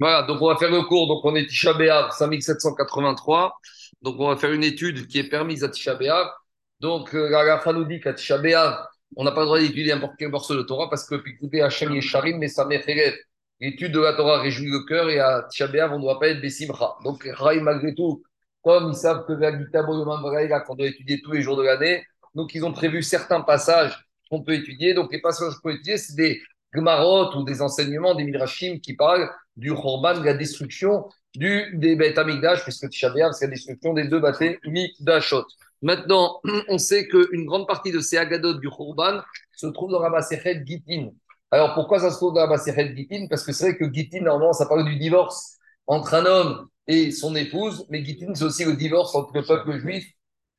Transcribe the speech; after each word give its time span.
Voilà, 0.00 0.22
donc 0.22 0.40
on 0.40 0.48
va 0.48 0.56
faire 0.56 0.70
le 0.70 0.82
cours. 0.82 1.06
Donc 1.08 1.24
on 1.24 1.34
est 1.36 1.46
Tisha 1.46 1.74
B'Av 1.74 2.10
5783. 2.12 3.54
Donc 4.00 4.16
on 4.18 4.28
va 4.28 4.36
faire 4.36 4.52
une 4.52 4.64
étude 4.64 5.06
qui 5.06 5.18
est 5.18 5.28
permise 5.28 5.62
à 5.62 5.68
Tisha. 5.68 5.98
Donc 6.80 7.14
euh, 7.14 7.28
la 7.28 7.44
Rafa 7.44 7.74
nous 7.74 7.84
dit 7.84 8.00
qu'à 8.00 8.14
Tisha 8.14 8.40
on 9.16 9.24
n'a 9.24 9.32
pas 9.32 9.40
le 9.40 9.46
droit 9.46 9.58
d'étudier 9.58 9.92
n'importe 9.92 10.14
quel 10.18 10.30
morceau 10.30 10.56
de 10.56 10.62
Torah 10.62 10.88
parce 10.88 11.04
que 11.04 11.16
écoutez, 11.28 11.62
Hachem 11.62 11.92
Yesharim, 11.92 12.38
mais 12.38 12.48
ça 12.48 12.64
m'effraie. 12.64 13.14
L'étude 13.60 13.92
de 13.92 14.00
la 14.00 14.14
Torah 14.14 14.40
réjouit 14.40 14.70
le 14.70 14.86
cœur 14.86 15.10
et 15.10 15.20
à 15.20 15.46
Tisha 15.50 15.66
on 15.92 15.98
ne 15.98 16.02
doit 16.02 16.18
pas 16.18 16.28
être 16.28 16.40
Bessimcha. 16.40 16.94
Donc 17.04 17.28
Rai, 17.34 17.60
malgré 17.60 17.94
tout, 17.94 18.22
comme 18.62 18.92
ils 18.92 18.94
savent 18.94 19.26
que 19.26 19.34
la 19.34 19.58
Gita 19.58 19.82
qu'on 19.82 20.74
doit 20.76 20.86
étudier 20.86 21.20
tous 21.20 21.32
les 21.32 21.42
jours 21.42 21.58
de 21.58 21.64
l'année, 21.64 22.02
donc 22.34 22.54
ils 22.54 22.64
ont 22.64 22.72
prévu 22.72 23.02
certains 23.02 23.42
passages 23.42 24.02
qu'on 24.30 24.42
peut 24.42 24.54
étudier. 24.54 24.94
Donc 24.94 25.12
les 25.12 25.20
passages 25.20 25.52
qu'on 25.56 25.68
peut 25.68 25.74
étudier, 25.74 25.98
c'est 25.98 26.14
des 26.14 26.40
Gmarot 26.74 27.36
ou 27.36 27.44
des 27.44 27.62
enseignements 27.62 28.14
des 28.14 28.24
Midrashim 28.24 28.80
qui 28.80 28.94
parlent 28.94 29.30
du 29.56 29.74
Khorban, 29.74 30.20
de 30.20 30.24
la 30.24 30.34
destruction 30.34 31.08
du, 31.34 31.72
des 31.74 31.96
Beth 31.96 32.18
Amikdash, 32.18 32.62
puisque 32.62 32.88
Tisha 32.88 33.12
c'est 33.32 33.46
la 33.46 33.52
destruction 33.52 33.92
des 33.92 34.04
deux 34.04 34.20
Beth 34.20 34.58
Mikdashot. 34.64 35.44
Maintenant, 35.82 36.40
on 36.68 36.78
sait 36.78 37.08
qu'une 37.08 37.46
grande 37.46 37.66
partie 37.66 37.92
de 37.92 38.00
ces 38.00 38.16
Agadot 38.16 38.54
du 38.54 38.68
Khorban 38.68 39.20
se 39.52 39.66
trouve 39.66 39.90
dans 39.90 40.00
la 40.00 40.10
Masechet 40.10 40.62
Gitin. 40.64 41.10
Alors 41.50 41.74
pourquoi 41.74 41.98
ça 41.98 42.10
se 42.10 42.16
trouve 42.16 42.34
dans 42.34 42.42
la 42.42 42.46
Masechet 42.46 42.94
Gitin 42.96 43.26
Parce 43.28 43.44
que 43.44 43.52
c'est 43.52 43.70
vrai 43.70 43.76
que 43.76 43.92
Gitin, 43.92 44.22
normalement, 44.22 44.52
ça 44.52 44.66
parle 44.66 44.84
du 44.84 44.96
divorce 44.96 45.58
entre 45.86 46.14
un 46.14 46.26
homme 46.26 46.68
et 46.86 47.10
son 47.10 47.34
épouse, 47.34 47.86
mais 47.88 48.04
Gitin, 48.04 48.34
c'est 48.34 48.44
aussi 48.44 48.64
le 48.64 48.74
divorce 48.74 49.14
entre 49.14 49.32
le 49.34 49.42
peuple 49.42 49.78
juif, 49.78 50.06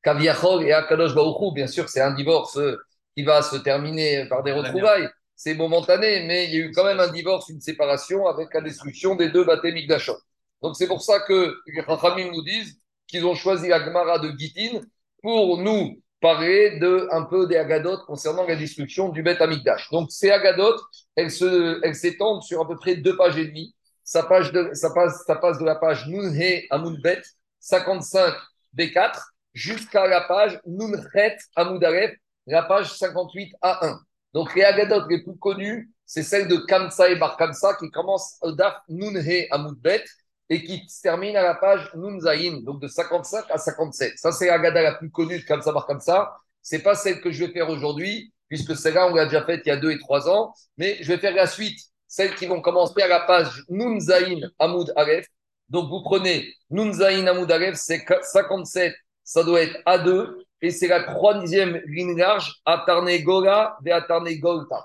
Kaviachol 0.02 0.64
et 0.64 0.72
Akadosh 0.72 1.14
Baruchou. 1.14 1.52
Bien 1.52 1.66
sûr, 1.66 1.88
c'est 1.88 2.00
un 2.00 2.12
divorce 2.12 2.56
euh, 2.58 2.76
qui 3.16 3.22
va 3.22 3.42
se 3.42 3.56
terminer 3.56 4.26
par 4.28 4.42
des 4.42 4.52
retrouvailles 4.52 5.08
c'est 5.42 5.54
momentané, 5.54 6.24
mais 6.24 6.44
il 6.44 6.54
y 6.54 6.62
a 6.62 6.66
eu 6.66 6.70
quand 6.70 6.84
même 6.84 7.00
un 7.00 7.08
divorce, 7.08 7.48
une 7.48 7.60
séparation 7.60 8.28
avec 8.28 8.54
la 8.54 8.60
destruction 8.60 9.16
des 9.16 9.28
deux 9.28 9.42
bâtés 9.42 9.72
Mikdashot. 9.72 10.16
Donc 10.62 10.76
c'est 10.76 10.86
pour 10.86 11.02
ça 11.02 11.18
que 11.18 11.56
les 11.66 12.30
nous 12.30 12.44
disent 12.44 12.78
qu'ils 13.08 13.26
ont 13.26 13.34
choisi 13.34 13.66
la 13.66 13.84
Gemara 13.84 14.20
de 14.20 14.30
Gitin 14.38 14.80
pour 15.20 15.58
nous 15.58 16.00
parler 16.20 16.78
de 16.78 17.08
un 17.10 17.24
peu 17.24 17.48
des 17.48 17.56
Agadot 17.56 17.98
concernant 18.06 18.46
la 18.46 18.54
destruction 18.54 19.08
du 19.08 19.24
Beth 19.24 19.40
Amikdash. 19.40 19.90
Donc 19.90 20.12
ces 20.12 20.30
Agadot, 20.30 20.76
elles 21.16 21.32
s'étendent 21.32 22.44
sur 22.44 22.60
à 22.60 22.68
peu 22.68 22.76
près 22.76 22.94
deux 22.94 23.16
pages 23.16 23.36
et 23.36 23.46
demie. 23.48 23.74
Ça, 24.04 24.22
page 24.22 24.52
de, 24.52 24.70
ça, 24.74 24.90
passe, 24.94 25.24
ça 25.26 25.34
passe 25.34 25.58
de 25.58 25.64
la 25.64 25.74
page 25.74 26.06
Nunhe 26.06 26.62
Amoudbet 26.70 27.22
55 27.58 28.32
B4 28.78 29.20
jusqu'à 29.54 30.06
la 30.06 30.20
page 30.20 30.60
Nunhet 30.66 31.36
Amoudaref, 31.56 32.12
la 32.46 32.62
page 32.62 32.92
58 32.96 33.56
A1. 33.60 33.98
Donc 34.32 34.54
les 34.54 34.64
Agadot 34.64 35.06
les 35.08 35.22
plus 35.22 35.36
connus, 35.38 35.90
c'est 36.06 36.22
celle 36.22 36.48
de 36.48 36.56
Kamsa 36.56 37.10
et 37.10 37.16
Bar 37.16 37.36
Kamsa 37.36 37.74
qui 37.74 37.90
commence 37.90 38.36
au 38.42 38.52
Daf 38.52 38.76
Nunhe 38.88 39.46
Amoudbet 39.50 40.04
et 40.48 40.62
qui 40.62 40.86
se 40.88 41.00
termine 41.00 41.36
à 41.36 41.42
la 41.42 41.54
page 41.54 41.90
Nunzaïn, 41.94 42.62
donc 42.62 42.80
de 42.80 42.88
55 42.88 43.46
à 43.50 43.58
57. 43.58 44.18
Ça, 44.18 44.32
c'est 44.32 44.46
l'Agada 44.46 44.82
la 44.82 44.94
plus 44.94 45.10
connue 45.10 45.38
de 45.38 45.44
Kamsa 45.44 45.72
Bar 45.72 45.86
Kamsa. 45.86 46.36
C'est 46.60 46.80
pas 46.80 46.94
celle 46.94 47.20
que 47.20 47.30
je 47.30 47.44
vais 47.44 47.52
faire 47.52 47.70
aujourd'hui, 47.70 48.32
puisque 48.48 48.76
celle-là, 48.76 49.08
on 49.08 49.14
l'a 49.14 49.24
déjà 49.24 49.44
faite 49.44 49.62
il 49.64 49.70
y 49.70 49.72
a 49.72 49.76
deux 49.76 49.90
et 49.90 49.98
trois 49.98 50.28
ans, 50.28 50.52
mais 50.76 50.98
je 51.00 51.12
vais 51.12 51.18
faire 51.18 51.34
la 51.34 51.46
suite, 51.46 51.78
celles 52.06 52.34
qui 52.34 52.46
vont 52.46 52.60
commencer 52.60 53.00
à 53.00 53.08
la 53.08 53.20
page 53.20 53.64
Nunzaïn 53.70 54.50
Amoud 54.58 54.92
Aleph. 54.96 55.26
Donc 55.70 55.88
vous 55.88 56.02
prenez 56.02 56.52
Nunzaïn 56.68 57.26
Amoud 57.26 57.50
Aleph, 57.50 57.76
c'est 57.76 58.04
57, 58.22 58.94
ça 59.24 59.42
doit 59.42 59.62
être 59.62 59.78
A2, 59.86 60.34
et 60.62 60.70
c'est 60.70 60.86
la 60.86 61.02
troisième 61.02 61.82
ligne 61.86 62.16
large, 62.16 62.54
Atarne 62.64 63.10
Gola 63.18 63.76
de. 63.82 64.76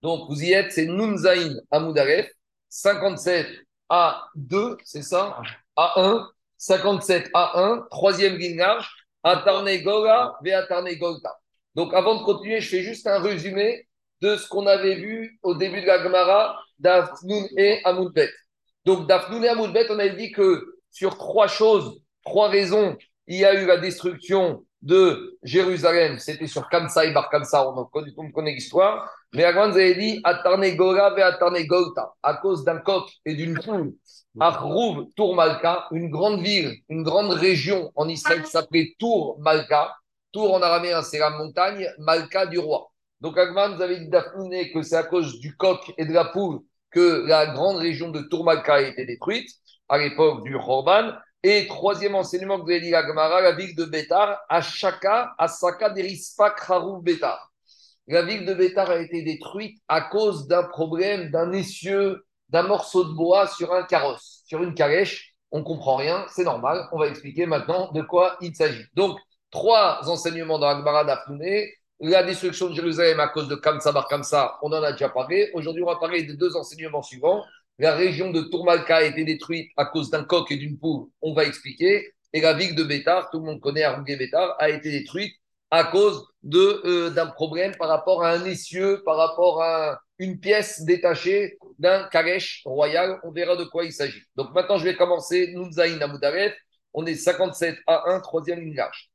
Donc, 0.00 0.28
vous 0.28 0.42
y 0.42 0.52
êtes, 0.52 0.72
c'est 0.72 0.86
Nunzaïn 0.86 1.60
Amoudaref, 1.70 2.30
57 2.70 3.46
A2, 3.90 4.78
c'est 4.84 5.02
ça? 5.02 5.40
A1, 5.76 6.26
57 6.56 7.30
A1, 7.32 7.88
troisième 7.90 8.36
ligne 8.36 8.56
large, 8.56 8.90
Atarne 9.22 9.76
Gola 9.82 10.38
de. 10.42 11.28
Donc, 11.74 11.92
avant 11.92 12.20
de 12.20 12.24
continuer, 12.24 12.60
je 12.60 12.68
fais 12.70 12.82
juste 12.82 13.06
un 13.06 13.20
résumé 13.20 13.86
de 14.22 14.36
ce 14.36 14.48
qu'on 14.48 14.66
avait 14.66 14.96
vu 14.96 15.38
au 15.42 15.54
début 15.54 15.82
de 15.82 15.86
la 15.86 16.02
Gemara 16.02 16.58
d'Afnoun 16.78 17.46
et 17.56 17.80
Amoudbet. 17.84 18.30
Donc, 18.86 19.06
d'Afnoun 19.06 19.44
et 19.44 19.48
Amoudbet, 19.48 19.86
on 19.90 19.98
avait 19.98 20.16
dit 20.16 20.32
que 20.32 20.80
sur 20.90 21.18
trois 21.18 21.48
choses, 21.48 22.00
trois 22.24 22.48
raisons, 22.48 22.96
il 23.26 23.36
y 23.36 23.44
a 23.44 23.54
eu 23.60 23.66
la 23.66 23.76
destruction 23.76 24.64
de 24.82 25.36
Jérusalem, 25.42 26.18
c'était 26.18 26.46
sur 26.46 26.68
Kamsa 26.68 27.04
et 27.04 27.12
Bar 27.12 27.28
Kamsa, 27.30 27.68
on, 27.68 27.84
connaît, 27.84 28.52
l'histoire. 28.52 29.10
Mais 29.34 29.50
vous 29.52 29.58
avez 29.58 29.94
dit 29.94 30.20
Atarne 30.24 30.68
Gora 30.76 31.10
ve 31.14 31.20
Atarne 31.20 31.62
Golta, 31.66 32.12
à 32.22 32.34
cause 32.34 32.64
d'un 32.64 32.78
coq 32.78 33.10
et 33.24 33.34
d'une 33.34 33.58
poule. 33.58 33.94
Achrouv 34.40 35.06
Tour 35.16 35.34
Malka, 35.34 35.88
une 35.90 36.10
grande 36.10 36.40
ville, 36.42 36.76
une 36.88 37.02
grande 37.02 37.32
région 37.32 37.90
en 37.96 38.08
Israël 38.08 38.42
qui 38.42 38.50
s'appelait 38.50 38.94
Tour 38.98 39.36
Malka. 39.40 39.94
Tour 40.30 40.54
en 40.54 40.62
araméen, 40.62 41.02
c'est 41.02 41.18
la 41.18 41.30
montagne, 41.30 41.88
Malka 41.98 42.46
du 42.46 42.58
roi. 42.58 42.90
Donc, 43.20 43.36
Agman, 43.36 43.74
vous 43.74 43.82
avez 43.82 43.98
dit 43.98 44.08
d'Afouné 44.08 44.70
que 44.70 44.82
c'est 44.82 44.96
à 44.96 45.02
cause 45.02 45.40
du 45.40 45.56
coq 45.56 45.92
et 45.98 46.04
de 46.04 46.12
la 46.12 46.26
poule 46.26 46.60
que 46.90 47.26
la 47.26 47.46
grande 47.46 47.78
région 47.78 48.10
de 48.10 48.20
Tour 48.20 48.44
Malka 48.44 48.74
a 48.74 48.80
été 48.82 49.04
détruite 49.04 49.50
à 49.88 49.98
l'époque 49.98 50.44
du 50.44 50.56
Khorban. 50.56 51.12
Et 51.44 51.68
troisième 51.68 52.16
enseignement 52.16 52.58
que 52.58 52.64
vous 52.64 52.70
avez 52.70 52.80
dit 52.80 52.90
la 52.90 53.06
Gemara, 53.06 53.40
la 53.40 53.52
ville 53.52 53.76
de 53.76 53.84
Bétar, 53.84 54.40
Ashaka, 54.48 55.34
Asaka, 55.38 55.90
Derispa, 55.90 56.50
Kharou, 56.50 57.00
Bétar. 57.00 57.52
La 58.08 58.22
ville 58.22 58.44
de 58.44 58.54
Bétar 58.54 58.90
a 58.90 58.98
été 58.98 59.22
détruite 59.22 59.80
à 59.86 60.00
cause 60.00 60.48
d'un 60.48 60.64
problème, 60.64 61.30
d'un 61.30 61.52
essieu, 61.52 62.24
d'un 62.48 62.64
morceau 62.64 63.04
de 63.04 63.12
bois 63.12 63.46
sur 63.46 63.72
un 63.72 63.84
carrosse, 63.84 64.42
sur 64.46 64.62
une 64.64 64.74
calèche. 64.74 65.34
On 65.52 65.62
comprend 65.62 65.96
rien, 65.96 66.26
c'est 66.30 66.44
normal. 66.44 66.88
On 66.90 66.98
va 66.98 67.06
expliquer 67.06 67.46
maintenant 67.46 67.92
de 67.92 68.02
quoi 68.02 68.36
il 68.40 68.54
s'agit. 68.56 68.84
Donc, 68.94 69.16
trois 69.50 70.08
enseignements 70.08 70.58
dans 70.58 70.66
la 70.66 70.78
Gemara 70.78 71.04
d'Afouné. 71.04 71.72
La 72.00 72.22
destruction 72.22 72.70
de 72.70 72.74
Jérusalem 72.74 73.18
à 73.20 73.28
cause 73.28 73.48
de 73.48 73.56
Kamsa 73.56 73.92
Bar 73.92 74.06
Kamsa, 74.06 74.56
on 74.62 74.72
en 74.72 74.82
a 74.82 74.92
déjà 74.92 75.08
parlé. 75.08 75.50
Aujourd'hui, 75.54 75.82
on 75.82 75.86
va 75.86 75.96
parler 75.96 76.22
des 76.22 76.34
deux 76.34 76.56
enseignements 76.56 77.02
suivants. 77.02 77.44
La 77.80 77.94
région 77.94 78.32
de 78.32 78.42
Tourmalka 78.42 78.96
a 78.96 79.02
été 79.04 79.24
détruite 79.24 79.70
à 79.76 79.84
cause 79.84 80.10
d'un 80.10 80.24
coq 80.24 80.50
et 80.50 80.56
d'une 80.56 80.78
poule, 80.78 81.06
on 81.22 81.32
va 81.32 81.44
expliquer. 81.44 82.12
Et 82.32 82.40
la 82.40 82.52
ville 82.52 82.74
de 82.74 82.82
Bétar, 82.82 83.30
tout 83.30 83.38
le 83.38 83.44
monde 83.44 83.60
connaît 83.60 83.84
Arougué 83.84 84.16
Bétar, 84.16 84.56
a 84.58 84.68
été 84.68 84.90
détruite 84.90 85.32
à 85.70 85.84
cause 85.84 86.26
euh, 86.52 87.10
d'un 87.10 87.26
problème 87.26 87.76
par 87.76 87.88
rapport 87.88 88.24
à 88.24 88.32
un 88.32 88.44
essieu, 88.44 89.02
par 89.04 89.16
rapport 89.16 89.62
à 89.62 90.00
une 90.18 90.40
pièce 90.40 90.82
détachée 90.82 91.56
d'un 91.78 92.08
calèche 92.08 92.62
royal. 92.64 93.20
On 93.22 93.30
verra 93.30 93.54
de 93.54 93.62
quoi 93.64 93.84
il 93.84 93.92
s'agit. 93.92 94.22
Donc 94.34 94.52
maintenant, 94.54 94.78
je 94.78 94.84
vais 94.84 94.96
commencer. 94.96 95.52
Nunzaïn 95.54 96.00
Amoudaref. 96.00 96.54
On 96.94 97.06
est 97.06 97.14
57 97.14 97.76
à 97.86 98.10
1, 98.10 98.20
troisième 98.20 98.60
ligne 98.60 98.74
large. 98.74 99.08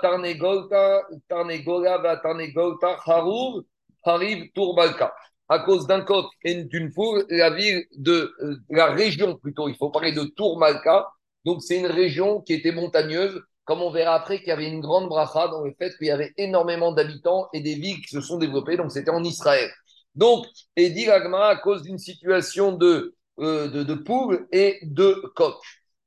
Tarnegolta, 0.00 1.02
Tarnegola, 1.28 2.20
Tarnegolta, 2.22 2.96
Harour, 3.04 3.64
Harib, 4.04 4.52
Tourmalka 4.54 5.12
à 5.48 5.60
cause 5.60 5.86
d'un 5.86 6.00
coq 6.00 6.26
et 6.44 6.64
d'une 6.64 6.92
poule, 6.92 7.24
la 7.28 7.50
ville 7.50 7.84
de 7.96 8.34
euh, 8.42 8.56
la 8.70 8.86
région 8.86 9.36
plutôt, 9.36 9.68
il 9.68 9.76
faut 9.76 9.90
parler 9.90 10.12
de 10.12 10.24
Tourmalka. 10.24 11.06
Donc 11.44 11.62
c'est 11.62 11.78
une 11.78 11.86
région 11.86 12.40
qui 12.40 12.54
était 12.54 12.72
montagneuse, 12.72 13.40
comme 13.64 13.80
on 13.80 13.90
verra 13.90 14.14
après 14.14 14.38
qu'il 14.38 14.48
y 14.48 14.52
avait 14.52 14.68
une 14.68 14.80
grande 14.80 15.08
bracha 15.08 15.48
dans 15.48 15.62
le 15.62 15.72
fait 15.78 15.96
qu'il 15.96 16.08
y 16.08 16.10
avait 16.10 16.32
énormément 16.36 16.92
d'habitants 16.92 17.48
et 17.52 17.60
des 17.60 17.74
villes 17.74 18.00
qui 18.00 18.14
se 18.14 18.20
sont 18.20 18.38
développées. 18.38 18.76
Donc 18.76 18.90
c'était 18.90 19.10
en 19.10 19.22
Israël. 19.22 19.70
Donc, 20.14 20.46
et 20.76 20.90
dit 20.90 21.08
à 21.08 21.56
cause 21.56 21.82
d'une 21.82 21.98
situation 21.98 22.72
de, 22.72 23.14
euh, 23.38 23.68
de, 23.68 23.82
de 23.82 23.94
poules 23.94 24.48
et 24.50 24.78
de 24.82 25.22
coq. 25.36 25.56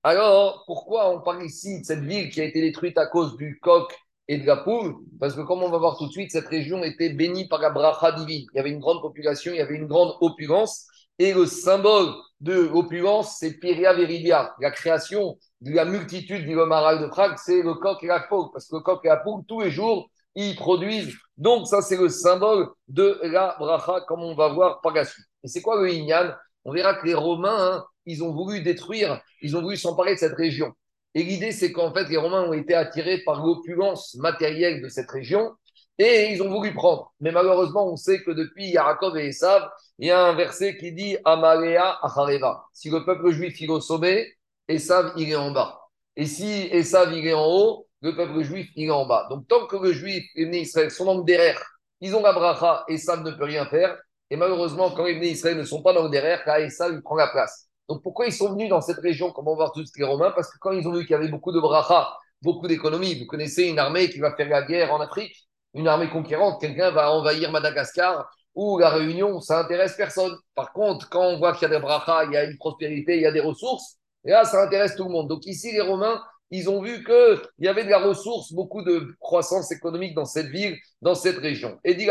Alors, 0.03 0.63
pourquoi 0.66 1.13
on 1.13 1.22
parle 1.22 1.45
ici 1.45 1.81
de 1.81 1.85
cette 1.85 2.03
ville 2.03 2.29
qui 2.29 2.41
a 2.41 2.45
été 2.45 2.61
détruite 2.61 2.97
à 2.97 3.05
cause 3.05 3.38
du 3.38 3.59
coq 3.61 3.94
et 4.29 4.38
de 4.38 4.45
la 4.45 4.57
poule, 4.57 4.95
parce 5.19 5.34
que 5.34 5.41
comme 5.41 5.63
on 5.63 5.72
va 5.72 5.79
voir 5.79 5.97
tout 5.97 6.06
de 6.06 6.12
suite, 6.12 6.31
cette 6.31 6.47
région 6.47 6.84
était 6.84 7.09
bénie 7.09 7.47
par 7.47 7.59
la 7.59 7.72
bracha 7.72 8.12
divine. 8.12 8.45
Il 8.53 8.57
y 8.57 8.59
avait 8.59 8.69
une 8.69 8.79
grande 8.79 9.01
population, 9.01 9.51
il 9.51 9.57
y 9.57 9.62
avait 9.62 9.75
une 9.75 9.88
grande 9.88 10.13
opulence, 10.22 10.85
et 11.17 11.34
le 11.34 11.47
symbole 11.47 12.14
de 12.40 12.53
l'opulence, 12.53 13.37
c'est 13.40 13.59
Piria 13.59 13.91
Veridia, 13.91 14.53
la 14.61 14.70
création 14.70 15.35
de 15.61 15.72
la 15.72 15.84
multitude 15.84 16.46
du 16.46 16.53
Lomaral 16.53 17.02
de 17.02 17.08
Prague, 17.08 17.37
c'est 17.43 17.64
le 17.64 17.73
coq 17.73 18.03
et 18.03 18.08
la 18.08 18.20
poule, 18.20 18.52
parce 18.53 18.67
que 18.67 18.76
le 18.76 18.81
coq 18.81 19.02
et 19.03 19.08
la 19.08 19.17
poule, 19.17 19.41
tous 19.47 19.61
les 19.61 19.72
jours, 19.72 20.11
ils 20.35 20.55
produisent. 20.55 21.16
Donc 21.37 21.67
ça, 21.67 21.81
c'est 21.81 21.97
le 21.97 22.09
symbole 22.09 22.70
de 22.87 23.20
la 23.23 23.55
bracha, 23.58 24.02
comme 24.08 24.22
on 24.22 24.35
va 24.35 24.49
voir 24.49 24.79
par 24.81 24.93
la 24.93 25.05
suite. 25.05 25.26
Et 25.43 25.47
c'est 25.47 25.61
quoi 25.61 25.81
le 25.81 25.90
Inyan? 25.90 26.35
On 26.66 26.72
verra 26.72 26.93
que 26.93 27.08
les 27.08 27.16
Romains, 27.16 27.78
hein, 27.78 27.85
ils 28.05 28.23
ont 28.23 28.31
voulu 28.31 28.61
détruire, 28.61 29.20
ils 29.41 29.58
ont 29.58 29.61
voulu 29.64 29.76
s'emparer 29.76 30.14
de 30.14 30.20
cette 30.20 30.35
région. 30.35 30.72
Et 31.16 31.23
l'idée, 31.23 31.52
c'est 31.52 31.72
qu'en 31.72 31.94
fait, 31.94 32.08
les 32.09 32.17
Romains 32.17 32.44
ont 32.44 32.53
été 32.53 32.76
attirés 32.76 33.20
par 33.23 33.44
l'opulence 33.44 34.16
matérielle 34.16 34.82
de 34.82 34.90
cette 34.90 35.09
région 35.09 35.56
et 35.97 36.32
ils 36.32 36.41
ont 36.41 36.50
voulu 36.50 36.73
prendre. 36.73 37.14
Mais 37.20 37.32
malheureusement, 37.32 37.91
on 37.91 37.97
sait 37.97 38.23
que 38.23 38.32
depuis 38.32 38.70
Yarakov 38.70 39.17
et 39.17 39.28
Esav, 39.28 39.70
il 39.97 40.08
y 40.08 40.11
a 40.11 40.23
un 40.23 40.34
verset 40.34 40.78
qui 40.78 40.94
dit 40.94 41.17
Amalea 41.26 42.00
Achareva. 42.02 42.64
Si 42.73 42.90
le 42.90 43.03
peuple 43.03 43.32
juif 43.32 43.61
est 43.61 43.67
au 43.67 43.82
sommet, 43.82 44.34
Esav 44.67 45.14
il 45.17 45.29
est 45.29 45.35
en 45.35 45.52
bas. 45.52 45.79
Et 46.16 46.26
si 46.26 46.70
Esav 46.72 47.14
il 47.14 47.28
est 47.28 47.34
en 47.34 47.46
haut, 47.46 47.88
le 48.02 48.16
peuple 48.16 48.41
juif 48.44 48.70
il 48.76 48.88
est 48.88 48.91
en 48.91 49.05
bas. 49.05 49.28
Donc 49.29 49.47
tant 49.47 49.67
que 49.67 49.76
le 49.76 49.91
juif 49.91 50.23
et 50.35 50.46
les 50.46 50.59
Israël 50.59 50.90
sont 50.90 51.05
dans 51.05 51.17
le 51.17 51.23
derrière, 51.23 51.62
ils 52.02 52.16
ont 52.16 52.22
la 52.22 52.32
bracha, 52.34 52.85
Esav 52.88 53.23
ne 53.23 53.32
peut 53.32 53.44
rien 53.44 53.66
faire. 53.66 53.97
Et 54.29 54.38
malheureusement, 54.38 54.91
quand 54.91 55.05
les 55.05 55.16
Israël 55.28 55.58
ne 55.58 55.64
sont 55.64 55.82
pas 55.82 55.91
dans 55.91 56.03
le 56.03 56.09
derrière, 56.09 56.47
Esav 56.47 56.94
il 56.94 57.02
prend 57.02 57.16
la 57.16 57.28
place. 57.28 57.68
Donc 57.90 58.03
pourquoi 58.03 58.28
ils 58.28 58.32
sont 58.32 58.52
venus 58.52 58.70
dans 58.70 58.82
cette 58.82 59.00
région, 59.00 59.32
comme 59.32 59.47
on 59.47 59.52
va 59.52 59.66
voir 59.66 59.72
tous 59.72 59.91
les 59.97 60.06
Romains? 60.06 60.32
Parce 60.32 60.52
que 60.52 60.59
quand 60.59 60.72
ils 60.72 60.88
ont 60.88 60.94
vu 60.94 61.02
qu'il 61.02 61.12
y 61.12 61.16
avait 61.16 61.28
beaucoup 61.28 61.52
de 61.52 61.59
bracha, 61.59 62.16
beaucoup 62.41 62.68
d'économies, 62.68 63.20
vous 63.20 63.26
connaissez 63.26 63.64
une 63.64 63.80
armée 63.80 64.09
qui 64.09 64.20
va 64.20 64.36
faire 64.36 64.47
la 64.47 64.62
guerre 64.62 64.94
en 64.94 65.00
Afrique, 65.02 65.36
une 65.74 65.88
armée 65.88 66.09
conquérante, 66.09 66.62
quelqu'un 66.62 66.91
va 66.91 67.12
envahir 67.12 67.52
Madagascar 67.52 68.30
ou 68.53 68.78
la 68.78 68.90
Réunion, 68.90 69.41
ça 69.41 69.59
intéresse 69.59 69.96
personne. 69.96 70.36
Par 70.53 70.72
contre, 70.72 71.09
quand 71.09 71.24
on 71.24 71.40
voit 71.40 71.53
qu'il 71.53 71.64
y 71.64 71.66
a 71.66 71.76
des 71.76 71.82
brachas, 71.82 72.26
il 72.26 72.34
y 72.34 72.38
a 72.38 72.44
une 72.44 72.58
prospérité, 72.58 73.16
il 73.16 73.22
y 73.24 73.26
a 73.26 73.32
des 73.32 73.40
ressources, 73.40 73.97
là, 74.24 74.46
ça 74.46 74.62
intéresse 74.62 74.96
tout 74.96 75.06
le 75.06 75.12
monde. 75.12 75.28
Donc 75.28 75.47
ici, 75.47 75.72
les 75.72 75.82
Romains, 75.82 76.22
ils 76.52 76.70
ont 76.70 76.82
vu 76.82 77.03
qu'il 77.03 77.41
y 77.59 77.68
avait 77.68 77.86
de 77.86 77.90
la 77.90 78.00
ressource, 78.00 78.53
beaucoup 78.53 78.84
de 78.84 79.16
croissance 79.20 79.72
économique 79.72 80.14
dans 80.16 80.26
cette 80.26 80.47
ville, 80.47 80.78
dans 81.02 81.16
cette 81.16 81.38
région. 81.38 81.80
Et 81.84 81.96
dit 81.96 82.08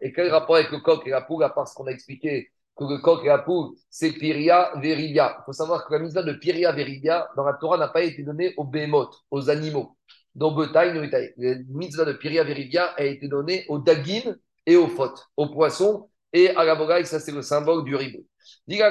Et 0.00 0.12
quel 0.12 0.30
rapport 0.30 0.56
avec 0.56 0.70
le 0.70 0.80
coq 0.80 1.06
et 1.06 1.10
la 1.10 1.20
poule, 1.22 1.44
à 1.44 1.50
part 1.50 1.68
ce 1.68 1.74
qu'on 1.74 1.86
a 1.86 1.90
expliqué, 1.90 2.50
que 2.76 2.84
le 2.84 2.98
coq 2.98 3.24
et 3.24 3.28
la 3.28 3.38
poule, 3.38 3.74
c'est 3.88 4.12
Piria 4.12 4.72
Veridia. 4.76 5.36
Il 5.40 5.44
faut 5.46 5.52
savoir 5.52 5.86
que 5.86 5.92
la 5.92 6.00
mise 6.00 6.12
de 6.12 6.32
Piria 6.32 6.72
Veridia, 6.72 7.28
dans 7.36 7.44
la 7.44 7.54
Torah, 7.54 7.78
n'a 7.78 7.88
pas 7.88 8.02
été 8.02 8.22
donnée 8.22 8.54
aux 8.56 8.64
bémotes, 8.64 9.14
aux 9.30 9.48
animaux. 9.50 9.96
Dans 10.34 10.50
Betaï, 10.52 10.92
la 11.36 11.54
mitzvah 11.68 12.04
de 12.04 12.12
Piria 12.12 12.42
Veridia 12.42 12.86
a 12.96 13.04
été 13.04 13.28
donnée 13.28 13.64
aux 13.68 13.78
dagim 13.78 14.34
et 14.66 14.76
aux 14.76 14.88
fautes, 14.88 15.28
aux 15.36 15.48
poissons 15.48 16.08
et 16.32 16.50
à 16.50 16.64
la 16.64 16.74
bogaï, 16.74 17.06
ça 17.06 17.20
c'est 17.20 17.30
le 17.30 17.42
symbole 17.42 17.84
du 17.84 17.94
ribou. 17.94 18.26
Ils 18.66 18.82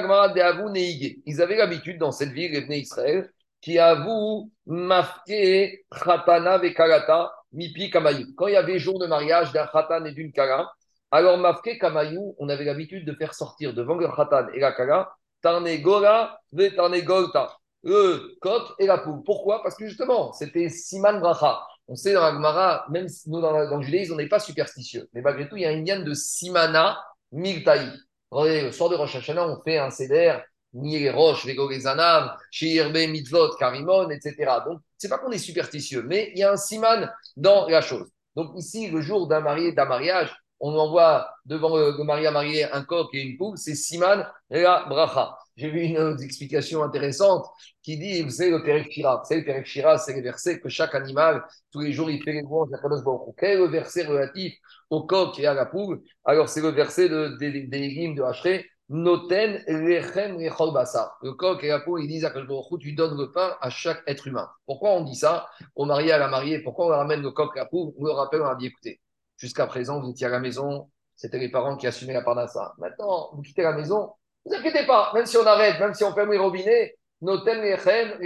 avaient 1.42 1.56
l'habitude 1.56 1.98
dans 1.98 2.10
cette 2.10 2.30
ville, 2.30 2.52
les 2.52 2.78
Israël, 2.78 3.30
qui 3.60 3.78
avouent 3.78 4.50
mafke 4.66 5.84
khatana 5.90 6.58
vekalata 6.58 7.30
mipi 7.52 7.90
kamayou. 7.90 8.34
Quand 8.36 8.46
il 8.46 8.54
y 8.54 8.56
avait 8.56 8.78
jour 8.78 8.98
de 8.98 9.06
mariage 9.06 9.52
d'un 9.52 9.66
khatan 9.66 10.06
et 10.06 10.12
d'une 10.12 10.32
kala, 10.32 10.70
alors 11.14 11.38
mafke 11.38 11.78
kamayou, 11.78 12.34
on 12.38 12.48
avait 12.48 12.64
l'habitude 12.64 13.06
de 13.06 13.14
faire 13.14 13.34
sortir 13.34 13.72
devant 13.72 13.94
le 13.94 14.08
khatan 14.08 14.48
et 14.52 14.58
la 14.58 14.72
kala, 14.72 15.14
tarnegora 15.40 16.40
ve 16.52 16.74
tarnegolta, 16.74 17.56
le 17.84 18.36
coq 18.40 18.62
et 18.80 18.86
la 18.86 18.98
poule. 18.98 19.22
Pourquoi? 19.24 19.62
Parce 19.62 19.76
que 19.76 19.86
justement, 19.86 20.32
c'était 20.32 20.68
siman 20.68 21.20
bracha. 21.20 21.62
On 21.86 21.94
sait 21.94 22.14
dans 22.14 22.22
la 22.22 22.32
Gemara, 22.32 22.86
même 22.90 23.06
nous 23.26 23.40
dans, 23.40 23.56
le 23.56 23.82
judaïsme, 23.82 24.14
on 24.14 24.16
n'est 24.16 24.28
pas 24.28 24.40
superstitieux. 24.40 25.08
Mais 25.12 25.20
malgré 25.20 25.48
tout, 25.48 25.56
il 25.56 25.62
y 25.62 25.66
a 25.66 25.70
une 25.70 25.86
liane 25.86 26.02
de 26.02 26.14
simana 26.14 26.98
miltaï 27.30 27.92
le 28.32 28.72
soir 28.72 28.90
de 28.90 28.96
Rosh 28.96 29.14
Hashanah, 29.14 29.46
on 29.46 29.62
fait 29.62 29.78
un 29.78 29.90
seder, 29.90 30.38
ni 30.72 30.98
les 30.98 31.10
roches, 31.10 31.44
les 31.44 31.54
gogezanav, 31.54 32.36
shirbe, 32.50 32.96
mitzvot, 32.96 33.54
karimon, 33.56 34.10
etc. 34.10 34.34
Donc, 34.66 34.80
c'est 34.98 35.08
pas 35.08 35.18
qu'on 35.18 35.30
est 35.30 35.38
superstitieux, 35.38 36.02
mais 36.02 36.32
il 36.34 36.40
y 36.40 36.42
a 36.42 36.50
un 36.50 36.56
siman 36.56 37.08
dans 37.36 37.68
la 37.68 37.80
chose. 37.80 38.08
Donc, 38.34 38.50
ici, 38.56 38.90
le 38.90 39.00
jour 39.00 39.28
d'un 39.28 39.40
mariage, 39.40 40.34
on 40.60 40.74
envoie 40.76 41.28
devant 41.44 41.76
le, 41.76 42.02
mari 42.04 42.26
à 42.26 42.30
marier 42.30 42.64
un 42.64 42.82
coq 42.82 43.08
et 43.12 43.20
une 43.20 43.36
poule, 43.36 43.58
c'est 43.58 43.74
siman 43.74 44.26
et 44.50 44.62
la 44.62 44.86
bracha. 44.88 45.36
J'ai 45.56 45.70
vu 45.70 45.82
une 45.82 46.16
explication 46.20 46.82
intéressante 46.82 47.46
qui 47.82 47.96
dit, 47.96 48.22
vous 48.22 48.30
savez, 48.30 48.50
le 48.50 48.62
Perek 48.62 48.90
Shira. 48.90 49.18
Vous 49.18 49.28
savez, 49.28 49.40
le 49.42 49.46
Perek 49.46 49.66
Shira, 49.66 49.98
c'est 49.98 50.16
le 50.16 50.22
verset 50.22 50.58
que 50.58 50.68
chaque 50.68 50.94
animal, 50.96 51.44
tous 51.70 51.80
les 51.80 51.92
jours, 51.92 52.10
il 52.10 52.20
fait 52.22 52.32
les 52.32 52.42
louanges 52.42 52.72
à 52.72 52.78
Kadosh 52.78 53.04
Baruch 53.04 53.34
Quel 53.38 53.50
est 53.50 53.56
le 53.56 53.68
verset 53.68 54.04
relatif 54.04 54.54
au 54.90 55.04
coq 55.04 55.38
et 55.38 55.46
à 55.46 55.54
la 55.54 55.66
poule? 55.66 56.02
Alors, 56.24 56.48
c'est 56.48 56.60
le 56.60 56.70
verset 56.70 57.08
de, 57.08 57.36
des 57.38 57.78
légumes 57.78 58.16
de 58.16 58.22
Hachré. 58.22 58.66
Noten 58.88 59.62
lechem 59.66 60.38
lechol 60.38 60.72
basar. 60.74 61.16
Le 61.22 61.32
coq 61.34 61.62
et 61.62 61.68
la 61.68 61.80
poule, 61.80 62.02
ils 62.02 62.08
disent 62.08 62.24
à 62.24 62.30
Kadosh 62.30 62.48
Baruch 62.48 62.80
tu 62.80 62.92
donnes 62.92 63.16
le 63.16 63.30
pain 63.30 63.56
à 63.60 63.70
chaque 63.70 64.02
être 64.08 64.26
humain. 64.26 64.48
Pourquoi 64.66 64.90
on 64.90 65.02
dit 65.04 65.14
ça? 65.14 65.46
Au 65.76 65.84
marié, 65.84 66.10
à 66.10 66.18
la 66.18 66.28
mariée, 66.28 66.58
pourquoi 66.58 66.86
on 66.86 66.88
ramène 66.88 67.22
le 67.22 67.30
coq 67.30 67.52
et 67.54 67.60
la 67.60 67.66
poule? 67.66 67.92
On 67.96 68.04
le 68.04 68.10
rappelle, 68.10 68.42
on 68.42 68.48
a 68.48 68.56
dit, 68.56 68.66
écoutez, 68.66 69.00
jusqu'à 69.44 69.66
présent, 69.66 70.00
vous 70.00 70.10
étiez 70.10 70.26
à 70.26 70.30
la 70.30 70.40
maison, 70.40 70.88
c'était 71.16 71.38
les 71.38 71.50
parents 71.50 71.76
qui 71.76 71.86
assumaient 71.86 72.14
la 72.14 72.22
parnassa. 72.22 72.72
Maintenant, 72.78 73.28
vous 73.34 73.42
quittez 73.42 73.62
la 73.62 73.72
maison, 73.72 74.10
ne 74.46 74.50
vous 74.50 74.56
inquiétez 74.56 74.86
pas, 74.86 75.12
même 75.14 75.26
si 75.26 75.36
on 75.36 75.46
arrête, 75.46 75.78
même 75.78 75.92
si 75.92 76.02
on 76.02 76.14
ferme 76.14 76.32
les 76.32 76.38
robinets, 76.38 76.96
notem 77.20 77.60
lechem. 77.60 78.18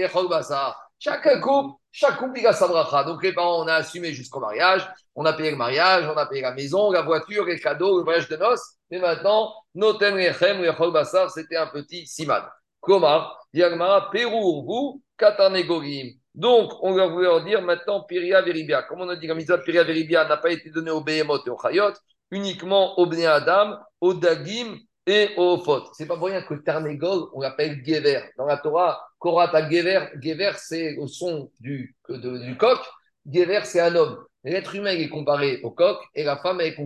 Chaque 1.00 1.40
couple, 1.40 1.74
chaque 1.90 2.18
couple, 2.18 2.38
il 2.38 2.46
a 2.46 2.52
sa 2.52 2.68
bracha. 2.68 3.02
Donc, 3.02 3.22
les 3.22 3.32
parents, 3.32 3.64
on 3.64 3.66
a 3.66 3.74
assumé 3.74 4.12
jusqu'au 4.12 4.40
mariage. 4.40 4.88
On 5.16 5.24
a 5.24 5.32
payé 5.32 5.50
le 5.50 5.56
mariage, 5.56 6.08
on 6.08 6.16
a 6.16 6.26
payé 6.26 6.42
la 6.42 6.52
maison, 6.52 6.92
la 6.92 7.02
voiture, 7.02 7.44
les 7.44 7.58
cadeaux, 7.58 7.98
le 7.98 8.04
voyage 8.04 8.28
de 8.28 8.36
noces. 8.36 8.76
Mais 8.90 8.98
maintenant, 8.98 9.52
notem 9.74 10.16
lechem, 10.16 10.64
c'était 11.34 11.56
un 11.56 11.66
petit 11.66 12.06
siman. 12.06 12.42
Comment 12.80 13.26
Yagmara, 13.52 14.10
Pérou, 14.10 14.64
vous, 14.64 15.02
katanegorim. 15.16 16.14
Donc, 16.38 16.72
on 16.82 16.94
va 16.94 17.08
leur 17.08 17.42
dire 17.42 17.62
maintenant 17.62 18.04
Piria 18.04 18.40
Veribia. 18.42 18.84
Comme 18.84 19.00
on 19.00 19.08
a 19.08 19.16
dit, 19.16 19.26
la 19.26 19.34
mitzvah 19.34 19.58
Piria 19.58 19.82
Veribia 19.82 20.24
n'a 20.24 20.36
pas 20.36 20.52
été 20.52 20.70
donnée 20.70 20.92
au 20.92 21.00
Behemoth 21.00 21.44
et 21.48 21.50
au 21.50 21.58
Chayot, 21.58 21.94
uniquement 22.30 22.96
au 22.96 23.06
Bnei 23.06 23.26
Adam, 23.26 23.76
au 24.00 24.14
Dagim 24.14 24.76
et 25.04 25.30
au 25.36 25.58
Phot. 25.58 25.90
C'est 25.94 26.06
pas 26.06 26.16
pour 26.16 26.28
rien 26.28 26.40
que 26.42 26.54
Tarnegol, 26.54 27.24
on 27.34 27.40
l'appelle 27.40 27.82
Gever. 27.84 28.20
Dans 28.36 28.46
la 28.46 28.56
Torah, 28.56 29.04
Korata 29.18 29.68
Gever, 29.68 30.10
Gever 30.22 30.52
c'est 30.58 30.96
au 30.98 31.08
son 31.08 31.50
du, 31.58 31.96
du 32.08 32.56
coq, 32.56 32.78
Gever 33.26 33.62
c'est 33.64 33.80
un 33.80 33.96
homme. 33.96 34.24
L'être 34.44 34.76
humain 34.76 34.92
est 34.92 35.08
comparé 35.08 35.60
au 35.64 35.72
coq 35.72 35.98
et 36.14 36.22
la 36.22 36.36
femme 36.36 36.60
est 36.60 36.76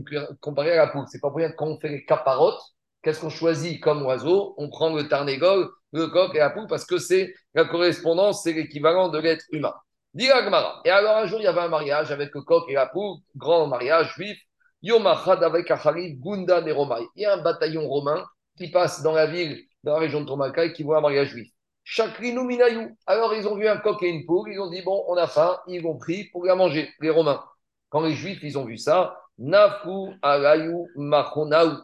comparée 0.41 0.73
à 0.73 0.77
la 0.77 0.87
poule. 0.87 1.05
C'est 1.09 1.21
pas 1.21 1.29
pour 1.29 1.37
rien 1.37 1.51
que 1.51 1.57
quand 1.57 1.67
on 1.67 1.79
fait 1.79 1.91
les 1.91 2.07
caparotes, 2.07 2.63
qu'est-ce 3.03 3.21
qu'on 3.21 3.29
choisit 3.29 3.83
comme 3.83 4.07
oiseau? 4.07 4.55
On 4.57 4.71
prend 4.71 4.95
le 4.95 5.09
Tarnegol, 5.09 5.69
le 5.93 6.07
coq 6.09 6.35
et 6.35 6.39
la 6.39 6.51
poule 6.51 6.67
parce 6.67 6.85
que 6.85 6.99
c'est 6.99 7.35
la 7.55 7.65
correspondance, 7.65 8.43
c'est 8.43 8.53
l'équivalent 8.53 9.09
de 9.09 9.19
l'être 9.19 9.45
humain. 9.53 9.75
Dit 10.15 10.27
Et 10.27 10.91
alors 10.91 11.17
un 11.17 11.27
jour, 11.27 11.41
il 11.41 11.45
y 11.45 11.47
avait 11.47 11.61
un 11.61 11.69
mariage 11.69 12.11
avec 12.11 12.35
le 12.35 12.43
coq 12.43 12.65
et 12.69 12.75
la 12.75 12.87
poule, 12.87 13.17
grand 13.37 13.67
mariage 13.67 14.13
juif. 14.15 14.39
Yomachad 14.83 15.43
avec 15.45 15.73
Gunda 16.21 16.61
des 16.61 16.73
Romaï. 16.73 17.05
Il 17.15 17.23
y 17.23 17.25
a 17.25 17.35
un 17.35 17.43
bataillon 17.43 17.87
romain 17.89 18.25
qui 18.57 18.71
passe 18.71 19.03
dans 19.03 19.13
la 19.13 19.27
ville, 19.27 19.59
dans 19.85 19.93
la 19.95 20.01
région 20.01 20.21
de 20.21 20.27
Tomakai, 20.27 20.73
qui 20.73 20.83
voit 20.83 20.99
un 20.99 21.01
mariage 21.01 21.29
juif. 21.29 21.49
Chakrinu 21.85 22.45
Minayou. 22.45 22.97
Alors 23.07 23.35
ils 23.35 23.47
ont 23.47 23.57
vu 23.57 23.69
un 23.69 23.77
coq 23.77 24.03
et 24.03 24.09
une 24.09 24.27
poule, 24.27 24.51
ils 24.53 24.61
ont 24.61 24.71
dit 24.71 24.83
bon, 24.83 25.05
on 25.09 25.17
a 25.17 25.27
faim, 25.27 25.59
ils 25.69 25.83
vont 25.83 25.97
pris 25.97 26.25
pour 26.31 26.45
la 26.45 26.57
manger, 26.57 26.91
les 27.01 27.11
Romains. 27.11 27.43
Quand 27.89 28.01
les 28.01 28.15
Juifs, 28.15 28.43
ils 28.43 28.57
ont 28.57 28.65
vu 28.65 28.79
ça, 28.79 29.19
Nafu 29.39 30.17
Alayu 30.23 30.87
Machonaou. 30.97 31.77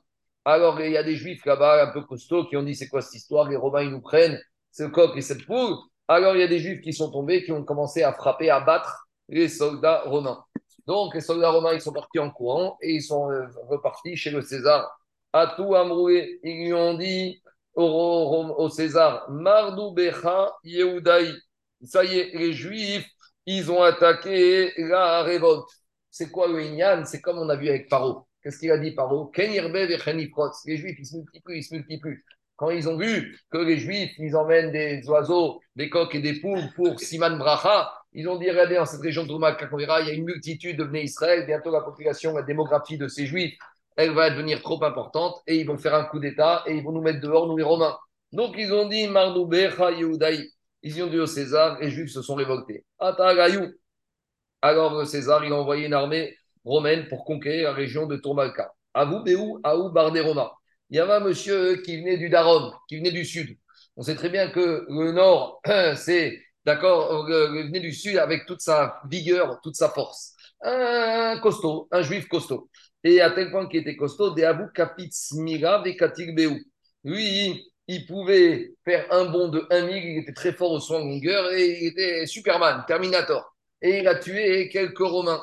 Alors 0.49 0.81
il 0.81 0.93
y 0.93 0.97
a 0.97 1.03
des 1.03 1.15
Juifs 1.15 1.45
là-bas 1.45 1.85
un 1.85 1.93
peu 1.93 2.00
costauds 2.00 2.47
qui 2.47 2.56
ont 2.56 2.62
dit 2.62 2.75
c'est 2.75 2.89
quoi 2.89 3.03
cette 3.03 3.17
histoire, 3.17 3.50
les 3.50 3.56
Romains 3.56 3.83
ils 3.83 3.91
nous 3.91 4.00
prennent 4.00 4.41
ce 4.73 4.85
coq 4.85 5.15
et 5.15 5.21
cette 5.21 5.45
poule. 5.45 5.77
Alors 6.09 6.35
il 6.37 6.41
y 6.41 6.43
a 6.43 6.49
des 6.49 6.59
Juifs 6.59 6.81
qui 6.81 6.95
sont 6.95 7.11
tombés, 7.11 7.45
qui 7.45 7.53
ont 7.53 7.62
commencé 7.65 8.03
à 8.03 8.15
frapper, 8.15 8.49
à 8.49 8.61
battre 8.61 9.09
les 9.29 9.50
soldats 9.50 10.05
romains. 10.06 10.43
Donc, 10.87 11.15
les 11.15 11.21
soldats 11.21 11.50
romains, 11.50 11.75
ils 11.75 11.83
sont 11.83 11.93
partis 11.93 12.19
en 12.19 12.31
courant 12.31 12.79
et 12.81 12.95
ils 12.95 13.03
sont 13.03 13.31
euh, 13.31 13.45
repartis 13.69 14.17
chez 14.17 14.31
le 14.31 14.41
César. 14.41 14.99
À 15.35 15.49
tout 15.55 15.75
Amroué, 15.75 16.40
ils 16.43 16.64
lui 16.64 16.73
ont 16.73 16.95
dit 16.95 17.43
au, 17.75 18.71
César, 18.71 19.31
Mardou 19.31 19.93
Becha 19.93 20.55
Yehudaï. 20.64 21.35
Ça 21.85 22.05
y 22.05 22.19
est, 22.21 22.35
les 22.35 22.55
Juifs, 22.55 23.07
ils 23.45 23.71
ont 23.71 23.83
attaqué 23.83 24.73
la 24.78 25.23
révolte. 25.23 25.69
C'est 26.11 26.31
quoi 26.31 26.49
le 26.49 26.62
Inyan? 26.62 27.05
C'est 27.05 27.21
comme 27.21 27.38
on 27.38 27.50
a 27.50 27.57
vu 27.57 27.69
avec 27.69 27.90
Paro. 27.90 28.27
Qu'est-ce 28.49 28.61
qu'il 28.61 28.71
a 28.71 28.78
dit 28.78 28.93
Paro 28.93 29.31
Les 29.37 30.76
Juifs, 30.78 30.97
ils 30.99 31.05
se 31.05 31.17
multiplient, 31.17 31.59
ils 31.59 31.62
se 31.62 31.75
multiplient. 31.75 32.17
Quand 32.57 32.71
ils 32.71 32.88
ont 32.88 32.97
vu 32.97 33.38
que 33.50 33.59
les 33.59 33.76
Juifs, 33.76 34.12
ils 34.17 34.35
emmènent 34.35 34.73
des 34.73 35.07
oiseaux, 35.07 35.61
des 35.76 35.90
coqs 35.90 36.14
et 36.14 36.21
des 36.21 36.40
poules 36.40 36.62
pour 36.75 36.99
Siman 36.99 37.37
Bracha, 37.37 37.93
ils 38.14 38.26
ont 38.26 38.38
dit, 38.38 38.49
regardez, 38.49 38.76
dans 38.76 38.87
cette 38.87 39.02
région 39.02 39.25
de 39.25 39.28
Touma, 39.28 39.55
il 39.61 40.07
y 40.07 40.11
a 40.11 40.14
une 40.14 40.25
multitude 40.25 40.78
de 40.78 40.97
Israël, 40.97 41.45
bientôt 41.45 41.71
la 41.71 41.83
population, 41.83 42.35
la 42.35 42.43
démographie 42.43 42.97
de 42.97 43.07
ces 43.07 43.26
Juifs, 43.26 43.52
elle 43.97 44.14
va 44.14 44.31
devenir 44.31 44.62
trop 44.62 44.83
importante 44.83 45.43
et 45.47 45.61
ils 45.61 45.67
vont 45.67 45.76
faire 45.76 45.95
un 45.95 46.05
coup 46.05 46.19
d'État 46.19 46.62
et 46.64 46.75
ils 46.75 46.83
vont 46.83 46.93
nous 46.93 47.02
mettre 47.02 47.21
dehors, 47.21 47.49
nous 47.49 47.59
les 47.59 47.64
Romains. 47.64 47.99
Donc 48.33 48.55
ils 48.57 48.73
ont 48.73 48.88
dit, 48.88 49.09
Mardoubecha 49.09 49.90
Yehudaï. 49.90 50.49
Ils 50.83 51.02
ont 51.02 51.09
dit 51.09 51.19
au 51.19 51.26
César, 51.26 51.78
les 51.83 51.90
Juifs 51.90 52.12
se 52.12 52.23
sont 52.23 52.35
révoltés. 52.35 52.87
Alors 54.62 55.07
César, 55.07 55.45
il 55.45 55.52
a 55.52 55.57
envoyé 55.57 55.85
une 55.85 55.93
armée 55.93 56.35
romaine 56.68 57.08
pour 57.08 57.25
conquérir 57.25 57.64
la 57.64 57.72
région 57.75 58.06
de 58.06 58.16
Tourmalka. 58.16 58.72
Avou 58.94 59.22
Béou, 59.22 59.60
Aou 59.64 59.90
Roma. 59.92 60.52
Il 60.90 60.96
y 60.96 61.00
avait 61.00 61.14
un 61.14 61.20
monsieur 61.20 61.76
qui 61.82 61.98
venait 61.98 62.16
du 62.16 62.28
Darom, 62.28 62.72
qui 62.88 62.98
venait 62.98 63.10
du 63.10 63.25
sud. 63.25 63.56
On 63.96 64.02
sait 64.02 64.14
très 64.14 64.28
bien 64.28 64.50
que 64.50 64.87
le 64.88 65.12
nord, 65.12 65.60
c'est 65.96 66.40
d'accord, 66.64 67.28
euh, 67.28 67.48
venait 67.64 67.80
du 67.80 67.92
sud 67.92 68.16
avec 68.16 68.46
toute 68.46 68.60
sa 68.60 69.00
vigueur, 69.10 69.60
toute 69.62 69.76
sa 69.76 69.88
force. 69.88 70.34
Un 70.62 71.38
costaud, 71.40 71.88
un 71.90 72.02
juif 72.02 72.28
costaud. 72.28 72.70
Et 73.04 73.20
à 73.20 73.30
tel 73.30 73.50
point 73.50 73.68
qu'il 73.68 73.80
était 73.80 73.96
costaud, 73.96 74.30
des 74.30 74.44
Abu 74.44 74.64
Kapit 74.75 75.10
Smira 75.12 75.82
Beou. 75.82 76.58
Lui, 77.04 77.64
il 77.87 78.06
pouvait 78.06 78.75
faire 78.84 79.06
un 79.12 79.26
bond 79.26 79.48
de 79.48 79.66
1 79.70 79.87
mille, 79.87 80.04
il 80.04 80.18
était 80.18 80.32
très 80.32 80.52
fort 80.52 80.72
au 80.72 80.80
soin 80.80 80.98
longueur 80.98 81.52
et 81.52 81.80
il 81.80 81.87
était 81.88 82.26
Superman, 82.26 82.84
Terminator. 82.87 83.54
Et 83.80 84.00
il 84.00 84.08
a 84.08 84.16
tué 84.16 84.68
quelques 84.68 84.98
Romains. 84.98 85.42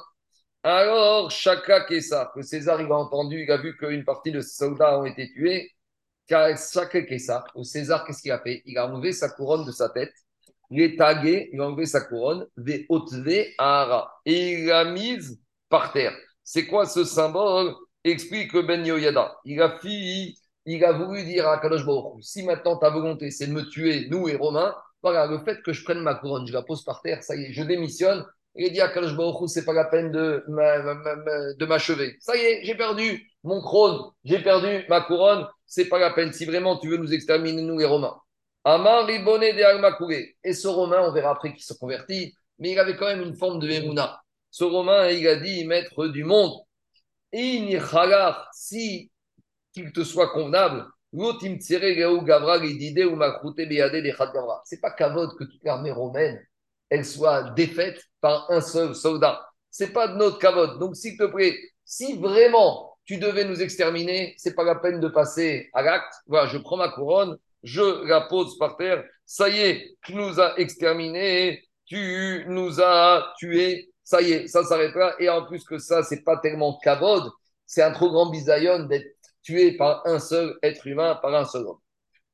Alors, 0.65 1.29
Chaka 1.29 1.85
Kessa, 1.85 2.31
que 2.33 2.41
César 2.41 2.81
il 2.81 2.91
a 2.91 2.95
entendu, 2.95 3.43
il 3.43 3.51
a 3.51 3.57
vu 3.57 3.77
qu'une 3.77 4.03
partie 4.03 4.31
de 4.31 4.41
ses 4.41 4.55
soldats 4.55 4.99
ont 4.99 5.05
été 5.05 5.31
tués. 5.31 5.71
Chaka 6.27 7.03
Kessa, 7.03 7.45
au 7.53 7.63
César, 7.63 8.03
qu'est-ce 8.05 8.21
qu'il 8.21 8.31
a 8.31 8.39
fait? 8.39 8.63
Il 8.65 8.77
a 8.77 8.87
enlevé 8.87 9.13
sa 9.13 9.29
couronne 9.29 9.63
de 9.65 9.71
sa 9.71 9.89
tête 9.89 10.13
il 10.69 10.81
est 10.81 10.97
tagué, 10.97 11.49
il 11.53 11.61
a 11.61 11.67
enlevé 11.67 11.85
sa 11.85 12.01
couronne, 12.01 12.47
ve 12.57 12.85
ara, 13.57 14.11
et 14.25 14.53
il 14.53 14.65
l'a 14.67 14.85
mise 14.85 15.39
par 15.69 15.91
terre. 15.93 16.15
C'est 16.43 16.65
quoi 16.65 16.85
ce 16.85 17.03
symbole? 17.03 17.73
Explique 18.03 18.55
Ben 18.55 18.85
Yoyada. 18.85 19.35
Il 19.45 19.61
a 19.61 19.77
fait 19.79 20.33
il 20.67 20.83
a 20.83 20.93
voulu 20.93 21.23
dire 21.23 21.47
à 21.47 21.59
Kadosh 21.59 21.83
si 22.21 22.43
maintenant 22.43 22.77
ta 22.77 22.89
volonté 22.89 23.29
c'est 23.29 23.47
de 23.47 23.53
me 23.53 23.69
tuer, 23.69 24.07
nous 24.09 24.27
et 24.27 24.35
Romains, 24.35 24.75
voilà, 25.03 25.27
le 25.27 25.37
fait 25.43 25.61
que 25.61 25.73
je 25.73 25.83
prenne 25.83 25.99
ma 25.99 26.15
couronne, 26.15 26.47
je 26.47 26.53
la 26.53 26.63
pose 26.63 26.83
par 26.83 27.01
terre, 27.03 27.21
ça 27.21 27.35
y 27.35 27.45
est, 27.45 27.53
je 27.53 27.61
démissionne. 27.61 28.25
Il 28.55 28.71
dit 28.71 28.81
à 28.81 28.87
Kadosh 28.89 29.15
Baruch 29.15 29.49
c'est 29.49 29.65
pas 29.65 29.73
la 29.73 29.85
peine 29.85 30.11
de, 30.11 30.43
m'achever. 31.65 32.15
Ça 32.19 32.35
y 32.35 32.39
est, 32.39 32.63
j'ai 32.63 32.75
perdu 32.75 33.29
mon 33.43 33.61
trône, 33.61 34.11
j'ai 34.23 34.39
perdu 34.39 34.85
ma 34.89 35.01
couronne, 35.01 35.45
c'est 35.65 35.89
pas 35.89 35.99
la 35.99 36.11
peine. 36.11 36.31
Si 36.31 36.45
vraiment 36.45 36.77
tu 36.77 36.89
veux 36.89 36.97
nous 36.97 37.13
exterminer, 37.13 37.61
nous 37.61 37.77
les 37.77 37.85
Romains. 37.85 38.17
Et 40.43 40.53
ce 40.53 40.67
Romain, 40.67 41.01
on 41.01 41.11
verra 41.11 41.31
après 41.31 41.53
qu'il 41.53 41.63
se 41.63 41.73
convertit, 41.73 42.33
mais 42.57 42.71
il 42.71 42.79
avait 42.79 42.95
quand 42.95 43.05
même 43.05 43.21
une 43.21 43.35
forme 43.35 43.59
de 43.59 43.69
Emouna. 43.69 44.21
Ce 44.49 44.63
Romain, 44.63 45.09
il 45.09 45.27
a 45.27 45.35
dit, 45.35 45.65
maître 45.67 46.07
du 46.07 46.23
monde, 46.23 46.53
si 48.53 49.11
qu'il 49.73 49.91
te 49.91 50.03
soit 50.03 50.29
convenable, 50.29 50.87
c'est 54.63 54.81
pas 54.81 54.91
kavod 54.91 55.37
que 55.37 55.43
toute 55.43 55.63
l'armée 55.63 55.91
romaine, 55.91 56.45
elle 56.95 57.05
soit 57.05 57.51
défaite 57.51 58.01
par 58.21 58.49
un 58.49 58.61
seul 58.61 58.95
soldat. 58.95 59.45
C'est 59.69 59.91
pas 59.91 60.07
de 60.07 60.15
notre 60.15 60.39
kavod. 60.39 60.79
Donc, 60.79 60.95
s'il 60.95 61.17
te 61.17 61.25
plaît, 61.25 61.57
si 61.83 62.17
vraiment 62.17 62.97
tu 63.03 63.17
devais 63.17 63.43
nous 63.43 63.61
exterminer, 63.61 64.33
c'est 64.37 64.55
pas 64.55 64.63
la 64.63 64.75
peine 64.75 65.01
de 65.01 65.09
passer 65.09 65.69
à 65.73 65.81
l'acte. 65.81 66.13
Voilà, 66.27 66.47
je 66.47 66.57
prends 66.57 66.77
ma 66.77 66.89
couronne, 66.89 67.37
je 67.63 68.07
la 68.07 68.21
pose 68.21 68.57
par 68.57 68.77
terre. 68.77 69.03
Ça 69.25 69.49
y 69.49 69.59
est, 69.59 69.97
tu 70.03 70.15
nous 70.15 70.39
as 70.39 70.57
exterminés, 70.57 71.61
tu 71.85 72.45
nous 72.47 72.81
as 72.81 73.33
tués. 73.37 73.91
Ça 74.03 74.21
y 74.21 74.31
est, 74.31 74.47
ça 74.47 74.63
s'arrêtera. 74.63 75.15
Et 75.19 75.27
en 75.27 75.45
plus 75.45 75.65
que 75.65 75.77
ça, 75.77 76.01
c'est 76.01 76.23
pas 76.23 76.37
tellement 76.37 76.79
kavod, 76.81 77.29
c'est 77.65 77.81
un 77.81 77.91
trop 77.91 78.09
grand 78.09 78.29
bisayon 78.29 78.85
d'être 78.85 79.17
tué 79.43 79.73
par 79.75 80.07
un 80.07 80.19
seul 80.19 80.57
être 80.63 80.87
humain, 80.87 81.19
par 81.21 81.33
un 81.35 81.45
seul 81.45 81.65
homme. 81.67 81.79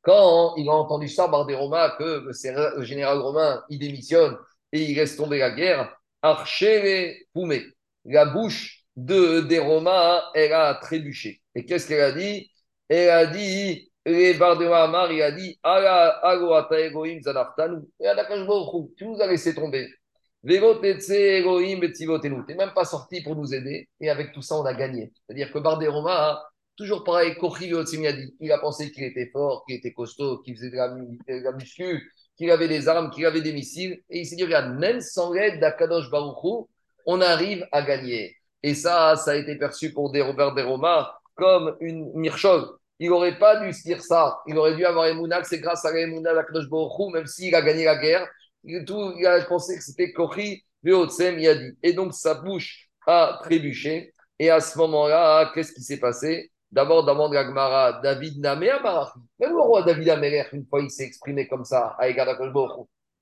Quand 0.03 0.55
il 0.57 0.67
a 0.69 0.73
entendu 0.73 1.07
ça, 1.07 1.25
Romains, 1.25 1.91
que 1.97 2.25
le 2.25 2.83
général 2.83 3.19
romain, 3.19 3.63
il 3.69 3.79
démissionne 3.79 4.37
et 4.71 4.83
il 4.83 4.99
reste 4.99 5.17
tomber 5.17 5.39
la 5.39 5.51
guerre, 5.51 5.95
Archere 6.21 7.15
Poumé, 7.33 7.63
la 8.05 8.25
bouche 8.25 8.83
de, 8.95 9.41
des 9.41 9.59
Romains, 9.59 10.21
elle 10.33 10.53
a 10.53 10.75
trébuché. 10.75 11.41
Et 11.55 11.65
qu'est-ce 11.65 11.87
qu'elle 11.87 12.01
a 12.01 12.11
dit? 12.11 12.51
Elle 12.89 13.09
a 13.09 13.25
dit, 13.25 13.91
les 14.05 14.33
Bardéromains, 14.33 15.09
il 15.11 15.21
a 15.21 15.31
dit, 15.31 15.59
tu 18.97 19.05
nous 19.05 19.21
as 19.21 19.27
laissé 19.27 19.55
tomber. 19.55 19.87
Tu 20.43 20.49
n'es 20.53 20.59
même 22.55 22.73
pas 22.73 22.85
sorti 22.85 23.21
pour 23.21 23.35
nous 23.35 23.53
aider. 23.53 23.87
Et 23.99 24.09
avec 24.09 24.31
tout 24.33 24.41
ça, 24.41 24.55
on 24.55 24.65
a 24.65 24.73
gagné. 24.73 25.11
C'est-à-dire 25.27 25.51
que 25.51 25.59
Bardéroma, 25.59 26.43
toujours 26.75 27.03
pareil, 27.03 27.35
il 28.39 28.51
a 28.51 28.57
pensé 28.57 28.91
qu'il 28.91 29.03
était 29.03 29.29
fort, 29.31 29.63
qu'il 29.65 29.75
était 29.75 29.93
costaud, 29.93 30.39
qu'il 30.39 30.55
faisait 30.55 30.71
de 30.71 30.77
la, 30.77 31.51
muscu, 31.51 32.11
qu'il 32.37 32.51
avait 32.51 32.67
des 32.67 32.87
armes, 32.87 33.09
qu'il 33.09 33.25
avait 33.25 33.41
des 33.41 33.53
missiles. 33.53 34.01
Et 34.09 34.19
il 34.19 34.25
s'est 34.25 34.35
dit, 34.35 34.43
regarde, 34.43 34.77
même 34.79 35.01
sans 35.01 35.33
l'aide 35.33 35.59
d'Akadosh 35.59 36.09
Baruchou, 36.09 36.69
on 37.05 37.21
arrive 37.21 37.67
à 37.71 37.81
gagner. 37.81 38.35
Et 38.63 38.75
ça, 38.75 39.15
ça 39.15 39.31
a 39.31 39.35
été 39.35 39.55
perçu 39.57 39.91
pour 39.91 40.11
des 40.11 40.21
Robert 40.21 40.53
Deroma 40.53 41.19
comme 41.35 41.75
une 41.79 42.11
mirchol. 42.13 42.65
Il 42.99 43.09
n'aurait 43.09 43.39
pas 43.39 43.57
dû 43.57 43.73
se 43.73 43.81
dire 43.81 44.01
ça. 44.01 44.39
Il 44.45 44.57
aurait 44.57 44.75
dû 44.75 44.85
avoir 44.85 45.07
Emouna, 45.07 45.43
c'est 45.43 45.59
grâce 45.59 45.83
à 45.85 45.97
Emouna 45.97 46.33
d'Akadosh 46.35 46.69
Baruchou, 46.69 47.09
même 47.09 47.25
s'il 47.25 47.55
a 47.55 47.61
gagné 47.61 47.85
la 47.85 47.95
guerre. 47.95 48.27
Tout, 48.85 49.13
il 49.17 49.25
a 49.25 49.43
pensé 49.45 49.75
que 49.75 49.83
c'était 49.83 50.11
Kori, 50.11 50.63
Veotsem, 50.83 51.39
il 51.39 51.47
a 51.47 51.55
dit. 51.55 51.71
Et 51.81 51.93
donc 51.93 52.13
sa 52.13 52.35
bouche 52.35 52.89
a 53.07 53.39
trébuché. 53.43 54.13
Et 54.37 54.49
à 54.51 54.59
ce 54.59 54.77
moment-là, 54.77 55.51
qu'est-ce 55.53 55.73
qui 55.73 55.81
s'est 55.81 55.99
passé? 55.99 56.50
D'abord, 56.71 57.03
dans 57.03 57.29
la 57.29 57.45
Gemara, 57.45 57.99
David 58.01 58.39
Namé 58.39 58.69
Même 59.39 59.51
le 59.51 59.61
roi 59.61 59.83
David 59.83 60.09
Améler, 60.09 60.45
une 60.53 60.65
fois, 60.65 60.79
il 60.81 60.89
s'est 60.89 61.03
exprimé 61.03 61.47
comme 61.47 61.65
ça 61.65 61.97
à 61.99 62.07
Egad 62.07 62.29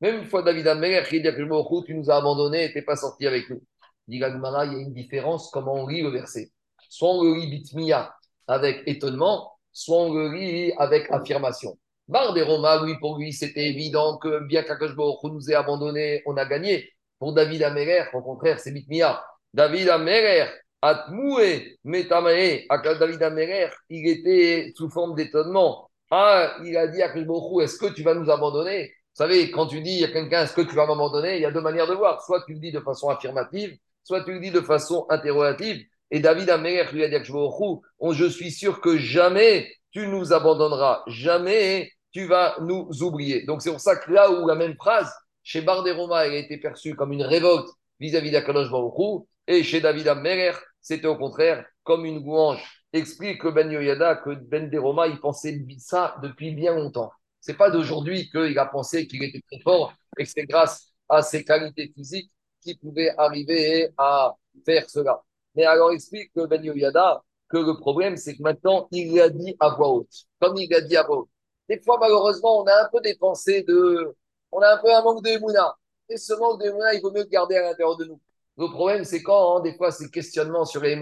Même 0.01 0.17
une 0.17 0.25
fois, 0.25 0.43
David 0.43 0.67
Améler, 0.67 1.03
il 1.11 1.21
dit 1.21 1.27
à 1.27 1.33
tu 1.33 1.95
nous 1.95 2.11
as 2.11 2.17
abandonnés, 2.17 2.71
tu 2.71 2.77
n'es 2.77 2.83
pas 2.83 2.95
sorti 2.95 3.25
avec 3.25 3.49
nous. 3.49 3.61
Dit 4.07 4.19
la 4.19 4.31
Gemara, 4.31 4.65
il 4.65 4.73
y 4.73 4.75
a 4.75 4.79
une 4.79 4.93
différence 4.93 5.49
comment 5.51 5.73
on 5.73 5.87
lit 5.87 6.03
le 6.03 6.09
verset. 6.09 6.51
Soit 6.89 7.09
on 7.09 7.23
le 7.23 7.39
lit 7.39 7.47
bitmia 7.47 8.13
avec 8.47 8.83
étonnement, 8.87 9.51
soit 9.71 9.97
on 9.97 10.13
le 10.13 10.31
lit 10.31 10.73
avec 10.77 11.09
affirmation. 11.11 11.77
Bar 12.07 12.33
des 12.33 12.41
Romains, 12.41 12.83
oui, 12.83 12.97
pour 12.99 13.17
lui, 13.17 13.33
c'était 13.33 13.67
évident 13.67 14.17
que 14.17 14.39
bien 14.39 14.63
qu'Akashbo 14.63 15.19
nous 15.23 15.51
ait 15.51 15.55
abandonnés, 15.55 16.23
on 16.25 16.37
a 16.37 16.45
gagné. 16.45 16.89
Pour 17.19 17.33
David 17.33 17.63
Améler, 17.63 18.05
au 18.13 18.21
contraire, 18.21 18.59
c'est 18.59 18.71
Bitmia. 18.71 19.23
David 19.53 19.89
Améler, 19.89 20.45
Atmoué, 20.81 21.77
David 21.83 23.71
il 23.89 24.07
était 24.07 24.71
sous 24.75 24.89
forme 24.89 25.15
d'étonnement. 25.15 25.89
Ah, 26.09 26.55
il 26.63 26.75
a 26.77 26.87
dit 26.87 27.01
à 27.01 27.07
Akashbo 27.07 27.61
est-ce 27.61 27.77
que 27.77 27.93
tu 27.93 28.01
vas 28.01 28.13
nous 28.13 28.31
abandonner? 28.31 28.87
Vous 28.87 29.25
savez, 29.25 29.51
quand 29.51 29.67
tu 29.67 29.81
dis 29.81 30.03
à 30.03 30.07
quelqu'un, 30.07 30.43
est-ce 30.43 30.53
que 30.53 30.61
tu 30.61 30.75
vas 30.75 30.85
m'abandonner? 30.85 31.35
Il 31.35 31.41
y 31.41 31.45
a 31.45 31.51
deux 31.51 31.61
manières 31.61 31.87
de 31.87 31.93
voir. 31.93 32.21
Soit 32.23 32.43
tu 32.45 32.53
le 32.53 32.59
dis 32.59 32.71
de 32.71 32.79
façon 32.79 33.09
affirmative, 33.09 33.77
soit 34.03 34.23
tu 34.23 34.31
le 34.31 34.39
dis 34.39 34.51
de 34.51 34.61
façon 34.61 35.05
interrogative. 35.09 35.85
Et 36.11 36.19
David 36.19 36.49
Améler 36.49 36.85
lui 36.93 37.03
a 37.03 37.09
dit 37.09 37.15
à 37.15 37.17
Akashbo 37.17 37.83
je 38.13 38.25
suis 38.25 38.51
sûr 38.51 38.79
que 38.79 38.97
jamais 38.97 39.69
tu 39.91 40.07
nous 40.07 40.33
abandonneras, 40.33 41.03
jamais 41.07 41.91
tu 42.11 42.25
vas 42.25 42.55
nous 42.61 42.87
oublier. 43.01 43.43
Donc 43.43 43.61
c'est 43.61 43.71
pour 43.71 43.81
ça 43.81 43.95
que 43.97 44.11
là 44.11 44.31
où 44.31 44.47
la 44.47 44.55
même 44.55 44.75
phrase, 44.75 45.11
chez 45.43 45.61
Barderoma, 45.61 46.25
elle 46.25 46.33
a 46.33 46.37
été 46.37 46.57
perçue 46.57 46.95
comme 46.95 47.11
une 47.11 47.23
révolte 47.23 47.67
vis-à-vis 47.99 48.31
d'Akadosh 48.31 48.71
Baruchou, 48.71 49.27
et 49.47 49.63
chez 49.63 49.81
David 49.81 50.07
Ammerer, 50.07 50.53
c'était 50.81 51.07
au 51.07 51.17
contraire 51.17 51.65
comme 51.83 52.05
une 52.05 52.23
louange. 52.23 52.63
Explique 52.91 53.41
que 53.41 53.49
Ben 53.49 53.69
Yoyada, 53.71 54.15
que 54.15 54.31
Ben 54.31 54.69
Deroma, 54.69 55.07
il 55.07 55.19
pensait 55.19 55.63
ça 55.77 56.15
depuis 56.23 56.51
bien 56.51 56.75
longtemps. 56.75 57.11
C'est 57.39 57.55
pas 57.55 57.69
d'aujourd'hui 57.69 58.29
qu'il 58.29 58.57
a 58.57 58.65
pensé 58.65 59.07
qu'il 59.07 59.23
était 59.23 59.41
très 59.49 59.61
fort 59.61 59.93
et 60.17 60.23
que 60.23 60.29
c'est 60.29 60.45
grâce 60.45 60.91
à 61.07 61.21
ses 61.21 61.43
qualités 61.43 61.91
physiques 61.95 62.31
qu'il 62.61 62.77
pouvait 62.79 63.11
arriver 63.17 63.89
à 63.97 64.35
faire 64.65 64.89
cela. 64.89 65.21
Mais 65.55 65.65
alors 65.65 65.91
explique 65.91 66.31
que 66.33 66.45
Ben 66.47 66.63
Yoyada 66.63 67.23
que 67.49 67.57
le 67.57 67.77
problème, 67.77 68.15
c'est 68.17 68.35
que 68.35 68.43
maintenant, 68.43 68.87
il 68.91 69.15
l'a 69.15 69.29
dit 69.29 69.55
à 69.59 69.69
voix 69.69 69.89
haute. 69.89 70.25
Comme 70.39 70.57
il 70.57 70.69
l'a 70.69 70.81
dit 70.81 70.97
à 70.97 71.03
voix 71.03 71.19
haute 71.19 71.29
des 71.69 71.79
fois, 71.81 71.97
malheureusement, 71.99 72.61
on 72.61 72.65
a 72.65 72.83
un 72.83 72.89
peu 72.91 72.99
des 72.99 73.15
pensées 73.15 73.63
de. 73.63 74.15
On 74.51 74.59
a 74.59 74.73
un 74.73 74.77
peu 74.79 74.93
un 74.93 75.03
manque 75.03 75.23
de 75.23 75.29
Emouna. 75.29 75.77
Et 76.09 76.17
ce 76.17 76.33
manque 76.33 76.59
de 76.61 76.73
il 76.95 77.01
vaut 77.01 77.11
mieux 77.11 77.21
le 77.21 77.29
garder 77.29 77.55
à 77.57 77.61
l'intérieur 77.61 77.95
de 77.95 78.05
nous. 78.05 78.19
Le 78.59 78.67
problème, 78.69 79.05
c'est 79.05 79.23
quand, 79.23 79.57
hein, 79.57 79.61
des 79.61 79.75
fois, 79.75 79.91
ces 79.91 80.11
questionnements 80.11 80.65
sur 80.65 80.81
les 80.81 80.95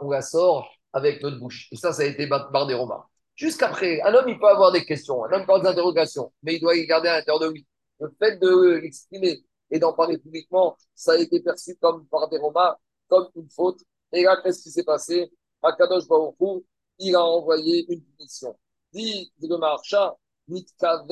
on 0.00 0.10
la 0.10 0.20
sort 0.20 0.68
avec 0.92 1.22
notre 1.22 1.38
bouche. 1.38 1.68
Et 1.70 1.76
ça, 1.76 1.92
ça 1.92 2.02
a 2.02 2.06
été 2.06 2.26
par 2.28 2.66
des 2.66 2.74
Romains. 2.74 3.04
Jusqu'après, 3.36 4.00
un 4.02 4.12
homme, 4.14 4.28
il 4.28 4.38
peut 4.38 4.48
avoir 4.48 4.72
des 4.72 4.84
questions, 4.84 5.24
un 5.24 5.32
homme 5.32 5.46
peut 5.46 5.52
avoir 5.52 5.62
des 5.62 5.68
interrogations, 5.68 6.32
mais 6.42 6.56
il 6.56 6.60
doit 6.60 6.74
les 6.74 6.86
garder 6.86 7.08
à 7.08 7.18
l'intérieur 7.18 7.40
de 7.40 7.52
lui. 7.52 7.66
Le 8.00 8.12
fait 8.18 8.36
de 8.38 8.80
l'exprimer 8.82 9.44
et 9.70 9.78
d'en 9.78 9.92
parler 9.92 10.18
publiquement, 10.18 10.76
ça 10.94 11.12
a 11.12 11.16
été 11.16 11.40
perçu 11.40 11.76
comme 11.80 12.06
par 12.08 12.28
des 12.28 12.38
Romains, 12.38 12.76
comme 13.08 13.28
une 13.36 13.48
faute. 13.48 13.80
Et 14.12 14.24
là, 14.24 14.40
qu'est-ce 14.42 14.62
qui 14.62 14.70
s'est 14.70 14.84
passé? 14.84 15.30
Akadosh 15.62 16.06
Baruch 16.08 16.36
il 16.98 17.16
a 17.16 17.24
envoyé 17.24 17.86
une 17.92 18.02
punition 18.02 18.56
dit 18.94 19.32
le 19.40 19.56
marcha, 19.58 20.14
Dans 20.46 21.06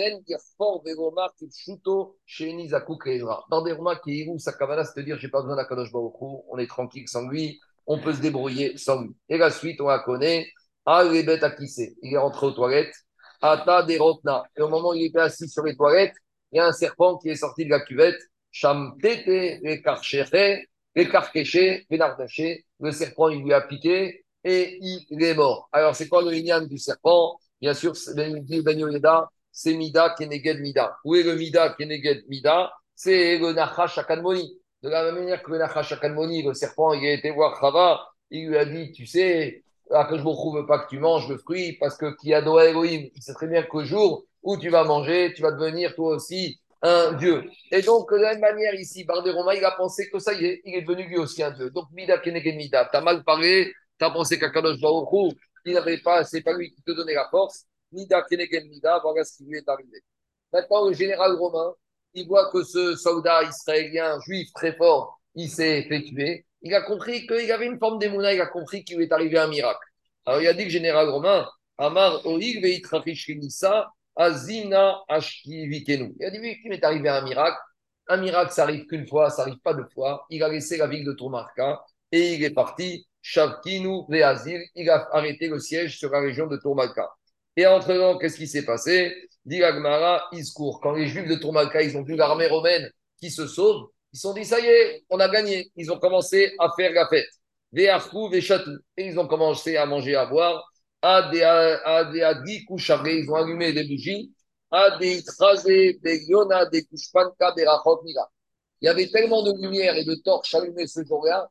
des 3.63 3.73
romans 3.73 3.97
qui 4.05 4.21
est 4.21 4.39
sa 4.39 4.53
kavana, 4.53 4.85
c'est 4.85 5.01
à 5.01 5.03
dire, 5.03 5.19
j'ai 5.19 5.29
pas 5.29 5.41
besoin 5.41 5.57
d'Akadosh 5.57 5.91
Baruchou, 5.91 6.45
on 6.49 6.59
est 6.59 6.67
tranquille 6.67 7.09
sans 7.09 7.27
lui, 7.29 7.59
on 7.87 7.99
peut 7.99 8.13
se 8.13 8.21
débrouiller 8.21 8.77
sans 8.77 9.01
lui. 9.03 9.11
Et 9.29 9.39
la 9.39 9.51
suite, 9.51 9.81
on 9.81 9.89
la 9.89 10.01
connaît. 10.01 10.47
Ah, 10.85 10.99
à 10.99 11.51
qui 11.51 11.65
Il 12.03 12.15
est 12.15 12.19
rentré 12.19 12.47
aux 12.47 12.53
toilettes. 12.53 12.95
Ata 13.41 13.83
des. 13.85 13.95
Et 13.95 14.63
au 14.63 14.69
moment 14.69 14.91
où 14.91 14.95
il 14.95 15.07
était 15.07 15.21
assis 15.21 15.49
sur 15.49 15.65
les 15.65 15.77
toilettes, 15.77 16.15
il 16.53 16.59
y 16.59 16.61
a 16.61 16.67
un 16.67 16.73
serpent 16.73 17.17
qui 17.19 17.31
est 17.31 17.37
sorti 17.37 17.65
de 17.65 17.71
la 17.71 17.81
cuvette. 17.81 18.21
Cham 18.51 18.97
Tete, 19.01 19.61
les 19.63 19.81
karchéché, 19.83 20.69
les 20.95 21.09
karkéché, 21.09 21.87
les 21.89 21.99
nardaché. 21.99 22.67
Le 22.81 22.93
serpent, 22.93 23.31
il 23.31 23.43
lui 23.43 23.55
a 23.55 23.63
piqué 23.63 24.25
et 24.45 24.79
il 24.81 25.23
est 25.23 25.35
mort. 25.35 25.69
Alors, 25.73 25.97
c'est 25.97 26.09
quoi 26.09 26.23
le 26.23 26.31
lignan 26.31 26.67
du 26.67 26.79
serpent? 26.79 27.39
Bien 27.63 27.75
sûr, 27.75 27.93
Ben, 28.17 28.45
ben 28.45 29.27
c'est 29.53 29.75
Mida 29.75 30.15
Keneged 30.19 30.61
Mida. 30.61 30.97
Où 31.05 31.15
est 31.15 31.23
le 31.23 31.37
Mida 31.37 31.71
Keneged 31.71 32.25
Mida? 32.29 32.73
C'est 32.97 33.39
le 33.39 33.53
Nachash 33.53 33.99
Akanmoni. 33.99 34.59
De 34.83 34.89
la 34.89 35.05
même 35.05 35.15
manière 35.15 35.41
que 35.45 35.53
le 35.53 35.59
Nachash 35.59 35.93
Akanmoni, 35.93 36.43
le 36.43 36.55
serpent, 36.55 36.93
il 36.95 37.07
a 37.07 37.13
été 37.13 37.31
voir 37.31 37.61
Chava, 37.61 38.05
il 38.31 38.49
lui 38.49 38.59
a 38.59 38.65
dit, 38.65 38.91
tu 38.91 39.07
sais, 39.07 39.63
ah, 39.93 40.07
que 40.07 40.17
je 40.17 40.23
ne 40.23 40.27
retrouve 40.27 40.67
pas 40.67 40.81
que 40.81 40.89
tu 40.89 40.99
manges 40.99 41.29
le 41.29 41.39
fruit, 41.39 41.77
parce 41.79 41.97
que 41.97 42.17
qui 42.17 42.35
a 42.35 42.41
Elohim, 42.41 43.09
il 43.15 43.23
sait 43.23 43.35
très 43.35 43.47
bien 43.47 43.63
qu'au 43.63 43.85
jour 43.85 44.25
où 44.43 44.57
tu 44.57 44.69
vas 44.69 44.83
manger, 44.83 45.33
tu 45.33 45.43
vas 45.43 45.53
devenir 45.53 45.95
toi 45.95 46.17
aussi 46.17 46.59
un 46.83 47.13
dieu. 47.13 47.45
Et 47.71 47.83
donc, 47.83 48.11
de 48.11 48.17
la 48.17 48.33
même 48.33 48.41
manière, 48.41 48.75
ici, 48.75 49.05
Barderoma, 49.05 49.55
il 49.55 49.65
a 49.65 49.71
pensé 49.71 50.11
que 50.11 50.19
ça 50.19 50.33
y 50.33 50.47
est, 50.47 50.63
il 50.65 50.75
est 50.75 50.83
devenu 50.83 51.07
lui 51.07 51.19
aussi 51.19 51.45
un 51.45 51.53
dieu. 51.53 51.71
Donc, 51.71 51.85
Mida 51.93 52.19
Keneged 52.19 52.57
Mida. 52.57 52.89
Tu 52.91 52.97
as 52.97 53.01
mal 53.01 53.23
parlé, 53.23 53.73
tu 54.01 54.05
as 54.05 54.11
pensé 54.11 54.37
qu'Akadosh 54.37 54.81
Baruch 54.81 55.37
il 55.65 55.75
n'avait 55.75 55.99
pas, 55.99 56.25
c'est 56.25 56.43
pas 56.43 56.53
lui 56.53 56.73
qui 56.73 56.83
te 56.83 56.93
donnait 56.93 57.15
la 57.15 57.29
force. 57.31 57.67
Nida 57.93 58.23
Kenegen 58.23 58.69
Nida, 58.69 59.01
voilà 59.03 59.25
ce 59.25 59.37
qui 59.37 59.45
lui 59.45 59.59
est 59.59 59.69
arrivé. 59.69 60.03
Maintenant, 60.53 60.89
le 60.89 60.95
général 60.95 61.35
romain, 61.35 61.75
il 62.15 62.27
voit 62.27 62.51
que 62.51 62.63
ce 62.63 62.97
soldat 62.97 63.43
israélien 63.45 64.19
juif 64.21 64.53
très 64.55 64.75
fort, 64.75 65.21
il 65.35 65.49
s'est 65.49 65.83
fait 65.85 66.03
tuer. 66.03 66.47
Il 66.63 66.75
a 66.75 66.83
compris 66.83 67.27
qu'il 67.27 67.51
avait 67.51 67.67
une 67.67 67.79
forme 67.79 67.99
d'émouna, 67.99 68.35
il 68.35 68.41
a 68.41 68.47
compris 68.47 68.85
qu'il 68.85 68.97
lui 68.99 69.05
est 69.05 69.13
arrivé 69.13 69.39
un 69.39 69.49
miracle. 69.49 69.87
Alors 70.27 70.41
il 70.41 70.47
a 70.47 70.55
dit 70.55 70.65
que 70.65 70.71
général 70.71 71.09
romain, 71.09 71.49
Amar 71.79 72.25
Oig 72.27 72.83
Azina 74.15 75.03
Ashkivikenu. 75.09 76.15
Il 76.21 76.27
a 76.27 76.31
dit, 76.31 76.39
oui, 76.39 76.59
il 76.65 76.71
m'est 76.71 76.85
arrivé 76.85 77.09
un 77.09 77.23
miracle. 77.23 77.57
Un 78.09 78.19
miracle, 78.19 78.53
ça 78.53 78.65
arrive 78.65 78.87
qu'une 78.87 79.07
fois, 79.07 79.31
ça 79.31 79.45
n'arrive 79.45 79.61
pas 79.61 79.75
deux 79.75 79.89
fois. 79.95 80.27
Il 80.29 80.43
a 80.43 80.49
laissé 80.49 80.77
la 80.77 80.87
ville 80.87 81.05
de 81.05 81.13
Tourmarka 81.13 81.83
et 82.11 82.35
il 82.35 82.45
est 82.45 82.51
parti. 82.51 83.07
Shavkinu 83.23 84.05
Veazir, 84.09 84.61
il 84.75 84.91
a 84.91 85.09
arrêté 85.13 85.49
le 85.49 85.59
siège 85.61 85.97
sur 85.99 86.11
la 86.11 86.21
région 86.21 86.47
de 86.47 86.57
Tourmalka. 86.57 87.09
Et 87.57 87.67
entre-temps, 87.67 88.19
qu'est-ce 88.19 88.37
qui 88.37 88.49
s'est 88.49 88.65
passé? 88.65 89.15
Dit 89.45 89.63
Agmara, 89.63 90.25
Iscourt. 90.33 90.81
Quand 90.81 90.93
les 90.93 91.07
Juifs 91.07 91.29
de 91.29 91.37
Tourmalka, 91.37 91.83
ils 91.83 91.97
ont 91.97 92.03
vu 92.03 92.17
l'armée 92.17 92.49
romaine 92.49 92.91
qui 93.19 93.31
se 93.31 93.47
sauve, 93.47 93.89
ils 94.13 94.17
se 94.19 94.23
sont 94.23 94.35
dit, 94.35 94.45
ça 94.45 94.61
y 94.61 94.67
est, 94.67 95.05
on 95.09 95.21
a 95.21 95.29
gagné. 95.29 95.71
Ils 95.77 95.91
ont 95.91 95.99
commencé 95.99 96.55
à 96.59 96.71
faire 96.77 96.93
la 96.93 97.09
fête. 97.09 97.29
Et 97.75 97.89
ils 98.99 99.19
ont 99.19 99.27
commencé 99.27 99.77
à 99.77 99.87
manger, 99.87 100.15
à 100.15 100.27
boire. 100.27 100.69
Ils 101.03 101.45
ont 103.31 103.35
allumé 103.35 103.73
des 103.73 103.85
bougies. 103.85 104.33
Il 104.75 105.19
y 108.83 108.89
avait 108.89 109.09
tellement 109.09 109.43
de 109.43 109.53
lumière 109.63 109.97
et 109.97 110.05
de 110.05 110.15
torches 110.17 110.55
allumées 110.55 110.87
ce 110.87 111.05
jour-là 111.05 111.49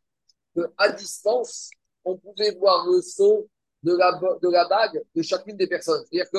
qu'à 0.55 0.91
distance, 0.91 1.69
on 2.03 2.17
pouvait 2.17 2.55
voir 2.55 2.87
le 2.87 3.01
saut 3.01 3.47
de 3.83 3.95
la, 3.95 4.19
de 4.41 4.49
la 4.49 4.67
bague 4.67 5.01
de 5.15 5.21
chacune 5.21 5.57
des 5.57 5.67
personnes. 5.67 6.03
C'est-à-dire 6.09 6.29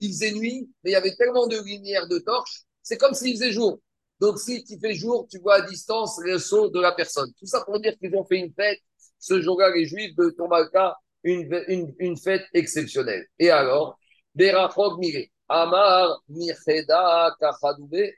qu'il 0.00 0.08
faisait 0.10 0.32
nuit, 0.32 0.70
mais 0.82 0.90
il 0.90 0.92
y 0.92 0.96
avait 0.96 1.14
tellement 1.16 1.46
de 1.46 1.58
lumière, 1.64 2.06
de 2.08 2.18
torches, 2.18 2.64
c'est 2.82 2.98
comme 2.98 3.14
s'il 3.14 3.36
faisait 3.36 3.52
jour. 3.52 3.80
Donc, 4.20 4.38
si 4.38 4.62
tu 4.64 4.78
fais 4.78 4.94
jour, 4.94 5.26
tu 5.30 5.38
vois 5.38 5.56
à 5.56 5.60
distance 5.62 6.18
le 6.22 6.38
saut 6.38 6.68
de 6.68 6.80
la 6.80 6.92
personne. 6.92 7.32
Tout 7.38 7.46
ça 7.46 7.62
pour 7.64 7.80
dire 7.80 7.96
qu'ils 7.98 8.14
ont 8.14 8.24
fait 8.24 8.38
une 8.38 8.52
fête, 8.52 8.78
ce 9.18 9.40
jour-là, 9.40 9.70
les 9.74 9.86
Juifs 9.86 10.14
de 10.16 10.30
Tomalka, 10.30 10.96
une, 11.24 11.64
une, 11.68 11.94
une, 11.98 12.16
fête 12.16 12.44
exceptionnelle. 12.52 13.26
Et 13.38 13.50
alors, 13.50 13.98
Berachog 14.34 14.98
Mire, 14.98 15.26
Amar 15.48 16.22
Mircheda 16.28 17.34
Kachadoube. 17.40 18.10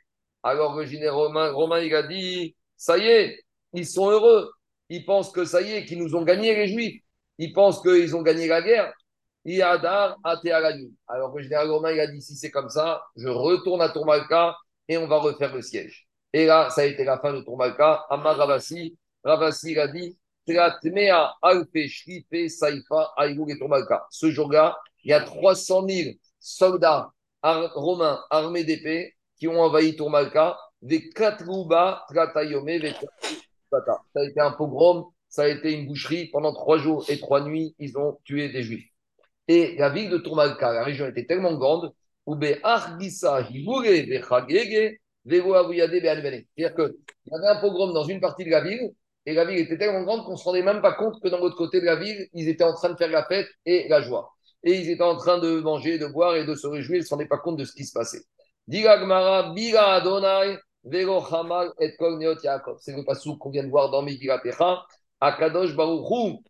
Alors, 0.43 0.77
le 0.77 1.11
Romain, 1.11 1.53
Romain, 1.53 1.81
il 1.81 1.95
a 1.95 2.03
dit, 2.03 2.55
ça 2.77 2.99
y 2.99 3.07
est, 3.07 3.45
ils 3.73 3.87
sont 3.87 4.11
heureux. 4.11 4.51
Ils 4.89 5.05
pensent 5.05 5.31
que 5.31 5.45
ça 5.45 5.61
y 5.61 5.73
est, 5.73 5.85
qu'ils 5.85 5.99
nous 5.99 6.15
ont 6.15 6.23
gagné, 6.23 6.55
les 6.55 6.69
Juifs. 6.69 7.03
Ils 7.39 7.53
pensent 7.53 7.83
qu'ils 7.83 8.15
ont 8.17 8.23
gagné 8.23 8.47
la 8.47 8.63
guerre. 8.63 8.93
Alors, 11.09 11.37
le 11.37 11.43
général 11.43 11.71
Romain, 11.71 11.93
il 11.93 12.01
a 12.01 12.07
dit, 12.07 12.21
si 12.21 12.35
c'est 12.35 12.51
comme 12.51 12.69
ça, 12.69 13.05
je 13.17 13.29
retourne 13.29 13.81
à 13.81 13.91
Tourmalka 13.91 14.57
et 14.89 14.97
on 14.97 15.07
va 15.07 15.19
refaire 15.19 15.55
le 15.55 15.63
siège. 15.63 16.09
Et 16.33 16.47
là, 16.47 16.69
ça 16.71 16.81
a 16.81 16.85
été 16.85 17.05
la 17.05 17.19
fin 17.19 17.33
de 17.33 17.41
Tourmalka. 17.43 18.07
Amar 18.11 18.37
Ravasi, 18.37 18.97
Ravasi 19.23 19.79
a 19.79 19.87
dit, 19.89 20.19
ce 20.49 20.71
jour-là, 24.31 24.79
il 25.03 25.11
y 25.11 25.13
a 25.13 25.21
300 25.21 25.89
000 25.89 26.11
soldats 26.39 27.11
romains 27.43 28.21
armés 28.31 28.65
d'épées 28.65 29.15
qui 29.39 29.49
ont 29.49 29.61
envahi 29.61 29.97
Tourmalka. 29.97 30.57
Des 30.83 31.09
Katrouba, 31.11 32.05
Tratayome, 32.09 32.69
Ça 34.15 34.21
a 34.21 34.25
été 34.25 34.41
un 34.41 34.53
pogrom, 34.53 35.07
ça 35.29 35.43
a 35.43 35.49
été 35.49 35.73
une 35.73 35.87
boucherie. 35.87 36.29
Pendant 36.33 36.53
trois 36.53 36.79
jours 36.79 37.05
et 37.09 37.19
trois 37.19 37.43
nuits, 37.45 37.75
ils 37.79 37.97
ont 37.99 38.19
tué 38.25 38.49
des 38.51 38.63
juifs. 38.63 38.89
Et 39.49 39.77
la 39.79 39.91
ville 39.91 40.11
de 40.11 40.19
Tourmalka, 40.19 40.73
la 40.73 40.85
région 40.85 41.07
était 41.07 41.27
tellement 41.27 41.55
grande, 41.55 41.93
c'est-à-dire 42.27 42.59
qu'il 46.75 46.95
y 47.27 47.35
avait 47.35 47.47
un 47.47 47.61
pogrom 47.61 47.93
dans 47.93 48.05
une 48.05 48.21
partie 48.21 48.45
de 48.45 48.51
la 48.51 48.61
ville 48.61 48.93
et 49.27 49.35
la 49.35 49.45
ville 49.45 49.59
était 49.59 49.79
tellement 49.79 50.03
grande 50.05 50.25
qu'on 50.25 50.33
ne 50.33 50.37
se 50.37 50.45
rendait 50.45 50.63
même 50.63 50.81
pas 50.81 50.95
compte 50.95 51.21
que 51.21 51.29
dans 51.29 51.39
l'autre 51.39 51.57
côté 51.57 51.81
de 51.81 51.87
la 51.87 51.97
ville, 51.97 52.29
ils 52.33 52.49
étaient 52.49 52.65
en 52.65 52.75
train 52.75 52.91
de 52.91 52.97
faire 52.97 53.11
la 53.11 53.25
fête 53.25 53.49
et 53.65 53.89
la 53.89 54.01
joie. 54.01 54.33
Et 54.63 54.75
ils 54.81 54.91
étaient 54.91 55.03
en 55.03 55.17
train 55.17 55.39
de 55.39 55.61
manger, 55.61 55.99
de 55.99 56.07
boire 56.07 56.37
et 56.37 56.45
de 56.45 56.55
se 56.55 56.67
réjouir. 56.67 56.99
Ils 56.99 57.01
ne 57.01 57.05
se 57.05 57.11
rendaient 57.11 57.27
pas 57.27 57.39
compte 57.39 57.57
de 57.57 57.65
ce 57.65 57.73
qui 57.73 57.85
se 57.85 57.93
passait. 57.93 58.23
C'est 60.89 61.03
le 62.97 63.05
passou 63.05 63.37
qu'on 63.37 63.51
vient 63.51 63.65
de 63.65 63.71
voir 63.71 63.91
dans 63.91 64.07
Techa. 64.07 64.87
Akadosh 65.21 65.75
Baruchou, 65.75 66.43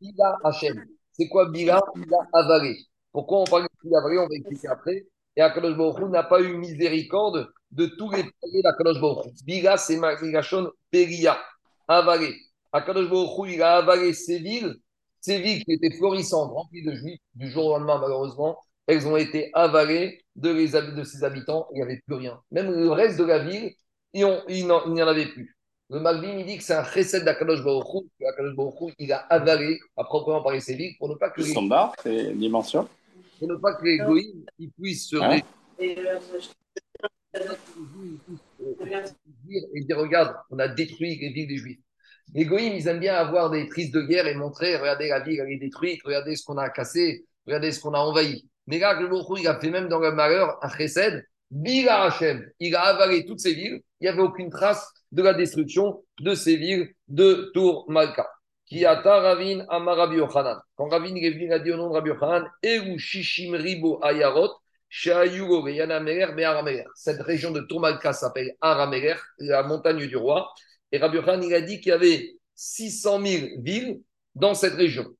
Bila 0.00 0.38
Hashem. 0.42 0.84
C'est 1.12 1.28
quoi 1.28 1.48
Bila 1.50 1.80
Bila 1.94 2.16
Avalé. 2.32 2.76
Pourquoi 3.12 3.40
on 3.40 3.44
parle 3.44 3.64
de 3.64 3.68
Bila 3.84 3.98
Avalé 3.98 4.18
On 4.18 4.26
va 4.26 4.34
expliquer 4.34 4.68
après. 4.68 5.06
Et 5.36 5.42
Akadosh 5.42 5.76
Baruchou 5.76 6.08
n'a 6.08 6.24
pas 6.24 6.40
eu 6.40 6.56
miséricorde 6.56 7.48
de 7.70 7.86
tous 7.86 8.10
les 8.10 8.22
pays 8.24 8.62
d'Akadosh 8.62 9.00
Baruchou. 9.00 9.30
Bila, 9.44 9.76
c'est 9.76 9.98
Magashon 9.98 10.70
Peria 10.90 11.38
avalé. 11.86 12.34
Akadosh 12.72 13.08
Baruch 13.08 13.52
il 13.52 13.62
a 13.62 13.76
avalé 13.76 14.12
ces 14.12 14.38
villes, 14.38 14.74
ces 15.20 15.40
villes 15.40 15.64
qui 15.64 15.72
étaient 15.72 15.94
florissantes, 15.96 16.50
remplies 16.52 16.84
de 16.84 16.94
juifs, 16.94 17.20
du 17.34 17.48
jour 17.48 17.66
au 17.66 17.78
lendemain, 17.78 17.98
malheureusement, 18.00 18.58
elles 18.86 19.06
ont 19.06 19.16
été 19.16 19.50
avalées 19.52 20.22
de, 20.36 20.50
les, 20.50 20.68
de 20.68 21.04
ses 21.04 21.24
habitants, 21.24 21.68
il 21.72 21.76
n'y 21.76 21.82
avait 21.82 22.00
plus 22.06 22.16
rien. 22.16 22.40
Même 22.50 22.70
le 22.70 22.90
reste 22.90 23.18
de 23.18 23.24
la 23.24 23.38
ville, 23.38 23.72
il 24.12 24.24
n'y 24.48 24.70
en, 24.70 25.06
avait 25.06 25.26
plus. 25.26 25.56
Le 25.90 26.00
Malvin, 26.00 26.38
il 26.38 26.46
dit 26.46 26.58
que 26.58 26.64
c'est 26.64 26.74
un 26.74 26.82
recette 26.82 27.24
d'Akadosh 27.24 27.62
Baruch 27.62 28.04
Akadosh 28.26 28.56
Baruch 28.56 28.94
il 28.98 29.12
a 29.12 29.18
avalé, 29.18 29.78
à 29.96 30.04
proprement 30.04 30.42
parler, 30.42 30.60
ces 30.60 30.74
villes, 30.74 30.94
pour 30.98 31.08
ne 31.08 31.14
pas 31.14 31.30
que 31.30 31.40
les... 31.40 31.50
Standard, 31.50 31.94
c'est 32.02 32.32
dimension. 32.32 32.88
Pour 33.38 33.48
ne 33.48 33.56
pas 33.56 33.74
que 33.74 33.84
les 33.84 33.98
goïms, 33.98 34.44
ils 34.58 34.70
puissent 34.72 35.08
se... 35.08 35.16
Hein 35.16 35.40
et 35.78 35.96
dire 39.82 39.98
regarde, 39.98 40.34
on 40.50 40.58
a 40.58 40.68
détruit 40.68 41.18
les 41.18 41.28
villes 41.30 41.48
des 41.48 41.56
Juifs. 41.56 41.78
Les 42.34 42.44
Goïms, 42.44 42.74
ils 42.74 42.88
aiment 42.88 42.98
bien 42.98 43.14
avoir 43.14 43.50
des 43.50 43.66
prises 43.66 43.92
de 43.92 44.02
guerre 44.02 44.26
et 44.26 44.34
montrer 44.34 44.76
regardez, 44.76 45.08
la 45.08 45.20
ville, 45.20 45.40
elle 45.40 45.52
est 45.52 45.58
détruite, 45.58 46.00
regardez 46.04 46.34
ce 46.34 46.44
qu'on 46.44 46.56
a 46.56 46.68
cassé, 46.70 47.24
regardez 47.46 47.70
ce 47.72 47.80
qu'on 47.80 47.94
a 47.94 47.98
envahi. 47.98 48.48
Mais 48.66 48.78
là, 48.78 48.94
le 48.94 49.08
il 49.38 49.48
a 49.48 49.58
fait 49.60 49.70
même 49.70 49.88
dans 49.88 49.98
le 50.00 50.12
malheur 50.12 50.58
un 50.62 50.68
chesed, 50.68 51.24
Bila 51.50 52.04
Hashem. 52.04 52.44
Il 52.58 52.74
a 52.74 52.82
avalé 52.82 53.24
toutes 53.24 53.40
ces 53.40 53.54
villes, 53.54 53.80
il 54.00 54.04
n'y 54.04 54.08
avait 54.08 54.22
aucune 54.22 54.50
trace 54.50 54.92
de 55.12 55.22
la 55.22 55.34
destruction 55.34 56.02
de 56.20 56.34
ces 56.34 56.56
villes 56.56 56.92
de 57.08 57.50
Tour 57.54 57.84
Malka. 57.88 58.28
Ravin 58.72 59.64
Yochanan. 60.12 60.58
Quand 60.74 60.88
Ravin 60.88 61.14
est 61.14 61.30
venu, 61.30 61.44
il 61.44 61.52
a 61.52 61.60
dit 61.60 61.70
au 61.70 61.76
nom 61.76 61.88
de 61.88 61.94
Rabbi 61.94 62.10
Yochanan, 62.10 62.48
Eru 62.62 62.98
Shishim 62.98 63.54
Ribo 63.54 64.02
Ayarot, 64.02 64.50
cette 66.94 67.22
région 67.22 67.50
de 67.50 67.60
Tourmalka 67.60 68.12
s'appelle 68.12 68.54
Arameler, 68.60 69.16
la 69.38 69.62
montagne 69.64 70.06
du 70.06 70.16
roi. 70.16 70.52
Et 70.92 70.98
Rabbi 70.98 71.18
Khan, 71.22 71.40
il 71.42 71.54
a 71.54 71.60
dit 71.60 71.80
qu'il 71.80 71.90
y 71.90 71.92
avait 71.92 72.30
600 72.54 73.20
000 73.24 73.46
villes 73.58 74.00
dans 74.34 74.54
cette 74.54 74.74
région. 74.74 75.15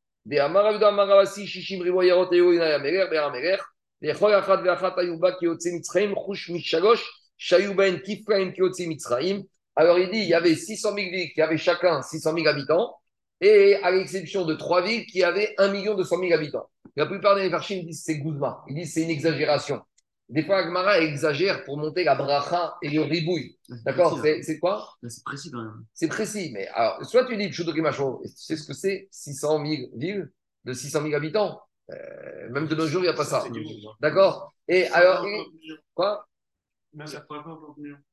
Alors 9.76 9.98
il 9.98 10.10
dit, 10.10 10.18
il 10.18 10.28
y 10.28 10.34
avait 10.34 10.54
600 10.54 10.94
000 10.94 11.10
villes 11.10 11.32
qui 11.32 11.42
avaient 11.42 11.58
chacun 11.58 12.02
600 12.02 12.34
000 12.34 12.46
habitants, 12.48 12.96
et 13.40 13.76
à 13.82 13.90
l'exception 13.90 14.44
de 14.44 14.54
trois 14.54 14.82
villes 14.82 15.06
qui 15.06 15.22
avaient 15.22 15.54
1 15.58 15.94
200 15.94 16.18
000 16.18 16.32
habitants. 16.32 16.68
La 16.96 17.06
plupart 17.06 17.36
des 17.36 17.50
Farchim 17.50 17.82
disent 17.84 18.02
c'est 18.04 18.18
Gouzma. 18.18 18.64
Ils 18.68 18.74
disent 18.74 18.94
c'est 18.94 19.02
une 19.02 19.10
exagération. 19.10 19.82
Des 20.28 20.42
fois, 20.42 20.58
Agmara 20.58 20.98
exagère 21.00 21.64
pour 21.64 21.78
monter 21.78 22.02
la 22.02 22.16
bracha 22.16 22.76
et 22.82 22.90
le 22.90 23.02
ribouille. 23.02 23.56
D'accord 23.84 24.20
C'est 24.22 24.58
quoi 24.58 24.96
C'est 25.08 25.22
précis 25.24 25.50
quand 25.52 25.62
même. 25.62 25.84
C'est 25.94 26.08
précis. 26.08 26.50
Mais 26.52 26.66
alors, 26.68 27.04
soit 27.04 27.26
tu 27.26 27.36
dis 27.36 27.48
Pshudokimacho, 27.48 28.22
tu 28.24 28.30
sais 28.34 28.56
ce 28.56 28.66
que 28.66 28.74
c'est 28.74 29.08
600 29.12 29.64
000 29.64 29.82
villes 29.94 30.32
de 30.64 30.72
600 30.72 31.02
000 31.02 31.14
habitants. 31.14 31.60
Euh, 31.92 32.50
même 32.50 32.66
de 32.66 32.74
nos 32.74 32.88
jours, 32.88 33.02
il 33.02 33.04
n'y 33.04 33.10
a 33.10 33.14
pas 33.14 33.24
ça. 33.24 33.44
D'accord 34.00 34.52
Et 34.66 34.88
alors, 34.88 35.24
quoi 35.94 36.26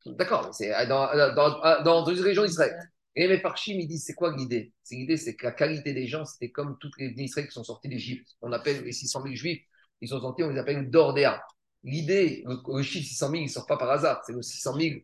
D'accord, 0.06 0.54
c'est 0.54 0.70
dans, 0.88 1.10
dans, 1.34 1.84
dans, 1.84 2.06
une 2.06 2.20
région 2.20 2.44
d'Israël. 2.44 2.78
Et 3.16 3.28
les 3.28 3.40
Parchim, 3.40 3.76
ils 3.80 3.88
disent 3.88 4.06
c'est 4.06 4.14
quoi 4.14 4.36
l'idée? 4.36 4.74
C'est 4.84 4.96
l'idée, 4.96 5.18
c'est 5.18 5.36
que 5.36 5.46
la 5.46 5.52
qualité 5.52 5.94
des 5.94 6.08
gens, 6.08 6.26
c'était 6.26 6.52
comme 6.52 6.78
toutes 6.80 6.98
les 6.98 7.14
Israéliens 7.18 7.48
qui 7.48 7.54
sont 7.54 7.64
sortis 7.64 7.88
d'Égypte. 7.88 8.28
On 8.42 8.52
appelle 8.52 8.84
les 8.84 8.92
600 8.92 9.24
000 9.24 9.36
juifs, 9.36 9.62
ils 10.02 10.10
sont 10.10 10.20
sortis, 10.20 10.44
on 10.44 10.50
les 10.50 10.60
appelle 10.60 10.90
Dordéa. 10.90 11.42
L'idée, 11.84 12.46
le, 12.46 12.82
chiffre 12.82 13.08
600 13.08 13.26
000, 13.28 13.36
il 13.42 13.46
ne 13.46 13.50
sort 13.50 13.66
pas 13.66 13.78
par 13.78 13.92
hasard, 13.92 14.22
c'est 14.26 14.32
le 14.32 14.42
600 14.42 14.80
000. 14.80 14.96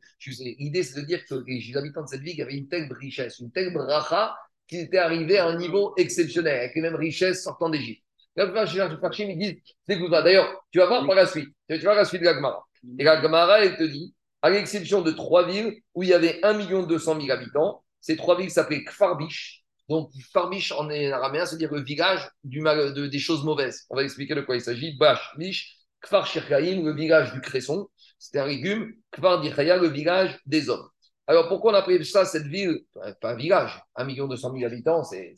L'idée, 0.60 0.84
c'est 0.84 1.02
de 1.02 1.06
dire 1.06 1.26
que 1.26 1.36
les 1.46 1.76
habitants 1.76 2.04
de 2.04 2.08
cette 2.08 2.22
ville 2.22 2.42
avaient 2.42 2.56
une 2.56 2.70
telle 2.70 2.92
richesse, 2.94 3.40
une 3.40 3.52
telle 3.52 3.74
bracha, 3.74 4.36
qu'ils 4.68 4.82
étaient 4.82 4.98
arrivés 5.00 5.40
à 5.40 5.48
un 5.48 5.58
niveau 5.58 5.94
exceptionnel, 5.98 6.60
avec 6.60 6.76
les 6.76 6.82
mêmes 6.82 6.96
richesses 6.96 7.44
sortant 7.44 7.70
d'Égypte. 7.70 8.04
Là, 8.36 8.46
ils 8.46 9.38
disent 9.38 9.56
D'ailleurs, 9.88 10.64
tu 10.72 10.80
vas 10.80 10.86
voir 10.86 11.06
par 11.06 11.16
la 11.16 11.26
suite. 11.26 11.50
Tu 11.68 11.76
vas 11.78 11.82
voir 11.82 11.96
la 11.96 12.06
suite 12.06 12.22
de 12.22 12.26
la 12.26 12.36
Gemara. 12.36 12.64
Et 12.98 13.04
la 13.04 13.22
Gemara, 13.22 13.64
elle 13.66 13.76
te 13.76 13.84
dit, 13.84 14.14
à 14.42 14.50
l'exception 14.50 15.02
de 15.02 15.12
trois 15.12 15.46
villes 15.46 15.82
où 15.94 16.04
il 16.04 16.10
y 16.10 16.14
avait 16.14 16.40
1 16.44 16.86
200 16.86 17.20
000 17.20 17.32
habitants, 17.32 17.84
ces 18.00 18.16
trois 18.16 18.38
villes 18.38 18.52
s'appelaient 18.52 18.86
Kfarbish. 18.86 19.66
Donc, 19.90 20.12
Kfarbish 20.14 20.72
en 20.72 20.90
araméen, 20.90 21.46
c'est-à-dire 21.46 21.74
le 21.74 21.82
village 21.82 22.30
du 22.44 22.62
mal, 22.62 22.94
de, 22.94 23.08
des 23.08 23.20
choses 23.20 23.44
mauvaises. 23.44 23.86
On 23.90 23.96
va 23.96 24.04
expliquer 24.04 24.36
de 24.36 24.42
quoi 24.42 24.56
il 24.56 24.62
s'agit. 24.62 24.96
Bash, 24.98 25.34
Bish, 25.38 25.79
Kfar 26.02 26.28
Shirkaïm, 26.28 26.86
le 26.86 26.94
village 26.94 27.34
du 27.34 27.42
cresson, 27.42 27.90
c'était 28.18 28.40
un 28.40 28.48
légume. 28.48 28.94
Kfar 29.12 29.42
Dichaya, 29.42 29.78
le 29.78 29.90
village 29.90 30.40
des 30.46 30.70
hommes. 30.70 30.88
Alors, 31.30 31.48
pourquoi 31.48 31.74
on 31.74 31.76
appelle 31.76 32.04
ça 32.08 32.26
cette 32.26 32.48
ville 32.48 32.80
Pas 33.22 33.34
un 33.34 33.36
village, 33.36 33.80
1 33.96 34.04
million 34.06 34.28
200 34.28 34.52
000 34.52 34.66
habitants, 34.66 35.04
c'est 35.04 35.36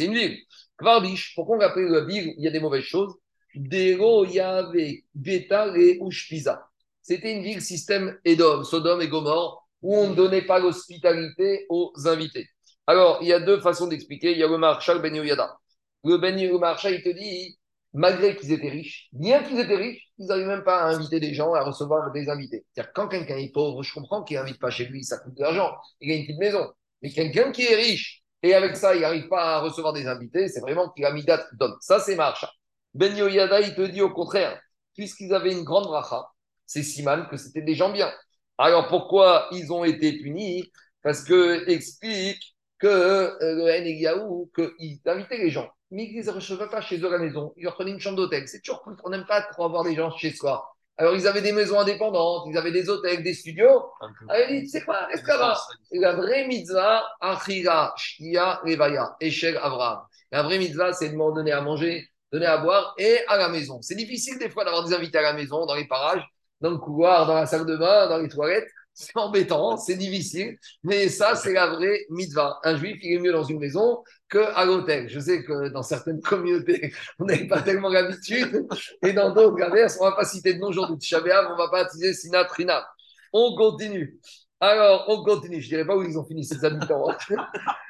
une 0.00 0.12
ville. 0.12 0.38
Kfarbish, 0.78 1.34
pourquoi 1.34 1.56
on 1.56 1.60
appelle 1.60 1.86
la 1.86 2.04
ville 2.04 2.34
il 2.36 2.44
y 2.44 2.46
a 2.46 2.50
des 2.50 2.60
mauvaises 2.60 2.84
choses? 2.84 3.14
Dero 3.54 4.26
Yave 4.26 4.74
Beta 5.14 5.72
et 5.78 5.98
Ushpiza. 6.02 6.68
C'était 7.00 7.32
une 7.32 7.42
ville 7.42 7.62
système 7.62 8.18
Edom, 8.24 8.64
Sodome 8.64 9.00
et 9.00 9.08
Gomorre, 9.08 9.66
où 9.80 9.96
on 9.96 10.10
ne 10.10 10.14
donnait 10.14 10.42
pas 10.42 10.58
l'hospitalité 10.58 11.64
aux 11.70 11.92
invités. 12.04 12.46
Alors, 12.86 13.18
il 13.22 13.28
y 13.28 13.32
a 13.32 13.40
deux 13.40 13.60
façons 13.60 13.86
d'expliquer. 13.86 14.32
Il 14.32 14.38
y 14.38 14.42
a 14.42 14.48
le 14.48 14.58
marshal 14.58 15.00
Ben 15.00 15.14
Yoyada. 15.14 15.56
Le 16.04 16.18
Ben 16.18 16.36
le 16.36 16.58
marshal, 16.58 16.94
il 16.94 17.02
te 17.02 17.08
dit, 17.08 17.58
malgré 17.94 18.36
qu'ils 18.36 18.52
étaient 18.52 18.68
riches, 18.68 19.08
bien 19.12 19.42
qu'ils 19.42 19.58
étaient 19.58 19.76
riches, 19.76 20.10
ils 20.18 20.26
n'arrivent 20.26 20.48
même 20.48 20.64
pas 20.64 20.82
à 20.82 20.88
inviter 20.88 21.20
des 21.20 21.32
gens, 21.32 21.54
à 21.54 21.62
recevoir 21.62 22.10
des 22.12 22.28
invités. 22.28 22.66
C'est-à-dire, 22.72 22.92
quand 22.92 23.08
quelqu'un 23.08 23.36
est 23.36 23.52
pauvre, 23.52 23.82
je 23.82 23.94
comprends 23.94 24.22
qu'il 24.24 24.36
n'invite 24.36 24.60
pas 24.60 24.70
chez 24.70 24.84
lui, 24.86 25.04
ça 25.04 25.18
coûte 25.18 25.34
de 25.34 25.42
l'argent, 25.42 25.72
il 26.00 26.10
a 26.12 26.16
une 26.16 26.22
petite 26.26 26.38
maison. 26.38 26.70
Mais 27.02 27.10
quelqu'un 27.10 27.52
qui 27.52 27.62
est 27.62 27.76
riche, 27.76 28.22
et 28.42 28.54
avec 28.54 28.76
ça, 28.76 28.94
il 28.94 29.00
n'arrive 29.00 29.28
pas 29.28 29.56
à 29.56 29.60
recevoir 29.60 29.92
des 29.94 30.06
invités, 30.06 30.48
c'est 30.48 30.60
vraiment 30.60 30.90
qu'il 30.90 31.04
a 31.06 31.12
mis 31.12 31.24
date 31.24 31.46
donne. 31.54 31.74
Ça, 31.80 32.00
c'est 32.00 32.16
marcha. 32.16 32.50
Ben 32.92 33.16
Yoyada, 33.16 33.60
il 33.60 33.74
te 33.74 33.82
dit 33.82 34.02
au 34.02 34.10
contraire, 34.10 34.60
puisqu'ils 34.94 35.32
avaient 35.32 35.52
une 35.52 35.64
grande 35.64 35.86
bracha, 35.86 36.26
c'est 36.66 36.82
Siman 36.82 37.26
que 37.28 37.36
c'était 37.36 37.62
des 37.62 37.74
gens 37.74 37.90
bien. 37.90 38.12
Alors 38.58 38.88
pourquoi 38.88 39.48
ils 39.52 39.72
ont 39.72 39.84
été 39.84 40.18
punis? 40.18 40.70
Parce 41.02 41.24
que 41.24 41.68
explique 41.68 42.56
que 42.78 42.86
euh, 42.86 43.80
le 43.80 43.88
Yaou, 43.88 44.50
qu'ils 44.54 45.00
invitaient 45.06 45.38
les 45.38 45.50
gens, 45.50 45.68
mais 45.94 46.04
ils 46.04 46.26
ne 46.26 46.30
recevaient 46.30 46.68
pas 46.68 46.80
chez 46.80 46.98
eux 46.98 47.06
à 47.06 47.10
la 47.10 47.18
maison. 47.18 47.54
Ils 47.56 47.64
leur 47.64 47.74
prenaient 47.74 47.92
une 47.92 48.00
chambre 48.00 48.16
d'hôtel. 48.16 48.46
C'est 48.48 48.60
toujours 48.60 48.82
cool, 48.82 48.96
on 49.04 49.10
n'aime 49.10 49.26
pas 49.26 49.42
trop 49.42 49.64
avoir 49.64 49.84
des 49.84 49.94
gens 49.94 50.10
chez 50.10 50.32
soi. 50.32 50.74
Alors, 50.96 51.14
ils 51.16 51.26
avaient 51.26 51.42
des 51.42 51.52
maisons 51.52 51.80
indépendantes, 51.80 52.44
ils 52.48 52.56
avaient 52.56 52.70
des 52.70 52.88
hôtels, 52.88 53.22
des 53.22 53.34
studios. 53.34 53.82
Alors, 54.28 54.48
ils 54.48 54.62
disent, 54.62 54.72
c'est 54.72 54.84
quoi, 54.84 55.06
reste 55.06 55.26
là-bas. 55.26 55.58
La 55.92 56.14
vraie 56.14 56.46
mitzvah, 56.46 57.04
achira, 57.20 57.94
shkia, 57.96 58.60
levaya, 58.64 59.16
eshel, 59.20 59.56
avraham. 59.56 60.02
La 60.30 60.42
vraie 60.42 60.58
mitzvah, 60.58 60.92
c'est 60.92 61.08
de 61.08 61.16
donner 61.16 61.50
à 61.50 61.60
manger, 61.60 62.08
donner 62.32 62.46
à 62.46 62.58
boire 62.58 62.94
et 62.98 63.18
à 63.26 63.36
la 63.36 63.48
maison. 63.48 63.80
C'est 63.82 63.96
difficile 63.96 64.38
des 64.38 64.50
fois 64.50 64.64
d'avoir 64.64 64.84
des 64.84 64.94
invités 64.94 65.18
à 65.18 65.22
la 65.22 65.32
maison, 65.32 65.66
dans 65.66 65.74
les 65.74 65.86
parages, 65.86 66.24
dans 66.60 66.70
le 66.70 66.78
couloir, 66.78 67.26
dans 67.26 67.34
la 67.34 67.46
salle 67.46 67.66
de 67.66 67.76
bain, 67.76 68.08
dans 68.08 68.18
les 68.18 68.28
toilettes. 68.28 68.68
C'est 68.94 69.16
embêtant, 69.16 69.76
c'est 69.76 69.96
difficile, 69.96 70.56
mais 70.84 71.08
ça, 71.08 71.34
c'est 71.34 71.52
la 71.52 71.66
vraie 71.66 72.06
mitzvah. 72.10 72.60
Un 72.62 72.76
juif, 72.76 72.96
il 73.02 73.14
est 73.14 73.18
mieux 73.18 73.32
dans 73.32 73.42
une 73.42 73.58
maison 73.58 74.04
qu'à 74.30 74.64
l'hôtel. 74.64 75.08
Je 75.08 75.18
sais 75.18 75.42
que 75.42 75.68
dans 75.70 75.82
certaines 75.82 76.20
communautés, 76.20 76.94
on 77.18 77.24
n'avait 77.24 77.48
pas 77.48 77.60
tellement 77.60 77.88
l'habitude, 77.88 78.66
et 79.02 79.12
dans 79.12 79.34
d'autres, 79.34 79.60
on 79.60 80.04
ne 80.04 80.10
va 80.10 80.16
pas 80.16 80.24
citer 80.24 80.54
de 80.54 80.60
nom 80.60 80.68
aujourd'hui 80.68 80.96
de 80.96 81.02
Shabbat, 81.02 81.46
on 81.48 81.54
ne 81.54 81.58
va 81.58 81.68
pas 81.70 81.82
utiliser 81.82 82.14
Sinat 82.14 82.46
Rina. 82.52 82.86
On 83.32 83.56
continue. 83.56 84.20
Alors, 84.60 85.06
on 85.08 85.24
continue. 85.24 85.60
Je 85.60 85.66
ne 85.66 85.70
dirais 85.70 85.86
pas 85.86 85.96
où 85.96 86.04
ils 86.04 86.16
ont 86.16 86.24
fini 86.24 86.44
ces 86.44 86.64
habitants. 86.64 87.08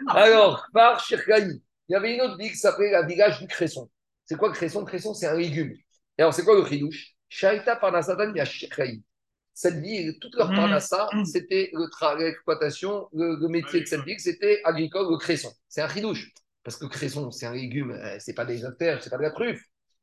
Alors, 0.09 0.67
par 0.73 1.05
Shirkaï, 1.05 1.61
il 1.89 1.93
y 1.93 1.95
avait 1.95 2.15
une 2.15 2.23
autre 2.23 2.39
ville 2.39 2.51
qui 2.51 2.57
s'appelait 2.57 2.91
la 2.91 3.03
village 3.03 3.41
du 3.41 3.47
Cresson. 3.47 3.91
C'est 4.25 4.37
quoi 4.37 4.51
Cresson? 4.53 4.85
Cresson, 4.87 5.13
c'est 5.13 5.27
un 5.27 5.37
légume. 5.37 5.73
Et 6.17 6.23
alors, 6.23 6.33
c'est 6.33 6.45
quoi 6.45 6.55
le 6.59 6.65
chidouche 6.65 7.15
Shaita 7.29 7.77
par 7.77 7.93
Nasatan, 7.93 8.31
il 8.31 8.39
y 8.39 8.41
a 8.41 8.47
Shirkaï 8.47 9.03
cette 9.55 9.77
ville, 9.77 10.19
toute 10.19 10.35
leur 10.35 10.51
mmh. 10.51 10.57
parnassa, 10.57 11.09
mmh. 11.13 11.25
c'était 11.25 11.71
l'exploitation, 12.19 13.09
le, 13.13 13.49
métier 13.49 13.81
de 13.81 13.87
cette 13.87 14.03
ville, 14.03 14.19
c'était 14.19 14.61
agricole, 14.65 15.07
le 15.09 15.17
cresson. 15.17 15.53
C'est 15.69 15.81
un 15.81 15.89
chidouche. 15.89 16.33
Parce 16.65 16.77
que 16.77 16.85
le 16.85 16.91
cresson, 16.91 17.31
c'est 17.31 17.47
un 17.47 17.55
légume, 17.55 17.93
euh, 17.93 18.17
c'est 18.19 18.35
pas 18.35 18.45
des 18.45 18.59
ce 18.59 18.67
c'est 19.01 19.11
pas 19.11 19.17
de 19.17 19.23
la 19.23 19.31
truffe. 19.31 19.63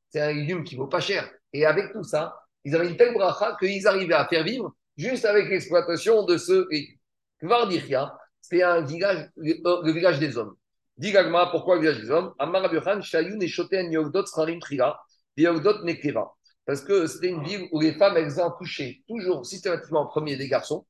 C'est 0.10 0.22
un 0.22 0.32
légume 0.32 0.64
qui 0.64 0.76
vaut 0.76 0.88
pas 0.88 1.02
cher. 1.02 1.30
Et 1.52 1.66
avec 1.66 1.92
tout 1.92 2.04
ça, 2.04 2.36
ils 2.64 2.74
avaient 2.76 2.90
une 2.90 2.98
telle 2.98 3.14
bracha 3.14 3.58
qu'ils 3.60 3.86
arrivaient 3.88 4.14
à 4.14 4.28
faire 4.28 4.44
vivre 4.44 4.74
juste 4.96 5.26
avec 5.26 5.50
l'exploitation 5.50 6.24
de 6.24 6.38
ce 6.38 6.68
légume. 6.70 6.98
Kvardichia, 7.40 8.16
c'était 8.40 8.64
un 8.64 8.82
village, 8.82 9.30
le, 9.36 9.92
village 9.92 10.20
des 10.20 10.38
hommes. 10.38 10.56
Digagma, 10.98 11.48
pourquoi 11.48 11.76
le 11.76 11.82
village 11.82 12.00
des 12.00 12.12
hommes? 12.12 12.34
Amar 12.38 12.70
Shayun 13.02 13.40
et 13.40 13.48
Shoten 13.48 13.92
Yogdot 13.92 14.28
Srarim 14.28 14.60
Trila, 14.60 15.00
Yogdot 15.36 15.84
Nekeva. 15.84 16.32
Parce 16.66 16.82
que 16.82 17.08
c'était 17.08 17.30
une 17.30 17.44
ville 17.44 17.68
où 17.72 17.80
les 17.80 17.94
femmes, 17.94 18.18
elles 18.18 18.40
couché 18.58 19.04
toujours 19.08 19.46
systématiquement 19.46 20.02
en 20.02 20.08
premier 20.08 20.38
des 20.38 20.48
garçons. 20.48 20.86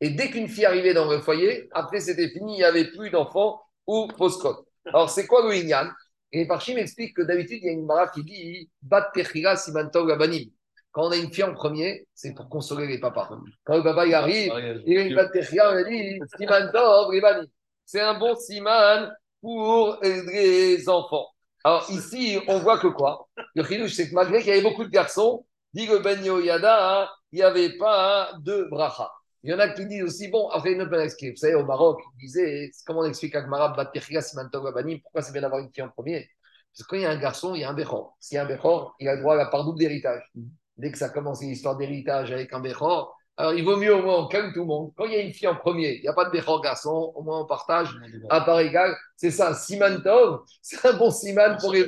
Et 0.00 0.10
dès 0.10 0.30
qu'une 0.30 0.48
fille 0.48 0.64
arrivait 0.64 0.94
dans 0.94 1.08
le 1.08 1.20
foyer, 1.20 1.68
après 1.72 2.00
c'était 2.00 2.28
fini, 2.28 2.54
il 2.54 2.58
n'y 2.58 2.64
avait 2.64 2.90
plus 2.90 3.10
d'enfants 3.10 3.62
ou 3.86 4.08
post 4.08 4.44
Alors 4.86 5.10
c'est 5.10 5.26
quoi 5.26 5.46
le 5.46 5.54
Inyan? 5.54 5.88
Et 6.32 6.46
Parchim 6.46 6.76
explique 6.76 7.14
que 7.14 7.22
d'habitude, 7.22 7.58
il 7.62 7.66
y 7.66 7.68
a 7.68 7.72
une 7.72 7.86
mara 7.86 8.08
qui 8.08 8.24
dit 8.24 8.70
Bat 8.82 9.12
Simantog 9.56 10.10
Abanim. 10.10 10.48
Quand 10.90 11.06
on 11.06 11.10
a 11.10 11.16
une 11.16 11.32
fille 11.32 11.44
en 11.44 11.54
premier, 11.54 12.06
c'est 12.14 12.34
pour 12.34 12.48
consoler 12.48 12.86
les 12.86 12.98
papas. 12.98 13.30
Quand 13.64 13.76
le 13.76 13.82
papa 13.82 14.06
il 14.06 14.14
arrive, 14.14 14.52
il 14.86 14.98
a 14.98 15.02
une 15.02 15.14
Bat 15.14 15.30
on 15.34 15.88
dit 15.88 16.20
Simantog 16.36 17.48
C'est 17.84 18.00
un 18.00 18.18
bon 18.18 18.34
siman 18.34 19.12
pour 19.40 19.98
les 20.02 20.88
enfants. 20.88 21.28
Alors 21.64 21.88
ici, 21.90 22.38
on 22.48 22.58
voit 22.58 22.78
que 22.78 22.88
quoi? 22.88 23.28
Le 23.54 23.64
chidouche, 23.64 23.94
c'est 23.94 24.08
que 24.08 24.14
malgré 24.14 24.38
qu'il 24.38 24.48
y 24.48 24.52
avait 24.52 24.62
beaucoup 24.62 24.84
de 24.84 24.90
garçons, 24.90 25.46
dit 25.72 25.88
Ben 26.02 26.22
Yada, 26.22 27.02
hein, 27.02 27.08
il 27.30 27.36
n'y 27.36 27.42
avait 27.42 27.76
pas 27.76 28.32
de 28.40 28.66
bracha. 28.70 29.10
Il 29.44 29.50
y 29.50 29.54
en 29.54 29.58
a 29.58 29.68
qui 29.68 29.86
disent 29.86 30.04
aussi, 30.04 30.28
bon, 30.28 30.48
après 30.50 30.72
une 30.72 30.84
Vous 30.84 31.36
savez, 31.36 31.54
au 31.54 31.64
Maroc, 31.64 32.00
ils 32.20 32.26
disaient, 32.26 32.70
comment 32.86 33.00
on 33.00 33.04
explique 33.04 33.34
à 33.34 33.42
Gmarab, 33.42 33.74
pourquoi 35.02 35.22
c'est 35.22 35.32
bien 35.32 35.42
d'avoir 35.42 35.60
une 35.60 35.70
fille 35.72 35.82
en 35.82 35.88
premier? 35.88 36.28
Parce 36.72 36.86
que 36.86 36.90
quand 36.90 36.96
il 36.96 37.02
y 37.02 37.06
a 37.06 37.10
un 37.10 37.18
garçon, 37.18 37.54
il 37.54 37.60
y 37.60 37.64
a 37.64 37.70
un 37.70 37.74
Bechor. 37.74 38.16
S'il 38.20 38.36
y 38.36 38.38
a 38.38 38.44
un 38.44 38.46
Bechor, 38.46 38.94
il 39.00 39.08
a 39.08 39.14
le 39.16 39.20
droit 39.20 39.34
à 39.34 39.36
la 39.36 39.46
part 39.46 39.64
double 39.64 39.78
d'héritage. 39.78 40.22
Dès 40.76 40.90
que 40.90 40.98
ça 40.98 41.08
commence 41.08 41.42
une 41.42 41.50
histoire 41.50 41.76
d'héritage 41.76 42.30
avec 42.32 42.52
un 42.52 42.60
Bechor, 42.60 43.16
alors, 43.38 43.54
il 43.54 43.64
vaut 43.64 43.76
mieux 43.76 43.94
au 43.94 44.02
moins 44.02 44.18
on 44.18 44.26
calme 44.26 44.52
tout 44.52 44.60
le 44.60 44.66
monde. 44.66 44.92
Quand 44.94 45.06
il 45.06 45.12
y 45.12 45.16
a 45.16 45.20
une 45.20 45.32
fille 45.32 45.48
en 45.48 45.56
premier, 45.56 45.94
il 45.94 46.02
n'y 46.02 46.08
a 46.08 46.12
pas 46.12 46.26
de 46.26 46.30
béchor 46.30 46.60
garçon, 46.60 47.12
au 47.14 47.22
moins 47.22 47.40
on 47.40 47.46
partage 47.46 47.88
à 48.28 48.42
part 48.42 48.60
égale. 48.60 48.94
C'est 49.16 49.30
ça, 49.30 49.54
Siman 49.54 50.02
Tov, 50.02 50.42
c'est 50.60 50.84
un 50.86 50.92
bon 50.92 51.10
Siman 51.10 51.56
pour 51.58 51.72
les. 51.72 51.86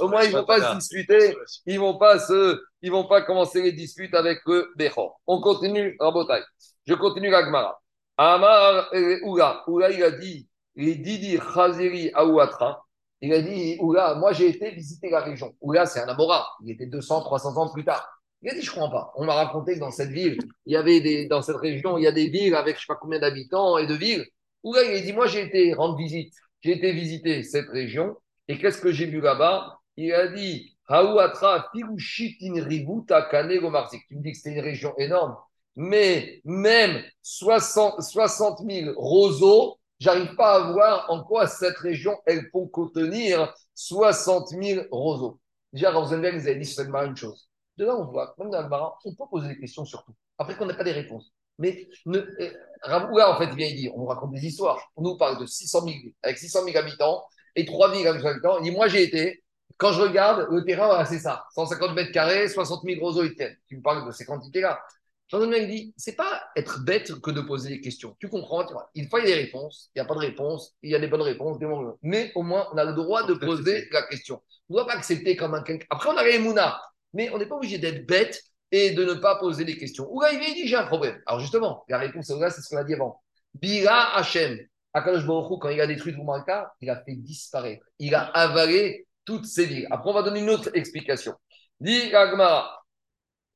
Au 0.00 0.08
moins, 0.08 0.24
ils 0.24 0.32
ne 0.32 0.38
vont 0.38 0.44
pas 0.44 0.60
se 0.60 0.76
disputer, 0.76 1.36
ils 1.66 1.76
ne 1.76 1.80
vont, 1.80 1.98
pas 1.98 2.18
se, 2.18 2.60
ils 2.82 2.90
vont 2.90 3.06
pas 3.06 3.22
commencer 3.22 3.62
les 3.62 3.72
disputes 3.72 4.14
avec 4.14 4.40
le 4.46 4.72
béchor. 4.76 5.20
On 5.26 5.40
continue, 5.40 5.96
Rabotai. 6.00 6.42
Je 6.86 6.94
continue 6.94 7.30
la 7.30 7.44
Gemara. 7.44 7.80
Amar 8.16 8.90
Oula, 9.22 9.62
Oula, 9.68 9.90
il 9.90 10.02
a 10.02 10.10
dit, 10.10 10.48
les 10.74 10.96
Didi 10.96 11.38
Khaziri 11.38 12.10
Aouatra, 12.12 12.84
il 13.20 13.32
a 13.32 13.40
dit, 13.40 13.76
Oula, 13.80 14.16
moi 14.16 14.32
j'ai 14.32 14.48
été 14.48 14.70
visiter 14.72 15.10
la 15.10 15.20
région. 15.20 15.54
Oula, 15.60 15.86
c'est 15.86 16.00
un 16.00 16.08
Amora, 16.08 16.48
il 16.64 16.72
était 16.72 16.86
200, 16.86 17.22
300 17.22 17.56
ans 17.56 17.72
plus 17.72 17.84
tard. 17.84 18.21
Il 18.42 18.50
a 18.50 18.54
dit, 18.54 18.62
je 18.62 18.70
ne 18.70 18.76
crois 18.76 18.90
pas. 18.90 19.12
On 19.16 19.24
m'a 19.24 19.34
raconté 19.34 19.74
que 19.74 19.80
dans 19.80 19.90
cette 19.90 20.10
ville, 20.10 20.38
il 20.66 20.72
y 20.72 20.76
avait 20.76 21.00
des, 21.00 21.26
dans 21.26 21.42
cette 21.42 21.56
région, 21.56 21.96
il 21.96 22.04
y 22.04 22.06
a 22.06 22.12
des 22.12 22.28
villes 22.28 22.54
avec 22.54 22.76
je 22.76 22.80
ne 22.80 22.86
sais 22.86 22.86
pas 22.88 22.98
combien 23.00 23.20
d'habitants 23.20 23.78
et 23.78 23.86
de 23.86 23.94
villes. 23.94 24.26
Où 24.64 24.74
là, 24.74 24.82
il 24.82 24.96
a 24.96 25.00
dit, 25.00 25.12
moi, 25.12 25.26
j'ai 25.26 25.42
été 25.42 25.72
rendre 25.74 25.96
visite. 25.96 26.34
J'ai 26.60 26.72
été 26.72 26.92
visiter 26.92 27.42
cette 27.42 27.68
région. 27.68 28.16
Et 28.48 28.58
qu'est-ce 28.58 28.80
que 28.80 28.92
j'ai 28.92 29.06
vu 29.06 29.20
là-bas? 29.20 29.78
Il 29.96 30.12
a 30.12 30.28
dit, 30.28 30.76
Firuchitin 30.88 32.64
Ributa, 32.64 33.28
Tu 33.30 34.16
me 34.16 34.22
dis 34.22 34.32
que 34.32 34.36
c'était 34.36 34.52
une 34.56 34.60
région 34.60 34.94
énorme. 34.98 35.36
Mais 35.76 36.40
même 36.44 37.02
60, 37.22 38.02
60 38.02 38.60
000 38.68 38.92
roseaux, 38.96 39.78
j'arrive 40.00 40.34
pas 40.34 40.56
à 40.56 40.72
voir 40.72 41.06
en 41.10 41.22
quoi 41.22 41.46
cette 41.46 41.78
région, 41.78 42.18
elle 42.26 42.50
peut 42.50 42.66
contenir 42.66 43.54
60 43.74 44.48
000 44.50 44.84
roseaux. 44.90 45.40
Déjà, 45.72 45.90
Rosenberg, 45.92 46.38
vous 46.38 46.46
avez 46.46 46.58
dit 46.58 46.66
sur 46.66 46.84
cette 46.84 46.94
une 46.94 47.16
chose. 47.16 47.48
De 47.76 47.86
là, 47.86 47.96
on 47.96 48.04
voit, 48.04 48.34
même 48.38 48.50
dans 48.50 48.62
le 48.62 48.68
on 49.04 49.14
peut 49.14 49.24
poser 49.30 49.48
des 49.48 49.58
questions 49.58 49.84
sur 49.84 50.04
tout. 50.04 50.14
Après 50.38 50.56
qu'on 50.56 50.66
n'a 50.66 50.74
pas 50.74 50.84
des 50.84 50.92
réponses. 50.92 51.32
Mais 51.58 51.88
ne, 52.06 52.18
euh, 52.18 52.50
en 52.88 53.38
fait, 53.38 53.48
il 53.50 53.56
vient 53.56 53.74
dire, 53.74 53.92
on 53.94 54.00
nous 54.00 54.06
raconte 54.06 54.32
des 54.32 54.44
histoires. 54.44 54.80
On 54.96 55.02
nous 55.02 55.16
parle 55.16 55.40
de 55.40 55.46
600 55.46 55.80
000, 55.82 55.94
avec 56.22 56.38
600 56.38 56.64
000 56.64 56.76
habitants 56.76 57.24
et 57.54 57.64
3 57.64 57.94
000 57.94 58.06
habitants. 58.08 58.58
Il 58.58 58.64
dit, 58.64 58.70
moi, 58.70 58.88
j'ai 58.88 59.02
été, 59.02 59.42
quand 59.76 59.92
je 59.92 60.02
regarde, 60.02 60.48
le 60.50 60.64
terrain, 60.64 61.04
c'est 61.04 61.18
ça. 61.18 61.44
150 61.54 61.94
mètres 61.94 62.12
carrés, 62.12 62.48
60 62.48 62.82
000 62.84 63.00
roseaux 63.00 63.24
et 63.24 63.34
Tu 63.66 63.76
me 63.76 63.82
parles 63.82 64.06
de 64.06 64.12
ces 64.12 64.24
quantités-là. 64.24 64.80
Jean-Dominique 65.28 65.68
dit, 65.68 65.94
c'est 65.96 66.14
pas 66.14 66.42
être 66.56 66.84
bête 66.84 67.18
que 67.20 67.30
de 67.30 67.40
poser 67.40 67.70
des 67.70 67.80
questions. 67.80 68.14
Tu 68.20 68.28
comprends 68.28 68.66
tu 68.66 68.74
vois. 68.74 68.90
Il 68.94 69.08
faut 69.08 69.16
y 69.16 69.24
des 69.24 69.32
réponses, 69.32 69.90
il 69.94 69.98
n'y 69.98 70.04
a 70.04 70.04
pas 70.04 70.12
de 70.12 70.18
réponse, 70.18 70.74
il 70.82 70.90
y 70.90 70.94
a 70.94 70.98
des 70.98 71.06
bonnes 71.06 71.22
réponses, 71.22 71.58
des 71.58 71.66
mais 72.02 72.32
au 72.34 72.42
moins 72.42 72.68
on 72.70 72.76
a 72.76 72.84
le 72.84 72.92
droit 72.92 73.26
de 73.26 73.32
poser 73.32 73.88
la 73.92 74.02
question. 74.02 74.42
On 74.68 74.74
ne 74.74 74.78
doit 74.80 74.86
pas 74.86 74.92
accepter 74.92 75.34
comme 75.34 75.54
un 75.54 75.64
Après, 75.88 76.10
on 76.10 76.16
a 76.18 76.22
les 76.22 76.38
Mouna 76.38 76.78
mais 77.12 77.30
on 77.30 77.38
n'est 77.38 77.46
pas 77.46 77.56
obligé 77.56 77.78
d'être 77.78 78.06
bête 78.06 78.42
et 78.70 78.92
de 78.92 79.04
ne 79.04 79.14
pas 79.14 79.36
poser 79.36 79.64
des 79.64 79.76
questions. 79.76 80.08
Ou 80.10 80.22
il 80.32 80.54
dit 80.54 80.66
j'ai 80.66 80.76
un 80.76 80.86
problème. 80.86 81.20
Alors 81.26 81.40
justement, 81.40 81.84
la 81.88 81.98
réponse 81.98 82.30
à 82.30 82.50
c'est 82.50 82.62
ce 82.62 82.68
qu'on 82.68 82.78
a 82.78 82.84
dit 82.84 82.94
avant. 82.94 83.22
Bira 83.54 84.16
Hachem. 84.16 84.58
Akadosh 84.94 85.26
Baruch 85.26 85.58
quand 85.60 85.70
il 85.70 85.80
a 85.80 85.86
détruit 85.86 86.14
Marka, 86.22 86.74
il 86.80 86.90
a 86.90 87.02
fait 87.02 87.14
disparaître. 87.14 87.84
Il 87.98 88.14
a 88.14 88.24
avalé 88.24 89.06
toutes 89.24 89.46
ces 89.46 89.64
villes. 89.64 89.88
Après, 89.90 90.10
on 90.10 90.14
va 90.14 90.22
donner 90.22 90.40
une 90.40 90.50
autre 90.50 90.70
explication. 90.74 91.34
Dit 91.80 92.14
Agmara, 92.14 92.84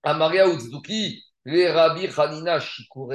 Amaria 0.03 0.49
Utzduki, 0.49 1.23
les 1.45 1.71
Rabbi 1.71 2.09
Hanina 2.17 2.59
Shikure 2.59 3.13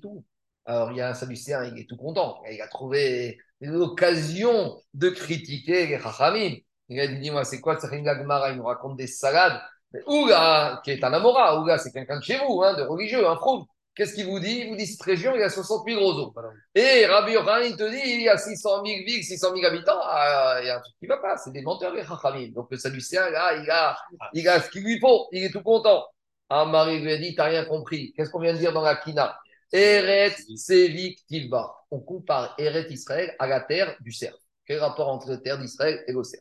tout. 0.00 0.24
Alors, 0.64 0.92
il 0.92 0.98
y 0.98 1.00
a 1.00 1.10
un 1.10 1.14
Sadducéen, 1.14 1.64
il 1.64 1.78
est 1.78 1.88
tout 1.88 1.96
content. 1.96 2.40
Il 2.50 2.60
a 2.60 2.68
trouvé 2.68 3.38
l'occasion 3.60 4.80
de 4.94 5.10
critiquer 5.10 5.86
les 5.86 5.98
Chachamim. 6.00 6.56
Il 6.92 7.00
a 7.00 7.06
dit 7.06 7.18
Dis-moi, 7.18 7.44
c'est 7.44 7.60
quoi 7.60 7.78
une 7.92 8.04
Gagmara 8.04 8.50
Il 8.50 8.58
nous 8.58 8.64
raconte 8.64 8.96
des 8.96 9.06
salades. 9.06 9.60
Ouga, 10.06 10.80
qui 10.84 10.90
est 10.92 11.04
un 11.04 11.12
Amora, 11.12 11.60
Ouga, 11.60 11.78
c'est 11.78 11.92
quelqu'un 11.92 12.18
de 12.18 12.24
chez 12.24 12.38
vous, 12.38 12.62
hein, 12.62 12.74
de 12.74 12.82
religieux, 12.82 13.26
un 13.26 13.36
frou. 13.36 13.66
Qu'est-ce 13.94 14.14
qu'il 14.14 14.24
vous 14.26 14.40
dit? 14.40 14.60
Il 14.60 14.68
vous 14.70 14.76
dit 14.76 14.86
cette 14.86 15.02
région, 15.02 15.34
il 15.34 15.40
y 15.40 15.42
a 15.42 15.50
60 15.50 15.86
000 15.86 16.00
roseaux. 16.00 16.32
Et 16.74 17.04
Rabbi 17.04 17.32
Yochanan, 17.32 17.66
il 17.66 17.76
te 17.76 17.90
dit 17.90 18.00
il 18.02 18.22
y 18.22 18.28
a 18.28 18.38
600 18.38 18.84
000 18.86 19.04
villes, 19.06 19.22
600 19.22 19.54
000 19.54 19.66
habitants. 19.66 20.00
Ah, 20.02 20.58
il 20.62 20.66
y 20.66 20.70
a 20.70 20.78
un 20.78 20.80
truc 20.80 20.94
qui 20.98 21.04
ne 21.06 21.10
va 21.10 21.18
pas. 21.18 21.36
C'est 21.36 21.52
des 21.52 21.60
menteurs, 21.60 21.92
les 21.92 22.04
Chachamim. 22.04 22.52
Donc 22.54 22.68
le 22.70 22.78
Sadducéen, 22.78 23.28
là, 23.28 23.54
il 23.54 23.70
a, 23.70 23.96
il 24.32 24.48
a 24.48 24.62
ce 24.62 24.70
qu'il 24.70 24.82
lui 24.82 24.98
faut. 24.98 25.28
Il 25.32 25.44
est 25.44 25.50
tout 25.50 25.62
content. 25.62 26.06
Ah, 26.48 26.64
Marie 26.64 27.00
lui 27.00 27.12
a 27.12 27.18
dit 27.18 27.34
Tu 27.34 27.36
n'as 27.36 27.44
rien 27.44 27.64
compris. 27.66 28.14
Qu'est-ce 28.16 28.30
qu'on 28.30 28.40
vient 28.40 28.54
de 28.54 28.58
dire 28.58 28.72
dans 28.72 28.82
la 28.82 28.96
Kina? 28.96 29.38
Eret 29.70 30.36
Sevik 30.56 31.26
Tilba. 31.26 31.74
On 31.90 32.00
compare 32.00 32.54
Eret 32.58 32.86
Israël 32.90 33.34
à 33.38 33.46
la 33.46 33.60
terre 33.60 33.94
du 34.00 34.12
cerf. 34.12 34.34
Quel 34.66 34.78
rapport 34.78 35.08
entre 35.08 35.28
la 35.28 35.36
terre 35.36 35.58
d'Israël 35.58 36.02
et 36.06 36.12
le 36.12 36.22
cerf? 36.24 36.40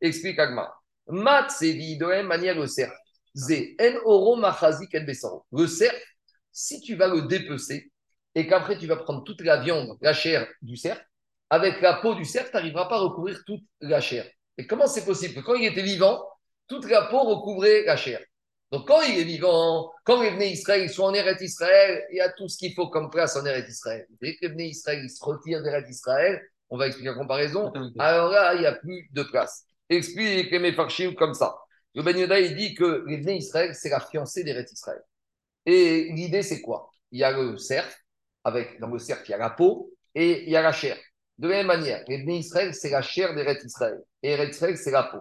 Explique 0.00 0.38
Agma. 0.38 0.72
Mat 1.08 1.50
Sevi, 1.50 1.98
manière, 2.24 2.58
le 2.58 2.66
cerf. 2.66 2.92
Zé, 3.34 3.76
En 3.80 3.96
Oro 4.04 4.36
Machazik 4.36 4.94
El 4.94 5.06
Le 5.06 5.66
cerf, 5.66 5.94
si 6.52 6.80
tu 6.80 6.94
vas 6.96 7.08
le 7.08 7.22
dépecer 7.22 7.90
et 8.34 8.46
qu'après 8.46 8.78
tu 8.78 8.86
vas 8.86 8.96
prendre 8.96 9.24
toute 9.24 9.40
la 9.42 9.60
viande, 9.60 9.96
la 10.00 10.12
chair 10.12 10.46
du 10.60 10.76
cerf, 10.76 11.00
avec 11.50 11.80
la 11.80 11.94
peau 11.94 12.14
du 12.14 12.24
cerf, 12.24 12.46
tu 12.50 12.56
n'arriveras 12.56 12.86
pas 12.86 12.96
à 12.96 13.00
recouvrir 13.00 13.42
toute 13.46 13.62
la 13.80 14.00
chair. 14.00 14.26
Et 14.56 14.66
comment 14.66 14.86
c'est 14.86 15.04
possible? 15.04 15.34
Que 15.34 15.40
quand 15.40 15.54
il 15.54 15.66
était 15.66 15.82
vivant, 15.82 16.22
toute 16.66 16.88
la 16.88 17.02
peau 17.06 17.20
recouvrait 17.20 17.84
la 17.84 17.96
chair 17.96 18.20
Donc 18.70 18.86
quand 18.86 19.02
il 19.02 19.18
est 19.18 19.24
vivant, 19.24 19.90
quand 20.04 20.22
les 20.22 20.30
Bnei 20.30 20.52
Israël 20.52 20.88
sont 20.88 21.04
en 21.04 21.14
Eretz 21.14 21.42
Israël, 21.42 22.04
il 22.10 22.16
y 22.16 22.20
a 22.20 22.30
tout 22.32 22.48
ce 22.48 22.56
qu'il 22.58 22.74
faut 22.74 22.88
comme 22.88 23.10
place 23.10 23.36
en 23.36 23.44
Eretz 23.44 23.68
Israël. 23.68 24.06
Dès 24.20 24.36
que 24.36 24.46
les 24.46 24.48
Bnei 24.48 24.68
Israël 24.68 25.08
se 25.08 25.22
retirent 25.24 25.62
d'Eretz 25.62 25.88
Israël, 25.90 26.40
on 26.70 26.78
va 26.78 26.86
expliquer 26.86 27.10
la 27.10 27.16
comparaison, 27.16 27.70
alors 27.98 28.30
là, 28.30 28.54
il 28.54 28.60
n'y 28.60 28.66
a 28.66 28.72
plus 28.72 29.08
de 29.12 29.22
place. 29.22 29.66
Explique 29.92 30.50
les 30.50 30.58
Mefarchim 30.58 31.14
comme 31.14 31.34
ça. 31.34 31.54
Le 31.94 32.02
Ben 32.02 32.16
Yoda, 32.16 32.40
il 32.40 32.56
dit 32.56 32.74
que 32.74 33.04
Bnei 33.04 33.36
Israël, 33.36 33.74
c'est 33.74 33.90
la 33.90 34.00
fiancée 34.00 34.42
d'Eretz 34.42 34.72
Israël. 34.72 35.02
Et 35.66 36.08
l'idée, 36.14 36.42
c'est 36.42 36.62
quoi? 36.62 36.90
Il 37.10 37.20
y 37.20 37.24
a 37.24 37.30
le 37.30 37.58
cerf, 37.58 37.94
avec, 38.42 38.80
dans 38.80 38.88
le 38.88 38.98
cerf, 38.98 39.20
il 39.26 39.32
y 39.32 39.34
a 39.34 39.38
la 39.38 39.50
peau 39.50 39.92
et 40.14 40.44
il 40.44 40.50
y 40.50 40.56
a 40.56 40.62
la 40.62 40.72
chair. 40.72 40.96
De 41.36 41.48
la 41.48 41.56
même 41.56 41.66
manière, 41.66 42.02
les 42.08 42.24
Israël, 42.36 42.74
c'est 42.74 42.90
la 42.90 43.02
chair 43.02 43.34
d'Eretz 43.34 43.64
Israël. 43.64 44.00
Et 44.22 44.30
Eretz 44.30 44.56
Israël, 44.56 44.78
c'est 44.78 44.90
la 44.90 45.02
peau. 45.02 45.18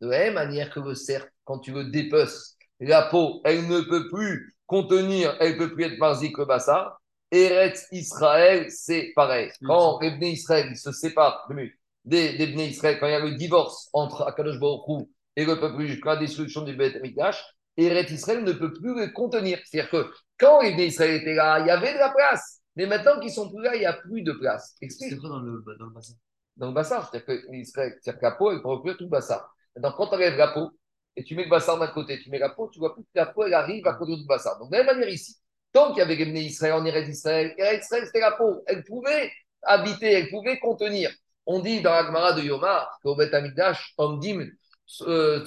De 0.00 0.08
la 0.08 0.18
même 0.18 0.34
manière 0.34 0.70
que 0.70 0.80
le 0.80 0.94
cerf, 0.94 1.26
quand 1.44 1.58
tu 1.60 1.72
le 1.72 1.84
dépeces, 1.84 2.56
la 2.78 3.02
peau, 3.02 3.40
elle 3.44 3.66
ne 3.66 3.80
peut 3.80 4.08
plus 4.08 4.54
contenir, 4.66 5.36
elle 5.40 5.54
ne 5.54 5.58
peut 5.58 5.74
plus 5.74 5.84
être 5.84 5.98
marzi 5.98 6.32
que 6.32 6.42
bassa. 6.42 6.98
Eretz 7.30 7.86
Israël, 7.92 8.70
c'est 8.70 9.12
pareil. 9.14 9.50
Quand 9.64 10.00
les 10.00 10.10
Bnei 10.10 10.32
Israël 10.32 10.76
se 10.76 10.92
séparent 10.92 11.46
des, 12.04 12.36
des 12.36 12.46
Bnei 12.48 12.68
Israël, 12.68 12.98
quand 12.98 13.06
il 13.06 13.12
y 13.12 13.14
a 13.14 13.20
le 13.20 13.34
divorce 13.34 13.88
entre 13.92 14.22
Akadosh 14.26 14.58
Baruch 14.58 15.08
et 15.36 15.44
le 15.44 15.58
peuple 15.58 15.86
jusqu'à 15.86 16.14
la 16.14 16.20
destruction 16.20 16.62
du 16.62 16.74
Beth 16.74 17.00
Mikdash, 17.02 17.44
Eretz 17.76 18.10
Israël 18.10 18.44
ne 18.44 18.52
peut 18.52 18.72
plus 18.72 18.94
le 18.94 19.12
contenir. 19.12 19.58
C'est-à-dire 19.64 19.90
que 19.90 20.10
quand 20.38 20.62
les 20.62 20.70
Israël 20.86 21.20
étaient 21.20 21.34
là, 21.34 21.60
il 21.60 21.66
y 21.66 21.70
avait 21.70 21.94
de 21.94 21.98
la 21.98 22.10
place. 22.10 22.60
Mais 22.76 22.86
maintenant 22.86 23.18
qu'ils 23.20 23.32
sont 23.32 23.50
plus 23.50 23.62
là, 23.62 23.74
il 23.74 23.80
n'y 23.80 23.86
a 23.86 23.94
plus 23.94 24.22
de 24.22 24.32
place. 24.32 24.76
C'est 24.80 25.16
quoi 25.16 25.28
dans 25.28 25.40
le, 25.40 25.62
dans 25.78 25.86
le 25.86 25.92
bassin 25.92 26.14
Dans 26.56 26.66
le 26.68 26.72
bassin, 26.72 27.02
c'est-à-dire 27.02 27.26
que, 27.26 27.54
Israël, 27.54 27.94
que 28.04 28.10
la 28.22 28.32
peau, 28.32 28.52
elle 28.52 28.62
peut 28.62 28.68
recouvrir 28.68 28.96
tout 28.96 29.04
le 29.04 29.10
bassin. 29.10 29.40
Maintenant, 29.74 29.92
quand 29.96 30.08
tu 30.08 30.14
enlèves 30.14 30.36
la 30.36 30.48
peau 30.48 30.70
et 31.16 31.24
tu 31.24 31.34
mets 31.34 31.44
le 31.44 31.50
bassin 31.50 31.78
d'un 31.78 31.88
côté, 31.88 32.18
tu 32.20 32.30
mets 32.30 32.38
la 32.38 32.50
peau, 32.50 32.68
tu 32.72 32.78
vois 32.78 32.94
plus 32.94 33.02
que 33.02 33.08
la 33.14 33.26
peau, 33.26 33.44
elle 33.44 33.54
arrive 33.54 33.86
à 33.86 33.94
côté 33.94 34.16
du 34.16 34.24
bassin. 34.26 34.50
Donc, 34.58 34.70
de 34.70 34.76
la 34.76 34.84
même 34.84 34.96
manière 34.96 35.12
ici, 35.12 35.36
tant 35.72 35.88
qu'il 35.88 35.98
y 35.98 36.02
avait 36.02 36.16
les 36.16 36.42
Israël 36.42 36.74
en 36.74 36.84
Eretz 36.84 37.08
Israël, 37.08 37.54
Eretz 37.58 37.84
Israël, 37.84 38.04
c'était 38.06 38.20
la 38.20 38.32
peau. 38.32 38.62
Elle 38.66 38.84
pouvait 38.84 39.30
habiter, 39.62 40.12
elle 40.12 40.30
pouvait 40.30 40.58
contenir. 40.58 41.10
On 41.46 41.60
dit 41.60 41.80
dans 41.80 41.92
la 41.92 42.04
Gemara 42.06 42.32
de 42.34 42.42
Yoma 42.42 42.88
qu'au 43.02 43.16
Beth 43.16 43.34
Amikdash, 43.34 43.94
Omdim, 43.98 44.46
euh, 45.02 45.44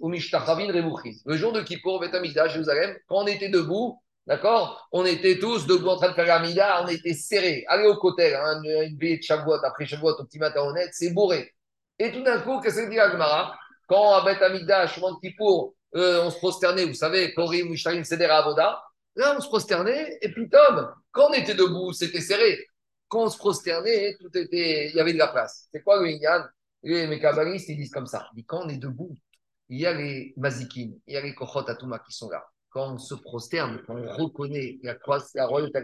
ou 0.00 0.08
Mishtachavin 0.08 0.68
Le 0.72 1.36
jour 1.36 1.52
de 1.52 1.60
Kippour, 1.60 2.02
à 2.02 2.48
Jérusalem, 2.48 2.96
quand 3.06 3.22
on 3.22 3.26
était 3.26 3.48
debout, 3.48 4.00
d'accord 4.26 4.88
On 4.92 5.04
était 5.04 5.38
tous 5.38 5.66
debout 5.66 5.88
en 5.88 5.96
train 5.96 6.08
de 6.08 6.14
faire 6.14 6.26
la 6.26 6.40
mida, 6.40 6.82
on 6.82 6.88
était 6.88 7.14
serrés. 7.14 7.64
Allez 7.68 7.86
au 7.86 7.96
côté, 7.96 8.34
hein, 8.34 8.62
une 8.62 8.98
veillée 8.98 9.18
de 9.18 9.22
Shavuot, 9.22 9.64
après 9.64 9.86
Shavuot, 9.86 10.18
au 10.18 10.24
petit 10.24 10.38
matin 10.38 10.62
honnête, 10.62 10.90
c'est 10.92 11.10
bourré. 11.10 11.52
Et 11.98 12.10
tout 12.12 12.22
d'un 12.22 12.40
coup, 12.40 12.60
qu'est-ce 12.60 12.80
que 12.80 12.90
dit 12.90 12.98
Agmara? 12.98 13.54
Quand 13.86 14.14
à 14.14 14.24
Beth 14.24 14.40
Amigdash, 14.40 14.98
au 15.02 15.16
Kippour, 15.16 15.74
euh, 15.96 16.24
on 16.24 16.30
se 16.30 16.38
prosternait, 16.38 16.84
vous 16.84 16.94
savez, 16.94 17.34
Korim, 17.34 17.68
Mishtachavin, 17.68 18.04
Seder 18.04 18.26
Avoda, 18.26 18.82
là, 19.16 19.34
on 19.36 19.40
se 19.40 19.48
prosternait, 19.48 20.18
et 20.22 20.30
puis 20.30 20.48
Tom, 20.48 20.90
quand 21.12 21.28
on 21.30 21.32
était 21.34 21.54
debout, 21.54 21.92
c'était 21.92 22.20
serré. 22.20 22.66
Quand 23.10 23.24
on 23.24 23.28
se 23.28 23.36
prosternait, 23.36 24.16
tout 24.20 24.30
était, 24.38 24.88
il 24.88 24.94
y 24.94 25.00
avait 25.00 25.12
de 25.12 25.18
la 25.18 25.26
place. 25.28 25.68
C'est 25.72 25.82
quoi 25.82 26.00
le 26.00 26.08
Inyan? 26.08 26.44
Les 26.82 27.20
kabbalistes, 27.20 27.68
ils 27.68 27.76
disent 27.76 27.90
comme 27.90 28.06
ça. 28.06 28.28
Quand 28.46 28.64
on 28.64 28.68
est 28.68 28.78
debout, 28.78 29.14
il 29.68 29.80
y 29.80 29.86
a 29.86 29.92
les 29.92 30.32
mazikim, 30.36 30.94
il 31.06 31.14
y 31.14 31.16
a 31.16 31.20
les 31.20 31.34
kochot 31.34 31.68
atuma 31.68 31.98
qui 31.98 32.12
sont 32.12 32.30
là. 32.30 32.44
Quand 32.70 32.94
on 32.94 32.98
se 32.98 33.14
prosterne, 33.14 33.82
quand 33.84 33.96
on 33.96 34.12
reconnaît 34.14 34.78
la 34.84 34.94
croix, 34.94 35.18
la 35.34 35.46
royauté 35.46 35.80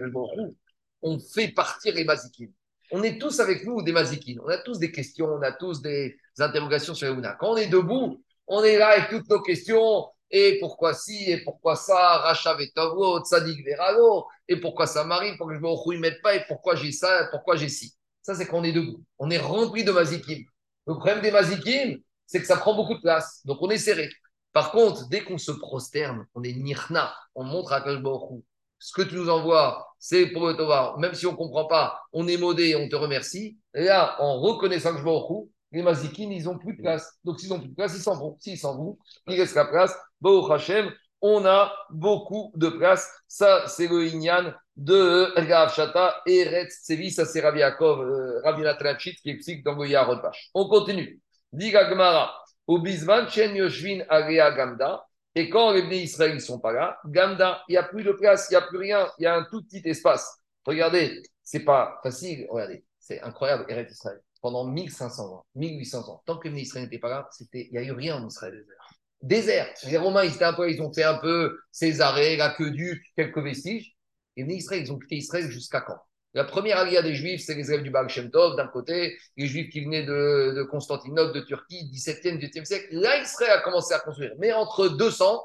on 1.02 1.18
fait 1.18 1.48
partir 1.48 1.94
les 1.94 2.04
mazikim. 2.04 2.48
On 2.92 3.02
est 3.02 3.20
tous 3.20 3.40
avec 3.40 3.66
nous 3.66 3.82
des 3.82 3.92
mazikim. 3.92 4.40
On 4.44 4.48
a 4.48 4.58
tous 4.58 4.78
des 4.78 4.92
questions, 4.92 5.26
on 5.26 5.42
a 5.42 5.50
tous 5.50 5.82
des 5.82 6.16
interrogations 6.38 6.94
sur 6.94 7.12
les 7.12 7.22
Quand 7.40 7.52
on 7.52 7.56
est 7.56 7.66
debout, 7.66 8.22
on 8.46 8.62
est 8.62 8.78
là 8.78 8.88
avec 8.90 9.10
toutes 9.10 9.28
nos 9.28 9.42
questions. 9.42 10.06
Et 10.38 10.58
pourquoi 10.60 10.92
si, 10.92 11.30
et 11.30 11.38
pourquoi 11.38 11.76
ça, 11.76 12.18
Rachav 12.18 12.60
et 12.60 12.70
Tavro, 12.70 13.24
Tzadik 13.24 13.64
Veralo, 13.64 14.26
et 14.46 14.60
pourquoi 14.60 14.86
ça 14.86 15.02
m'arrive, 15.02 15.38
pourquoi 15.38 15.54
je 15.54 15.60
me 15.60 15.98
mette 15.98 16.20
pas, 16.20 16.34
et 16.34 16.44
pourquoi 16.46 16.76
j'ai 16.76 16.92
ça, 16.92 17.26
pourquoi 17.30 17.56
j'ai 17.56 17.70
ci. 17.70 17.94
Ça, 18.20 18.34
c'est 18.34 18.46
qu'on 18.46 18.62
est 18.62 18.72
debout. 18.72 19.02
On 19.18 19.30
est 19.30 19.38
rempli 19.38 19.82
de 19.82 19.92
mazikim. 19.92 20.44
Le 20.86 20.92
problème 20.92 21.22
des 21.22 21.30
mazikim, 21.30 22.02
c'est 22.26 22.38
que 22.38 22.46
ça 22.46 22.58
prend 22.58 22.74
beaucoup 22.74 22.96
de 22.96 23.00
place. 23.00 23.40
Donc 23.46 23.62
on 23.62 23.70
est 23.70 23.78
serré. 23.78 24.10
Par 24.52 24.72
contre, 24.72 25.08
dès 25.08 25.24
qu'on 25.24 25.38
se 25.38 25.52
prosterne, 25.52 26.26
on 26.34 26.42
est 26.42 26.52
nirna, 26.52 27.16
on 27.34 27.44
montre 27.44 27.72
à 27.72 27.80
Kajbaoru. 27.80 28.42
Ce 28.78 28.92
que 28.92 29.08
tu 29.08 29.14
nous 29.14 29.30
envoies, 29.30 29.88
c'est 29.98 30.26
pour 30.26 30.48
le 30.48 30.54
Torah. 30.54 30.96
Même 30.98 31.14
si 31.14 31.26
on 31.26 31.32
ne 31.32 31.36
comprend 31.38 31.64
pas, 31.64 31.98
on 32.12 32.28
est 32.28 32.36
modé, 32.36 32.76
on 32.76 32.90
te 32.90 32.96
remercie. 32.96 33.56
Et 33.72 33.84
là, 33.84 34.20
en 34.20 34.38
reconnaissant 34.38 34.94
Kajbaoru, 34.94 35.48
les 35.76 35.82
mazikim, 35.82 36.32
ils 36.32 36.44
n'ont 36.44 36.58
plus 36.58 36.74
de 36.74 36.82
place. 36.82 37.18
Donc 37.24 37.38
s'ils 37.38 37.50
n'ont 37.50 37.60
plus 37.60 37.68
de 37.68 37.74
place, 37.74 37.94
ils 37.94 38.02
s'en 38.02 38.18
vont. 38.18 38.36
S'ils 38.40 38.58
s'en 38.58 38.76
vont, 38.76 38.98
il 39.28 39.38
reste 39.38 39.54
la 39.54 39.66
place. 39.66 39.94
Baruch 40.22 40.50
Hashem, 40.50 40.90
on 41.20 41.44
a 41.44 41.70
beaucoup 41.90 42.50
de 42.56 42.68
place. 42.68 43.10
Ça, 43.28 43.66
c'est 43.66 43.86
le 43.86 44.06
Inyan 44.06 44.54
de 44.76 45.32
Rav 45.36 45.74
Shata 45.74 46.22
et 46.26 46.44
Retz 46.44 46.82
Tsevi. 46.82 47.10
Ça, 47.10 47.26
c'est 47.26 47.40
Rav 47.40 47.56
Yaakov, 47.56 48.00
euh, 48.00 48.40
Rav 48.42 48.96
qui 48.98 49.30
explique 49.30 49.64
dans 49.64 49.74
le 49.74 49.86
Yarod 49.86 50.22
On 50.54 50.66
continue. 50.68 51.20
Diga 51.52 51.90
Gemara. 51.90 52.34
Au 52.66 52.80
Bisman, 52.80 53.28
Chen 53.28 53.54
Yoshvin 53.54 54.00
Area 54.08 54.50
Gamda. 54.52 55.06
Et 55.34 55.50
quand 55.50 55.72
les 55.72 55.82
Bnei 55.82 56.04
Israël 56.04 56.34
ne 56.34 56.38
sont 56.38 56.58
pas 56.58 56.72
là, 56.72 56.98
Gamda, 57.04 57.62
il 57.68 57.72
n'y 57.72 57.76
a 57.76 57.82
plus 57.82 58.02
de 58.02 58.12
place, 58.12 58.48
il 58.48 58.54
n'y 58.54 58.56
a 58.56 58.62
plus 58.62 58.78
rien, 58.78 59.06
il 59.18 59.24
y 59.24 59.26
a 59.26 59.36
un 59.36 59.44
tout 59.50 59.62
petit 59.62 59.82
espace. 59.84 60.40
Regardez, 60.64 61.22
c'est 61.44 61.64
pas 61.64 62.00
facile. 62.02 62.46
Regardez, 62.48 62.82
c'est 62.98 63.20
incroyable, 63.20 63.66
Eretz 63.68 63.92
Israël. 63.92 64.22
Pendant 64.46 64.64
1500 64.64 65.34
ans, 65.34 65.44
1800 65.56 66.08
ans, 66.08 66.22
tant 66.24 66.38
que 66.38 66.46
les 66.46 66.60
Israël 66.60 66.84
n'étaient 66.84 67.00
pas 67.00 67.08
là, 67.08 67.28
il 67.52 67.68
n'y 67.72 67.78
a 67.78 67.82
eu 67.82 67.90
rien 67.90 68.14
en 68.14 68.28
Israël 68.28 68.64
désert. 69.20 69.66
Les 69.88 69.96
Romains, 69.96 70.22
ils, 70.22 70.44
un 70.44 70.52
peu, 70.52 70.70
ils 70.70 70.80
ont 70.80 70.92
fait 70.92 71.02
un 71.02 71.18
peu 71.18 71.58
Césarée, 71.72 72.38
du 72.60 73.04
quelques 73.16 73.42
vestiges. 73.42 73.96
Et 74.36 74.44
les 74.44 74.54
Israël, 74.54 74.82
ils 74.84 74.92
ont 74.92 75.00
quitté 75.00 75.16
Israël 75.16 75.50
jusqu'à 75.50 75.80
quand? 75.80 75.98
La 76.32 76.44
première 76.44 76.78
alia 76.78 77.02
des 77.02 77.16
Juifs, 77.16 77.42
c'est 77.44 77.56
les 77.56 77.72
élèves 77.72 77.82
du 77.82 77.90
Baal 77.90 78.08
Shem 78.08 78.30
d'un 78.30 78.68
côté, 78.68 79.18
les 79.36 79.48
Juifs 79.48 79.68
qui 79.68 79.84
venaient 79.84 80.04
de, 80.04 80.62
Constantinople, 80.70 81.34
de 81.34 81.40
Turquie, 81.40 81.90
17e, 81.92 82.38
18e 82.38 82.64
siècle. 82.64 82.86
Là, 82.92 83.20
Israël 83.20 83.50
a 83.50 83.62
commencé 83.62 83.94
à 83.94 83.98
construire. 83.98 84.30
Mais 84.38 84.52
entre 84.52 84.86
200 84.86 85.42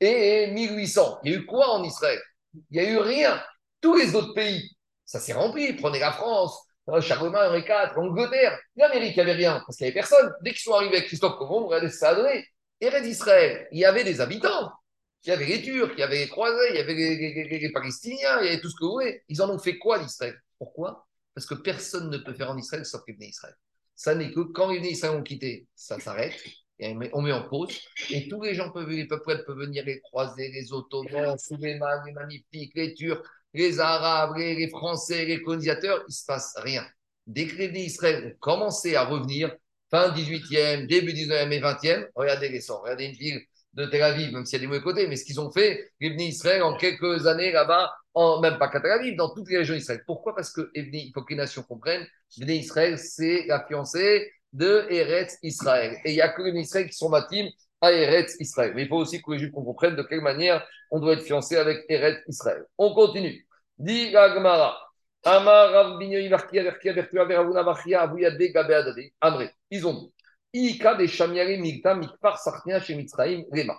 et 0.00 0.50
1800, 0.50 1.20
il 1.22 1.30
y 1.30 1.34
a 1.36 1.38
eu 1.38 1.46
quoi 1.46 1.70
en 1.70 1.84
Israël? 1.84 2.20
Il 2.52 2.80
n'y 2.80 2.80
a 2.80 2.90
eu 2.90 2.98
rien. 2.98 3.40
Tous 3.80 3.94
les 3.94 4.16
autres 4.16 4.34
pays, 4.34 4.76
ça 5.04 5.20
s'est 5.20 5.34
rempli. 5.34 5.72
Prenez 5.74 6.00
la 6.00 6.10
France, 6.10 6.58
Charlemagne, 7.00 7.48
Henri 7.48 7.60
IV, 7.60 7.94
l'Angleterre. 7.96 8.58
L'Amérique, 8.76 9.16
il 9.16 9.24
n'y 9.24 9.30
avait 9.30 9.38
rien, 9.38 9.62
parce 9.66 9.76
qu'il 9.76 9.84
n'y 9.84 9.90
avait 9.90 10.00
personne. 10.00 10.32
Dès 10.42 10.50
qu'ils 10.50 10.60
sont 10.60 10.74
arrivés 10.74 10.96
avec 10.96 11.06
Christophe 11.06 11.38
Colomb, 11.38 11.66
regardez 11.66 11.88
ce 11.88 11.92
que 11.92 11.98
ça 11.98 12.10
a 12.10 12.14
donné. 12.14 12.44
Eretz 12.80 13.02
d'Israël, 13.02 13.68
il 13.72 13.78
y 13.78 13.84
avait 13.84 14.04
des 14.04 14.20
habitants. 14.20 14.72
Il 15.24 15.28
y 15.28 15.32
avait 15.32 15.44
les 15.44 15.62
Turcs, 15.62 15.92
il 15.96 16.00
y 16.00 16.02
avait 16.02 16.18
les 16.18 16.28
Croisés, 16.28 16.70
il 16.70 16.76
y 16.76 16.78
avait 16.78 16.94
les, 16.94 17.72
Palestiniens, 17.72 18.40
il 18.40 18.46
y 18.46 18.48
avait 18.48 18.60
tout 18.60 18.70
ce 18.70 18.76
que 18.76 18.84
vous 18.84 18.92
voulez. 18.92 19.22
Ils 19.28 19.42
en 19.42 19.50
ont 19.50 19.58
fait 19.58 19.76
quoi 19.76 19.98
d'Israël? 19.98 20.40
Pourquoi? 20.58 21.06
Parce 21.34 21.46
que 21.46 21.54
personne 21.54 22.08
ne 22.08 22.18
peut 22.18 22.32
faire 22.32 22.50
en 22.50 22.56
Israël 22.56 22.86
sauf 22.86 23.02
les 23.06 23.26
Israël. 23.26 23.54
Ça 23.94 24.14
n'est 24.14 24.32
que 24.32 24.40
quand 24.40 24.72
les 24.72 24.80
Israël 24.88 25.14
ont 25.14 25.22
quitté, 25.22 25.68
ça 25.74 26.00
s'arrête. 26.00 26.42
On 27.12 27.20
met 27.20 27.32
en 27.32 27.46
pause 27.46 27.78
et 28.08 28.26
tous 28.28 28.40
les 28.40 28.54
gens 28.54 28.70
peuvent, 28.70 28.88
les 28.88 29.06
peuples 29.06 29.44
peuvent 29.44 29.58
venir 29.58 29.84
les 29.84 30.00
croiser, 30.00 30.50
les 30.50 30.72
Ottomans, 30.72 31.36
les 31.50 31.74
les 31.74 32.12
magnifiques, 32.14 32.72
les 32.74 32.94
Turcs, 32.94 33.22
les 33.54 33.80
Arabes, 33.80 34.36
les, 34.36 34.68
Français, 34.68 35.24
les 35.24 35.42
colonisateurs, 35.42 35.98
il 36.02 36.10
ne 36.10 36.14
se 36.14 36.24
passe 36.24 36.54
rien. 36.58 36.86
Dès 37.26 37.46
que 37.46 37.56
les 37.56 37.80
Israël 37.80 38.24
ont 38.26 38.38
commencé 38.38 38.96
à 38.96 39.04
revenir, 39.04 39.54
fin 39.90 40.10
18e, 40.10 40.86
début 40.86 41.12
19e 41.12 41.52
et 41.52 41.60
20e, 41.60 42.08
regardez 42.14 42.48
les 42.48 42.60
sons, 42.60 42.80
regardez 42.82 43.06
une 43.06 43.14
ville 43.14 43.40
de 43.74 43.86
Tel 43.86 44.02
Aviv, 44.02 44.32
même 44.32 44.44
s'il 44.44 44.54
y 44.54 44.56
a 44.56 44.60
des 44.60 44.66
mauvais 44.66 44.82
côtés, 44.82 45.06
mais 45.06 45.16
ce 45.16 45.24
qu'ils 45.24 45.40
ont 45.40 45.50
fait, 45.50 45.92
les 46.00 46.10
Israël 46.24 46.62
en 46.62 46.76
quelques 46.76 47.26
années 47.26 47.52
là-bas, 47.52 47.92
en, 48.14 48.40
même 48.40 48.58
pas 48.58 48.68
qu'à 48.68 48.80
Tel 48.80 48.90
Aviv, 48.90 49.16
dans 49.16 49.32
toutes 49.32 49.48
les 49.48 49.58
régions 49.58 49.74
d'Israël. 49.74 50.02
Pourquoi? 50.06 50.34
Parce 50.34 50.52
que 50.52 50.70
il 50.74 51.12
faut 51.14 51.22
que 51.22 51.30
les 51.30 51.36
nations 51.36 51.62
comprennent, 51.62 52.06
Bnei 52.38 52.58
Israël, 52.58 52.98
c'est 52.98 53.44
la 53.46 53.64
fiancée 53.66 54.32
de 54.52 54.86
Eretz 54.90 55.38
Israël. 55.42 55.96
Et 56.04 56.10
il 56.10 56.14
n'y 56.14 56.20
a 56.20 56.28
que 56.30 56.42
les 56.42 56.60
Israël 56.60 56.88
qui 56.88 56.96
sont 56.96 57.08
matim 57.08 57.46
à 57.80 57.92
Eretz 57.92 58.36
Israël. 58.40 58.72
Mais 58.74 58.82
il 58.82 58.88
faut 58.88 58.96
aussi 58.96 59.22
que 59.22 59.30
les 59.32 59.38
Juifs 59.38 59.52
comprennent 59.52 59.96
de 59.96 60.02
quelle 60.02 60.20
manière 60.20 60.66
on 60.90 60.98
doit 60.98 61.14
être 61.14 61.22
fiancé 61.22 61.56
avec 61.56 61.84
Eretz 61.88 62.22
Israël. 62.28 62.64
On 62.78 62.94
continue. 62.94 63.46
Dit. 63.78 64.14
Ils 69.70 69.86
ont 69.86 69.94
dit. 69.94 70.12
Ika 70.52 70.94
des 70.96 71.06
Shamiari 71.06 71.58
Migta 71.58 71.94
Mikpar 71.94 72.38
Sartnia 72.38 72.80
chez 72.80 72.94
Mitzraïm 72.96 73.44
Rema. 73.52 73.78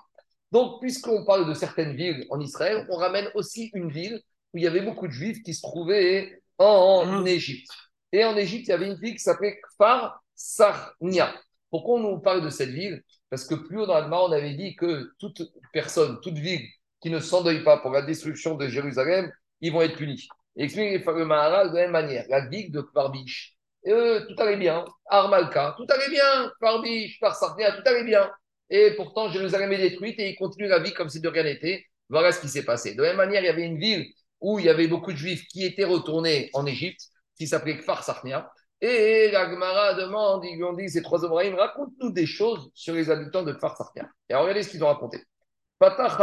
Donc, 0.51 0.81
puisqu'on 0.81 1.25
parle 1.25 1.47
de 1.47 1.53
certaines 1.53 1.95
villes 1.95 2.25
en 2.29 2.39
Israël, 2.39 2.85
on 2.89 2.95
ramène 2.95 3.29
aussi 3.35 3.71
une 3.73 3.89
ville 3.89 4.21
où 4.53 4.57
il 4.57 4.63
y 4.63 4.67
avait 4.67 4.81
beaucoup 4.81 5.07
de 5.07 5.11
juifs 5.11 5.41
qui 5.43 5.53
se 5.53 5.61
trouvaient 5.61 6.41
en, 6.57 7.05
mmh. 7.05 7.27
Égypte. 7.27 7.71
Et 8.11 8.23
en 8.25 8.35
Égypte, 8.35 8.67
il 8.67 8.71
y 8.71 8.73
avait 8.73 8.87
une 8.87 8.99
ville 8.99 9.13
qui 9.13 9.23
s'appelait 9.23 9.59
Kfar 9.61 10.21
Sarnia. 10.35 11.33
Pourquoi 11.71 11.95
on 11.99 12.11
nous 12.11 12.19
parle 12.19 12.43
de 12.43 12.49
cette 12.49 12.69
ville? 12.69 13.01
Parce 13.29 13.45
que 13.45 13.55
plus 13.55 13.79
haut 13.79 13.85
dans 13.85 13.95
l'Alma, 13.95 14.19
on 14.21 14.31
avait 14.31 14.53
dit 14.53 14.75
que 14.75 15.11
toute 15.17 15.41
personne, 15.73 16.19
toute 16.21 16.37
ville 16.37 16.67
qui 17.01 17.09
ne 17.09 17.19
s'endeuille 17.19 17.63
pas 17.63 17.77
pour 17.77 17.91
la 17.91 18.01
destruction 18.03 18.55
de 18.55 18.67
Jérusalem, 18.67 19.31
ils 19.61 19.71
vont 19.71 19.81
être 19.81 19.95
punis. 19.95 20.27
Et 20.57 20.65
explique 20.65 21.05
le 21.05 21.25
Mahara 21.25 21.69
de 21.69 21.75
la 21.75 21.83
même 21.83 21.91
manière. 21.91 22.25
La 22.29 22.47
ville 22.47 22.71
de 22.71 22.81
Kfarbish, 22.81 23.55
euh, 23.87 24.25
tout 24.27 24.35
allait 24.41 24.57
bien. 24.57 24.85
Armalka, 25.09 25.75
tout 25.77 25.87
allait 25.89 26.09
bien. 26.09 26.51
Kfarbish, 26.59 27.19
Sarnia, 27.33 27.71
tout 27.71 27.83
allait 27.85 28.03
bien. 28.03 28.29
Et 28.69 28.91
pourtant, 28.95 29.29
Jérusalem 29.29 29.71
est 29.71 29.77
détruite 29.77 30.19
et 30.19 30.29
il 30.31 30.35
continue 30.35 30.67
la 30.67 30.79
vie 30.79 30.93
comme 30.93 31.09
si 31.09 31.19
de 31.19 31.27
rien 31.27 31.43
n'était. 31.43 31.85
Voilà 32.09 32.31
ce 32.31 32.41
qui 32.41 32.49
s'est 32.49 32.65
passé. 32.65 32.95
De 32.95 33.01
la 33.01 33.09
même 33.09 33.17
manière, 33.17 33.41
il 33.41 33.45
y 33.45 33.49
avait 33.49 33.65
une 33.65 33.77
ville 33.77 34.05
où 34.41 34.59
il 34.59 34.65
y 34.65 34.69
avait 34.69 34.87
beaucoup 34.87 35.11
de 35.11 35.17
juifs 35.17 35.45
qui 35.47 35.63
étaient 35.63 35.83
retournés 35.85 36.49
en 36.53 36.65
Égypte, 36.65 37.01
qui 37.37 37.47
s'appelait 37.47 37.77
Kfar 37.77 38.03
Sarnia. 38.03 38.51
Et 38.81 39.29
la 39.31 39.49
Gemara 39.49 39.93
demande, 39.93 40.43
ils 40.43 40.55
lui 40.55 40.63
ont 40.63 40.73
dit, 40.73 40.89
ces 40.89 41.03
trois 41.03 41.23
Obraïm, 41.23 41.55
raconte-nous 41.55 42.11
des 42.11 42.25
choses 42.25 42.71
sur 42.73 42.95
les 42.95 43.11
habitants 43.11 43.43
de 43.43 43.53
Kfar 43.53 43.77
Sarnia. 43.77 44.09
Et 44.27 44.35
regardez 44.35 44.63
ce 44.63 44.69
qu'ils 44.69 44.83
ont 44.83 44.87
raconté. 44.87 45.23
Fatah 45.79 46.17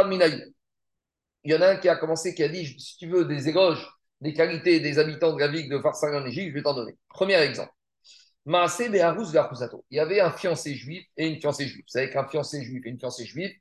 Il 1.44 1.52
y 1.52 1.54
en 1.54 1.60
a 1.60 1.68
un 1.68 1.76
qui 1.76 1.88
a 1.88 1.96
commencé, 1.96 2.34
qui 2.34 2.42
a 2.42 2.48
dit, 2.48 2.66
si 2.80 2.96
tu 2.96 3.08
veux 3.08 3.24
des 3.24 3.48
éloges 3.48 3.88
des 4.20 4.32
qualités 4.32 4.80
des 4.80 4.98
habitants 4.98 5.32
de 5.32 5.38
la 5.38 5.46
ville 5.46 5.68
de 5.68 5.78
Kfar 5.78 5.94
Sarnia 5.94 6.20
en 6.20 6.26
Égypte, 6.26 6.48
je 6.48 6.54
vais 6.54 6.62
t'en 6.62 6.74
donner. 6.74 6.96
Premier 7.08 7.36
exemple. 7.36 7.72
Il 8.46 9.96
y 9.96 10.00
avait 10.00 10.20
un 10.20 10.32
fiancé 10.32 10.74
juif 10.74 11.04
et 11.16 11.28
une 11.28 11.40
fiancée 11.40 11.66
juive. 11.66 11.84
Vous 11.86 11.92
savez 11.92 12.10
qu'un 12.10 12.26
fiancé 12.26 12.62
juif 12.64 12.82
et 12.86 12.88
une 12.88 12.98
fiancée 12.98 13.26
juive, 13.26 13.52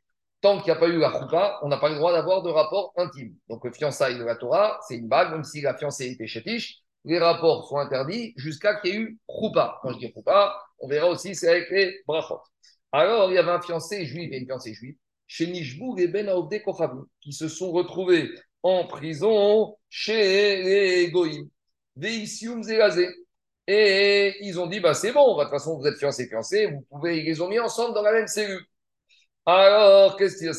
tant 0.42 0.58
qu'il 0.58 0.72
n'y 0.72 0.78
a 0.78 0.80
pas 0.80 0.88
eu 0.88 0.98
la 0.98 1.12
choupa, 1.12 1.60
on 1.62 1.68
n'a 1.68 1.78
pas 1.78 1.90
le 1.90 1.96
droit 1.96 2.14
d'avoir 2.14 2.42
de 2.42 2.50
rapport 2.50 2.94
intime. 2.96 3.36
Donc, 3.50 3.66
le 3.66 3.72
fiançailles 3.72 4.18
de 4.18 4.24
la 4.24 4.38
Torah, 4.38 4.80
c'est 4.88 4.96
une 4.96 5.10
bague, 5.10 5.32
même 5.32 5.44
si 5.44 5.60
la 5.62 5.76
fiancée 5.76 6.08
était 6.08 6.28
chétiche, 6.28 6.84
les 7.08 7.20
rapports 7.20 7.68
sont 7.68 7.78
interdits 7.78 8.34
jusqu'à 8.36 8.76
qu'il 8.76 8.94
y 8.94 8.98
ait 8.98 9.00
eu 9.00 9.20
choupa. 9.30 9.80
Quand 9.82 9.94
je 9.94 9.98
dis 9.98 10.12
choupa, 10.14 10.62
on 10.80 10.88
verra 10.88 11.08
aussi, 11.08 11.36
c'est 11.36 11.48
avec 11.48 11.70
les 11.72 12.02
brachot. 12.06 12.42
Alors, 12.92 13.32
il 13.32 13.36
y 13.36 13.38
avait 13.38 13.52
un 13.52 13.62
fiancé 13.62 14.06
juif 14.06 14.30
et 14.32 14.38
une 14.38 14.46
fiancée 14.46 14.74
juive 14.74 14.96
chez 15.26 15.48
Nishbou 15.48 15.98
et 15.98 16.08
Ben 16.08 16.28
Aobde 16.30 16.62
qui 17.22 17.34
se 17.34 17.48
sont 17.48 17.72
retrouvés 17.72 18.30
en 18.62 18.86
prison 18.88 19.78
chez 19.90 20.64
les 20.64 21.12
Goïm. 21.12 21.50
Veisium 21.96 22.62
Zelazé. 22.64 23.08
Et 23.68 24.36
ils 24.42 24.60
ont 24.60 24.68
dit, 24.68 24.80
bah, 24.80 24.94
c'est 24.94 25.12
bon, 25.12 25.38
de 25.38 25.44
toute 25.44 25.52
façon, 25.52 25.78
vous 25.78 25.88
êtes 25.88 25.98
fiancés, 25.98 26.28
fiancés, 26.28 26.68
vous 26.68 26.86
pouvez, 26.90 27.20
ils 27.20 27.26
les 27.26 27.42
ont 27.42 27.50
mis 27.50 27.60
ensemble 27.60 27.94
dans 27.94 28.02
la 28.02 28.14
même 28.14 28.28
cellule. 28.28 28.66
Alors, 29.46 30.18
qu'est-ce 30.18 30.38
qu'il 30.38 30.48
y 30.48 30.50
a. 30.50 30.54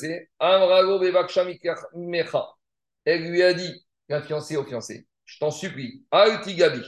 Elle 3.04 3.30
lui 3.30 3.42
a 3.42 3.54
dit, 3.54 3.84
la 4.08 4.22
fiancée 4.22 4.56
au 4.56 4.64
fiancé, 4.64 5.07
je 5.38 5.46
t'en 5.46 5.52
supplie, 5.52 6.04
Alti 6.10 6.56
Gabi, 6.56 6.82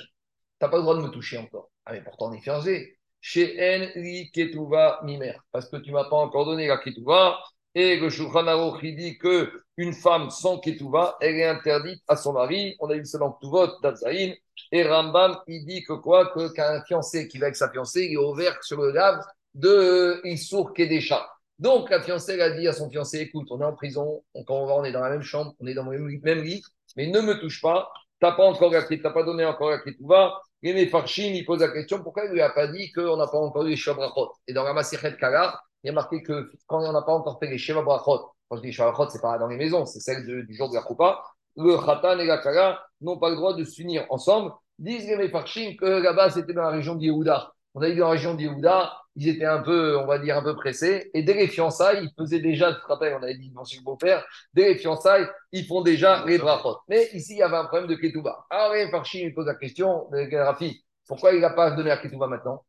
t'as 0.59 0.69
pas 0.69 0.79
le 0.79 0.83
droit 0.83 0.97
de 0.97 1.03
me 1.03 1.11
toucher 1.11 1.39
encore. 1.39 1.71
Ah, 1.87 1.93
mais 1.93 2.03
pourtant, 2.03 2.31
on 2.31 2.33
est 2.33 2.41
fiancés. 2.41 2.99
Chez 3.21 3.55
Enri 3.61 4.29
Ketuva 4.33 4.99
Mimer, 5.05 5.35
parce 5.53 5.69
que 5.69 5.77
tu 5.77 5.93
m'as 5.93 6.09
pas 6.11 6.17
encore 6.17 6.47
donné 6.47 6.67
la 6.67 6.79
Ketuva, 6.79 7.39
et 7.77 8.01
le 8.01 8.11
Shulchan 8.11 8.49
Aruch, 8.49 8.83
dit 8.83 9.19
que 9.19 9.53
une 9.77 9.93
femme 9.93 10.31
sans 10.31 10.59
Ketuva, 10.59 11.17
elle 11.21 11.37
est 11.37 11.47
interdite 11.47 12.03
à 12.09 12.17
son 12.17 12.33
mari. 12.33 12.75
On 12.81 12.91
a 12.91 12.97
eu 12.97 13.07
cela 13.07 13.27
en 13.27 13.39
Tuvot, 13.41 13.69
d'Azaïn. 13.83 14.35
Et 14.73 14.83
Rambam, 14.83 15.39
il 15.47 15.65
dit 15.65 15.85
que 15.85 15.93
quoi? 15.93 16.33
Qu'un 16.53 16.83
fiancé 16.83 17.29
qui 17.29 17.39
va 17.39 17.47
avec 17.47 17.57
sa 17.57 17.71
fiancée, 17.71 18.09
il 18.11 18.15
est 18.15 18.17
ouvert 18.17 18.61
sur 18.65 18.83
le 18.83 18.91
lave 18.91 19.25
de 19.55 20.21
Issour 20.25 20.73
Kedesha. 20.75 21.25
Donc 21.61 21.89
la 21.91 22.03
fiancée 22.03 22.33
elle 22.33 22.41
a 22.41 22.51
dit 22.51 22.67
à 22.67 22.73
son 22.73 22.91
fiancé 22.91 23.21
écoute, 23.21 23.47
on 23.51 23.61
est 23.61 23.65
en 23.65 23.75
prison, 23.75 24.25
quand 24.47 24.55
on 24.55 24.67
va, 24.67 24.75
on 24.75 24.85
est 24.85 24.93
dans 24.93 25.03
la 25.03 25.11
même 25.11 25.23
chambre, 25.23 25.55
on 25.61 25.67
est 25.67 25.75
dans 25.75 25.85
le 25.85 26.21
même 26.23 26.43
lit, 26.43 26.63
mais 26.97 27.07
ne 27.07 27.21
me 27.21 27.39
touche 27.39 27.61
pas, 27.61 27.93
t'as 28.21 28.33
pas 28.33 28.45
encore 28.45 28.71
la 28.71 28.83
t'as 28.83 29.11
pas 29.11 29.23
donné 29.23 29.45
encore 29.45 29.71
la 29.71 29.79
Ketouva. 29.79 30.41
Et 30.63 30.75
mes 30.75 30.87
Farshim, 30.87 31.33
il 31.35 31.45
pose 31.47 31.61
la 31.61 31.69
question 31.69 32.03
pourquoi 32.03 32.27
il 32.27 32.33
lui 32.33 32.43
a 32.43 32.51
pas 32.51 32.67
dit 32.67 32.93
qu'on 32.93 33.17
n'a 33.17 33.27
pas 33.27 33.39
encore 33.39 33.65
eu 33.65 33.71
les 33.71 33.77
Shabrachot 33.77 34.31
Et 34.47 34.53
dans 34.53 34.63
la 34.63 34.75
Masichet 34.75 35.17
Kalar, 35.17 35.59
il 35.83 35.87
y 35.87 35.91
a 35.91 35.93
marqué 35.93 36.23
que 36.23 36.51
quand 36.67 36.83
on 36.83 36.93
n'a 36.93 37.03
pas 37.03 37.13
encore 37.13 37.39
fait 37.39 37.49
les 37.49 37.57
Sheva 37.57 37.83
Brachot, 37.83 38.31
quand 38.49 38.57
je 38.57 38.63
dis 38.63 38.73
Sheva 38.73 38.91
Brachot, 38.91 39.11
c'est 39.11 39.23
pas 39.23 39.39
dans 39.39 39.47
les 39.47 39.57
maisons, 39.57 39.87
c'est 39.87 40.01
celle 40.01 40.27
du 40.27 40.55
jour 40.55 40.69
de 40.69 40.75
la 40.75 40.83
Koupa, 40.83 41.23
le 41.57 41.77
Khatan 41.79 42.19
et 42.19 42.27
la 42.27 42.39
Kala 42.39 42.81
n'ont 43.01 43.19
pas 43.19 43.31
le 43.31 43.37
droit 43.37 43.55
de 43.55 43.65
s'unir 43.65 44.07
ensemble. 44.11 44.53
Disent 44.79 45.09
les 45.09 45.17
Mefarchim 45.17 45.77
que 45.77 45.85
là-bas, 45.85 46.31
c'était 46.31 46.53
dans 46.53 46.63
la 46.63 46.71
région 46.71 46.95
d'Yehuda. 46.95 47.53
On 47.75 47.83
a 47.83 47.91
dit 47.91 47.97
dans 47.97 48.07
la 48.07 48.13
région 48.13 48.35
d'Yehuda, 48.35 48.93
ils 49.21 49.29
étaient 49.29 49.45
un 49.45 49.61
peu, 49.61 49.99
on 49.99 50.07
va 50.07 50.19
dire, 50.19 50.39
un 50.39 50.43
peu 50.43 50.57
pressés. 50.57 51.11
Et 51.13 51.23
dès 51.23 51.35
les 51.35 51.47
fiançailles, 51.47 52.05
ils 52.05 52.13
faisaient 52.19 52.41
déjà, 52.41 52.73
tu 52.73 52.81
te 52.81 52.87
rappelles, 52.87 53.15
on 53.21 53.23
avait 53.23 53.37
dit 53.37 53.53
le 53.55 53.85
beau-père, 53.85 54.25
dès 54.55 54.69
les 54.69 54.75
fiançailles, 54.77 55.27
ils 55.53 55.67
font 55.67 55.83
déjà 55.83 56.25
les 56.27 56.39
brachot. 56.39 56.79
Mais 56.89 57.11
ici, 57.13 57.35
il 57.35 57.39
y 57.39 57.43
avait 57.43 57.59
un 57.59 57.67
problème 57.67 57.87
de 57.87 57.97
Ketouba. 57.97 58.47
Alors 58.49 58.73
les 58.73 58.87
Mefarchim, 58.87 59.19
ils 59.19 59.35
posent 59.35 59.47
la 59.47 59.57
question, 59.57 60.09
Rafi, 60.11 60.83
pourquoi 61.07 61.35
il 61.35 61.41
n'a 61.41 61.51
pas 61.51 61.71
donné 61.73 61.91
la 61.91 61.99
Ketouba 61.99 62.29
maintenant? 62.29 62.65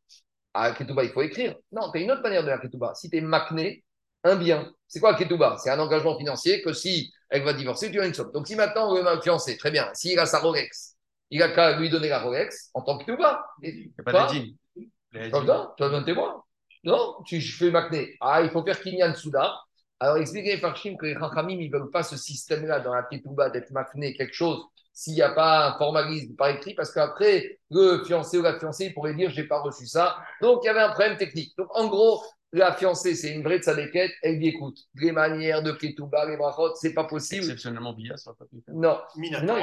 À 0.52 0.72
Ketouba, 0.72 1.04
il 1.04 1.10
faut 1.10 1.22
écrire. 1.22 1.54
Non, 1.72 1.90
tu 1.90 1.98
as 1.98 2.02
une 2.02 2.12
autre 2.12 2.22
manière 2.22 2.42
de 2.42 2.48
la 2.48 2.58
Ketouba. 2.58 2.92
Si 2.94 3.08
tu 3.08 3.16
es 3.16 3.22
macné, 3.22 3.82
un 4.22 4.36
bien. 4.36 4.70
C'est 4.86 5.00
quoi 5.00 5.14
Ketouba? 5.14 5.56
C'est 5.56 5.70
un 5.70 5.78
engagement 5.78 6.18
financier 6.18 6.60
que 6.60 6.74
si 6.74 7.10
elle 7.30 7.44
va 7.44 7.54
divorcer, 7.54 7.90
tu 7.90 7.98
as 7.98 8.06
une 8.06 8.12
somme. 8.12 8.30
Donc 8.32 8.46
si 8.46 8.56
maintenant 8.56 8.92
on 8.92 8.94
veut 8.94 9.08
un 9.08 9.18
fiancé, 9.22 9.56
très 9.56 9.70
bien, 9.70 9.88
s'il 9.94 10.18
a 10.18 10.26
sa 10.26 10.40
Rolex, 10.40 10.96
il 11.30 11.42
a 11.42 11.48
qu'à 11.48 11.78
lui 11.78 11.88
donner 11.88 12.10
la 12.10 12.20
Rolex 12.20 12.68
en 12.74 12.82
tant 12.82 12.98
que 12.98 13.06
Ketouba. 13.06 13.42
Il 13.62 13.74
n'y 13.74 13.92
a 13.98 14.02
pas 14.02 14.28
de 15.12 15.46
Non, 15.46 15.70
tu 15.76 15.82
as 15.84 15.86
un 15.86 16.02
témoin. 16.02 16.42
Non, 16.84 17.16
tu 17.26 17.40
fais 17.40 17.70
Macné. 17.70 18.16
Ah, 18.20 18.42
il 18.42 18.50
faut 18.50 18.64
faire 18.64 18.80
Kinyan 18.80 19.14
Souda. 19.14 19.54
Alors 20.00 20.16
expliquez 20.16 20.58
Farshim 20.58 20.96
que 20.96 21.06
les 21.06 21.14
Rachamim, 21.14 21.60
ils 21.60 21.70
ne 21.70 21.78
veulent 21.78 21.90
pas 21.90 22.02
ce 22.02 22.16
système-là 22.16 22.80
dans 22.80 22.92
la 22.92 23.04
Ketouba 23.04 23.50
d'être 23.50 23.70
Macné, 23.70 24.14
quelque 24.14 24.34
chose 24.34 24.66
s'il 24.92 25.14
n'y 25.14 25.22
a 25.22 25.30
pas 25.30 25.68
un 25.68 25.78
formalisme 25.78 26.36
par 26.36 26.48
écrit, 26.48 26.74
parce 26.74 26.92
qu'après, 26.92 27.58
le 27.70 28.04
fiancé 28.04 28.38
ou 28.38 28.42
la 28.42 28.58
fiancée 28.58 28.90
pourrait 28.90 29.14
dire, 29.14 29.30
je 29.30 29.40
n'ai 29.40 29.46
pas 29.46 29.60
reçu 29.60 29.86
ça. 29.86 30.18
Donc, 30.40 30.60
il 30.62 30.66
y 30.66 30.68
avait 30.68 30.80
un 30.80 30.90
problème 30.90 31.16
technique. 31.16 31.56
Donc, 31.56 31.68
en 31.74 31.88
gros, 31.88 32.22
la 32.52 32.74
fiancée, 32.74 33.14
c'est 33.14 33.30
une 33.30 33.42
vraie 33.42 33.58
tzadékette, 33.58 34.12
elle 34.22 34.38
dit 34.38 34.48
écoute, 34.48 34.76
les 34.96 35.12
manières 35.12 35.62
de 35.62 35.72
Ketouba, 35.72 36.26
les 36.26 36.36
brachot, 36.36 36.74
c'est 36.74 36.92
pas 36.92 37.04
possible. 37.04 37.44
Exceptionnellement 37.44 37.94
Bia, 37.94 38.16
ça 38.16 38.32
va 38.32 38.36
pas 38.36 38.44
Non. 38.68 38.98
non 39.44 39.60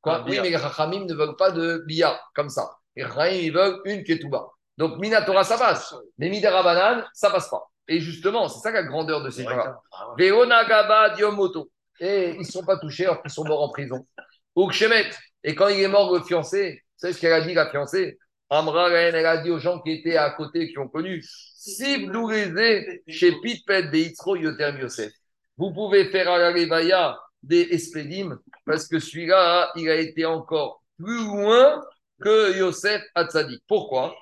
Quoi? 0.00 0.24
Oui, 0.26 0.38
mais 0.42 0.50
les 0.50 0.56
Rachamim 0.56 1.04
ne 1.04 1.14
veulent 1.14 1.36
pas 1.36 1.52
de 1.52 1.84
Bia, 1.86 2.20
comme 2.34 2.48
ça. 2.48 2.70
Les 2.96 3.04
Rachamim, 3.04 3.36
ils 3.36 3.52
veulent 3.52 3.80
une 3.84 4.02
Ketouba. 4.02 4.48
Donc, 4.78 4.98
Minatora, 4.98 5.42
ça 5.42 5.58
passe. 5.58 5.92
Mais 6.16 6.30
Midera 6.30 7.04
ça 7.12 7.30
passe 7.30 7.50
pas. 7.50 7.68
Et 7.88 8.00
justement, 8.00 8.48
c'est 8.48 8.60
ça 8.60 8.70
la 8.70 8.84
grandeur 8.84 9.22
de 9.22 9.30
ces 9.30 9.42
gens-là. 9.42 9.80
Veona 10.16 10.64
Gaba 10.64 11.10
Diomoto. 11.10 11.68
Et 12.00 12.30
ils 12.30 12.38
ne 12.38 12.44
sont 12.44 12.64
pas 12.64 12.78
touchés 12.78 13.04
alors 13.06 13.20
qu'ils 13.20 13.32
sont 13.32 13.44
morts 13.44 13.62
en 13.62 13.70
prison. 13.70 14.06
Ou 14.54 14.70
Et 15.42 15.54
quand 15.56 15.68
il 15.68 15.80
est 15.80 15.88
mort, 15.88 16.14
le 16.14 16.22
fiancé, 16.22 16.72
vous 16.72 16.98
savez 16.98 17.12
ce 17.12 17.20
qu'elle 17.20 17.32
a 17.32 17.40
dit, 17.40 17.54
la 17.54 17.68
fiancée? 17.68 18.18
Amra, 18.50 18.88
elle 18.90 19.26
a 19.26 19.38
dit 19.38 19.50
aux 19.50 19.58
gens 19.58 19.80
qui 19.80 19.92
étaient 19.92 20.16
à 20.16 20.30
côté, 20.30 20.68
qui 20.68 20.78
ont 20.78 20.88
connu, 20.88 21.22
si 21.22 22.06
vous 22.06 22.30
chez 23.08 23.32
Pitpet 23.40 23.82
de 23.82 23.96
Yitzro 23.96 24.36
Yotem 24.36 24.78
Yosef, 24.78 25.12
vous 25.56 25.72
pouvez 25.72 26.06
faire 26.06 26.30
à 26.30 26.38
la 26.38 26.50
Levaya 26.52 27.18
des 27.42 27.62
Espédim, 27.62 28.38
parce 28.64 28.86
que 28.86 29.00
celui-là, 29.00 29.70
il 29.76 29.90
a 29.90 29.96
été 29.96 30.24
encore 30.24 30.82
plus 30.96 31.24
loin 31.24 31.84
que 32.22 32.56
Yosef 32.56 33.02
Hatzadik. 33.14 33.62
Pourquoi? 33.68 34.14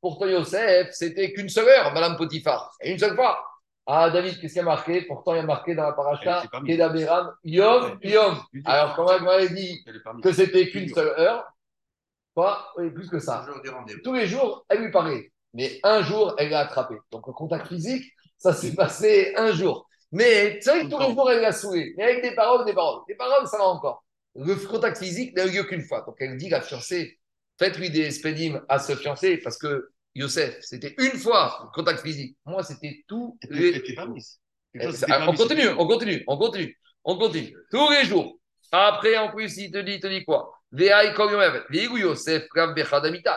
Pourtant, 0.00 0.26
Yosef, 0.26 0.88
c'était 0.92 1.32
qu'une 1.32 1.48
seule 1.48 1.68
heure, 1.68 1.92
Madame 1.94 2.16
Potiphar, 2.16 2.72
une 2.82 2.98
seule 2.98 3.14
fois. 3.14 3.42
Ah, 3.86 4.08
David, 4.10 4.40
qu'est-ce 4.40 4.54
qu'il 4.54 4.56
y 4.56 4.60
a 4.60 4.64
marqué? 4.64 5.02
Pourtant, 5.02 5.34
il 5.34 5.38
y 5.38 5.40
a 5.40 5.44
marqué 5.44 5.74
dans 5.74 5.84
la 5.84 5.92
paracha, 5.92 6.42
Kedaberam, 6.66 7.32
Yom, 7.44 7.98
Yom. 8.02 8.38
Alors, 8.64 8.96
quand 8.96 9.10
même, 9.12 9.24
m'avait 9.24 9.50
dit 9.50 9.84
que 10.22 10.32
c'était 10.32 10.68
qu'une 10.70 10.88
seule 10.88 11.14
heure, 11.18 11.44
Oui, 12.36 12.90
plus 12.90 13.08
que 13.08 13.18
ça. 13.18 13.46
Tous 14.02 14.12
les 14.12 14.26
jours, 14.26 14.64
elle 14.68 14.80
lui 14.80 14.90
parlait. 14.90 15.30
Mais 15.52 15.78
un 15.84 16.02
jour, 16.02 16.34
elle 16.38 16.50
l'a 16.50 16.60
attrapé. 16.60 16.96
Donc, 17.10 17.26
le 17.26 17.32
contact 17.32 17.68
physique, 17.68 18.04
ça 18.38 18.52
s'est 18.52 18.74
passé 18.74 19.32
un 19.36 19.52
jour. 19.52 19.86
Mais 20.12 20.58
tu 20.58 20.70
sais, 20.70 20.88
tous 20.88 20.98
les 20.98 21.12
jours, 21.14 21.30
elle 21.30 21.40
l'a 21.40 21.52
saoulé. 21.52 21.94
Mais 21.96 22.04
avec 22.04 22.22
des 22.22 22.34
paroles, 22.34 22.64
des 22.64 22.72
paroles. 22.72 23.02
Des 23.08 23.14
paroles, 23.14 23.46
ça 23.46 23.58
va 23.58 23.64
encore. 23.64 24.04
Le 24.34 24.54
contact 24.56 24.98
physique 24.98 25.36
n'a 25.36 25.46
eu 25.46 25.50
lieu 25.50 25.64
qu'une 25.64 25.82
fois. 25.82 26.02
Donc, 26.02 26.16
elle 26.18 26.36
dit 26.36 26.48
la 26.48 26.60
fiancée, 26.60 27.18
faites-lui 27.58 27.90
des 27.90 28.10
spédimes 28.10 28.62
à 28.68 28.78
ce 28.78 28.94
fiancé 28.94 29.38
parce 29.38 29.58
que 29.58 29.90
Youssef, 30.14 30.58
c'était 30.60 30.94
une 30.98 31.18
fois 31.18 31.70
contact 31.74 32.00
physique. 32.00 32.36
Moi, 32.46 32.62
c'était 32.62 33.04
tout. 33.08 33.36
Les... 33.50 33.82
Eh, 34.74 34.88
on 35.26 35.34
continue, 35.34 35.68
on 35.68 35.86
continue, 35.86 36.24
on 36.26 36.36
continue, 36.36 36.78
on 37.04 37.16
continue. 37.16 37.54
Tous 37.70 37.90
les 37.90 38.04
jours. 38.04 38.38
Après, 38.72 39.16
en 39.16 39.30
plus, 39.30 39.56
il 39.56 39.70
te 39.70 39.78
dit, 39.78 39.94
il 39.94 40.00
te 40.00 40.06
dit 40.06 40.24
quoi? 40.24 40.52
Yosef, 40.76 42.48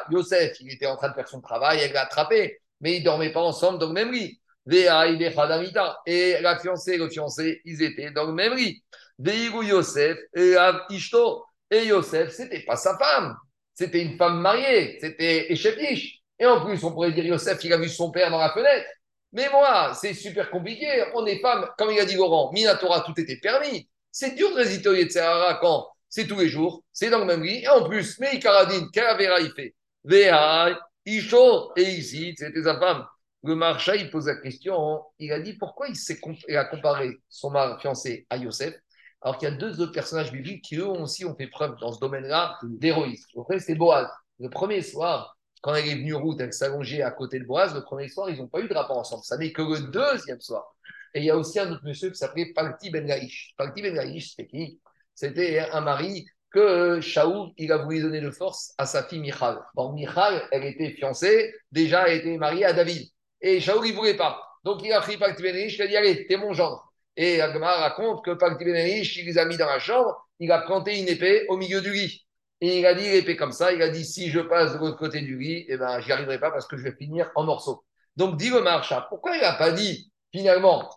Yosef, 0.10 0.60
il 0.62 0.74
était 0.74 0.88
en 0.88 0.96
train 0.96 1.10
de 1.10 1.14
faire 1.14 1.28
son 1.28 1.42
travail, 1.42 1.80
elle 1.82 1.94
l'a 1.94 2.02
attrapé. 2.04 2.60
mais 2.82 2.96
ils 2.96 3.00
ne 3.02 3.06
dormaient 3.06 3.32
pas 3.32 3.42
ensemble 3.42 3.78
dans 3.78 3.88
le 3.88 3.94
même 3.94 4.12
lit. 4.12 4.42
Et 4.70 6.42
la 6.42 6.60
fiancée 6.60 6.94
et 6.94 6.98
le 6.98 7.10
fiancé, 7.10 7.62
ils 7.66 7.84
étaient 7.84 8.12
dans 8.12 8.26
le 8.26 8.34
même 8.34 8.56
lit. 8.56 8.84
Yosef 9.20 10.18
et 10.36 10.56
Ishto. 10.90 11.46
Et 11.70 11.86
Yosef, 11.86 12.32
c'était 12.32 12.62
pas 12.62 12.76
sa 12.76 12.98
femme. 12.98 13.36
C'était 13.78 14.02
une 14.02 14.18
femme 14.18 14.42
mariée. 14.42 14.98
C'était 15.00 15.52
Echepish. 15.54 16.20
Et 16.40 16.46
en 16.46 16.66
plus, 16.66 16.84
on 16.84 16.92
pourrait 16.92 17.12
dire 17.12 17.26
Yosef, 17.26 17.64
il 17.64 17.74
a 17.74 17.78
vu 17.78 17.90
son 17.90 18.10
père 18.10 18.32
dans 18.32 18.40
la 18.40 18.52
fenêtre. 18.52 18.88
Mais 19.34 19.50
moi, 19.50 19.94
c'est 19.94 20.14
super 20.14 20.50
compliqué. 20.50 21.04
On 21.14 21.26
est 21.28 21.40
femme, 21.40 21.68
comme 21.78 21.92
il 21.92 22.00
a 22.00 22.06
dit 22.06 22.16
Laurent, 22.16 22.52
Minatora, 22.54 23.02
tout 23.02 23.20
était 23.20 23.38
permis. 23.38 23.88
C'est 24.12 24.36
dur 24.36 24.50
de 24.50 24.56
résister 24.56 24.90
au 24.90 25.56
quand 25.62 25.88
c'est 26.10 26.26
tous 26.26 26.40
les 26.40 26.50
jours, 26.50 26.84
c'est 26.92 27.10
dans 27.10 27.20
le 27.20 27.26
même 27.26 27.44
lit. 27.44 27.64
Et 27.64 27.68
en 27.68 27.88
plus, 27.88 28.18
mais 28.20 28.36
Ikaradine, 28.36 28.90
Karavera, 28.92 29.42
il 29.42 29.52
fait 29.52 29.76
Veha, 30.04 30.80
Isho, 31.06 31.72
et 31.76 31.84
ici, 31.84 32.34
c'était 32.36 32.64
sa 32.64 32.80
femme. 32.80 33.06
Le 33.44 33.56
marcha, 33.56 33.96
il 33.96 34.10
pose 34.10 34.26
la 34.26 34.36
question, 34.38 35.04
il 35.20 35.32
a 35.32 35.40
dit 35.40 35.54
pourquoi 35.54 35.88
il, 35.88 36.58
a 36.58 36.66
comparé 36.66 37.20
son 37.30 37.52
mari 37.52 37.80
fiancé 37.80 38.26
à 38.30 38.38
Yosef, 38.38 38.74
alors 39.22 39.38
qu'il 39.38 39.50
y 39.50 39.52
a 39.52 39.56
deux 39.56 39.82
autres 39.82 39.92
personnages 39.92 40.32
bibliques 40.32 40.64
qui 40.64 40.76
eux 40.76 40.88
aussi 40.88 41.26
ont 41.26 41.36
fait 41.36 41.48
preuve 41.48 41.76
dans 41.80 41.92
ce 41.92 42.00
domaine-là 42.00 42.58
d'héroïsme. 42.64 43.40
Après, 43.40 43.60
c'est 43.60 43.76
Boaz. 43.76 44.08
Le 44.40 44.50
premier 44.50 44.82
soir, 44.82 45.38
quand 45.62 45.74
elle 45.74 45.88
est 45.88 45.96
venue 45.96 46.14
route, 46.14 46.40
elle 46.40 46.54
s'allongeait 46.54 47.02
à 47.02 47.12
côté 47.12 47.40
de 47.40 47.46
Boaz, 47.46 47.74
le 47.74 47.82
premier 47.82 48.08
soir, 48.10 48.30
ils 48.30 48.38
n'ont 48.38 48.48
pas 48.48 48.60
eu 48.60 48.68
de 48.68 48.74
rapport 48.74 48.98
ensemble. 48.98 49.24
Ça 49.24 49.38
n'est 49.38 49.52
que 49.52 49.62
le 49.62 49.88
deuxième 49.92 50.40
soir. 50.40 50.76
Et 51.14 51.20
il 51.20 51.26
y 51.26 51.32
a 51.32 51.38
aussi 51.38 51.60
un 51.60 51.72
autre 51.72 51.84
monsieur 51.84 52.10
qui 52.10 52.18
s'appelait 52.18 52.54
Palti 52.54 52.90
Ben 52.92 53.06
Gaïch. 53.06 53.54
Palti 53.58 53.82
Ben 53.82 53.94
Gaïch, 53.94 54.32
c'était 54.32 54.48
qui? 54.48 54.80
C'était 55.16 55.60
un 55.60 55.82
mari 55.82 56.28
que 56.52 57.02
Shaoul, 57.02 57.52
il 57.58 57.72
a 57.72 57.78
voulu 57.78 58.02
donner 58.02 58.22
de 58.22 58.32
force 58.32 58.74
à 58.78 58.86
sa 58.86 59.04
fille 59.04 59.20
Michal. 59.20 59.60
Bon, 59.74 59.94
Michal, 59.94 60.48
elle 60.52 60.64
était 60.64 60.92
fiancée, 60.92 61.54
déjà 61.72 62.08
elle 62.08 62.20
était 62.20 62.38
mariée 62.38 62.66
à 62.66 62.74
David. 62.74 63.10
Et 63.42 63.60
Shaoul, 63.60 63.88
il 63.88 63.92
ne 63.92 63.98
voulait 63.98 64.18
pas. 64.18 64.42
Donc 64.64 64.82
il 64.84 64.94
a 64.94 65.02
pris 65.02 65.18
Palti 65.18 65.42
Ben 65.42 65.56
Gaïch, 65.56 65.76
il 65.78 65.82
a 65.82 65.88
dit 65.88 65.98
Allez, 65.98 66.28
t'es 66.28 66.38
mon 66.38 66.54
genre. 66.54 66.87
Et 67.18 67.42
Agmar 67.42 67.80
raconte 67.80 68.24
que 68.24 68.32
Gaïch, 68.32 69.18
il 69.18 69.26
les 69.26 69.38
a 69.40 69.46
mis 69.46 69.58
dans 69.58 69.66
la 69.66 69.80
chambre, 69.80 70.30
il 70.40 70.52
a 70.52 70.62
planté 70.62 71.00
une 71.00 71.08
épée 71.08 71.46
au 71.50 71.58
milieu 71.58 71.82
du 71.82 71.92
lit. 71.92 72.28
Et 72.62 72.80
il 72.80 72.86
a 72.86 72.94
dit 72.94 73.10
l'épée 73.10 73.36
comme 73.36 73.52
ça, 73.52 73.74
il 73.74 73.82
a 73.82 73.90
dit 73.90 74.06
si 74.06 74.30
je 74.30 74.40
passe 74.40 74.74
de 74.74 74.78
l'autre 74.78 74.98
côté 74.98 75.22
du 75.22 75.38
lit, 75.38 75.66
eh 75.68 75.78
ben, 75.78 76.00
j'y 76.00 76.12
arriverai 76.12 76.40
pas 76.40 76.52
parce 76.52 76.68
que 76.68 76.78
je 76.78 76.84
vais 76.84 76.96
finir 76.96 77.32
en 77.36 77.44
morceaux. 77.44 77.84
Donc 78.16 78.38
dit 78.38 78.50
le 78.50 78.62
marcha, 78.62 79.08
pourquoi 79.10 79.36
il 79.36 79.42
n'a 79.42 79.54
pas 79.54 79.72
dit 79.72 80.12
finalement, 80.32 80.90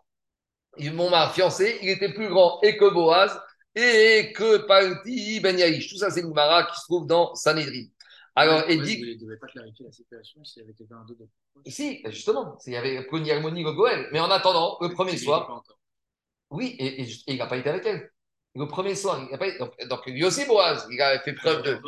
mon 0.79 1.11
fiancé, 1.31 1.79
il 1.83 1.89
était 1.89 2.13
plus 2.13 2.29
grand 2.29 2.61
et 2.63 2.77
que 2.77 2.91
Boaz 2.93 3.41
et 3.75 4.33
que 4.35 4.59
Palti 4.67 5.41
Ben 5.41 5.59
Yaïch. 5.59 5.89
Tout 5.91 5.97
ça, 5.97 6.11
c'est 6.11 6.21
une 6.21 6.35
mara 6.35 6.65
qui 6.65 6.79
se 6.79 6.85
trouve 6.85 7.07
dans 7.07 7.35
Sanhedrin. 7.35 7.87
Alors, 8.37 8.63
il 8.69 8.81
ne 8.81 9.21
devait 9.21 9.37
pas 9.39 9.49
clarifier 9.49 9.87
la 9.87 9.93
situation 9.93 10.45
s'il 10.45 10.63
y 10.63 10.65
avait 10.65 10.75
quelqu'un 10.75 11.05
d'autre. 11.07 11.25
Si, 11.67 12.03
justement, 12.07 12.57
il 12.67 12.73
y 12.73 12.77
avait 12.77 13.07
une 13.11 13.31
harmonie 13.31 13.65
au 13.65 13.75
Goël. 13.75 14.09
Mais 14.13 14.21
en 14.21 14.31
attendant, 14.31 14.79
le 14.81 14.89
premier 14.91 15.17
soir. 15.17 15.63
Oui, 16.51 16.77
et, 16.79 17.03
et 17.03 17.09
il 17.29 17.39
n'a 17.39 17.47
pas 17.47 17.57
été 17.57 17.71
avec 17.71 17.87
elle. 17.87 18.11
Le 18.57 18.67
premier 18.67 18.95
soir, 18.97 19.25
il 19.29 19.35
a 19.35 19.39
pas... 19.39 19.57
donc, 19.59 19.73
donc 19.87 20.07
lui 20.07 20.25
aussi, 20.25 20.45
Boaz, 20.47 20.87
il 20.91 21.01
a 21.01 21.21
fait 21.21 21.35
preuve 21.35 21.63
de. 21.63 21.81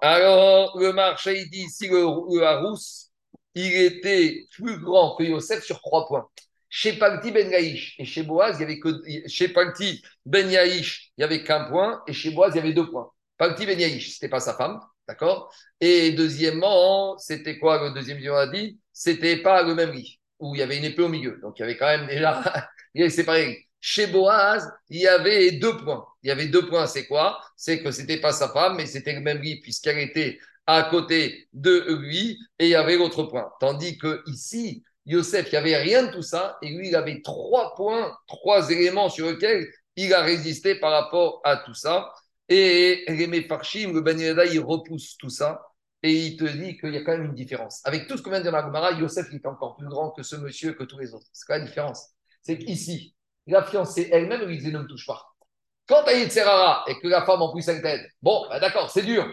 Alors, 0.00 0.78
le 0.78 0.92
marché, 0.92 1.40
il 1.40 1.50
dit 1.50 1.62
ici, 1.62 1.88
le, 1.88 2.02
le 2.02 2.46
Harous, 2.46 3.10
il 3.54 3.74
était 3.74 4.46
plus 4.52 4.78
grand 4.78 5.16
que 5.16 5.24
Yosef 5.24 5.64
sur 5.64 5.80
trois 5.80 6.06
points. 6.06 6.28
Chez 6.68 6.92
Palti 6.92 7.32
Ben 7.32 7.50
Yaïch 7.50 7.96
et 7.98 8.04
chez 8.04 8.22
Boaz, 8.22 8.58
il 8.58 8.60
y 8.60 8.64
avait 8.64 8.78
que 8.78 8.90
chez 9.26 9.48
Palti 9.48 10.02
Ben 10.24 10.48
Yaïch, 10.48 11.12
il 11.16 11.22
y 11.22 11.24
avait 11.24 11.42
qu'un 11.42 11.64
point 11.64 12.02
et 12.06 12.12
chez 12.12 12.30
Boaz, 12.30 12.52
il 12.54 12.58
y 12.58 12.60
avait 12.60 12.74
deux 12.74 12.88
points. 12.88 13.10
Palti 13.38 13.66
Ben 13.66 13.80
Yaïch, 13.80 14.12
c'était 14.12 14.28
pas 14.28 14.38
sa 14.38 14.54
femme, 14.54 14.78
d'accord? 15.08 15.52
Et 15.80 16.12
deuxièmement, 16.12 17.18
c'était 17.18 17.58
quoi 17.58 17.82
le 17.82 17.94
deuxième 17.94 18.20
on 18.30 18.36
a 18.36 18.46
dit? 18.46 18.78
C'était 18.92 19.38
pas 19.38 19.62
le 19.62 19.74
même 19.74 19.92
lit 19.92 20.20
où 20.38 20.54
il 20.54 20.58
y 20.58 20.62
avait 20.62 20.76
une 20.76 20.84
épée 20.84 21.02
au 21.02 21.08
milieu. 21.08 21.40
Donc 21.42 21.58
il 21.58 21.62
y 21.62 21.64
avait 21.64 21.76
quand 21.76 21.86
même 21.86 22.06
déjà, 22.06 22.68
il 22.94 23.02
avait 23.02 23.10
séparé. 23.10 23.68
Chez 23.80 24.06
Boaz, 24.08 24.68
il 24.88 25.00
y 25.00 25.06
avait 25.06 25.52
deux 25.52 25.76
points. 25.76 26.04
Il 26.22 26.28
y 26.28 26.30
avait 26.32 26.48
deux 26.48 26.66
points, 26.66 26.86
c'est 26.86 27.06
quoi? 27.06 27.40
C'est 27.56 27.82
que 27.82 27.92
c'était 27.92 28.20
pas 28.20 28.32
sa 28.32 28.48
femme, 28.48 28.76
mais 28.76 28.86
c'était 28.86 29.12
le 29.12 29.20
même 29.20 29.40
lit 29.40 29.60
puisqu'elle 29.60 29.98
était 29.98 30.38
à 30.66 30.82
côté 30.84 31.48
de 31.52 31.86
lui 32.00 32.38
et 32.58 32.66
il 32.66 32.70
y 32.70 32.74
avait 32.74 32.96
l'autre 32.96 33.22
point. 33.24 33.50
Tandis 33.60 33.96
que 33.96 34.22
ici, 34.26 34.82
Yosef, 35.06 35.46
il 35.46 35.52
n'y 35.52 35.58
avait 35.58 35.76
rien 35.76 36.04
de 36.04 36.12
tout 36.12 36.22
ça 36.22 36.58
et 36.60 36.68
lui, 36.68 36.88
il 36.88 36.96
avait 36.96 37.22
trois 37.22 37.74
points, 37.74 38.16
trois 38.26 38.70
éléments 38.70 39.08
sur 39.08 39.30
lesquels 39.30 39.66
il 39.96 40.12
a 40.12 40.22
résisté 40.22 40.74
par 40.74 40.92
rapport 40.92 41.40
à 41.44 41.56
tout 41.56 41.74
ça. 41.74 42.12
Et 42.48 43.04
les 43.08 43.42
Farshim, 43.42 43.92
le 43.92 44.00
Ben 44.00 44.18
il 44.18 44.60
repousse 44.60 45.16
tout 45.18 45.30
ça 45.30 45.62
et 46.02 46.12
il 46.12 46.36
te 46.36 46.44
dit 46.44 46.76
qu'il 46.76 46.94
y 46.94 46.96
a 46.96 47.02
quand 47.02 47.12
même 47.12 47.26
une 47.26 47.34
différence. 47.34 47.80
Avec 47.84 48.06
tout 48.06 48.16
ce 48.16 48.22
qu'on 48.22 48.30
vient 48.30 48.40
de 48.40 48.50
dire 48.50 49.00
Yosef, 49.00 49.26
il 49.30 49.36
est 49.36 49.46
encore 49.46 49.76
plus 49.76 49.88
grand 49.88 50.10
que 50.10 50.22
ce 50.22 50.36
monsieur, 50.36 50.72
que 50.72 50.84
tous 50.84 50.98
les 50.98 51.14
autres. 51.14 51.26
C'est 51.32 51.46
quoi 51.46 51.58
la 51.58 51.64
différence? 51.64 52.10
C'est 52.42 52.58
qu'ici, 52.58 53.14
la 53.46 53.62
fiancée 53.62 54.08
elle-même 54.12 54.44
lui 54.44 54.58
disait 54.58 54.70
ne 54.70 54.80
me 54.80 54.86
touche 54.86 55.06
pas. 55.06 55.24
Quand 55.86 56.04
tu 56.04 56.10
as 56.10 56.30
Serrara 56.30 56.84
et 56.86 56.98
que 56.98 57.08
la 57.08 57.24
femme 57.24 57.42
en 57.42 57.52
plus 57.52 57.66
elle 57.68 57.80
t'aide, 57.80 58.06
bon, 58.20 58.46
bah, 58.48 58.60
d'accord, 58.60 58.90
c'est 58.90 59.02
dur. 59.02 59.26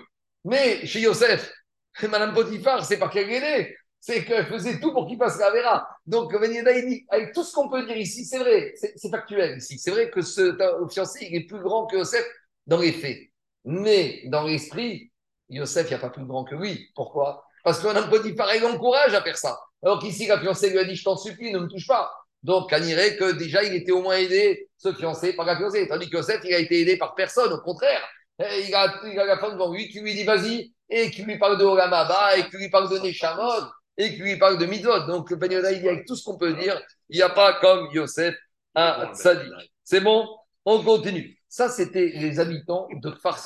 Mais 0.45 0.86
chez 0.86 1.01
Yosef, 1.01 1.51
Madame 2.10 2.34
Potiphar, 2.34 2.84
c'est 2.86 2.97
pas 2.97 3.10
qu'elle 3.10 3.28
l'aidait, 3.28 3.76
c'est 3.99 4.24
qu'elle 4.24 4.45
faisait 4.45 4.80
tout 4.80 4.93
pour 4.93 5.08
qu'il 5.08 5.18
passe 5.18 5.39
la 5.39 5.49
Vera. 5.51 5.88
Donc, 6.06 6.34
avec 6.34 7.34
tout 7.34 7.43
ce 7.43 7.53
qu'on 7.53 7.70
peut 7.70 7.86
dire 7.86 7.97
ici, 7.97 8.26
c'est 8.26 8.38
vrai, 8.38 8.74
c'est 8.76 9.10
factuel 9.10 9.58
ici. 9.58 9.80
C'est 9.80 9.91
vrai 9.91 10.10
que 10.10 10.22
ce 10.22 10.56
fiancé, 10.91 11.28
il 11.30 11.36
est 11.36 11.45
plus 11.45 11.60
grand 11.60 11.88
que 11.88 11.97
Yosef 11.97 12.26
dans 12.68 12.80
les 12.80 12.91
faits. 12.91 13.18
Mais 13.64 14.22
dans 14.28 14.43
l'esprit, 14.43 15.12
Yosef, 15.49 15.88
il 15.88 15.89
n'y 15.89 15.95
a 15.95 15.99
pas 15.99 16.12
plus 16.12 16.26
grand 16.26 16.43
que 16.43 16.56
lui. 16.56 16.91
Pourquoi? 16.95 17.43
Parce 17.64 17.80
que 17.80 17.88
Madame 17.88 18.10
Potiphar, 18.10 18.51
elle 18.51 18.66
encourage 18.66 19.16
à 19.16 19.24
faire 19.24 19.38
ça. 19.38 19.60
Alors 19.84 19.99
qu'ici, 19.99 20.28
la 20.28 20.39
fiancée 20.39 20.70
lui 20.70 20.78
a 20.78 20.86
dit 20.86 20.95
Je 20.95 21.03
t'en 21.03 21.18
supplie, 21.18 21.51
ne 21.51 21.60
me 21.60 21.68
touche 21.68 21.88
pas. 21.88 22.12
Donc, 22.45 22.69
on 22.71 22.79
dirait 22.79 23.17
que 23.17 23.31
déjà, 23.31 23.63
il 23.63 23.73
était 23.73 23.91
au 23.91 24.03
moins 24.03 24.17
aidé, 24.17 24.69
ce 24.77 24.93
fiancé, 24.93 25.33
par 25.33 25.47
la 25.47 25.57
fiancée. 25.57 25.87
Tandis 25.87 26.07
que 26.07 26.17
Joseph, 26.17 26.41
il 26.43 26.53
a 26.53 26.59
été 26.59 26.79
aidé 26.79 26.95
par 26.95 27.15
personne, 27.15 27.51
au 27.51 27.59
contraire. 27.59 28.07
Il 28.39 28.75
a, 28.75 29.01
il 29.03 29.19
a 29.19 29.25
la 29.25 29.39
femme 29.39 29.53
devant 29.53 29.73
lui 29.73 29.89
qui 29.89 29.99
lui 29.99 30.13
dit 30.13 30.25
vas-y, 30.25 30.71
et 30.87 31.09
qui 31.09 31.23
lui 31.23 31.39
parle 31.39 31.57
de 31.57 31.63
Olamaba, 31.63 32.37
et 32.37 32.47
qui 32.47 32.57
lui 32.57 32.69
parle 32.69 32.87
de 32.91 32.99
Neshamod, 32.99 33.67
et 33.97 34.13
qui 34.13 34.21
lui 34.21 34.37
parle 34.37 34.59
de 34.59 34.67
Midot. 34.67 35.07
Donc, 35.07 35.31
le 35.31 35.37
il 35.41 35.81
dit 35.81 35.89
avec 35.89 36.05
tout 36.05 36.15
ce 36.15 36.23
qu'on 36.23 36.37
peut 36.37 36.53
dire, 36.53 36.79
il 37.09 37.17
n'y 37.17 37.23
a 37.23 37.29
pas 37.29 37.53
comme 37.53 37.89
Yosef 37.91 38.35
à 38.75 39.09
Sadi. 39.15 39.49
C'est 39.83 40.01
bon? 40.01 40.27
On 40.65 40.83
continue. 40.83 41.39
Ça, 41.49 41.67
c'était 41.69 42.11
les 42.13 42.39
habitants 42.39 42.87
de 42.91 43.09
Kfar 43.09 43.39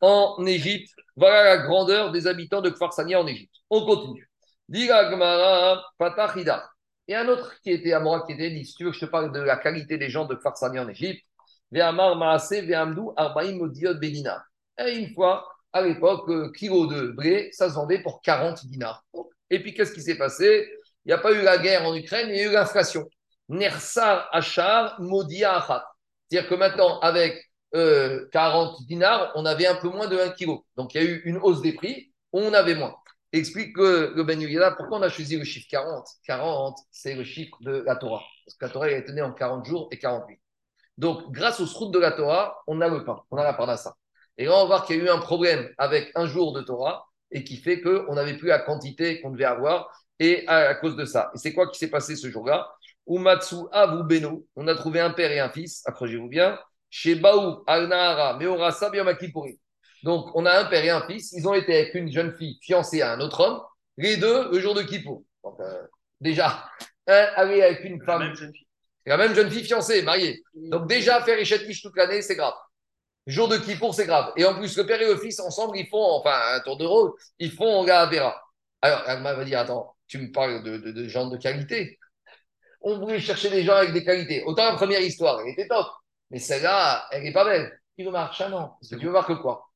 en 0.00 0.44
Égypte. 0.44 0.90
Voilà 1.14 1.44
la 1.44 1.58
grandeur 1.58 2.10
des 2.10 2.26
habitants 2.26 2.62
de 2.62 2.70
Kfar 2.70 2.90
en 2.98 3.26
Égypte. 3.28 3.54
On 3.70 3.86
continue. 3.86 4.28
Diga 4.68 5.08
Gmara 5.08 5.84
Patachida. 5.98 6.68
Et 7.08 7.14
un 7.14 7.26
autre 7.26 7.58
qui 7.62 7.70
était 7.70 7.94
à 7.94 8.00
moi, 8.00 8.24
qui 8.26 8.32
était 8.32 8.50
dit, 8.50 8.66
si 8.66 8.74
tu 8.74 8.84
veux 8.84 8.92
je 8.92 9.00
te 9.00 9.06
parle 9.06 9.32
de 9.32 9.40
la 9.40 9.56
qualité 9.56 9.96
des 9.96 10.10
gens 10.10 10.26
de 10.26 10.36
Farsani 10.36 10.78
en 10.78 10.88
Égypte. 10.88 11.24
Et 11.72 11.80
une 14.94 15.14
fois, 15.14 15.48
à 15.72 15.82
l'époque, 15.82 16.54
kilo 16.54 16.86
de 16.86 17.08
blé, 17.08 17.48
ça 17.52 17.70
se 17.70 17.74
vendait 17.74 18.02
pour 18.02 18.20
40 18.20 18.66
dinars. 18.66 19.04
Et 19.50 19.62
puis, 19.62 19.72
qu'est-ce 19.72 19.92
qui 19.92 20.02
s'est 20.02 20.18
passé? 20.18 20.68
Il 21.04 21.08
n'y 21.08 21.14
a 21.14 21.18
pas 21.18 21.32
eu 21.32 21.40
la 21.42 21.56
guerre 21.56 21.86
en 21.86 21.94
Ukraine, 21.94 22.28
il 22.30 22.36
y 22.36 22.40
a 22.40 22.44
eu 22.44 22.52
l'inflation. 22.52 23.08
Nersar 23.48 24.28
Achar 24.32 25.00
Modia 25.00 25.56
Achat. 25.56 25.86
C'est-à-dire 26.28 26.50
que 26.50 26.54
maintenant, 26.54 27.00
avec 27.00 27.42
40 27.72 27.74
euh, 27.74 28.84
dinars, 28.86 29.32
on 29.34 29.46
avait 29.46 29.66
un 29.66 29.76
peu 29.76 29.88
moins 29.88 30.08
de 30.08 30.18
1 30.18 30.30
kg. 30.30 30.58
Donc, 30.76 30.94
il 30.94 31.02
y 31.02 31.06
a 31.06 31.08
eu 31.08 31.22
une 31.24 31.38
hausse 31.38 31.62
des 31.62 31.72
prix, 31.72 32.12
on 32.32 32.52
avait 32.52 32.74
moins 32.74 32.94
explique 33.32 33.74
que 33.76 34.12
le 34.14 34.22
Ben 34.24 34.40
Yudá, 34.40 34.72
pourquoi 34.72 34.98
on 34.98 35.02
a 35.02 35.08
choisi 35.08 35.36
le 35.36 35.44
chiffre 35.44 35.66
40 35.70 36.06
40, 36.24 36.78
c'est 36.90 37.14
le 37.14 37.24
chiffre 37.24 37.56
de 37.60 37.82
la 37.86 37.96
Torah. 37.96 38.22
Parce 38.44 38.56
que 38.56 38.64
la 38.64 38.70
Torah 38.70 38.90
est 38.90 39.04
tenue 39.04 39.22
en 39.22 39.32
40 39.32 39.66
jours 39.66 39.88
et 39.92 39.98
48. 39.98 40.38
Donc, 40.96 41.30
grâce 41.30 41.60
aux 41.60 41.66
routes 41.66 41.94
de 41.94 41.98
la 41.98 42.12
Torah, 42.12 42.62
on 42.66 42.80
a 42.80 42.88
le 42.88 43.04
pain, 43.04 43.20
on 43.30 43.36
a 43.36 43.44
la 43.44 43.54
parnassa. 43.54 43.94
Et 44.36 44.46
là, 44.46 44.54
on 44.54 44.60
va 44.60 44.64
voir 44.66 44.86
qu'il 44.86 44.96
y 44.96 45.00
a 45.00 45.04
eu 45.04 45.08
un 45.08 45.18
problème 45.18 45.68
avec 45.78 46.10
un 46.14 46.26
jour 46.26 46.52
de 46.52 46.62
Torah 46.62 47.06
et 47.30 47.44
qui 47.44 47.56
fait 47.56 47.80
qu'on 47.80 48.14
n'avait 48.14 48.36
plus 48.36 48.48
la 48.48 48.60
quantité 48.60 49.20
qu'on 49.20 49.30
devait 49.30 49.44
avoir 49.44 49.90
et 50.18 50.46
à, 50.48 50.74
cause 50.74 50.96
de 50.96 51.04
ça. 51.04 51.30
Et 51.34 51.38
c'est 51.38 51.52
quoi 51.52 51.68
qui 51.70 51.78
s'est 51.78 51.90
passé 51.90 52.16
ce 52.16 52.30
jour-là? 52.30 52.68
Umatsu 53.06 53.56
Avu 53.72 54.04
Beno, 54.04 54.46
on 54.56 54.66
a 54.68 54.74
trouvé 54.74 55.00
un 55.00 55.10
père 55.10 55.30
et 55.30 55.40
un 55.40 55.50
fils, 55.50 55.82
accrochez-vous 55.86 56.28
bien, 56.28 56.58
chez 56.90 57.14
Baou 57.14 57.62
Al-Nahara 57.66 58.36
Meorasa 58.38 58.90
Biamakipuri. 58.90 59.58
Donc, 60.02 60.30
on 60.34 60.46
a 60.46 60.58
un 60.58 60.64
père 60.66 60.84
et 60.84 60.90
un 60.90 61.06
fils. 61.06 61.32
Ils 61.32 61.46
ont 61.48 61.54
été 61.54 61.74
avec 61.74 61.94
une 61.94 62.10
jeune 62.10 62.36
fille 62.36 62.58
fiancée 62.62 63.02
à 63.02 63.12
un 63.12 63.20
autre 63.20 63.40
homme, 63.40 63.60
les 63.96 64.16
deux 64.16 64.50
le 64.50 64.60
jour 64.60 64.74
de 64.74 64.82
Kippour. 64.82 65.22
Donc, 65.44 65.58
euh, 65.60 65.82
déjà, 66.20 66.68
un 67.06 67.26
avait 67.36 67.62
avec 67.62 67.84
une 67.84 68.02
femme. 68.02 68.20
La 68.20 68.26
même 68.26 68.36
jeune 68.36 68.52
fille. 68.52 68.66
La 69.06 69.16
même 69.16 69.34
jeune 69.34 69.50
fille 69.50 69.64
fiancée, 69.64 70.02
mariée. 70.02 70.42
Donc, 70.54 70.88
déjà, 70.88 71.22
faire 71.22 71.38
Echet 71.38 71.66
toute 71.82 71.96
l'année, 71.96 72.22
c'est 72.22 72.36
grave. 72.36 72.54
Jour 73.26 73.48
de 73.48 73.58
Kippour, 73.58 73.94
c'est 73.94 74.06
grave. 74.06 74.32
Et 74.36 74.44
en 74.44 74.54
plus, 74.54 74.76
le 74.76 74.86
père 74.86 75.00
et 75.00 75.06
le 75.06 75.16
fils, 75.16 75.38
ensemble, 75.40 75.76
ils 75.76 75.86
font, 75.86 76.02
enfin, 76.02 76.38
un 76.54 76.60
tour 76.60 76.78
de 76.78 76.86
rôle, 76.86 77.12
ils 77.38 77.52
font 77.52 77.84
la 77.84 78.06
Vera. 78.06 78.42
Alors, 78.80 79.02
elle 79.06 79.22
va 79.22 79.44
dire 79.44 79.58
Attends, 79.58 79.96
tu 80.06 80.18
me 80.18 80.32
parles 80.32 80.62
de, 80.62 80.78
de, 80.78 81.08
gens 81.08 81.28
de 81.28 81.36
qualité. 81.36 81.98
On 82.80 82.98
voulait 82.98 83.20
chercher 83.20 83.50
des 83.50 83.64
gens 83.64 83.74
avec 83.74 83.92
des 83.92 84.04
qualités. 84.04 84.44
Autant 84.44 84.70
la 84.70 84.76
première 84.76 85.00
histoire, 85.00 85.40
elle 85.40 85.52
était 85.52 85.68
top. 85.68 85.86
Mais 86.30 86.38
celle-là, 86.38 87.06
elle 87.10 87.22
n'est 87.22 87.32
pas 87.32 87.44
belle. 87.44 87.78
Tu 87.96 88.04
veux 88.04 88.10
marcher 88.10 88.44
ah 88.46 88.50
non. 88.50 88.70
tu 88.82 88.96
veux 88.96 89.10
voir 89.10 89.26
que 89.26 89.32
quoi? 89.32 89.67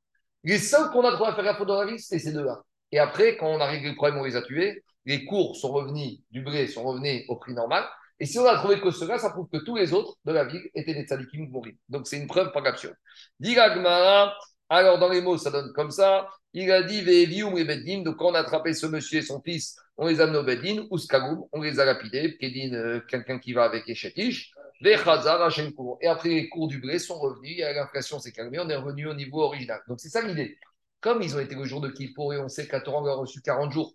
Les 0.45 0.59
seuls 0.59 0.91
qu'on 0.91 1.05
a 1.05 1.13
trouvé 1.13 1.31
à 1.31 1.35
faire 1.35 1.45
la 1.45 1.55
faute 1.55 1.69
dans 1.69 1.97
ces 1.97 2.33
deux-là. 2.33 2.63
Et 2.91 2.99
après, 2.99 3.37
quand 3.37 3.47
on 3.47 3.61
a 3.61 3.67
réglé 3.67 3.91
le 3.91 3.97
problème, 3.97 4.19
on 4.21 4.25
les 4.25 4.37
a 4.37 4.43
tués. 4.43 4.83
les 5.05 5.25
cours 5.25 5.57
sont 5.57 5.73
revenus, 5.73 6.21
du 6.31 6.43
blé 6.43 6.67
sont 6.67 6.85
revenus 6.85 7.25
au 7.29 7.37
prix 7.37 7.55
normal. 7.55 7.85
Et 8.21 8.27
si 8.27 8.39
on 8.39 8.47
a 8.47 8.55
trouvé 8.57 8.81
que 8.81 8.91
cela, 8.91 9.19
ça 9.19 9.31
prouve 9.31 9.49
que 9.53 9.59
tous 9.65 9.77
les 9.77 9.93
autres 9.93 10.15
de 10.25 10.33
la 10.33 10.45
ville 10.45 10.63
étaient 10.75 10.95
des 10.95 11.03
tzadikim 11.03 11.49
mourir. 11.49 11.75
Donc 11.89 12.07
c'est 12.07 12.19
une 12.19 12.29
preuve 12.29 12.53
par 12.53 12.63
l'absurde. 12.63 12.95
Gmara, 13.41 14.37
alors 14.69 14.99
dans 14.99 15.09
les 15.09 15.21
mots, 15.21 15.39
ça 15.39 15.51
donne 15.51 15.73
comme 15.73 15.91
ça. 15.91 16.29
Il 16.53 16.71
a 16.71 16.83
dit 16.83 17.03
Beddin. 17.03 18.03
Donc 18.03 18.19
quand 18.19 18.31
on 18.31 18.35
a 18.35 18.41
attrapé 18.41 18.75
ce 18.75 18.87
monsieur 18.87 19.19
et 19.19 19.23
son 19.23 19.41
fils, 19.41 19.77
on 19.97 20.07
les 20.07 20.21
a 20.21 20.25
amenés 20.25 20.39
au 20.39 20.45
Beddin, 20.45 20.87
ou 20.91 20.99
Skagoum, 20.99 21.45
on 21.51 21.63
les 21.63 21.81
a 21.81 21.85
lapidés. 21.85 22.37
Kedin, 22.39 22.75
euh, 22.75 23.01
quelqu'un 23.09 23.39
qui 23.39 23.55
va 23.55 23.65
avec 23.65 23.89
Eshetish. 23.89 24.53
Et 24.85 26.07
après, 26.07 26.29
les 26.29 26.49
cours 26.49 26.69
du 26.69 26.79
blé 26.79 26.99
sont 26.99 27.19
revenus. 27.19 27.59
L'inflation 27.59 28.19
s'est 28.19 28.33
calmée. 28.33 28.59
On 28.59 28.69
est 28.69 28.77
revenu 28.77 29.09
au 29.09 29.15
niveau 29.15 29.43
original. 29.43 29.81
Donc 29.89 30.01
c'est 30.01 30.09
ça 30.09 30.23
l'idée. 30.23 30.59
Comme 31.01 31.23
ils 31.23 31.37
ont 31.37 31.41
été 31.41 31.55
le 31.55 31.65
jour 31.65 31.81
de 31.81 31.89
Kippour 31.89 32.35
et 32.35 32.39
on 32.39 32.49
sait 32.49 32.69
on 32.87 33.07
a 33.07 33.15
reçu 33.15 33.41
40 33.43 33.73
jours 33.73 33.95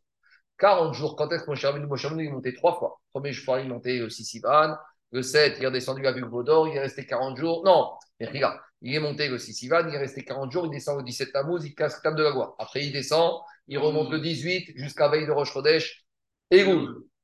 40 0.57 0.93
jours. 0.93 1.15
Quand 1.15 1.31
est-ce 1.31 1.43
que 1.43 1.49
Moshe 1.49 1.65
Rabbeinu, 1.65 1.85
Moshe 1.85 2.05
est 2.05 2.29
monté? 2.29 2.53
Trois 2.53 2.77
fois 2.77 2.99
premier 3.11 3.33
jour, 3.33 3.57
il 3.57 3.65
est 3.65 3.69
monté 3.69 4.01
au 4.01 4.09
Sissivan. 4.09 4.75
Le 5.11 5.21
7, 5.21 5.55
il 5.57 5.63
est 5.63 5.67
redescendu 5.67 6.05
avec 6.05 6.23
Vaudor. 6.23 6.67
Il 6.67 6.75
est 6.75 6.81
resté 6.81 7.05
40 7.05 7.37
jours. 7.37 7.63
Non, 7.63 7.93
mais 8.19 8.27
regarde, 8.27 8.59
il 8.81 8.93
est 8.93 8.99
monté 8.99 9.29
au 9.29 9.37
Sissivan. 9.37 9.87
Il 9.87 9.95
est 9.95 9.99
resté 9.99 10.23
40 10.23 10.51
jours. 10.51 10.65
Il 10.65 10.71
descend 10.71 10.99
au 10.99 11.01
17 11.01 11.31
Tammuz. 11.31 11.63
Il 11.63 11.73
casse 11.75 11.97
le 11.97 12.01
table 12.03 12.17
de 12.17 12.23
la 12.23 12.31
Goua. 12.31 12.55
Après, 12.59 12.83
il 12.85 12.91
descend. 12.91 13.41
Il 13.67 13.77
remonte 13.79 14.11
le 14.11 14.19
18 14.19 14.73
jusqu'à 14.75 15.07
veille 15.09 15.25
de 15.25 15.31
Rosh 15.31 15.53
Chodesh. 15.53 16.05
Et 16.51 16.63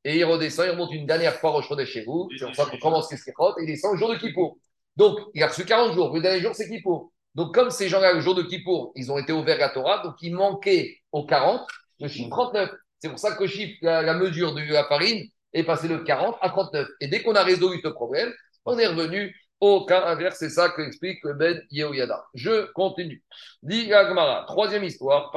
Et 0.06 0.18
il 0.18 0.26
redescend. 0.26 0.68
Il 0.68 0.72
remonte 0.72 0.93
une 0.93 1.06
dernière 1.06 1.36
fois 1.36 1.51
Rosh 1.51 1.68
Chodesh 1.68 1.89
chez 1.89 2.04
vous. 2.04 2.30
C'est 2.38 2.45
pour 2.45 2.56
ça 2.56 2.66
qu'on 2.66 2.78
commence 2.78 3.12
Et 3.12 3.18
il 3.62 3.66
descend 3.66 3.93
le 3.93 3.99
jour 3.99 4.10
de 4.10 4.18
Kippour. 4.18 4.58
Donc, 4.95 5.20
il 5.34 5.41
a 5.41 5.47
reçu 5.47 5.66
40 5.66 5.93
jours. 5.93 6.14
Le 6.14 6.22
dernier 6.22 6.41
jour, 6.41 6.54
c'est 6.54 6.70
Kippour. 6.70 7.12
Donc, 7.36 7.54
comme 7.54 7.72
ces 7.72 7.89
gens-là, 7.89 8.14
le 8.14 8.20
jour 8.20 8.36
de 8.36 8.43
Kippour, 8.43 8.91
ils 8.95 9.12
ont 9.12 9.18
été 9.18 9.34
ouverts 9.34 9.64
à 9.64 9.70
Torah, 9.70 10.04
donc 10.04 10.16
il 10.22 10.36
manquait 10.36 10.99
aux 11.12 11.26
40 11.26 11.68
le 11.99 12.08
chiffre 12.08 12.30
39. 12.30 12.70
C'est 12.99 13.10
pour 13.10 13.20
ça 13.20 13.36
que 13.36 13.47
chiffre, 13.47 13.78
la, 13.82 14.14
mesure 14.14 14.54
de 14.54 14.62
la 14.62 14.86
farine 14.86 15.28
est 15.54 15.64
passée 15.64 15.88
de 15.88 15.97
40 15.97 16.38
à 16.41 16.49
39. 16.49 16.88
Et 16.99 17.08
dès 17.08 17.24
qu'on 17.24 17.36
a 17.36 17.43
résolu 17.43 17.80
ce 17.84 17.88
problème, 17.88 18.32
on 18.66 18.78
est 18.78 18.88
revenu 18.88 19.36
au 19.60 19.86
cas 19.86 20.06
inverse. 20.06 20.38
C'est 20.39 20.49
ça 20.49 20.70
qu'explique 20.70 21.26
Ben 21.26 21.62
Yehoyada. 21.72 22.24
Je 22.34 22.72
continue. 22.74 23.24
Dit 23.62 23.88
Gagmara, 23.88 24.45
troisième 24.47 24.84
histoire. 24.84 25.32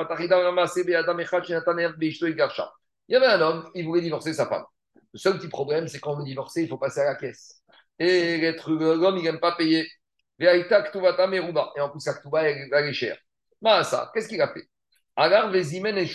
Il 3.09 3.13
y 3.13 3.17
avait 3.17 3.27
un 3.27 3.41
homme, 3.41 3.71
il 3.75 3.85
voulait 3.85 4.01
divorcer 4.01 4.33
sa 4.33 4.47
femme. 4.47 4.65
Le 5.13 5.19
seul 5.19 5.39
petit 5.39 5.49
problème, 5.49 5.89
c'est 5.89 6.01
quand 6.01 6.15
on 6.15 6.19
veut 6.19 6.25
divorcer, 6.25 6.63
il 6.63 6.69
faut 6.69 6.79
passer 6.79 7.01
à 7.01 7.05
la 7.05 7.15
caisse. 7.15 7.63
Et 7.99 8.53
l'homme, 8.69 9.17
il 9.17 9.25
n'aime 9.25 9.41
pas 9.41 9.53
payer. 9.53 9.89
Et 10.39 10.49
en 10.49 11.89
plus, 11.91 12.07
la 12.07 12.43
elle 12.43 12.89
est 12.89 12.93
chère. 12.93 13.17
ça, 13.63 14.11
qu'est-ce 14.13 14.29
qu'il 14.29 14.43
a 14.43 14.53
fait? 14.53 14.69
Alors, 15.17 15.51
Vezimen 15.51 15.97
et 15.97 16.07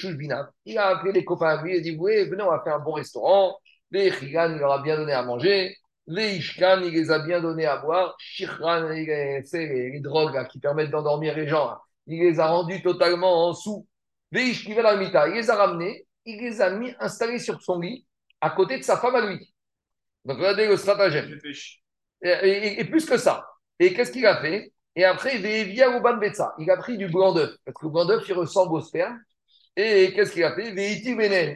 il 0.65 0.77
a 0.77 0.87
appelé 0.89 1.11
les 1.11 1.25
copains 1.25 1.57
à 1.57 1.63
lui 1.63 1.75
et 1.75 1.81
dit 1.81 1.97
Oui, 1.97 2.29
venez, 2.29 2.43
on 2.43 2.51
va 2.51 2.61
faire 2.63 2.75
un 2.75 2.79
bon 2.79 2.91
restaurant. 2.91 3.57
Les 3.89 4.11
Chigan, 4.11 4.51
il 4.51 4.59
leur 4.59 4.73
a 4.73 4.81
bien 4.83 4.95
donné 4.95 5.13
à 5.13 5.23
manger. 5.23 5.75
Les 6.07 6.35
Ishkan, 6.35 6.81
il 6.83 6.93
les 6.93 7.11
a 7.11 7.19
bien 7.19 7.41
donné 7.41 7.65
à 7.65 7.77
boire. 7.77 8.15
Shirran, 8.19 8.89
c'est 9.43 9.65
les, 9.65 9.99
drogues 10.01 10.47
qui 10.47 10.59
permettent 10.59 10.91
d'endormir 10.91 11.35
les 11.35 11.47
gens. 11.47 11.77
Il 12.07 12.19
les 12.19 12.39
a 12.39 12.47
rendus 12.47 12.81
totalement 12.81 13.47
en 13.47 13.53
sous. 13.53 13.87
Les 14.31 14.43
Ishkivel 14.43 14.85
il 15.01 15.33
les 15.33 15.49
a 15.49 15.55
ramenés. 15.55 16.05
Il 16.25 16.39
les 16.39 16.61
a 16.61 16.69
mis 16.69 16.93
installés 16.99 17.39
sur 17.39 17.61
son 17.61 17.79
lit 17.79 18.05
à 18.39 18.51
côté 18.51 18.77
de 18.77 18.83
sa 18.83 18.97
femme 18.97 19.15
à 19.15 19.25
lui. 19.25 19.53
Donc, 20.25 20.37
regardez 20.37 20.67
le 20.67 20.77
stratagème. 20.77 21.39
et 22.21 22.85
plus 22.85 23.05
que 23.05 23.17
ça. 23.17 23.47
Et 23.79 23.93
qu'est-ce 23.93 24.11
qu'il 24.11 24.25
a 24.25 24.39
fait? 24.41 24.71
Et 24.95 25.05
après, 25.05 25.39
il 25.39 26.69
a 26.69 26.77
pris 26.77 26.97
du 26.97 27.07
blanc 27.07 27.33
d'œuf, 27.33 27.55
parce 27.65 27.75
que 27.77 27.85
le 27.85 27.91
blanc 27.91 28.05
d'œuf, 28.05 28.27
il 28.27 28.33
ressemble 28.33 28.73
au 28.73 28.81
sperme. 28.81 29.19
Et 29.75 30.13
qu'est-ce 30.13 30.33
qu'il 30.33 30.43
a 30.43 30.53
fait? 30.53 30.73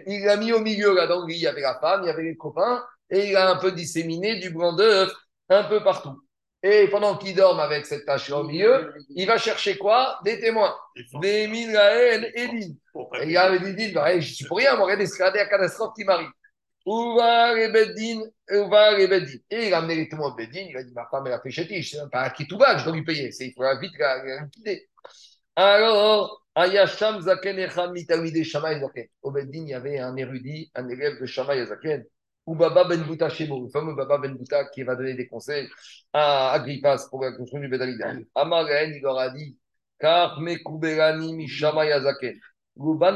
Il 0.08 0.24
l'a 0.24 0.38
mis 0.38 0.54
au 0.54 0.62
milieu, 0.62 0.96
là, 0.96 1.06
donc 1.06 1.26
il 1.30 1.38
y 1.38 1.48
avait 1.48 1.62
la 1.62 1.78
femme, 1.80 2.02
il 2.04 2.08
y 2.08 2.10
avait 2.10 2.24
les 2.24 2.38
copains, 2.38 2.84
et 3.10 3.30
il 3.30 3.36
a 3.36 3.52
un 3.52 3.58
peu 3.58 3.72
disséminé 3.72 4.40
du 4.40 4.50
blanc 4.52 4.74
d'œuf 4.74 5.12
un 5.50 5.64
peu 5.66 5.84
partout. 5.84 6.25
Et 6.68 6.88
pendant 6.88 7.16
qu'il 7.16 7.36
dorme 7.36 7.60
avec 7.60 7.86
cette 7.86 8.08
tâche 8.08 8.32
au 8.32 8.44
milieu, 8.44 8.92
il 9.10 9.28
va 9.28 9.38
chercher 9.38 9.78
quoi? 9.78 10.20
Des 10.26 10.40
témoins. 10.40 10.76
Des 11.22 11.48
Milaël 11.48 12.32
et 12.34 12.42
Et 12.42 13.28
il 13.28 13.38
avait 13.38 13.74
dit, 13.74 13.92
bah, 13.92 14.20
je 14.20 14.34
suis 14.34 14.46
pour 14.46 14.58
rien, 14.58 14.76
regardez, 14.76 15.06
c'est 15.06 15.22
la 15.22 15.46
catastrophe 15.46 15.94
qui 15.96 16.04
m'arrive. 16.04 16.30
Où 16.88 17.16
va 17.16 17.54
les 17.54 17.68
Beddin 17.70 18.22
Où 18.50 18.68
va 18.68 18.98
les 18.98 19.08
Beddin 19.08 19.38
Et 19.52 19.68
il 19.68 19.74
a 19.76 19.78
amené 19.78 19.94
les 19.96 20.10
témoins 20.10 20.32
de 20.32 20.38
Beddin. 20.38 20.66
Il 20.68 20.76
a 20.76 20.84
dit 20.84 20.94
Ma 20.96 21.08
femme, 21.12 21.28
elle 21.28 21.34
a 21.34 21.40
fait 21.40 21.52
chétiche. 21.52 21.92
C'est 21.92 22.10
pas 22.12 22.26
un 22.26 22.30
kitouba, 22.32 22.78
je 22.78 22.86
dois 22.86 22.94
lui 22.94 23.04
payer. 23.04 23.30
Il 23.40 23.54
faut 23.54 23.80
vite 23.80 23.94
la 24.00 24.42
liquider. 24.42 24.88
Alors, 25.56 26.48
Ayasham 26.56 27.22
Zaken 27.22 27.60
Echam 27.60 27.92
Mitamide 27.92 28.44
Shamaï 28.44 28.80
Zaken. 28.80 29.06
Au 29.22 29.32
Beddin, 29.32 29.62
il 29.62 29.70
y 29.70 29.74
avait 29.76 30.00
un 30.00 30.16
érudit, 30.16 30.72
un 30.74 30.90
élève 30.90 31.20
de 31.22 31.28
Shamaï 31.28 31.64
Zaken. 31.68 32.04
Ou 32.46 32.56
Baba 32.56 32.84
Ben 32.84 33.02
Bouta 33.04 33.30
Shemo, 33.30 33.64
le 33.64 33.70
fameux 33.70 33.96
Baba 33.96 34.20
Ben 34.20 34.36
Bouta 34.36 34.66
qui 34.66 34.84
va 34.84 34.96
donner 34.96 35.16
des 35.16 35.28
conseils 35.28 35.68
à 36.14 36.52
Agrippas 36.52 37.08
pour 37.10 37.24
la 37.24 37.32
construction 37.32 37.60
du 37.60 37.68
Bédalida. 37.68 38.14
Amar 38.36 38.68
il 38.70 39.02
leur 39.02 39.18
a 39.18 39.30
dit 39.30 39.58
Car 40.00 40.40
Mekubelani 40.40 41.34
Mishamay 41.34 42.00
Zaken. 42.02 42.40
On 42.78 43.00
a 43.00 43.12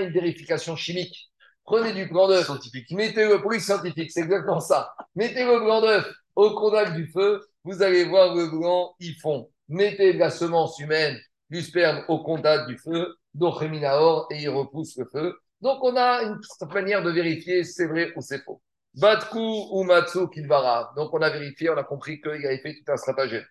une 0.00 0.12
vérification 0.12 0.76
chimique. 0.76 1.32
Prenez 1.64 1.92
du 1.92 2.06
blanc 2.06 2.28
d'œuf. 2.28 2.48
Mettez 2.92 3.28
le 3.28 3.38
bruit 3.38 3.60
scientifique, 3.60 4.12
c'est 4.12 4.20
exactement 4.20 4.60
ça. 4.60 4.94
Mettez 5.14 5.44
le 5.44 5.60
blanc 5.60 5.80
d'œuf 5.80 6.12
au 6.36 6.54
contact 6.54 6.94
du 6.94 7.08
feu, 7.08 7.40
vous 7.64 7.82
allez 7.82 8.04
voir 8.04 8.34
le 8.34 8.48
blanc, 8.48 8.94
ils 9.00 9.16
fond. 9.16 9.50
Mettez 9.68 10.14
de 10.14 10.18
la 10.18 10.30
semence 10.30 10.78
humaine, 10.78 11.18
du 11.50 11.60
sperme 11.60 12.04
au 12.08 12.22
contact 12.22 12.68
du 12.68 12.78
feu, 12.78 13.14
d'Ocheminaor, 13.34 14.28
et 14.30 14.42
il 14.42 14.48
repousse 14.48 14.96
le 14.96 15.06
feu. 15.12 15.36
Donc 15.62 15.82
on 15.82 15.96
a 15.96 16.22
une 16.22 16.40
manière 16.74 17.02
de 17.02 17.10
vérifier 17.10 17.64
si 17.64 17.72
c'est 17.72 17.86
vrai 17.86 18.12
ou 18.16 18.20
c'est 18.20 18.42
faux. 18.42 18.60
Batku 18.94 19.38
ou 19.70 19.84
Matsu 19.84 20.28
Kilvara. 20.28 20.92
Donc 20.96 21.14
on 21.14 21.22
a 21.22 21.30
vérifié, 21.30 21.70
on 21.70 21.76
a 21.76 21.84
compris 21.84 22.20
qu'il 22.20 22.44
avait 22.44 22.58
fait 22.58 22.74
tout 22.74 22.92
un 22.92 22.96
stratagème. 22.96 23.44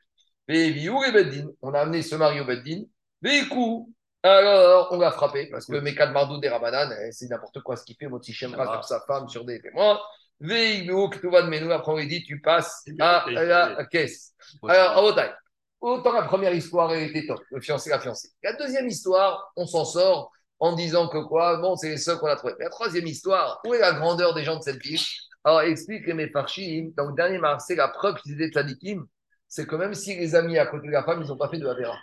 On 1.62 1.74
a 1.74 1.80
amené 1.80 2.02
ce 2.02 2.16
mari 2.16 2.42
au 2.42 2.46
Beddin. 2.46 2.84
Alors, 4.24 4.90
on 4.92 5.00
l'a 5.00 5.12
frappé 5.12 5.48
parce 5.48 5.66
que 5.66 5.78
Mekad 5.78 6.12
Mardou 6.12 6.40
des 6.40 6.50
Ramadan, 6.50 6.92
eh, 6.92 7.12
c'est 7.12 7.28
n'importe 7.28 7.62
quoi 7.62 7.76
ce 7.76 7.84
qu'il 7.84 7.96
fait. 7.96 8.08
Moti 8.08 8.34
sur 8.34 8.84
sa 8.84 9.00
femme, 9.08 9.28
sur 9.30 9.46
des 9.46 9.62
témoins. 9.62 10.00
Après, 10.44 11.92
on 11.92 11.98
lui 11.98 12.08
dit, 12.08 12.24
tu 12.24 12.40
passes 12.42 12.84
à 13.00 13.26
la 13.30 13.86
caisse. 13.86 14.34
Alors, 14.68 15.18
à 15.18 15.38
Autant 15.80 16.12
la 16.12 16.24
première 16.24 16.54
histoire, 16.54 16.94
elle 16.94 17.10
était 17.10 17.26
top, 17.26 17.40
le 17.50 17.60
fiancé, 17.60 17.90
la 17.90 18.00
fiancée. 18.00 18.30
La 18.44 18.54
deuxième 18.54 18.88
histoire, 18.88 19.52
on 19.56 19.66
s'en 19.66 19.84
sort 19.84 20.32
en 20.62 20.74
disant 20.74 21.10
que 21.10 21.18
quoi? 21.18 21.58
Bon, 21.58 21.76
c'est 21.76 21.90
les 21.90 21.98
seuls 21.98 22.18
qu'on 22.20 22.28
a 22.28 22.36
trouvé. 22.38 22.54
La 22.60 22.70
troisième 22.70 23.08
histoire, 23.08 23.60
où 23.66 23.74
est 23.74 23.80
la 23.80 23.94
grandeur 23.94 24.34
des 24.34 24.44
gens 24.44 24.58
de 24.58 24.64
cette 24.64 24.82
ville? 24.82 25.02
Alors, 25.44 25.62
explique 25.62 26.06
les 26.06 26.14
Mefarchim, 26.14 26.92
dans 26.96 27.08
le 27.08 27.14
dernier 27.14 27.40
c'est 27.60 27.76
la 27.76 27.90
preuve 27.90 28.16
qu'ils 28.22 28.34
étaient 28.34 28.54
tzadikim 28.54 29.06
c'est 29.52 29.68
que 29.68 29.76
même 29.76 29.94
si 29.94 30.16
les 30.16 30.34
amis 30.34 30.58
à 30.58 30.66
côté 30.66 30.88
de 30.88 30.94
la 30.94 31.04
femme, 31.04 31.22
ils 31.22 31.28
n'ont 31.28 31.36
pas 31.36 31.50
fait 31.50 31.58
de 31.58 31.66
la 31.66 31.74
vera. 31.74 31.98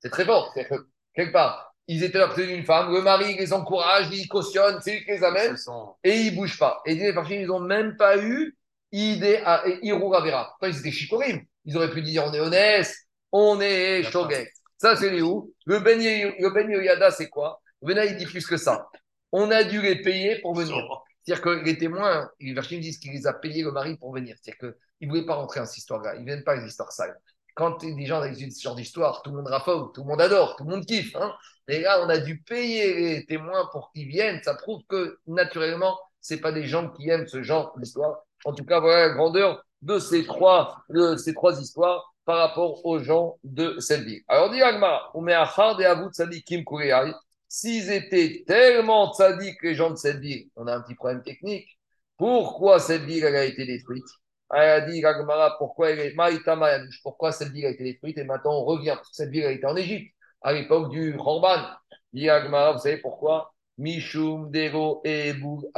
C'est 0.00 0.10
très 0.10 0.24
fort. 0.24 0.50
C'est 0.52 0.68
que, 0.68 0.74
quelque 1.14 1.32
part, 1.32 1.72
ils 1.86 2.02
étaient 2.02 2.20
à 2.20 2.26
côté 2.26 2.48
d'une 2.48 2.64
femme, 2.64 2.92
le 2.92 3.00
mari 3.02 3.36
les 3.36 3.52
encourage, 3.52 4.08
il 4.10 4.26
cautionne, 4.26 4.80
c'est 4.82 4.96
lui 4.96 5.04
qui 5.04 5.12
les 5.12 5.22
amène, 5.22 5.56
et 6.02 6.16
ils 6.16 6.32
ne 6.32 6.36
bougent 6.36 6.58
pas. 6.58 6.82
Et 6.84 6.96
les 6.96 7.14
ils 7.30 7.46
n'ont 7.46 7.60
même 7.60 7.96
pas 7.96 8.18
eu 8.18 8.56
idée 8.90 9.40
à 9.44 9.62
Irura 9.82 10.22
Vera. 10.22 10.56
Ils 10.62 10.76
étaient 10.76 10.90
chicorim. 10.90 11.42
Ils 11.66 11.76
auraient 11.76 11.90
pu 11.92 12.02
dire 12.02 12.24
on 12.26 12.34
est 12.34 12.40
honnête, 12.40 12.92
on 13.30 13.60
est 13.60 14.02
shogek. 14.02 14.50
Ça, 14.76 14.96
c'est 14.96 15.10
les 15.10 15.22
où? 15.22 15.54
Le 15.66 15.78
Ben 15.78 16.00
Yada, 16.02 17.12
c'est 17.12 17.28
quoi? 17.28 17.61
Ben 17.82 17.98
il 18.08 18.16
dit 18.16 18.26
plus 18.26 18.46
que 18.46 18.56
ça. 18.56 18.88
On 19.32 19.50
a 19.50 19.64
dû 19.64 19.80
les 19.80 20.02
payer 20.02 20.40
pour 20.40 20.54
venir. 20.54 20.76
C'est-à-dire 21.24 21.42
que 21.42 21.50
les 21.64 21.78
témoins, 21.78 22.30
les 22.40 22.52
Verchim 22.52 22.78
disent 22.78 22.98
qu'il 22.98 23.12
les 23.12 23.26
a 23.26 23.32
payés 23.32 23.62
le 23.62 23.72
mari 23.72 23.96
pour 23.96 24.12
venir. 24.12 24.36
C'est-à-dire 24.40 24.74
qu'ils 24.98 25.08
ne 25.08 25.12
voulaient 25.12 25.26
pas 25.26 25.34
rentrer 25.34 25.60
dans 25.60 25.66
cette 25.66 25.78
histoire-là. 25.78 26.16
Ils 26.16 26.20
ne 26.20 26.26
viennent 26.26 26.44
pas 26.44 26.52
avec 26.52 26.64
des 26.64 26.70
histoires 26.70 26.92
sales. 26.92 27.16
Quand 27.54 27.84
des 27.84 28.06
gens 28.06 28.20
avec 28.20 28.34
ce 28.36 28.62
genre 28.62 28.74
d'histoire, 28.74 29.22
tout 29.22 29.30
le 29.30 29.36
monde 29.36 29.46
raffogue, 29.46 29.94
tout 29.94 30.02
le 30.02 30.08
monde 30.08 30.20
adore, 30.20 30.56
tout 30.56 30.64
le 30.64 30.70
monde 30.70 30.86
kiffe. 30.86 31.14
Hein 31.16 31.32
et 31.68 31.80
là, 31.80 32.04
on 32.04 32.08
a 32.08 32.18
dû 32.18 32.40
payer 32.42 32.94
les 32.94 33.26
témoins 33.26 33.68
pour 33.72 33.92
qu'ils 33.92 34.08
viennent. 34.08 34.42
Ça 34.42 34.54
prouve 34.54 34.82
que, 34.88 35.18
naturellement, 35.26 35.98
ce 36.20 36.34
pas 36.34 36.52
des 36.52 36.66
gens 36.66 36.88
qui 36.90 37.08
aiment 37.08 37.26
ce 37.26 37.42
genre 37.42 37.74
d'histoire. 37.78 38.18
En 38.44 38.52
tout 38.52 38.64
cas, 38.64 38.80
voilà 38.80 39.08
la 39.08 39.14
grandeur 39.14 39.62
de 39.82 39.98
ces 39.98 40.24
trois, 40.24 40.82
de 40.88 41.16
ces 41.16 41.34
trois 41.34 41.60
histoires 41.60 42.14
par 42.24 42.38
rapport 42.38 42.84
aux 42.86 42.98
gens 43.00 43.38
de 43.44 43.78
cette 43.80 44.02
ville. 44.02 44.22
Alors, 44.28 44.50
dit 44.50 44.62
Agma, 44.62 45.10
on 45.14 45.20
met 45.20 45.34
à 45.34 45.42
Hard 45.42 45.80
et 45.80 45.84
Avut 45.84 46.10
Kim 46.46 46.64
S'ils 47.54 47.92
étaient 47.92 48.44
tellement 48.46 49.12
tzaddik, 49.12 49.62
les 49.62 49.74
gens 49.74 49.90
de 49.90 49.96
cette 49.96 50.20
ville, 50.20 50.48
on 50.56 50.66
a 50.66 50.74
un 50.74 50.80
petit 50.80 50.94
problème 50.94 51.22
technique. 51.22 51.78
Pourquoi 52.16 52.78
cette 52.78 53.02
ville 53.02 53.26
a 53.26 53.44
été 53.44 53.66
détruite? 53.66 54.06
Elle 54.54 54.70
a 54.70 54.80
dit, 54.80 55.02
pourquoi 55.58 55.90
elle 55.90 56.00
est 56.00 56.14
Pourquoi 57.02 57.30
cette 57.30 57.50
ville 57.50 57.66
a 57.66 57.68
été 57.68 57.84
détruite? 57.84 58.16
Et 58.16 58.24
maintenant, 58.24 58.52
on 58.54 58.64
revient, 58.64 58.94
parce 58.96 59.10
que 59.10 59.16
cette 59.16 59.28
ville 59.28 59.44
a 59.44 59.50
été 59.50 59.66
en 59.66 59.76
Égypte, 59.76 60.14
à 60.40 60.54
l'époque 60.54 60.90
du 60.92 61.14
Khorban. 61.14 61.62
Dit 62.14 62.26
vous 62.26 62.78
savez 62.78 62.96
pourquoi? 62.96 63.52
Mishum, 63.76 64.50
Dero 64.50 65.02
et 65.04 65.34
Boug 65.34 65.68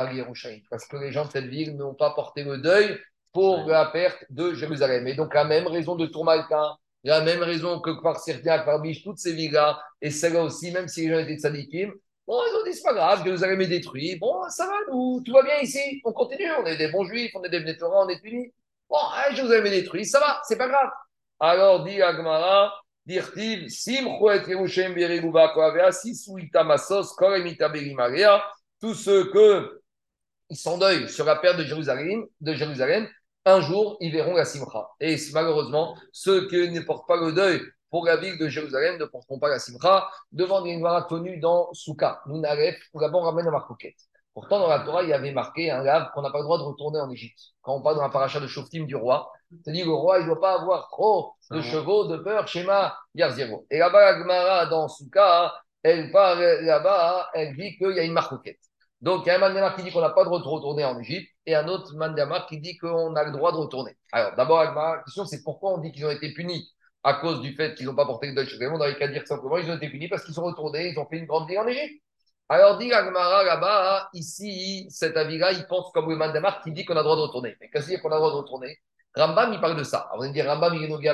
Parce 0.70 0.86
que 0.86 0.96
les 0.96 1.10
gens 1.10 1.24
de 1.24 1.32
cette 1.32 1.46
ville 1.46 1.76
n'ont 1.76 1.94
pas 1.94 2.14
porté 2.14 2.44
le 2.44 2.58
deuil 2.58 3.00
pour 3.32 3.66
la 3.66 3.86
perte 3.86 4.24
de 4.30 4.54
Jérusalem. 4.54 5.08
Et 5.08 5.14
donc, 5.14 5.34
la 5.34 5.44
même 5.44 5.66
raison 5.66 5.96
de 5.96 6.06
Tourmalta, 6.06 6.76
la 7.04 7.20
même 7.20 7.42
raison 7.42 7.80
que 7.80 7.90
par 8.02 8.18
certains, 8.18 8.60
par 8.60 8.80
toutes 9.02 9.18
ces 9.18 9.32
villes-là, 9.32 9.80
et 10.00 10.10
celle-là 10.10 10.42
aussi, 10.42 10.72
même 10.72 10.88
si 10.88 11.06
les 11.06 11.14
gens 11.14 11.20
étaient 11.20 11.36
tzadikim, 11.36 11.92
Bon, 12.26 12.40
ils 12.48 12.56
ont 12.56 12.64
dit, 12.64 12.72
c'est 12.72 12.82
pas 12.82 12.94
grave, 12.94 13.22
Jérusalem 13.22 13.60
est 13.60 13.66
détruit. 13.66 14.16
Bon, 14.16 14.48
ça 14.48 14.66
va, 14.66 14.72
nous, 14.90 15.20
tout 15.22 15.32
va 15.32 15.42
bien 15.42 15.58
ici. 15.60 16.00
On 16.04 16.12
continue, 16.12 16.50
on 16.58 16.64
est 16.64 16.76
des 16.78 16.88
bons 16.88 17.04
juifs, 17.04 17.32
on 17.34 17.44
est 17.44 17.50
des 17.50 17.58
Vénétorans, 17.58 18.06
on 18.06 18.08
est 18.08 18.20
unis. 18.24 18.50
Bon, 18.88 18.96
hein, 18.96 19.34
Jérusalem 19.34 19.66
est 19.66 19.82
détruit, 19.82 20.06
ça 20.06 20.20
va, 20.20 20.40
c'est 20.44 20.56
pas 20.56 20.68
grave. 20.68 20.90
Alors, 21.38 21.84
dit 21.84 22.00
Agmara, 22.00 22.72
Dirtiv, 23.04 23.68
Simchouet 23.68 24.42
Yerushem 24.48 24.94
Bereguba 24.94 25.48
Koavea, 25.48 25.92
Sisuita 25.92 26.64
Masos, 26.64 27.12
Koremita 27.14 27.68
Berimarea, 27.68 28.42
tous 28.80 28.94
ceux 28.94 29.30
que 29.30 29.82
ils 30.48 30.56
sont 30.56 30.78
deuil 30.78 31.08
sur 31.08 31.26
la 31.26 31.36
perte 31.36 31.58
de 31.58 31.64
Jérusalem, 31.64 32.26
de 32.40 32.54
Jérusalem, 32.54 33.08
un 33.46 33.60
jour, 33.60 33.96
ils 34.00 34.12
verront 34.12 34.34
la 34.34 34.44
simcha. 34.44 34.88
Et 35.00 35.16
malheureusement, 35.32 35.96
ceux 36.12 36.48
qui 36.48 36.70
ne 36.70 36.80
portent 36.80 37.06
pas 37.06 37.16
le 37.16 37.32
deuil 37.32 37.60
pour 37.90 38.06
la 38.06 38.16
ville 38.16 38.38
de 38.38 38.48
Jérusalem 38.48 38.98
ne 38.98 39.04
porteront 39.04 39.38
pas 39.38 39.48
la 39.48 39.58
simcha 39.58 40.08
devant 40.32 40.62
des 40.62 40.74
Gemara 40.74 41.02
connus 41.02 41.38
dans 41.38 41.72
Souka. 41.72 42.20
Nous 42.26 42.40
n'arrêtons, 42.40 42.98
d'abord 42.98 43.22
on 43.22 43.24
ramène 43.26 43.44
la 43.44 43.52
marcoquette. 43.52 43.96
Pourtant, 44.32 44.58
dans 44.58 44.68
la 44.68 44.80
Torah, 44.80 45.04
il 45.04 45.10
y 45.10 45.12
avait 45.12 45.30
marqué 45.30 45.70
un 45.70 45.84
lave 45.84 46.10
qu'on 46.12 46.22
n'a 46.22 46.30
pas 46.30 46.38
le 46.38 46.44
droit 46.44 46.58
de 46.58 46.64
retourner 46.64 46.98
en 46.98 47.08
Égypte. 47.08 47.38
Quand 47.62 47.76
on 47.76 47.82
parle 47.82 47.96
dans 47.96 48.02
la 48.02 48.08
paracha 48.08 48.40
de 48.40 48.48
Shoftim 48.48 48.84
du 48.84 48.96
roi, 48.96 49.30
c'est-à-dire 49.62 49.86
le 49.86 49.92
roi, 49.92 50.18
il 50.18 50.22
ne 50.22 50.26
doit 50.26 50.40
pas 50.40 50.60
avoir 50.60 50.88
trop 50.88 51.34
de 51.52 51.60
chevaux, 51.60 52.06
de 52.06 52.16
peur, 52.16 52.48
schéma, 52.48 52.98
Yarziro. 53.14 53.64
Et 53.70 53.78
là-bas, 53.78 54.12
la 54.12 54.18
Gemara, 54.18 54.66
dans 54.66 54.88
Souka, 54.88 55.54
elle 55.84 56.10
part 56.10 56.34
là-bas, 56.34 57.30
elle 57.34 57.54
dit 57.54 57.76
qu'il 57.76 57.94
y 57.94 58.00
a 58.00 58.02
une 58.02 58.12
marcoquette. 58.12 58.58
Donc, 59.04 59.26
il 59.26 59.28
y 59.28 59.32
a 59.32 59.36
un 59.36 59.38
mandamar 59.38 59.76
qui 59.76 59.82
dit 59.82 59.92
qu'on 59.92 60.00
n'a 60.00 60.08
pas 60.08 60.22
le 60.22 60.28
droit 60.28 60.40
de 60.40 60.44
retourner 60.44 60.82
en 60.82 60.98
Égypte 60.98 61.30
et 61.44 61.54
un 61.54 61.68
autre 61.68 61.94
mandamar 61.94 62.46
qui 62.46 62.58
dit 62.58 62.78
qu'on 62.78 63.14
a 63.14 63.24
le 63.24 63.32
droit 63.32 63.52
de 63.52 63.58
retourner. 63.58 63.94
Alors, 64.12 64.34
d'abord, 64.34 64.64
la 64.64 65.02
question, 65.04 65.26
c'est 65.26 65.42
pourquoi 65.42 65.74
on 65.74 65.78
dit 65.78 65.92
qu'ils 65.92 66.06
ont 66.06 66.10
été 66.10 66.32
punis? 66.32 66.72
À 67.02 67.12
cause 67.12 67.42
du 67.42 67.54
fait 67.54 67.74
qu'ils 67.74 67.84
n'ont 67.84 67.94
pas 67.94 68.06
porté 68.06 68.28
le 68.28 68.34
Deutsche 68.34 68.56
On 68.62 68.78
n'avait 68.78 68.96
qu'à 68.96 69.08
dire 69.08 69.26
simplement 69.26 69.58
ils 69.58 69.70
ont 69.70 69.76
été 69.76 69.90
punis 69.90 70.08
parce 70.08 70.24
qu'ils 70.24 70.32
sont 70.32 70.44
retournés, 70.44 70.88
ils 70.88 70.98
ont 70.98 71.06
fait 71.06 71.18
une 71.18 71.26
grande 71.26 71.46
vie 71.46 71.58
en 71.58 71.66
Égypte. 71.66 72.02
Alors, 72.48 72.78
dit 72.78 72.90
Agmara 72.94 73.44
là-bas, 73.44 74.08
ici, 74.14 74.86
cet 74.88 75.18
avis-là, 75.18 75.52
il 75.52 75.66
pense 75.66 75.92
comme 75.92 76.08
le 76.08 76.16
mandamar 76.16 76.62
qui 76.62 76.72
dit 76.72 76.86
qu'on 76.86 76.94
a 76.94 77.00
le 77.00 77.02
droit 77.02 77.16
de 77.16 77.20
retourner. 77.20 77.56
Mais 77.60 77.68
qu'est-ce 77.68 77.88
qu'il 77.88 78.00
qu'on 78.00 78.10
a 78.10 78.14
le 78.14 78.20
droit 78.20 78.30
de 78.30 78.36
retourner? 78.36 78.78
Rambam, 79.14 79.52
il 79.52 79.60
parle 79.60 79.76
de 79.76 79.84
ça. 79.84 79.98
Alors, 79.98 80.16
vous 80.16 80.24
allez 80.24 80.32
dire 80.32 80.46
Rambam, 80.46 80.74
il 80.76 80.84
est 80.84 81.10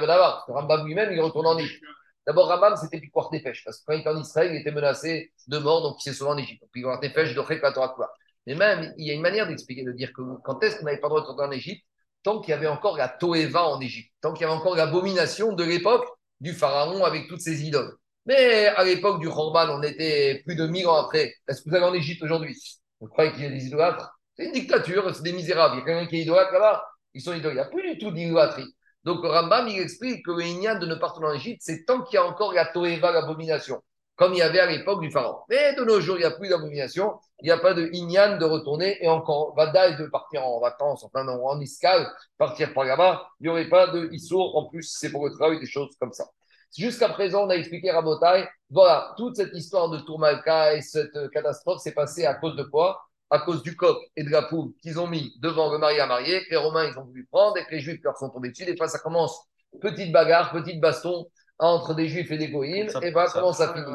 Rambam 0.46 0.86
lui-même, 0.86 1.10
il 1.10 1.18
est 1.18 1.22
retourné 1.22 1.48
en 1.48 1.58
Égypte. 1.58 1.82
D'abord, 2.30 2.46
Rambam, 2.46 2.76
c'était 2.76 3.00
des 3.00 3.10
pêches, 3.42 3.64
parce 3.64 3.78
que 3.78 3.86
quand 3.86 3.92
il 3.92 4.02
était 4.02 4.08
en 4.08 4.20
Israël, 4.20 4.52
il 4.54 4.60
était 4.60 4.70
menacé 4.70 5.32
de 5.48 5.58
mort, 5.58 5.82
donc 5.82 5.96
il 5.98 6.04
s'est 6.04 6.16
sauvé 6.16 6.30
en 6.30 6.38
Égypte. 6.38 6.62
Des 7.02 7.10
pêches, 7.10 7.34
de 7.34 7.40
quoi. 7.40 8.14
Mais 8.46 8.54
même, 8.54 8.94
il 8.98 9.08
y 9.08 9.10
a 9.10 9.14
une 9.14 9.20
manière 9.20 9.48
d'expliquer, 9.48 9.82
de 9.82 9.90
dire 9.90 10.12
que 10.12 10.22
quand 10.44 10.62
est-ce 10.62 10.76
qu'on 10.76 10.84
n'avait 10.84 11.00
pas 11.00 11.08
le 11.08 11.10
droit 11.10 11.22
de 11.22 11.26
retourner 11.26 11.48
en 11.48 11.50
Égypte 11.50 11.84
Tant 12.22 12.40
qu'il 12.40 12.52
y 12.52 12.54
avait 12.54 12.68
encore 12.68 12.96
la 12.96 13.08
Toeva 13.08 13.66
en 13.66 13.80
Égypte, 13.80 14.12
tant 14.20 14.32
qu'il 14.32 14.42
y 14.42 14.44
avait 14.44 14.54
encore 14.56 14.76
l'abomination 14.76 15.54
de 15.54 15.64
l'époque 15.64 16.06
du 16.38 16.52
pharaon 16.52 17.02
avec 17.02 17.26
toutes 17.26 17.40
ses 17.40 17.64
idoles. 17.64 17.96
Mais 18.26 18.66
à 18.68 18.84
l'époque 18.84 19.18
du 19.18 19.28
Khorban, 19.28 19.68
on 19.70 19.82
était 19.82 20.40
plus 20.46 20.54
de 20.54 20.68
1000 20.68 20.86
ans 20.86 21.04
après. 21.04 21.34
Est-ce 21.48 21.62
que 21.62 21.70
vous 21.70 21.74
allez 21.74 21.86
en 21.86 21.94
Égypte 21.94 22.22
aujourd'hui? 22.22 22.56
Vous 23.00 23.08
croyez 23.08 23.32
qu'il 23.32 23.42
y 23.42 23.46
a 23.46 23.50
des 23.50 23.66
idolâtres 23.66 24.08
C'est 24.36 24.44
une 24.44 24.52
dictature, 24.52 25.12
c'est 25.16 25.24
des 25.24 25.32
misérables. 25.32 25.74
Il 25.74 25.78
y 25.80 25.82
a 25.82 25.84
quelqu'un 25.84 26.06
qui 26.06 26.16
est 26.18 26.22
idolâtre 26.22 26.52
là-bas, 26.52 26.84
ils 27.12 27.22
sont 27.22 27.32
idolâtres. 27.32 27.70
Il 27.72 27.76
n'y 27.76 27.80
a 27.80 27.82
plus 27.82 27.94
du 27.94 27.98
tout 27.98 28.12
d'idolâtrie. 28.12 28.72
Donc 29.04 29.24
Rambam, 29.24 29.68
il 29.68 29.80
explique 29.80 30.24
que 30.24 30.30
le 30.30 30.78
de 30.78 30.86
ne 30.86 30.94
pas 30.94 31.08
retourner 31.08 31.28
en 31.28 31.34
Égypte, 31.34 31.62
c'est 31.64 31.84
tant 31.84 32.02
qu'il 32.02 32.16
y 32.16 32.18
a 32.18 32.26
encore 32.26 32.52
la 32.52 32.70
l'abomination 32.74 33.80
comme 34.20 34.34
il 34.34 34.38
y 34.40 34.42
avait 34.42 34.60
à 34.60 34.66
l'époque 34.66 35.00
du 35.00 35.10
pharaon. 35.10 35.38
Mais 35.48 35.74
de 35.74 35.82
nos 35.82 35.98
jours, 35.98 36.16
il 36.16 36.18
n'y 36.18 36.26
a 36.26 36.30
plus 36.30 36.50
d'abomination, 36.50 37.14
il 37.40 37.46
n'y 37.46 37.50
a 37.52 37.56
pas 37.56 37.72
de 37.72 37.88
ignan 37.90 38.36
de 38.36 38.44
retourner 38.44 39.02
et 39.02 39.08
encore 39.08 39.54
Vadaï 39.56 39.96
de 39.96 40.04
partir 40.08 40.44
en 40.46 40.60
vacances, 40.60 41.02
enfin 41.04 41.24
non, 41.24 41.42
en 41.46 41.58
escale, 41.58 42.06
partir 42.36 42.74
par 42.74 42.84
là-bas. 42.84 43.26
Il 43.40 43.44
n'y 43.44 43.48
aurait 43.48 43.70
pas 43.70 43.86
de 43.86 44.10
issour. 44.12 44.58
En 44.58 44.66
plus, 44.66 44.94
c'est 44.94 45.10
pour 45.10 45.26
le 45.26 45.32
travail, 45.32 45.58
des 45.58 45.64
choses 45.64 45.96
comme 45.98 46.12
ça. 46.12 46.28
Jusqu'à 46.76 47.08
présent, 47.08 47.46
on 47.46 47.48
a 47.48 47.54
expliqué 47.54 47.90
Rabotai, 47.90 48.46
voilà, 48.68 49.14
toute 49.16 49.36
cette 49.36 49.54
histoire 49.54 49.88
de 49.88 49.98
Tourmalka 50.00 50.74
et 50.74 50.82
cette 50.82 51.30
catastrophe 51.30 51.80
s'est 51.80 51.94
passée 51.94 52.26
à 52.26 52.34
cause 52.34 52.56
de 52.56 52.64
quoi? 52.64 53.00
À 53.30 53.38
cause 53.38 53.62
du 53.62 53.76
coq 53.76 53.96
et 54.16 54.24
de 54.24 54.30
la 54.30 54.42
poule 54.42 54.72
qu'ils 54.82 54.98
ont 54.98 55.06
mis 55.06 55.32
devant 55.40 55.70
le 55.72 55.78
mari 55.78 56.00
à 56.00 56.06
marier, 56.06 56.40
que 56.44 56.50
les 56.50 56.56
Romains, 56.56 56.90
ils 56.90 56.98
ont 56.98 57.04
voulu 57.04 57.26
prendre 57.30 57.56
et 57.58 57.64
que 57.64 57.70
les 57.70 57.80
Juifs 57.80 58.00
leur 58.02 58.16
sont 58.16 58.28
tombés 58.28 58.50
dessus. 58.50 58.64
Des 58.64 58.76
fois, 58.76 58.88
ça 58.88 58.98
commence 58.98 59.38
petite 59.80 60.12
bagarre, 60.12 60.52
petite 60.52 60.80
baston, 60.80 61.26
entre 61.58 61.94
des 61.94 62.08
juifs 62.08 62.30
et 62.30 62.38
des 62.38 62.50
goïms, 62.50 62.88
et 63.02 63.10
voilà 63.10 63.30
comment 63.30 63.52
ça 63.52 63.72
finit. 63.72 63.86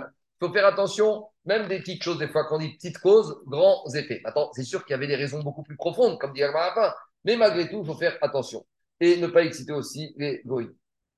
Il 0.41 0.47
faut 0.47 0.53
faire 0.53 0.65
attention, 0.65 1.27
même 1.45 1.67
des 1.67 1.79
petites 1.79 2.03
choses, 2.03 2.19
des 2.19 2.27
fois, 2.27 2.45
quand 2.45 2.57
on 2.57 2.59
dit 2.59 2.73
petites 2.75 2.99
causes, 2.99 3.41
grands 3.47 3.83
effets. 3.93 4.21
Attends, 4.23 4.51
c'est 4.53 4.63
sûr 4.63 4.85
qu'il 4.85 4.91
y 4.91 4.95
avait 4.95 5.07
des 5.07 5.15
raisons 5.15 5.41
beaucoup 5.41 5.63
plus 5.63 5.75
profondes, 5.75 6.19
comme 6.19 6.33
dit 6.33 6.41
Marapin, 6.41 6.93
mais 7.23 7.35
malgré 7.35 7.69
tout, 7.69 7.79
il 7.81 7.85
faut 7.85 7.95
faire 7.95 8.17
attention. 8.21 8.65
Et 8.99 9.17
ne 9.17 9.27
pas 9.27 9.43
exciter 9.43 9.73
aussi 9.73 10.13
les 10.17 10.41
goïms. 10.45 10.73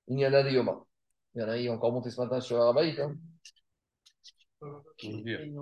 Il 0.08 0.20
y 0.20 0.26
en 0.26 0.34
a 0.34 0.44
des 0.44 0.52
yomas. 0.52 0.80
Il 1.36 1.42
y 1.42 1.44
en 1.44 1.50
a, 1.50 1.58
qui 1.58 1.70
ont 1.70 1.74
encore 1.74 1.92
monté 1.92 2.10
ce 2.10 2.20
matin 2.20 2.40
sur 2.40 2.58
Arabaïk. 2.58 2.98
Hein. 3.00 3.16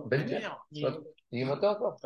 Belle 0.05 0.49
Il 0.71 1.41
est 1.41 1.45
monté 1.45 1.65
encore. 1.65 1.97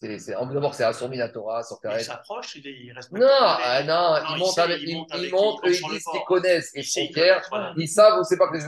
D'abord, 0.00 0.74
c'est 0.74 0.84
Assur 0.84 1.08
Minatora, 1.08 1.62
sur 1.62 1.78
Il 1.84 2.00
s'approche, 2.00 2.56
il. 2.56 2.94
Non, 3.12 3.26
ah, 3.30 3.82
non, 3.84 4.34
ils 4.34 4.38
montent 4.38 4.58
avec, 4.58 4.82
ils, 4.82 4.88
ils, 4.88 5.30
montent, 5.30 5.60
ils 5.64 5.70
disent 5.70 6.04
qu'ils 6.04 6.24
connaissent 6.26 6.70
et 6.74 6.82
sont 6.82 7.08
fiers. 7.12 7.40
Ils 7.76 7.88
savent, 7.88 8.18
on 8.20 8.24
sait 8.24 8.36
pas 8.36 8.48
que 8.48 8.58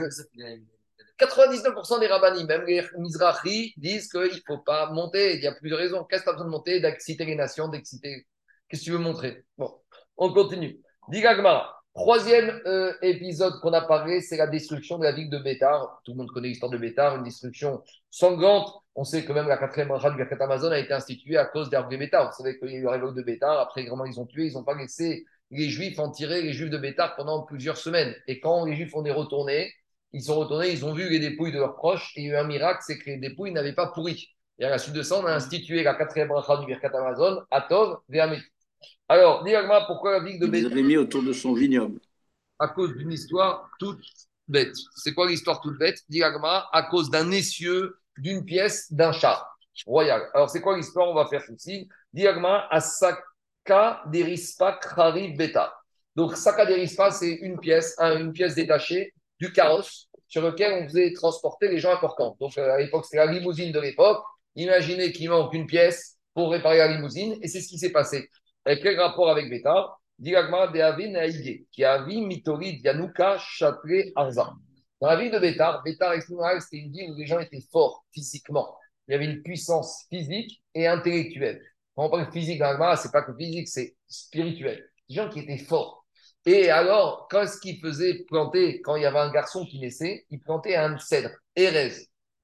99% 1.19 1.99
des 1.99 2.07
rabbinis, 2.07 2.45
même 2.45 2.63
les 2.65 2.83
Mizrahi, 2.97 3.73
disent 3.77 4.07
qu'il 4.09 4.21
ne 4.21 4.41
faut 4.45 4.59
pas 4.59 4.91
monter. 4.91 5.35
Il 5.35 5.43
y 5.43 5.47
a 5.47 5.51
plusieurs 5.53 5.79
raisons. 5.79 6.03
Qu'est-ce 6.03 6.21
que 6.21 6.25
tu 6.25 6.29
as 6.29 6.33
besoin 6.33 6.45
de 6.45 6.51
monter? 6.51 6.79
D'exciter 6.79 7.25
les 7.25 7.35
nations, 7.35 7.67
d'exciter. 7.67 8.27
Qu'est-ce 8.69 8.81
que 8.81 8.85
tu 8.85 8.91
veux 8.91 8.99
montrer? 8.99 9.43
Bon, 9.57 9.79
on 10.15 10.31
continue. 10.33 10.79
Digagma. 11.09 11.76
Troisième 11.97 12.61
euh, 12.67 12.93
épisode 13.01 13.59
qu'on 13.59 13.73
a 13.73 13.81
parlé, 13.81 14.21
c'est 14.21 14.37
la 14.37 14.45
destruction 14.45 14.99
de 14.99 15.03
la 15.03 15.11
ville 15.11 15.31
de 15.31 15.39
Bétar. 15.39 15.99
Tout 16.05 16.11
le 16.11 16.17
monde 16.17 16.29
connaît 16.29 16.49
l'histoire 16.49 16.71
de 16.71 16.77
Bétar, 16.77 17.15
une 17.15 17.23
destruction 17.23 17.81
sanglante. 18.11 18.71
On 18.93 19.03
sait 19.03 19.25
que 19.25 19.33
même 19.33 19.47
la 19.47 19.57
quatrième 19.57 19.91
rade 19.91 20.11
du 20.11 20.17
Birkat 20.17 20.43
Amazon 20.43 20.69
a 20.69 20.77
été 20.77 20.93
instituée 20.93 21.37
à 21.37 21.45
cause 21.45 21.71
d'Hervé 21.71 21.95
de 21.95 22.01
Bétar. 22.01 22.27
Vous 22.27 22.37
savez 22.37 22.59
qu'il 22.59 22.69
y 22.69 22.75
a 22.75 22.77
eu 22.77 22.87
révolte 22.87 23.15
de 23.15 23.23
Bétar. 23.23 23.59
Après, 23.59 23.83
vraiment, 23.83 24.05
ils 24.05 24.19
ont 24.19 24.27
tué. 24.27 24.45
Ils 24.45 24.53
n'ont 24.53 24.63
pas 24.63 24.75
laissé 24.75 25.25
les 25.49 25.69
Juifs 25.69 25.97
en 25.97 26.11
tirer 26.11 26.43
les 26.43 26.53
Juifs 26.53 26.69
de 26.69 26.77
Bétar 26.77 27.15
pendant 27.15 27.41
plusieurs 27.41 27.77
semaines. 27.77 28.13
Et 28.27 28.39
quand 28.39 28.65
les 28.65 28.75
Juifs 28.75 28.93
ont 28.95 29.03
est 29.03 29.11
retournés, 29.11 29.73
ils 30.13 30.21
sont 30.21 30.35
retournés, 30.35 30.69
ils 30.69 30.85
ont 30.85 30.93
vu 30.93 31.09
les 31.09 31.19
dépouilles 31.19 31.51
de 31.51 31.57
leurs 31.57 31.77
proches. 31.77 32.13
Et 32.15 32.21
il 32.21 32.27
y 32.27 32.29
a 32.29 32.33
eu 32.33 32.37
un 32.37 32.47
miracle, 32.47 32.81
c'est 32.85 32.99
que 32.99 33.09
les 33.09 33.17
dépouilles 33.17 33.53
n'avaient 33.53 33.73
pas 33.73 33.87
pourri. 33.87 34.35
Et 34.59 34.65
à 34.65 34.69
la 34.69 34.77
suite 34.77 34.93
de 34.93 35.01
ça, 35.01 35.17
on 35.17 35.25
a 35.25 35.33
institué 35.33 35.81
la 35.81 35.95
quatrième 35.95 36.31
rade 36.31 36.59
du 36.59 36.67
Birkat 36.67 36.95
Amazon, 36.95 37.41
Atov, 37.49 38.01
Véamet. 38.07 38.41
Alors, 39.09 39.43
dis 39.43 39.53
pourquoi 39.87 40.11
la 40.13 40.23
ville 40.23 40.39
de 40.39 40.47
Ils 40.47 40.65
avaient 40.65 40.83
mis 40.83 40.97
autour 40.97 41.23
de 41.23 41.33
son 41.33 41.53
vignoble 41.53 41.99
à 42.59 42.67
cause 42.67 42.95
d'une 42.95 43.11
histoire 43.11 43.69
toute 43.79 44.03
bête. 44.47 44.75
C'est 44.95 45.13
quoi 45.13 45.27
l'histoire 45.27 45.61
toute 45.61 45.77
bête? 45.77 45.99
Dit 46.09 46.23
à 46.23 46.87
cause 46.89 47.09
d'un 47.09 47.31
essieu, 47.31 47.99
d'une 48.17 48.43
pièce, 48.43 48.91
d'un 48.91 49.11
char 49.11 49.57
royal. 49.85 50.27
Alors, 50.33 50.49
c'est 50.49 50.61
quoi 50.61 50.75
l'histoire? 50.75 51.07
On 51.07 51.13
va 51.13 51.27
faire 51.27 51.43
ceci. 51.43 51.87
Dit 52.13 52.27
Asaka 52.27 54.01
Derispa 54.11 54.73
Krari 54.81 55.33
Beta. 55.33 55.73
Donc, 56.15 56.35
Saka 56.35 56.65
Derispa, 56.65 57.11
c'est 57.11 57.31
une 57.31 57.59
pièce, 57.59 57.95
une 57.99 58.33
pièce 58.33 58.55
détachée 58.55 59.13
du 59.39 59.51
carrosse 59.51 60.09
sur 60.27 60.41
lequel 60.41 60.73
on 60.73 60.87
faisait 60.87 61.13
transporter 61.13 61.67
les 61.67 61.77
gens 61.77 61.93
importants. 61.93 62.35
Donc, 62.39 62.57
euh, 62.57 62.71
à 62.71 62.79
l'époque, 62.79 63.05
c'était 63.05 63.23
la 63.23 63.31
limousine 63.31 63.71
de 63.71 63.79
l'époque. 63.79 64.23
Imaginez 64.55 65.11
qu'il 65.11 65.29
manque 65.29 65.53
une 65.53 65.67
pièce 65.67 66.17
pour 66.33 66.51
réparer 66.51 66.79
la 66.79 66.87
limousine, 66.87 67.37
et 67.41 67.47
c'est 67.47 67.61
ce 67.61 67.67
qui 67.67 67.77
s'est 67.77 67.91
passé. 67.91 68.29
Avec 68.67 68.83
quel 68.83 68.99
rapport 68.99 69.29
avec 69.29 69.49
Beta? 69.49 69.97
Diragma 70.19 70.67
de 70.67 71.71
qui 71.71 71.85
a 71.85 72.05
Mitori 72.05 72.81
Yanuka 72.83 73.37
Châtelet 73.37 74.11
Arza. 74.13 74.51
Dans 74.99 75.07
la 75.07 75.15
ville 75.15 75.31
de 75.31 75.39
Bétar, 75.39 75.81
Bétar, 75.83 76.15
c'était 76.21 76.77
une 76.83 76.91
ville 76.91 77.11
où 77.11 77.15
les 77.15 77.25
gens 77.25 77.39
étaient 77.39 77.63
forts 77.71 78.03
physiquement. 78.11 78.75
Il 79.07 79.13
y 79.13 79.15
avait 79.15 79.23
une 79.23 79.41
puissance 79.41 80.05
physique 80.09 80.61
et 80.73 80.85
intellectuelle. 80.85 81.61
Quand 81.95 82.07
on 82.07 82.09
parle 82.09 82.29
physique 82.29 82.59
dans 82.59 82.95
c'est 82.97 83.13
pas 83.13 83.21
que 83.21 83.33
physique, 83.37 83.69
c'est 83.69 83.95
spirituel. 84.05 84.85
Des 85.07 85.15
gens 85.15 85.29
qui 85.29 85.39
étaient 85.39 85.63
forts. 85.63 86.05
Et 86.45 86.69
alors, 86.69 87.29
qu'est-ce 87.31 87.61
qu'ils 87.61 87.79
faisaient 87.79 88.25
planter 88.27 88.81
quand 88.81 88.97
il 88.97 89.03
y 89.03 89.05
avait 89.05 89.19
un 89.19 89.31
garçon 89.31 89.65
qui 89.65 89.79
naissait 89.79 90.25
Il 90.29 90.41
plantait 90.41 90.75
un 90.75 90.97
cèdre, 90.97 91.29
Erez. 91.55 91.93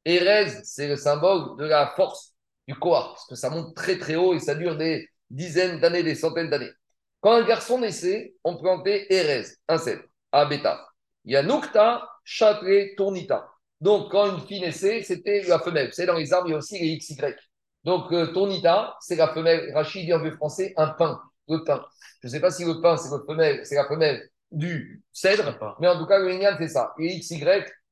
Erez, 0.06 0.64
c'est 0.64 0.88
le 0.88 0.96
symbole 0.96 1.58
de 1.58 1.66
la 1.66 1.92
force 1.98 2.34
du 2.66 2.76
corps, 2.76 3.10
parce 3.10 3.28
que 3.28 3.36
ça 3.36 3.50
monte 3.50 3.76
très 3.76 3.98
très 3.98 4.16
haut 4.16 4.34
et 4.34 4.40
ça 4.40 4.56
dure 4.56 4.78
des 4.78 5.10
dizaines 5.34 5.80
d'années, 5.80 6.04
des 6.04 6.16
centaines 6.16 6.50
d'années. 6.50 6.72
Quand 7.20 7.34
un 7.34 7.44
garçon 7.44 7.80
naissait, 7.80 8.36
on 8.44 8.58
plantait 8.58 9.08
Erez, 9.10 9.46
un 9.68 9.78
cèdre, 9.78 10.04
à 10.32 10.46
Beta. 10.46 10.88
Il 11.26 11.34
y 11.34 11.36
a 11.36 11.44
Nukta, 11.44 12.08
Châtelet, 12.24 12.94
Tournita. 12.96 13.50
Donc, 13.82 14.12
quand 14.12 14.38
une 14.38 14.46
fille 14.46 14.62
naissait, 14.62 15.02
c'était 15.04 15.42
la 15.44 15.60
femelle. 15.60 15.90
C'est 15.94 16.06
dans 16.06 16.18
les 16.18 16.32
arbres, 16.32 16.48
il 16.48 16.52
y 16.52 16.54
a 16.54 16.58
aussi 16.58 16.80
les 16.80 16.98
XY. 16.98 17.18
Donc, 17.84 18.12
euh, 18.14 18.28
Tournita, 18.28 18.96
c'est 19.02 19.16
la 19.16 19.34
femelle. 19.34 19.72
Rachid 19.74 20.06
dit 20.06 20.14
en 20.14 20.22
vieux 20.22 20.32
français 20.32 20.74
un 20.78 20.88
pain, 20.88 21.20
le 21.50 21.64
pain. 21.64 21.84
Je 22.22 22.28
ne 22.28 22.32
sais 22.32 22.40
pas 22.40 22.52
si 22.52 22.64
le 22.64 22.80
pain, 22.82 22.96
c'est 22.98 23.10
la 23.10 23.22
femelle, 23.28 23.66
c'est 23.66 23.76
la 23.76 23.88
femelle 23.88 24.30
du 24.52 25.04
cèdre, 25.12 25.58
mais 25.80 25.88
en 25.88 25.98
tout 25.98 26.06
cas, 26.06 26.20
le 26.20 26.32
Inyan, 26.32 26.56
c'est 26.60 26.68
ça. 26.68 26.94
Et 27.00 27.20
XY, 27.20 27.44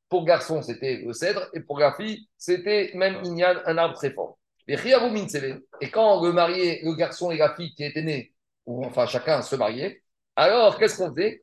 pour 0.07 0.25
garçon, 0.25 0.61
c'était 0.61 1.01
le 1.05 1.11
cèdre, 1.13 1.49
et 1.53 1.61
pour 1.61 1.79
la 1.79 1.93
fille, 1.93 2.27
c'était 2.37 2.91
même 2.95 3.23
Inyan, 3.23 3.61
un 3.65 3.77
arbre 3.77 3.95
très 3.95 4.11
fort. 4.11 4.37
Et 5.81 5.89
quand 5.89 6.23
le 6.23 6.31
marié, 6.33 6.81
le 6.83 6.93
garçon 6.95 7.31
et 7.31 7.37
la 7.37 7.55
fille 7.55 7.73
qui 7.75 7.83
étaient 7.83 8.03
nés 8.03 8.33
ou 8.65 8.85
enfin 8.85 9.05
chacun 9.07 9.41
se 9.41 9.55
marier. 9.55 10.03
Alors, 10.35 10.77
qu'est-ce 10.77 10.97
qu'on 10.97 11.13
fait 11.13 11.41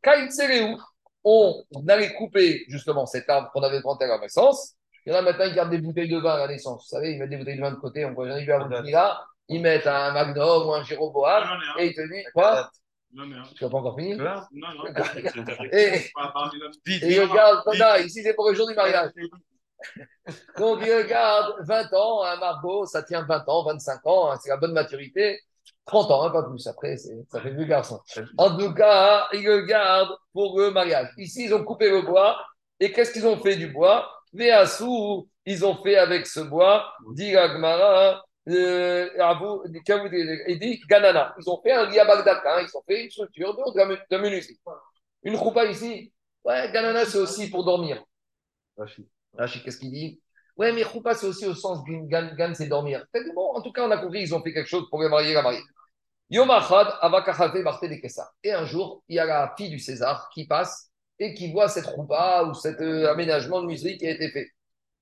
on 1.74 1.88
allait 1.88 2.14
couper 2.14 2.64
justement 2.68 3.06
cet 3.06 3.28
arbre 3.28 3.50
qu'on 3.52 3.62
avait 3.62 3.80
planté 3.80 4.04
à 4.04 4.08
la 4.08 4.18
naissance, 4.18 4.74
Il 5.04 5.12
y 5.12 5.14
en 5.14 5.18
a 5.18 5.22
maintenant, 5.22 5.44
ils 5.44 5.54
gardent 5.54 5.70
des 5.70 5.78
bouteilles 5.78 6.08
de 6.08 6.18
vin 6.18 6.34
à 6.34 6.38
la 6.38 6.48
naissance. 6.48 6.84
Vous 6.84 6.96
savez, 6.96 7.12
ils 7.12 7.18
mettent 7.18 7.30
des 7.30 7.36
bouteilles 7.36 7.56
de 7.56 7.60
vin 7.60 7.70
de 7.70 7.76
côté. 7.76 8.04
On 8.04 8.14
voit 8.14 8.28
jamais 8.28 8.50
à 8.50 8.58
votre 8.58 8.90
là. 8.90 9.24
Ils 9.48 9.60
mettent 9.60 9.86
un 9.86 10.12
Magnum 10.12 10.68
ou 10.68 10.74
un 10.74 10.82
non. 10.82 10.86
et 11.78 11.86
ils 11.86 11.94
te 11.94 12.02
disent 12.02 12.26
Quoi? 12.34 12.70
Non. 13.12 13.24
Tu 13.56 13.64
n'as 13.64 13.70
pas 13.70 13.78
encore 13.78 13.98
fini 13.98 14.14
Non, 14.16 14.42
non. 14.52 14.68
Et, 15.72 16.10
et 16.86 17.14
ils 17.14 17.20
regardent, 17.20 17.64
Tonda, 17.64 18.00
ici 18.00 18.22
c'est 18.22 18.34
pour 18.34 18.50
le 18.50 18.54
jour 18.54 18.68
du 18.68 18.74
mariage. 18.74 19.10
Donc 20.58 20.80
ils 20.84 20.94
regardent 20.94 21.54
20 21.66 21.92
ans, 21.94 22.22
un 22.24 22.36
Margot, 22.36 22.86
ça 22.86 23.02
tient 23.02 23.22
20 23.22 23.48
ans, 23.48 23.64
25 23.64 24.06
ans, 24.06 24.30
hein, 24.30 24.38
c'est 24.42 24.50
la 24.50 24.56
bonne 24.56 24.72
maturité. 24.72 25.40
30 25.86 26.10
ans, 26.10 26.22
hein, 26.22 26.30
pas 26.30 26.42
plus. 26.42 26.66
Après, 26.66 26.96
ça 26.96 27.40
fait 27.40 27.50
vieux 27.50 27.64
garçon. 27.64 28.00
En 28.36 28.56
tout 28.56 28.74
cas, 28.74 29.26
ils 29.32 29.44
le 29.44 29.62
gardent 29.62 30.16
pour 30.32 30.58
le 30.60 30.70
mariage. 30.70 31.08
Ici, 31.16 31.44
ils 31.46 31.54
ont 31.54 31.64
coupé 31.64 31.90
le 31.90 32.02
bois. 32.02 32.38
Et 32.80 32.92
qu'est-ce 32.92 33.12
qu'ils 33.12 33.26
ont 33.26 33.38
fait 33.38 33.56
du 33.56 33.68
bois? 33.68 34.08
Véassou, 34.32 35.28
ils 35.46 35.64
ont 35.64 35.82
fait 35.82 35.96
avec 35.96 36.26
ce 36.26 36.40
bois, 36.40 36.92
dit 37.14 37.34
Agmara, 37.36 38.22
euh, 38.48 39.08
il 40.46 40.58
dit 40.58 40.80
Ganana. 40.88 41.34
Ils 41.38 41.50
ont 41.50 41.60
fait 41.62 41.72
un 41.72 41.86
liabagdak, 41.86 42.44
hein, 42.46 42.60
ils 42.62 42.76
ont 42.76 42.82
fait 42.86 43.04
une 43.04 43.10
structure 43.10 43.54
de, 43.56 43.62
de. 43.72 44.40
Une 45.24 45.36
choupa 45.38 45.64
ici, 45.66 46.12
ouais, 46.44 46.70
Ganana, 46.72 47.04
c'est 47.06 47.18
aussi 47.18 47.48
pour 47.50 47.64
dormir. 47.64 48.02
Rachid, 49.38 49.62
qu'est-ce 49.62 49.78
qu'il 49.78 49.92
dit? 49.92 50.20
Ouais, 50.56 50.72
mais 50.72 50.82
choupa, 50.82 51.14
c'est 51.14 51.26
aussi 51.26 51.46
au 51.46 51.54
sens 51.54 51.84
d'une 51.84 52.08
gan, 52.08 52.30
gan 52.36 52.52
c'est 52.54 52.66
dormir. 52.66 53.04
Bon, 53.34 53.52
en 53.54 53.62
tout 53.62 53.72
cas, 53.72 53.86
on 53.86 53.90
a 53.90 53.98
compris, 53.98 54.22
ils 54.22 54.34
ont 54.34 54.42
fait 54.42 54.52
quelque 54.52 54.68
chose 54.68 54.88
pour 54.90 55.02
les 55.02 55.08
marier, 55.08 55.32
la 55.32 55.42
mariée. 55.42 55.62
Et 58.42 58.52
un 58.52 58.64
jour, 58.66 59.02
il 59.08 59.16
y 59.16 59.18
a 59.18 59.24
la 59.24 59.54
fille 59.56 59.70
du 59.70 59.78
César 59.78 60.28
qui 60.34 60.46
passe 60.46 60.90
et 61.18 61.34
qui 61.34 61.52
voit 61.52 61.68
cette 61.68 61.86
choupa 61.86 62.44
ou 62.44 62.54
cet 62.54 62.80
euh, 62.80 63.10
aménagement 63.10 63.62
de 63.62 63.66
muserie 63.66 63.96
qui 63.96 64.06
a 64.06 64.10
été 64.10 64.30
fait. 64.30 64.48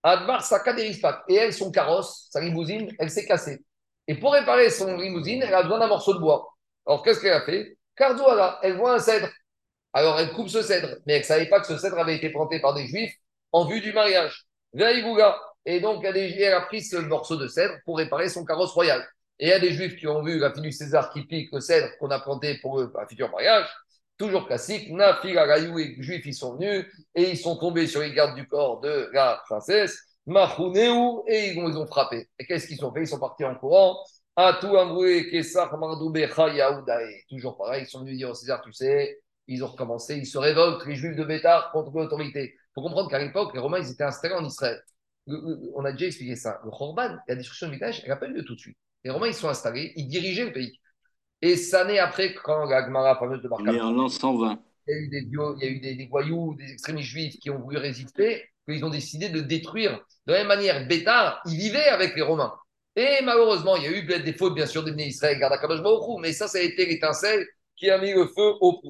Admar 0.03 0.45
Saka 0.45 0.72
Derispak. 0.72 1.24
Et 1.28 1.34
elle, 1.34 1.53
son 1.53 1.72
carrosse, 1.72 2.28
sa 2.30 2.41
limousine, 2.41 2.95
elle 2.99 3.11
s'est 3.11 3.26
cassée. 3.26 3.64
Et 4.07 4.14
pour 4.14 4.32
réparer 4.32 4.70
son 4.70 4.97
limousine, 4.97 5.43
elle 5.43 5.55
a 5.55 5.62
besoin 5.62 5.80
d'un 5.80 5.89
morceau 5.89 6.14
de 6.14 6.20
bois. 6.20 6.55
Alors, 6.87 7.03
qu'est-ce 7.03 7.20
qu'elle 7.20 7.32
a 7.32 7.45
fait? 7.45 7.76
Cardouala, 7.97 8.61
elle 8.62 8.76
voit 8.76 8.95
un 8.95 8.99
cèdre. 8.99 9.28
Alors, 9.93 10.20
elle 10.20 10.32
coupe 10.32 10.49
ce 10.49 10.62
cèdre. 10.62 10.97
Mais 11.07 11.14
elle 11.14 11.20
ne 11.20 11.26
savait 11.26 11.49
pas 11.49 11.61
que 11.61 11.66
ce 11.66 11.76
cèdre 11.76 11.99
avait 11.99 12.16
été 12.16 12.30
planté 12.30 12.61
par 12.61 12.74
des 12.74 12.87
juifs 12.87 13.14
en 13.57 13.65
vue 13.65 13.81
du 13.81 13.93
mariage. 13.95 14.45
Et 15.65 15.81
donc, 15.81 16.05
elle, 16.05 16.53
a 16.53 16.61
pris 16.61 16.83
ce 16.83 16.97
morceau 16.97 17.37
de 17.37 17.49
cèdre 17.49 17.75
pour 17.87 17.97
réparer 17.97 18.29
son 18.29 18.45
carrosse 18.45 18.73
royal. 18.73 19.03
Et 19.39 19.47
il 19.47 19.49
y 19.49 19.53
a 19.53 19.59
des 19.59 19.73
juifs 19.73 19.97
qui 19.97 20.07
ont 20.07 20.23
vu 20.23 20.39
la 20.39 20.53
fille 20.53 20.63
du 20.63 20.73
César 20.73 21.11
qui 21.11 21.25
pique 21.25 21.51
le 21.53 21.61
cèdre 21.61 21.89
qu'on 21.99 22.11
a 22.11 22.21
planté 22.21 22.59
pour 22.61 22.81
un 22.81 23.07
futur 23.09 23.31
mariage. 23.31 23.67
Toujours 24.19 24.47
classique. 24.47 24.91
Nafi, 24.93 25.37
Rayou 25.39 25.79
et 25.79 25.95
les 25.97 26.03
juifs, 26.03 26.27
ils 26.27 26.35
sont 26.35 26.57
venus 26.57 26.87
et 27.15 27.31
ils 27.31 27.39
sont 27.39 27.57
tombés 27.57 27.87
sur 27.87 28.01
les 28.01 28.13
gardes 28.13 28.35
du 28.35 28.47
corps 28.47 28.81
de 28.81 29.09
la 29.13 29.43
princesse. 29.47 29.99
Mahounéou, 30.27 31.25
et 31.27 31.53
ils 31.53 31.59
ont, 31.59 31.69
ils 31.69 31.79
ont 31.79 31.87
frappé. 31.87 32.29
Et 32.39 32.45
qu'est-ce 32.45 32.67
qu'ils 32.67 32.85
ont 32.85 32.93
fait? 32.93 33.03
Ils 33.03 33.09
sont 33.09 33.21
partis 33.21 33.45
en 33.45 33.55
courant. 33.55 33.97
Atou 34.37 34.77
Amroué, 34.77 35.31
Kessar, 35.31 35.79
Mardoubé, 35.79 36.29
Yaoudae. 36.37 37.23
Toujours 37.31 37.57
pareil, 37.57 37.85
ils 37.85 37.91
sont 37.91 38.01
venus 38.01 38.19
dire 38.19 38.31
au 38.31 38.35
César, 38.35 38.61
tu 38.63 38.73
sais, 38.73 39.19
ils 39.47 39.65
ont 39.65 39.69
recommencé, 39.69 40.17
ils 40.17 40.27
se 40.27 40.37
révoltent, 40.37 40.85
les 40.85 40.97
juifs 40.97 41.17
de 41.17 41.25
Bétar, 41.25 41.71
contre 41.73 41.91
l'autorité. 41.97 42.55
Faut 42.77 42.83
comprendre 42.83 43.11
qu'à 43.11 43.20
l'époque, 43.20 43.55
les 43.55 43.61
Romains, 43.61 43.81
ils 43.81 43.91
étaient 43.93 44.05
installés 44.05 44.35
en 44.37 44.45
Israël. 44.47 44.81
Le- 45.27 45.39
le- 45.41 45.72
on 45.77 45.85
a 45.87 45.93
déjà 45.93 46.07
expliqué 46.07 46.37
ça. 46.37 46.61
Le 46.64 46.70
Khorban, 46.70 47.16
la 47.29 47.37
destruction 47.37 47.68
du 47.68 47.77
village, 47.77 48.03
elle 48.05 48.11
n'a 48.11 48.16
pas 48.18 48.29
eu 48.29 48.35
lieu 48.35 48.45
tout 48.45 48.57
de 48.57 48.61
suite. 48.61 48.79
Les 49.05 49.11
Romains, 49.12 49.29
ils 49.29 49.35
sont 49.35 49.49
installés, 49.51 49.95
ils 49.97 50.09
dirigeaient 50.09 50.47
le 50.47 50.53
pays. 50.55 50.81
Et 51.43 51.57
ça 51.57 51.85
naît 51.85 51.99
après, 52.01 52.35
quand 52.35 52.66
la 52.66 52.85
Gemara 52.87 53.18
fameuse 53.18 53.43
de 53.43 53.49
Barca, 53.49 53.72
en 53.72 53.91
l'an 53.93 54.09
120. 54.09 54.59
il 54.89 54.93
y 54.93 54.97
a 54.99 55.01
eu 55.01 55.09
des, 55.09 55.22
bio- 55.22 55.57
il 55.59 55.64
y 55.64 55.66
a 55.66 55.70
eu 55.70 55.81
des, 55.81 55.95
des 55.97 56.07
voyous, 56.07 56.55
des 56.57 56.72
extrémistes 56.72 57.09
juifs 57.09 57.39
qui 57.41 57.51
ont 57.51 57.59
voulu 57.59 57.77
résister, 57.79 58.45
qu'ils 58.68 58.85
ont 58.85 58.91
décidé 58.91 59.29
de 59.29 59.41
détruire. 59.41 60.01
De 60.27 60.33
la 60.33 60.39
même 60.41 60.49
manière, 60.49 60.87
Bétar, 60.87 61.41
il 61.47 61.57
vivait 61.57 61.87
avec 61.89 62.14
les 62.16 62.22
Romains. 62.22 62.53
Et 62.95 63.18
malheureusement, 63.24 63.77
il 63.77 63.83
y 63.85 63.87
a 63.87 63.91
eu 63.99 64.07
peut-être 64.07 64.24
des 64.24 64.33
fautes, 64.33 64.55
bien 64.55 64.66
sûr, 64.66 64.85
des 64.85 64.93
Israël, 65.05 65.39
mais 66.20 66.33
ça, 66.33 66.49
ça 66.49 66.59
a 66.59 66.62
été 66.62 66.87
l'étincelle 66.87 67.47
qui 67.77 67.91
a 67.91 67.99
mis 67.99 68.12
le 68.12 68.27
feu 68.27 68.55
au 68.61 68.81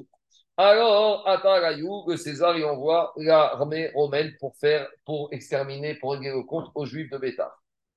Alors, 0.57 1.27
Atarayou, 1.27 2.05
le 2.07 2.17
César, 2.17 2.57
il 2.57 2.65
envoie 2.65 3.13
l'armée 3.17 3.91
romaine 3.93 4.33
pour 4.39 4.55
faire, 4.57 4.87
pour 5.05 5.29
exterminer, 5.31 5.95
pour 5.95 6.13
régler 6.13 6.31
le 6.31 6.41
compte 6.43 6.71
aux 6.73 6.85
Juifs 6.85 7.11
de 7.11 7.17
Bétar. 7.19 7.51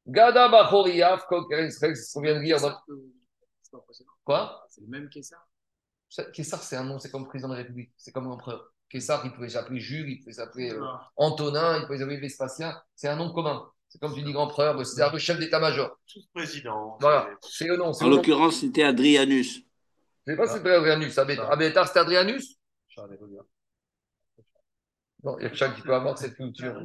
Gada 0.07 0.49
Bachoriaf, 0.49 1.25
c'est 1.71 1.93
qu'on 2.13 2.21
vient 2.21 2.35
de 2.35 2.41
lire 2.41 2.61
dans... 2.61 2.75
C'est 3.63 3.73
pas 3.73 3.79
précédent. 3.79 4.11
Quoi? 4.25 4.67
C'est 4.69 4.83
le 4.83 4.89
même 4.89 5.09
Kessar? 5.09 5.41
Kessar, 6.35 6.63
c'est 6.63 6.77
un 6.77 6.85
nom, 6.85 6.99
c'est 6.99 7.11
comme 7.11 7.27
président 7.27 7.49
de 7.49 7.55
la 7.55 7.59
République, 7.61 7.93
c'est 7.97 8.13
comme 8.13 8.29
l'empereur. 8.29 8.73
Kessar, 8.91 9.25
il 9.25 9.33
pouvait 9.33 9.49
s'appeler 9.49 9.81
Jules, 9.81 10.11
il 10.11 10.19
pouvait 10.19 10.33
s'appeler 10.33 10.73
euh, 10.73 10.83
Ah. 10.85 11.09
Antonin, 11.17 11.79
il 11.79 11.87
pouvait 11.87 11.99
s'appeler 11.99 12.19
Vespasien. 12.19 12.77
C'est 12.95 13.09
un 13.09 13.17
nom 13.17 13.33
commun. 13.33 13.71
C'est 13.89 14.01
comme 14.01 14.15
tu 14.15 14.23
dis 14.23 14.33
l'empereur, 14.33 14.77
le 14.77 14.85
César, 14.85 15.13
le 15.13 15.19
chef 15.19 15.39
d'état-major. 15.39 15.97
Tous 16.07 16.27
présidents. 16.35 16.99
Voilà, 17.01 17.29
c'est 17.43 17.67
le 17.67 17.77
nom. 17.77 17.93
c'est 17.93 18.05
En 18.05 18.09
l'occurrence, 18.09 18.61
c'était 18.61 18.83
Adrianus. 18.83 19.63
Je 20.27 20.33
ne 20.33 20.37
sais 20.37 20.43
pas 20.43 20.49
si 20.49 20.55
c'était 20.55 20.75
Adrianus. 20.75 21.19
À 21.19 21.25
Bétar, 21.25 21.51
à 21.51 21.57
Bétar, 21.57 21.87
c'était 21.87 22.01
Adrianus 22.01 22.57
Non, 25.23 25.39
il 25.39 25.43
y 25.43 25.47
a 25.47 25.51
que 25.51 25.57
chaque 25.57 25.75
qui 25.75 25.83
peut 25.83 25.95
avoir 25.95 26.19
cette 26.19 26.35
culture. 26.35 26.81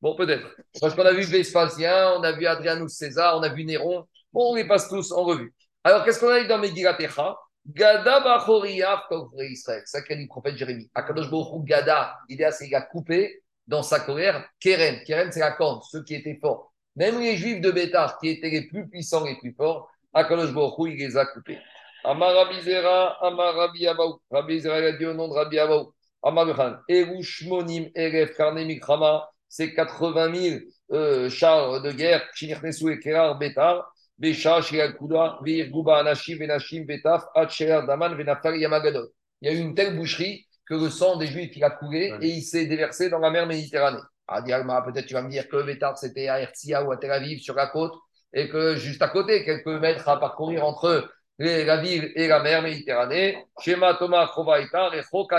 Bon, 0.00 0.14
peut-être. 0.16 0.46
Parce 0.80 0.94
qu'on 0.94 1.04
a 1.04 1.12
vu 1.12 1.22
Vespasien, 1.22 2.12
on 2.16 2.22
a 2.22 2.32
vu 2.32 2.46
Adrianus 2.46 2.92
César, 2.92 3.36
on 3.38 3.42
a 3.42 3.48
vu 3.48 3.64
Néron. 3.64 4.06
Bon, 4.32 4.52
on 4.52 4.54
les 4.54 4.66
passe 4.66 4.88
tous 4.88 5.12
en 5.12 5.24
revue. 5.24 5.54
Alors, 5.84 6.04
qu'est-ce 6.04 6.20
qu'on 6.20 6.28
a 6.28 6.40
eu 6.40 6.46
dans 6.46 6.58
Megillat 6.58 7.00
Echa? 7.00 7.36
Gada 7.66 8.20
Bachoriaf 8.20 9.02
Kovre 9.08 9.42
Israël. 9.42 9.82
C'est 9.84 9.98
ça 9.98 10.02
qu'a 10.02 10.14
dit 10.14 10.22
le 10.22 10.28
prophète 10.28 10.56
Jérémie. 10.56 10.90
Akadosh 10.94 11.30
Baruch 11.30 11.64
Gada, 11.64 12.16
l'idée, 12.28 12.48
c'est 12.52 12.66
qu'il 12.66 12.74
a 12.74 12.82
coupé 12.82 13.42
dans 13.66 13.82
sa 13.82 14.00
colère 14.00 14.48
Keren. 14.58 15.02
Keren, 15.04 15.30
c'est 15.30 15.40
la 15.40 15.52
corne, 15.52 15.80
ceux 15.90 16.02
qui 16.02 16.14
étaient 16.14 16.38
forts. 16.40 16.72
Même 16.96 17.20
les 17.20 17.36
juifs 17.36 17.60
de 17.60 17.70
Bétar, 17.70 18.18
qui 18.18 18.28
étaient 18.28 18.50
les 18.50 18.66
plus 18.66 18.88
puissants, 18.88 19.24
les 19.24 19.36
plus 19.38 19.52
forts, 19.52 19.90
Akadosh 20.12 20.52
Baruch 20.52 20.92
il 20.92 20.98
les 20.98 21.16
a 21.16 21.26
coupés. 21.26 21.58
Amar 22.04 22.34
Rabbi 22.34 22.60
Zera, 22.62 23.16
Amar 23.20 23.54
Rabbi 23.54 23.86
Abaou. 23.86 24.20
Rabbi 24.30 24.66
a 24.66 24.92
dit 24.92 25.06
au 25.06 25.14
nom 25.14 25.28
de 25.28 25.34
Rabbi 25.34 25.58
Abaou. 25.58 25.92
Amar 26.22 26.46
Yohan, 26.48 26.76
Erushmonim, 26.88 27.88
Eref, 27.94 28.36
Karne 28.36 28.64
Mikrama, 28.64 29.28
c'est 29.48 29.74
80 29.74 30.34
000 30.34 30.60
euh, 30.92 31.30
chars 31.30 31.80
de 31.80 31.92
guerre, 31.92 32.22
Chinirnesu 32.34 32.92
et 32.92 33.00
Kerar, 33.00 33.38
Bétar, 33.38 33.90
Bécha, 34.18 34.60
Shiakuda, 34.60 35.38
Virguba, 35.42 35.98
Anashim, 36.00 36.36
Venashim, 36.38 36.84
Betaf, 36.84 37.24
Hatcher, 37.34 37.80
Daman, 37.86 38.14
Venafar, 38.14 38.54
Yamagadon. 38.54 39.06
Il 39.40 39.50
y 39.50 39.54
a 39.54 39.58
eu 39.58 39.60
une 39.62 39.74
telle 39.74 39.96
boucherie 39.96 40.46
que 40.66 40.74
le 40.74 40.90
sang 40.90 41.16
des 41.16 41.26
Juifs 41.26 41.56
il 41.56 41.64
a 41.64 41.70
coulé 41.70 42.12
et 42.20 42.28
il 42.28 42.42
s'est 42.42 42.66
déversé 42.66 43.08
dans 43.08 43.18
la 43.18 43.30
mer 43.30 43.46
Méditerranée. 43.46 44.00
Ah, 44.28 44.42
Dialma, 44.42 44.82
peut-être 44.82 45.06
tu 45.06 45.14
vas 45.14 45.22
me 45.22 45.30
dire 45.30 45.48
que 45.48 45.62
Bétar 45.62 45.96
c'était 45.98 46.28
à 46.28 46.40
Herzia 46.40 46.84
ou 46.84 46.92
à 46.92 46.96
Tel 46.98 47.10
Aviv 47.10 47.40
sur 47.40 47.54
la 47.54 47.66
côte 47.66 47.94
et 48.32 48.48
que 48.48 48.76
juste 48.76 49.02
à 49.02 49.08
côté, 49.08 49.44
quelques 49.44 49.66
mètres 49.66 50.08
à 50.08 50.20
parcourir 50.20 50.64
entre 50.64 50.90
les- 50.90 51.06
la 51.40 51.78
ville 51.78 52.12
et 52.16 52.28
la 52.28 52.40
mer 52.40 52.62
Méditerranée. 52.62 53.46
Shema 53.60 53.94
Thomas 53.94 54.30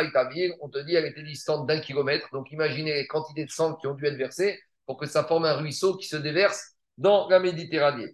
Itavir, 0.02 0.52
on 0.60 0.68
te 0.68 0.80
dit 0.80 0.96
elle 0.96 1.06
était 1.06 1.22
distante 1.22 1.68
d'un 1.68 1.80
kilomètre. 1.80 2.28
Donc 2.34 2.52
imaginez 2.52 2.94
les 2.94 3.06
quantités 3.06 3.46
de 3.46 3.52
sang 3.52 3.76
qui 3.76 3.86
ont 3.86 3.94
dû 3.94 4.06
être 4.08 4.16
versées 4.16 4.60
pour 4.88 4.98
que 4.98 5.06
ça 5.06 5.24
forme 5.24 5.46
un 5.46 5.54
ruisseau 5.54 5.96
qui 5.96 6.08
se 6.08 6.18
déverse 6.18 6.72
dans 6.98 7.30
la 7.30 7.40
Méditerranée. 7.40 8.14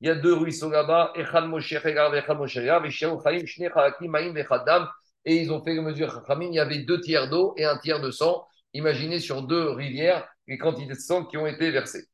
Il 0.00 0.08
y 0.08 0.10
a 0.10 0.14
deux 0.16 0.34
ruisseaux 0.34 0.70
là-bas. 0.70 1.12
Et 5.24 5.36
ils 5.36 5.52
ont 5.52 5.62
fait 5.62 5.74
la 5.74 5.82
mesure 5.82 6.24
il 6.40 6.54
y 6.54 6.58
avait 6.58 6.78
deux 6.78 7.00
tiers 7.00 7.28
d'eau 7.30 7.54
et 7.56 7.64
un 7.64 7.78
tiers 7.78 8.00
de 8.00 8.10
sang. 8.10 8.44
Imaginez 8.74 9.20
sur 9.20 9.42
deux 9.42 9.70
rivières 9.70 10.26
les 10.48 10.58
quantités 10.58 10.94
de 10.94 10.98
sang 10.98 11.24
qui 11.24 11.36
ont 11.36 11.46
été 11.46 11.70
versées. 11.70 12.08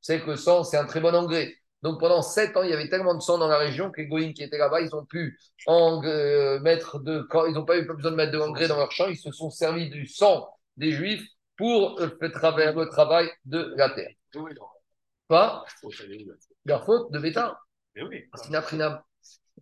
Savez 0.00 0.20
que 0.22 0.36
sang, 0.36 0.64
c'est 0.64 0.78
un 0.78 0.86
très 0.86 1.00
bon 1.00 1.14
engrais. 1.14 1.54
Donc 1.82 2.00
pendant 2.00 2.22
sept 2.22 2.56
ans, 2.56 2.62
il 2.62 2.70
y 2.70 2.72
avait 2.72 2.88
tellement 2.88 3.14
de 3.14 3.20
sang 3.20 3.38
dans 3.38 3.48
la 3.48 3.58
région 3.58 3.90
que 3.90 4.00
les 4.00 4.06
Goïms 4.06 4.34
qui 4.34 4.42
étaient 4.42 4.58
là-bas, 4.58 4.80
ils 4.80 4.94
ont 4.94 5.04
pu 5.04 5.38
en, 5.66 6.02
euh, 6.04 6.60
mettre 6.60 6.98
de, 7.00 7.20
quand 7.28 7.46
ils 7.46 7.54
n'ont 7.54 7.64
pas 7.64 7.76
eu 7.76 7.84
besoin 7.84 8.12
de 8.12 8.16
mettre 8.16 8.32
de 8.32 8.38
l'engrais 8.38 8.68
dans 8.68 8.76
leur 8.78 8.90
champ, 8.92 9.06
ils 9.08 9.16
se 9.16 9.32
sont 9.32 9.50
servis 9.50 9.90
du 9.90 10.06
sang 10.06 10.48
des 10.76 10.92
Juifs 10.92 11.26
pour 11.56 12.00
euh, 12.00 12.08
faire 12.18 12.32
travers 12.32 12.74
le 12.74 12.88
travail 12.88 13.30
de 13.44 13.74
la 13.76 13.90
terre. 13.90 14.12
Oui, 14.36 14.52
non. 14.54 14.66
Pas 15.28 15.64
la 16.64 16.78
faute 16.78 17.12
de 17.12 17.18
Mais 17.96 18.02
oui. 18.02 18.24
parce 18.30 18.48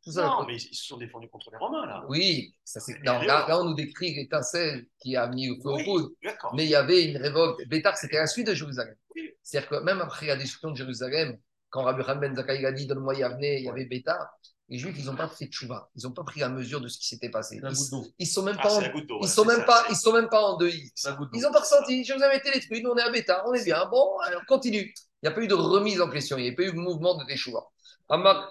Tout 0.02 0.12
ça, 0.12 0.22
Non, 0.26 0.46
mais 0.46 0.56
ils 0.56 0.74
se 0.74 0.86
sont 0.86 0.96
défendus 0.96 1.28
contre 1.28 1.50
les 1.50 1.58
Romains, 1.58 1.84
là. 1.86 2.04
Oui, 2.08 2.54
ça 2.64 2.80
c'est. 2.80 2.94
non, 3.04 3.20
là, 3.20 3.46
là, 3.46 3.60
on 3.60 3.64
nous 3.64 3.74
décrit 3.74 4.14
l'étincelle 4.14 4.86
qui 4.98 5.14
a 5.16 5.26
mis 5.28 5.48
le 5.48 5.56
feu 5.62 5.68
au 5.68 5.76
Oui, 5.76 5.84
poudre. 5.84 6.08
D'accord. 6.22 6.54
Mais 6.54 6.64
il 6.64 6.70
y 6.70 6.74
avait 6.74 7.04
une 7.04 7.18
révolte. 7.18 7.66
Bétar, 7.68 7.96
c'était 7.98 8.16
la 8.16 8.26
suite 8.26 8.46
de 8.46 8.54
Jérusalem. 8.54 8.94
Oui. 9.14 9.30
C'est-à-dire 9.42 9.68
que 9.68 9.74
même 9.84 10.00
après 10.00 10.26
la 10.26 10.36
destruction 10.36 10.70
de 10.70 10.76
Jérusalem, 10.76 11.36
quand 11.68 11.82
Rabbi 11.82 12.02
Ben 12.18 12.34
Zakkai 12.34 12.64
a 12.64 12.72
dit 12.72 12.86
Donne-moi 12.86 13.14
Yavne, 13.16 13.42
il 13.42 13.64
y 13.64 13.68
avait 13.68 13.84
Bétar, 13.84 14.26
les 14.70 14.78
Juifs, 14.78 14.96
ils 14.98 15.04
n'ont 15.06 15.16
pas 15.16 15.28
fait 15.28 15.46
de 15.48 15.52
chouva. 15.52 15.90
Ils 15.96 16.04
n'ont 16.04 16.12
pas 16.12 16.22
pris 16.24 16.40
la 16.40 16.48
mesure 16.48 16.80
de 16.80 16.88
ce 16.88 16.96
qui 16.98 17.06
s'était 17.08 17.28
passé. 17.28 17.60
Ils, 17.62 18.10
ils 18.20 18.26
sont 18.26 18.42
même 18.44 18.56
Ah, 18.60 18.62
pas, 18.62 18.70
c'est 18.70 18.76
en, 18.76 18.80
la 18.82 18.88
goutte 18.90 19.06
d'eau. 19.06 19.18
ils 19.22 19.28
sont 19.28 19.44
même 19.44 19.58
ça, 19.58 19.64
pas, 19.64 19.84
ils 19.90 19.96
sont 19.96 20.12
même 20.12 20.28
pas 20.28 20.40
en 20.42 20.56
deuil. 20.56 20.90
Ils 21.34 21.40
n'ont 21.42 21.52
pas 21.52 21.60
ressenti. 21.60 22.04
Jérusalem 22.04 22.38
été 22.38 22.52
détruit. 22.52 22.80
Nous, 22.82 22.90
on 22.90 22.96
est 22.96 23.02
à 23.02 23.10
Bétar. 23.10 23.42
On 23.46 23.52
est 23.52 23.64
bien. 23.64 23.84
Bon, 23.86 24.16
alors 24.20 24.42
continue. 24.46 24.94
Il 25.22 25.24
n'y 25.24 25.28
a 25.28 25.32
pas 25.32 25.42
eu 25.42 25.48
de 25.48 25.54
remise 25.54 26.00
en 26.00 26.08
question. 26.08 26.38
Il 26.38 26.44
n'y 26.44 26.48
a 26.50 26.52
pas 26.52 26.62
eu 26.62 26.72
de 26.72 26.76
mouvement 26.78 27.18
de 27.18 27.24
Teshuva. 27.26 27.60
Amar- 28.08 28.50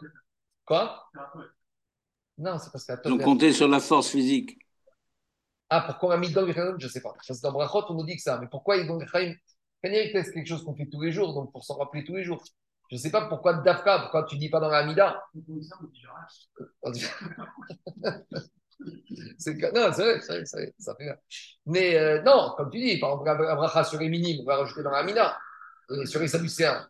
Quoi? 0.69 1.03
Non, 2.37 2.59
c'est 2.59 2.71
parce 2.71 2.87
Ils 3.05 3.11
ont 3.11 3.17
Tov 3.17 3.25
compté 3.25 3.51
sur 3.53 3.67
la 3.67 3.79
force 3.79 4.09
physique. 4.09 4.59
Ah, 5.67 5.81
pourquoi 5.81 6.09
on 6.09 6.11
a 6.11 6.17
mis 6.17 6.29
dans 6.31 6.45
Je 6.45 6.85
ne 6.85 6.87
sais 6.91 7.01
pas. 7.01 7.15
Ça, 7.23 7.33
c'est 7.33 7.41
dans 7.41 7.51
Brachot, 7.51 7.85
on 7.89 7.95
nous 7.95 8.05
dit 8.05 8.15
que 8.15 8.21
ça. 8.21 8.37
Mais 8.39 8.47
pourquoi 8.51 8.77
ils 8.77 8.89
ont 8.89 8.99
c'est 9.01 10.31
quelque 10.31 10.45
chose 10.45 10.63
qu'on 10.63 10.75
fait 10.75 10.85
tous 10.85 11.01
les 11.01 11.11
jours, 11.11 11.33
donc 11.33 11.51
pour 11.51 11.63
s'en 11.65 11.75
rappeler 11.77 12.03
tous 12.03 12.15
les 12.15 12.23
jours. 12.23 12.43
Je 12.91 12.97
ne 12.97 12.99
sais 13.01 13.09
pas 13.09 13.27
pourquoi 13.27 13.55
Dafka, 13.55 13.97
pourquoi 13.99 14.25
tu 14.25 14.35
ne 14.35 14.41
dis 14.41 14.49
pas 14.49 14.59
dans 14.59 14.69
la 14.69 14.77
Hamida. 14.79 15.23
C'est 19.37 19.57
que- 19.57 19.73
non, 19.75 19.91
c'est 19.91 20.03
vrai, 20.03 20.21
c'est 20.21 20.53
vrai, 20.53 20.73
ça 20.79 20.95
fait 20.95 21.03
bien. 21.03 21.15
Mais 21.65 21.97
euh, 21.97 22.21
non, 22.21 22.53
comme 22.55 22.69
tu 22.69 22.79
dis, 22.79 22.97
par 22.99 23.11
exemple, 23.21 23.43
la 23.43 23.55
bracha 23.55 23.83
sur 23.83 23.99
les 23.99 24.07
minimes, 24.07 24.41
on 24.41 24.45
va 24.45 24.57
rajouter 24.57 24.83
dans 24.83 24.91
la 24.91 24.99
Hamida. 24.99 25.37
Et 26.01 26.05
sur 26.05 26.21
les 26.21 26.27
Sadducéens, 26.29 26.87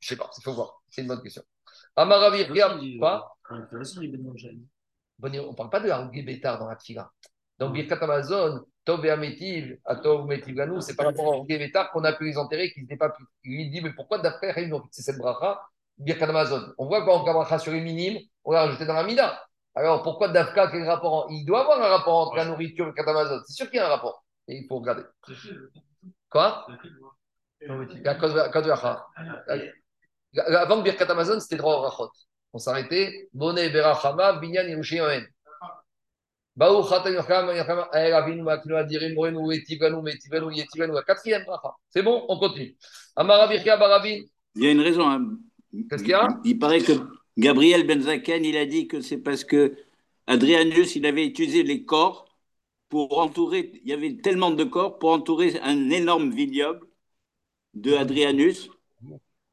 je 0.00 0.06
ne 0.06 0.08
sais 0.08 0.16
pas, 0.16 0.30
il 0.38 0.42
faut 0.42 0.54
voir. 0.54 0.82
C'est 0.90 1.02
une 1.02 1.08
bonne 1.08 1.22
question. 1.22 1.42
Amaravi, 1.96 2.44
on 5.22 5.50
ne 5.50 5.56
parle 5.56 5.70
pas 5.70 5.80
de 5.80 5.90
Harugé 5.90 6.22
Bétar 6.22 6.58
dans 6.58 6.68
la 6.68 6.76
Tfila. 6.76 7.10
Dans 7.58 7.70
Birkat 7.70 8.02
Amazon, 8.02 8.64
Tov 8.84 9.04
et 9.06 9.10
Amétiv, 9.10 9.78
Atov 9.84 10.26
Métiv 10.26 10.56
Ganou, 10.56 10.80
c'est 10.80 10.96
par 10.96 11.06
rapport 11.06 11.34
à 11.34 11.44
Bétar 11.46 11.90
qu'on 11.92 12.02
a 12.04 12.12
pu 12.12 12.24
les 12.24 12.36
enterrer, 12.36 12.72
qu'ils 12.72 12.82
n'étaient 12.82 12.96
pas 12.96 13.10
plus. 13.10 13.24
Il 13.44 13.70
dit, 13.70 13.80
mais 13.80 13.92
pourquoi 13.92 14.18
d'après 14.18 14.72
ont 14.72 14.82
fixé 14.82 15.02
cette 15.02 15.18
bracha 15.18 15.60
Birkat 15.98 16.28
Amazon? 16.28 16.72
On 16.78 16.86
voit 16.86 17.02
on 17.08 17.22
bracha 17.22 17.58
sur 17.58 17.72
les 17.72 17.80
minimes, 17.80 18.18
on 18.42 18.52
l'a 18.52 18.62
rajouté 18.62 18.86
dans 18.86 18.94
la 18.94 19.04
Mida. 19.04 19.40
Alors 19.76 20.02
pourquoi 20.02 20.28
Dafka, 20.28 20.68
quel 20.70 20.84
rapport 20.88 21.28
Il 21.30 21.44
doit 21.44 21.60
avoir 21.60 21.80
un 21.80 21.88
rapport 21.96 22.14
entre 22.26 22.36
la 22.36 22.44
nourriture 22.44 22.88
et 22.88 22.92
le 23.02 23.08
Amazon. 23.08 23.40
C'est 23.46 23.54
sûr 23.54 23.66
qu'il 23.70 23.76
y 23.76 23.80
a 23.80 23.86
un 23.86 23.90
rapport. 23.90 24.24
Et 24.48 24.56
il 24.58 24.66
faut 24.68 24.78
regarder. 24.78 25.02
Quoi? 26.30 26.66
La 28.02 28.14
cause 28.16 28.34
la 28.34 28.48
de 28.48 28.68
la. 28.68 28.76
La- 29.46 29.56
la- 29.56 29.64
Avant 30.36 30.82
Birkat 30.82 31.06
Amazon, 31.10 31.38
c'était 31.40 31.56
droit 31.56 31.76
au 31.76 31.80
Rachot. 31.82 32.10
On 32.52 32.58
s'arrêtait. 32.58 33.28
Bonnet, 33.32 33.70
Berachama, 33.70 34.34
Binyan, 34.34 34.68
Yerushalayim. 34.68 35.24
Baou 36.56 36.82
Chatan 36.84 37.10
Yocham, 37.10 37.48
Yocham, 37.56 37.86
El 37.92 38.12
Avinu, 38.14 38.42
Maknu, 38.42 38.76
Adirim, 38.76 39.14
Morenu, 39.14 39.52
Etivanu, 39.52 40.02
Metivanu, 40.02 40.54
Yetivanu, 40.54 40.92
quatrième 41.06 41.44
bracha. 41.44 41.74
C'est 41.90 42.02
bon, 42.02 42.24
on 42.28 42.38
continue. 42.38 42.76
Amara 43.16 43.48
Birka 43.48 43.76
Barabin. 43.76 44.20
Il 44.54 44.62
y 44.62 44.66
a 44.68 44.70
une 44.70 44.80
raison. 44.80 45.08
hein. 45.08 45.30
Qu'est-ce 45.90 46.02
qu'il 46.04 46.12
y 46.12 46.14
a? 46.14 46.28
Il 46.44 46.58
paraît 46.58 46.80
que 46.80 46.92
Gabriel 47.36 47.84
Benzaken, 47.86 48.44
il 48.44 48.56
a 48.56 48.66
dit 48.66 48.86
que 48.86 49.00
c'est 49.00 49.18
parce 49.18 49.42
que 49.42 49.76
Adrianus, 50.28 50.94
il 50.94 51.04
avait 51.06 51.26
utilisé 51.26 51.64
les 51.64 51.84
corps 51.84 52.28
pour 52.88 53.18
entourer, 53.18 53.72
il 53.82 53.90
y 53.90 53.92
avait 53.92 54.16
tellement 54.18 54.52
de 54.52 54.62
corps 54.62 55.00
pour 55.00 55.10
entourer 55.10 55.58
un 55.60 55.90
énorme 55.90 56.30
vignoble 56.30 56.86
de 57.74 57.94
Adrianus. 57.94 58.70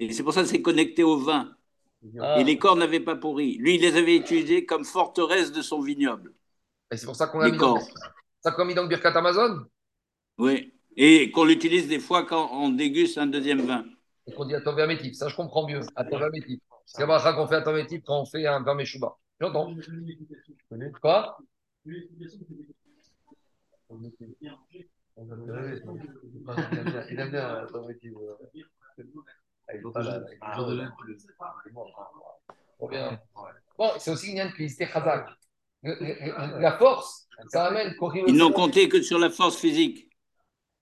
Et 0.01 0.11
c'est 0.13 0.23
pour 0.23 0.33
ça 0.33 0.41
que 0.41 0.47
c'est 0.47 0.63
connecté 0.63 1.03
au 1.03 1.19
vin. 1.19 1.55
Ah, 2.19 2.39
Et 2.39 2.43
les 2.43 2.57
corps 2.57 2.75
n'avaient 2.75 2.99
pas 2.99 3.15
pourri. 3.15 3.57
Lui, 3.57 3.75
il 3.75 3.81
les 3.81 3.95
avait 3.95 4.15
utilisés 4.15 4.65
comme 4.65 4.83
forteresse 4.83 5.51
de 5.51 5.61
son 5.61 5.79
vignoble. 5.79 6.33
et 6.91 6.97
c'est 6.97 7.05
pour 7.05 7.15
ça 7.15 7.27
qu'on 7.27 7.39
a 7.39 7.45
Les 7.45 7.51
mis 7.51 7.59
dans, 7.59 7.77
ça 8.43 8.51
qu'on 8.51 8.63
a 8.63 8.65
mis 8.65 8.73
dans 8.73 8.81
le 8.81 8.87
Birkat 8.87 9.15
Amazon 9.15 9.67
Oui. 10.39 10.73
Et 10.97 11.29
qu'on 11.29 11.45
l'utilise 11.45 11.87
des 11.87 11.99
fois 11.99 12.25
quand 12.25 12.49
on 12.51 12.69
déguste 12.69 13.19
un 13.19 13.27
deuxième 13.27 13.61
vin. 13.61 13.85
et 14.25 14.33
qu'on 14.33 14.45
dit 14.45 14.55
à 14.55 14.87
Métif. 14.87 15.13
Ça, 15.13 15.27
je 15.27 15.35
comprends 15.35 15.67
mieux. 15.67 15.81
À 15.95 16.03
Métif. 16.31 16.59
C'est 16.87 17.05
la 17.05 17.33
qu'on 17.33 17.47
fait 17.47 17.57
à 17.57 17.71
Métif 17.71 18.01
quand 18.03 18.21
on 18.21 18.25
fait 18.25 18.47
un 18.47 18.63
vin 18.63 18.73
Meshuba. 18.73 19.15
J'entends. 19.39 19.71
Quoi? 20.99 21.37
Il 21.85 22.07
aime 27.19 27.29
bien 27.29 27.67
bien. 32.89 33.19
Bon, 33.77 33.91
c'est 33.99 34.11
aussi 34.11 34.31
une 34.31 34.43
de 34.47 34.53
Félicité 34.53 34.87
Khazak. 34.87 35.29
Le- 35.83 36.59
La 36.59 36.77
force, 36.77 37.27
ça 37.47 37.65
amène. 37.65 37.95
Ils 38.27 38.35
n'ont 38.35 38.51
compté 38.51 38.89
que 38.89 39.01
sur 39.01 39.19
la 39.19 39.29
force 39.29 39.57
physique. 39.57 40.07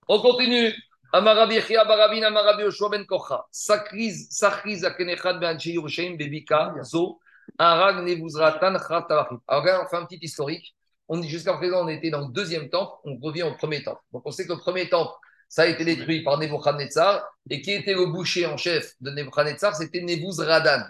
On 0.08 0.20
continue. 0.20 0.72
Amarabi 1.12 1.56
Echia 1.56 1.84
Barabin 1.84 2.22
Amarabi 2.22 2.62
Yoshua 2.62 2.88
Ben 2.90 3.04
Kocha. 3.04 3.44
Sakriz 3.50 4.28
Sakriz 4.30 4.84
Akenechad 4.84 5.40
Ben 5.40 5.56
Anche 5.56 5.66
Yerushalayim 5.66 6.16
Bebika 6.16 6.72
Zo 6.84 7.18
Arag 7.58 8.04
Nevuzratan 8.04 8.76
Chat 8.78 9.02
Tavachim. 9.08 9.40
Alors 9.48 9.62
regarde, 9.62 9.84
on 9.86 9.88
fait 9.88 9.96
un 9.96 10.06
petit 10.06 10.20
historique. 10.22 10.76
On 11.08 11.18
dit 11.18 11.28
jusqu'à 11.28 11.54
présent, 11.54 11.84
on 11.84 11.88
était 11.88 12.10
dans 12.10 12.20
le 12.20 12.32
deuxième 12.32 12.68
temple, 12.70 12.92
on 13.04 13.16
revient 13.18 13.42
au 13.42 13.54
premier 13.56 13.82
temple. 13.82 14.00
Donc 14.12 14.22
on 14.24 14.30
sait 14.30 14.46
que 14.46 14.52
le 14.52 14.58
premier 14.58 14.88
temple, 14.88 15.12
ça 15.50 15.62
a 15.62 15.66
été 15.66 15.84
détruit 15.84 16.22
par 16.22 16.38
Nebuchadnezzar. 16.38 17.28
Et 17.50 17.60
qui 17.60 17.72
était 17.72 17.94
le 17.94 18.06
boucher 18.06 18.46
en 18.46 18.56
chef 18.56 18.94
de 19.00 19.10
Nebuchadnezzar 19.10 19.74
C'était 19.74 20.00
Nebuzradan. 20.00 20.84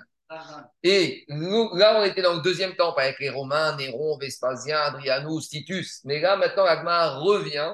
Et 0.83 1.25
nous, 1.29 1.75
là, 1.75 1.99
on 1.99 2.05
était 2.05 2.23
dans 2.23 2.35
le 2.35 2.43
deuxième 2.43 2.77
temple 2.77 3.01
avec 3.01 3.19
les 3.19 3.31
Romains, 3.31 3.75
Néron, 3.77 4.19
Vespasien, 4.19 4.79
Adrianus, 4.79 5.49
Titus. 5.49 6.03
Mais 6.05 6.21
là, 6.21 6.37
maintenant, 6.37 6.67
Agma 6.67 7.17
revient 7.17 7.73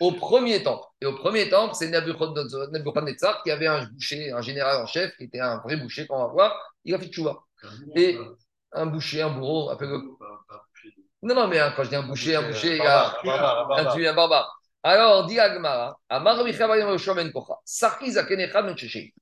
au 0.00 0.12
premier 0.12 0.62
temple. 0.62 0.86
Et 1.02 1.06
au 1.06 1.14
premier 1.14 1.50
temple, 1.50 1.74
c'est 1.74 1.90
Nebuchadnezzar 1.90 3.42
qui 3.42 3.50
avait 3.50 3.66
un 3.66 3.84
boucher, 3.84 4.32
un 4.32 4.40
général 4.40 4.82
en 4.82 4.86
chef, 4.86 5.14
qui 5.18 5.24
était 5.24 5.40
un 5.40 5.58
vrai 5.58 5.76
boucher, 5.76 6.06
qu'on 6.06 6.18
va 6.18 6.26
voir. 6.28 6.74
Il 6.84 6.94
a 6.94 6.98
fait 6.98 7.08
tchouva. 7.08 7.40
Et 7.94 8.18
un 8.72 8.86
boucher, 8.86 9.20
un 9.20 9.30
bourreau, 9.30 9.68
appelle-le. 9.68 10.00
Non, 11.22 11.34
non, 11.34 11.46
mais 11.46 11.60
hein, 11.60 11.72
quand 11.76 11.84
je 11.84 11.90
dis 11.90 11.96
un 11.96 12.02
boucher, 12.02 12.36
un 12.36 12.48
boucher, 12.48 12.76
il 12.78 12.82
y 12.82 12.86
a 12.86 13.14
un 13.22 14.08
un 14.08 14.14
barbare. 14.14 14.61
Alors, 14.84 15.26
dit 15.26 15.38
Agmara, 15.38 15.96
Ben 16.10 16.22
Ben. 16.24 16.34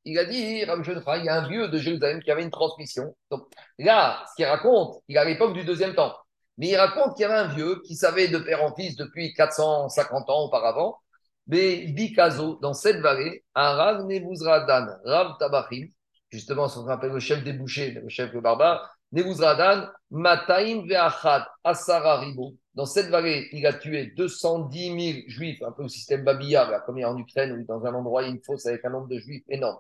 Il 0.04 0.18
a 0.18 0.24
dit, 0.24 0.38
il 0.38 0.58
y 0.58 0.64
a 0.64 1.34
un 1.34 1.48
vieux 1.48 1.68
de 1.68 1.78
Jérusalem 1.78 2.22
qui 2.22 2.30
avait 2.30 2.42
une 2.42 2.50
transmission. 2.50 3.14
Donc 3.30 3.46
là, 3.78 4.24
ce 4.30 4.34
qu'il 4.36 4.46
raconte, 4.46 5.02
il 5.08 5.16
est 5.16 5.18
à 5.18 5.24
l'époque 5.24 5.52
du 5.52 5.64
deuxième 5.64 5.94
temple. 5.94 6.16
Mais 6.56 6.68
il 6.68 6.76
raconte 6.76 7.14
qu'il 7.14 7.22
y 7.22 7.24
avait 7.26 7.38
un 7.38 7.48
vieux 7.48 7.80
qui 7.86 7.94
savait 7.94 8.28
de 8.28 8.38
père 8.38 8.62
en 8.62 8.74
fils 8.74 8.96
depuis 8.96 9.34
450 9.34 10.30
ans 10.30 10.44
auparavant. 10.44 10.98
Mais 11.46 11.88
Bikazo, 11.88 12.58
dans 12.62 12.74
cette 12.74 13.00
vallée, 13.00 13.44
un 13.54 13.72
Rav 13.74 14.06
Nebuzradan, 14.06 14.86
Rav 15.04 15.36
Tabachim, 15.38 15.88
justement, 16.30 16.68
ce 16.68 16.78
qu'on 16.78 16.88
appelle 16.88 17.12
le 17.12 17.20
chef 17.20 17.44
des 17.44 17.52
bouchers, 17.52 17.90
le 17.90 18.08
chef 18.08 18.34
barbare, 18.34 18.94
Nebuzradan, 19.12 19.88
Mataim 20.10 20.86
Veachad, 20.86 21.44
Asara 21.64 22.20
Ribo. 22.20 22.54
Dans 22.74 22.86
cette 22.86 23.08
vallée, 23.08 23.48
il 23.52 23.66
a 23.66 23.72
tué 23.72 24.12
210 24.16 25.12
000 25.14 25.18
juifs, 25.26 25.62
un 25.62 25.72
peu 25.72 25.82
au 25.82 25.88
système 25.88 26.24
Babilla, 26.24 26.70
là, 26.70 26.80
comme 26.80 26.98
il 26.98 27.00
y 27.00 27.04
a 27.04 27.10
en 27.10 27.18
Ukraine, 27.18 27.52
où 27.52 27.64
dans 27.64 27.84
un 27.84 27.94
endroit, 27.94 28.22
il 28.22 28.26
y 28.26 28.28
a 28.28 28.32
une 28.32 28.42
fosse 28.42 28.66
avec 28.66 28.84
un 28.84 28.90
nombre 28.90 29.08
de 29.08 29.18
juifs 29.18 29.44
énorme. 29.48 29.78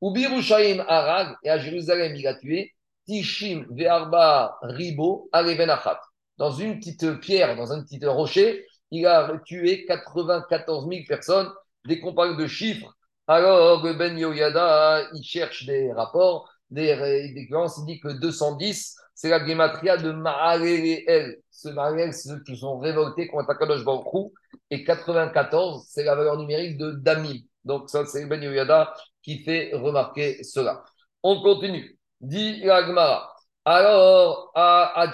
Ou 0.00 0.12
Birushaim 0.12 0.84
Arag, 0.86 1.36
et 1.42 1.50
à 1.50 1.58
Jérusalem, 1.58 2.14
il 2.16 2.26
a 2.26 2.34
tué 2.34 2.74
Tishim 3.06 3.66
Ve'arba 3.70 4.58
Ribo, 4.62 5.28
Aleven 5.32 5.70
Achat. 5.70 6.00
Dans 6.38 6.52
une 6.52 6.78
petite 6.78 7.20
pierre, 7.20 7.56
dans 7.56 7.72
un 7.72 7.82
petit 7.82 8.04
rocher, 8.06 8.64
il 8.90 9.06
a 9.06 9.30
tué 9.44 9.84
94 9.86 10.88
000 10.88 11.02
personnes. 11.06 11.50
Dès 11.84 11.98
qu'on 11.98 12.14
parle 12.14 12.36
de 12.36 12.46
chiffres, 12.46 12.94
alors 13.26 13.82
Ben 13.82 14.18
Yoyada, 14.18 15.08
il 15.14 15.22
cherche 15.22 15.64
des 15.66 15.92
rapports, 15.92 16.48
des 16.70 16.94
références, 16.94 17.78
il 17.78 17.86
dit 17.86 18.00
que 18.00 18.08
210, 18.08 18.96
c'est 19.20 19.28
la 19.28 19.46
gématria 19.46 19.98
de 19.98 20.12
Mahaleel. 20.12 21.36
Ce 21.50 21.68
Mahaleel, 21.68 22.14
c'est 22.14 22.30
ceux 22.30 22.42
qui 22.42 22.56
sont 22.56 22.78
révoltés 22.78 23.26
contre 23.26 23.50
Akadosh 23.50 23.84
Baruch 23.84 24.06
Hu. 24.14 24.30
Et 24.70 24.82
94, 24.82 25.84
c'est 25.90 26.04
la 26.04 26.14
valeur 26.14 26.38
numérique 26.38 26.78
de 26.78 26.92
Damim. 26.92 27.36
Donc 27.62 27.90
ça, 27.90 28.06
c'est 28.06 28.24
Ben 28.24 28.42
Yoyada 28.42 28.94
qui 29.22 29.44
fait 29.44 29.72
remarquer 29.74 30.42
cela. 30.42 30.82
On 31.22 31.42
continue. 31.42 31.98
Dit 32.22 32.62
l'Agmara. 32.62 33.30
Alors, 33.66 34.52
à 34.54 35.12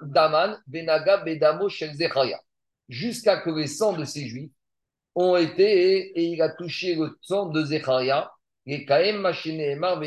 Daman, 0.00 0.58
Benaga, 0.66 1.18
Bedamo. 1.18 1.68
Jusqu'à 2.88 3.36
que 3.42 3.50
les 3.50 3.66
sangs 3.66 3.92
de 3.92 4.04
ces 4.06 4.28
juifs 4.28 4.52
ont 5.14 5.36
été, 5.36 6.18
et 6.18 6.22
il 6.22 6.40
a 6.40 6.48
touché 6.48 6.94
le 6.94 7.14
sang 7.20 7.50
de 7.50 7.62
Zecharia, 7.66 8.30
D'abord, 8.66 10.02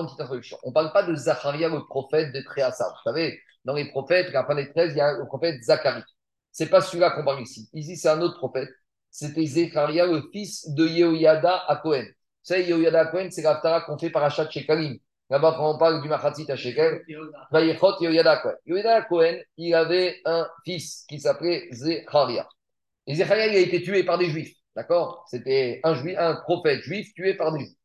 une 0.00 0.06
petite 0.06 0.20
introduction. 0.20 0.58
On 0.64 0.70
ne 0.70 0.74
parle 0.74 0.92
pas 0.92 1.04
de 1.04 1.14
Zacharia, 1.14 1.68
le 1.68 1.86
prophète 1.86 2.32
de 2.32 2.40
Tréassa. 2.40 2.88
Vous 2.88 3.10
savez, 3.10 3.38
dans 3.64 3.74
les 3.74 3.88
prophètes, 3.90 4.32
la 4.32 4.44
fin 4.44 4.56
des 4.56 4.68
13, 4.68 4.94
il 4.94 4.98
y 4.98 5.00
a 5.00 5.12
le 5.12 5.26
prophète 5.26 5.62
Zacharie. 5.62 6.02
C'est 6.50 6.68
pas 6.68 6.80
celui-là 6.80 7.10
qu'on 7.10 7.24
parle 7.24 7.42
ici. 7.42 7.68
Ici, 7.72 7.96
c'est 7.96 8.08
un 8.08 8.20
autre 8.20 8.38
prophète. 8.38 8.68
C'était 9.10 9.46
Zecharia, 9.46 10.06
le 10.06 10.22
fils 10.32 10.68
de 10.70 10.86
Yehoyada 10.86 11.62
à 11.68 11.76
Cohen. 11.76 12.04
Vous 12.04 12.10
savez, 12.42 12.64
Yehoyada 12.64 13.00
à 13.00 13.06
Cohen, 13.06 13.28
c'est 13.30 13.42
l'Aftara 13.42 13.82
qu'on 13.82 13.96
fait 13.96 14.10
par 14.10 14.24
Achat 14.24 14.50
Shekalim. 14.50 14.98
Là-bas, 15.30 15.54
quand 15.56 15.74
on 15.74 15.78
parle 15.78 16.02
du 16.02 16.08
Machatzit 16.08 16.50
à 16.50 16.56
Shekel, 16.56 17.02
Yehoyada 18.02 18.36
Cohen. 18.38 18.54
Yehoyada 18.66 19.02
Cohen, 19.02 19.38
il 19.56 19.74
avait 19.74 20.20
un 20.24 20.46
fils 20.64 21.04
qui 21.08 21.18
s'appelait 21.18 21.68
Zecharia. 21.70 22.46
Et 23.06 23.14
Zecharia, 23.14 23.46
il 23.46 23.56
a 23.56 23.60
été 23.60 23.82
tué 23.82 24.04
par 24.04 24.18
des 24.18 24.26
juifs. 24.26 24.54
D'accord? 24.76 25.24
C'était 25.28 25.80
un, 25.84 25.94
un 26.16 26.36
prophète 26.36 26.82
juif 26.82 27.12
tué 27.14 27.34
par 27.34 27.52
des 27.52 27.60
juifs. 27.60 27.76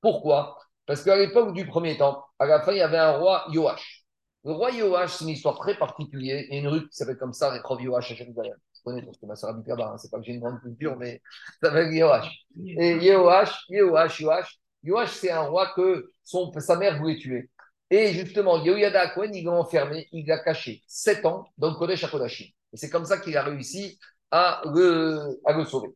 Pourquoi? 0.00 0.58
Parce 0.86 1.02
qu'à 1.04 1.16
l'époque 1.16 1.54
du 1.54 1.66
premier 1.66 1.96
temple, 1.96 2.20
à 2.38 2.46
la 2.46 2.60
fin, 2.62 2.72
il 2.72 2.78
y 2.78 2.80
avait 2.80 2.98
un 2.98 3.12
roi 3.12 3.44
Yoash. 3.50 4.04
Le 4.44 4.52
roi 4.52 4.72
Yoash, 4.72 5.12
c'est 5.12 5.24
une 5.24 5.30
histoire 5.30 5.58
très 5.58 5.76
particulière. 5.78 6.44
Il 6.48 6.54
y 6.54 6.58
a 6.58 6.60
une 6.60 6.68
rue 6.68 6.88
qui 6.88 6.96
s'appelle 6.96 7.16
comme 7.16 7.32
ça, 7.32 7.50
Rechov 7.50 7.80
Yoash 7.80 8.10
à 8.12 8.14
Jérusalem. 8.14 8.54
Je 8.74 8.80
connais 8.84 9.02
parce 9.02 9.18
que 9.18 9.26
ma 9.26 9.36
soeur 9.36 9.50
habite 9.50 9.68
là-bas. 9.68 9.92
Hein. 9.94 9.98
C'est 9.98 10.10
pas 10.10 10.18
que 10.18 10.24
j'ai 10.24 10.32
une 10.32 10.40
grande 10.40 10.60
culture, 10.60 10.96
mais 10.96 11.22
ça 11.62 11.68
s'appelle 11.68 11.92
Yoash. 11.94 12.28
Et 12.66 12.96
Yoash, 12.96 13.64
Yoash, 13.68 14.20
Yoash, 14.20 14.58
Yoash, 14.82 15.10
c'est 15.12 15.30
un 15.30 15.42
roi 15.42 15.72
que 15.76 16.10
son, 16.24 16.52
sa 16.58 16.76
mère 16.76 16.98
voulait 16.98 17.16
tuer. 17.18 17.50
Et 17.90 18.12
justement, 18.14 18.62
Yehoyada 18.62 19.08
Cohen, 19.10 19.30
il 19.34 19.44
l'a 19.44 19.52
enfermé, 19.52 20.08
il 20.12 20.26
l'a 20.26 20.38
caché 20.38 20.82
7 20.86 21.24
ans 21.26 21.44
dans 21.58 21.68
le 21.70 21.76
Kodesh 21.76 22.02
HaKodashim. 22.04 22.46
Et 22.72 22.76
c'est 22.76 22.88
comme 22.90 23.04
ça 23.04 23.18
qu'il 23.18 23.36
a 23.36 23.42
réussi 23.42 23.98
à 24.30 24.62
le, 24.64 25.38
à 25.44 25.52
le 25.52 25.64
sauver. 25.66 25.88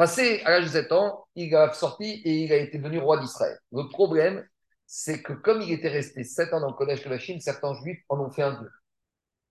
Passé 0.00 0.40
à 0.46 0.52
l'âge 0.52 0.64
de 0.64 0.70
7 0.70 0.92
ans, 0.92 1.26
il 1.34 1.54
a 1.54 1.70
sorti 1.74 2.22
et 2.24 2.44
il 2.44 2.52
a 2.54 2.56
été 2.56 2.78
devenu 2.78 3.00
roi 3.00 3.18
d'Israël. 3.20 3.58
Le 3.70 3.86
problème, 3.90 4.42
c'est 4.86 5.20
que 5.20 5.34
comme 5.34 5.60
il 5.60 5.70
était 5.72 5.90
resté 5.90 6.24
7 6.24 6.54
ans 6.54 6.60
dans 6.60 6.68
le 6.68 6.72
Kodesh 6.72 7.00
HaKodashim, 7.00 7.38
certains 7.38 7.74
juifs 7.74 8.00
en 8.08 8.18
ont 8.18 8.30
fait 8.30 8.40
un 8.40 8.58
dieu. 8.58 8.70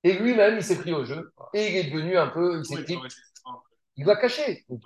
Et 0.03 0.13
lui-même, 0.13 0.55
il 0.55 0.63
s'est 0.63 0.79
pris 0.79 0.91
au 0.91 1.05
jeu 1.05 1.31
et 1.53 1.67
il 1.67 1.77
est 1.77 1.91
devenu 1.91 2.17
un 2.17 2.29
peu, 2.29 2.57
il 2.57 2.65
s'est 2.65 2.81
pris, 2.81 2.97
il 3.95 4.07
l'a 4.07 4.15
caché. 4.15 4.65
Donc, 4.69 4.81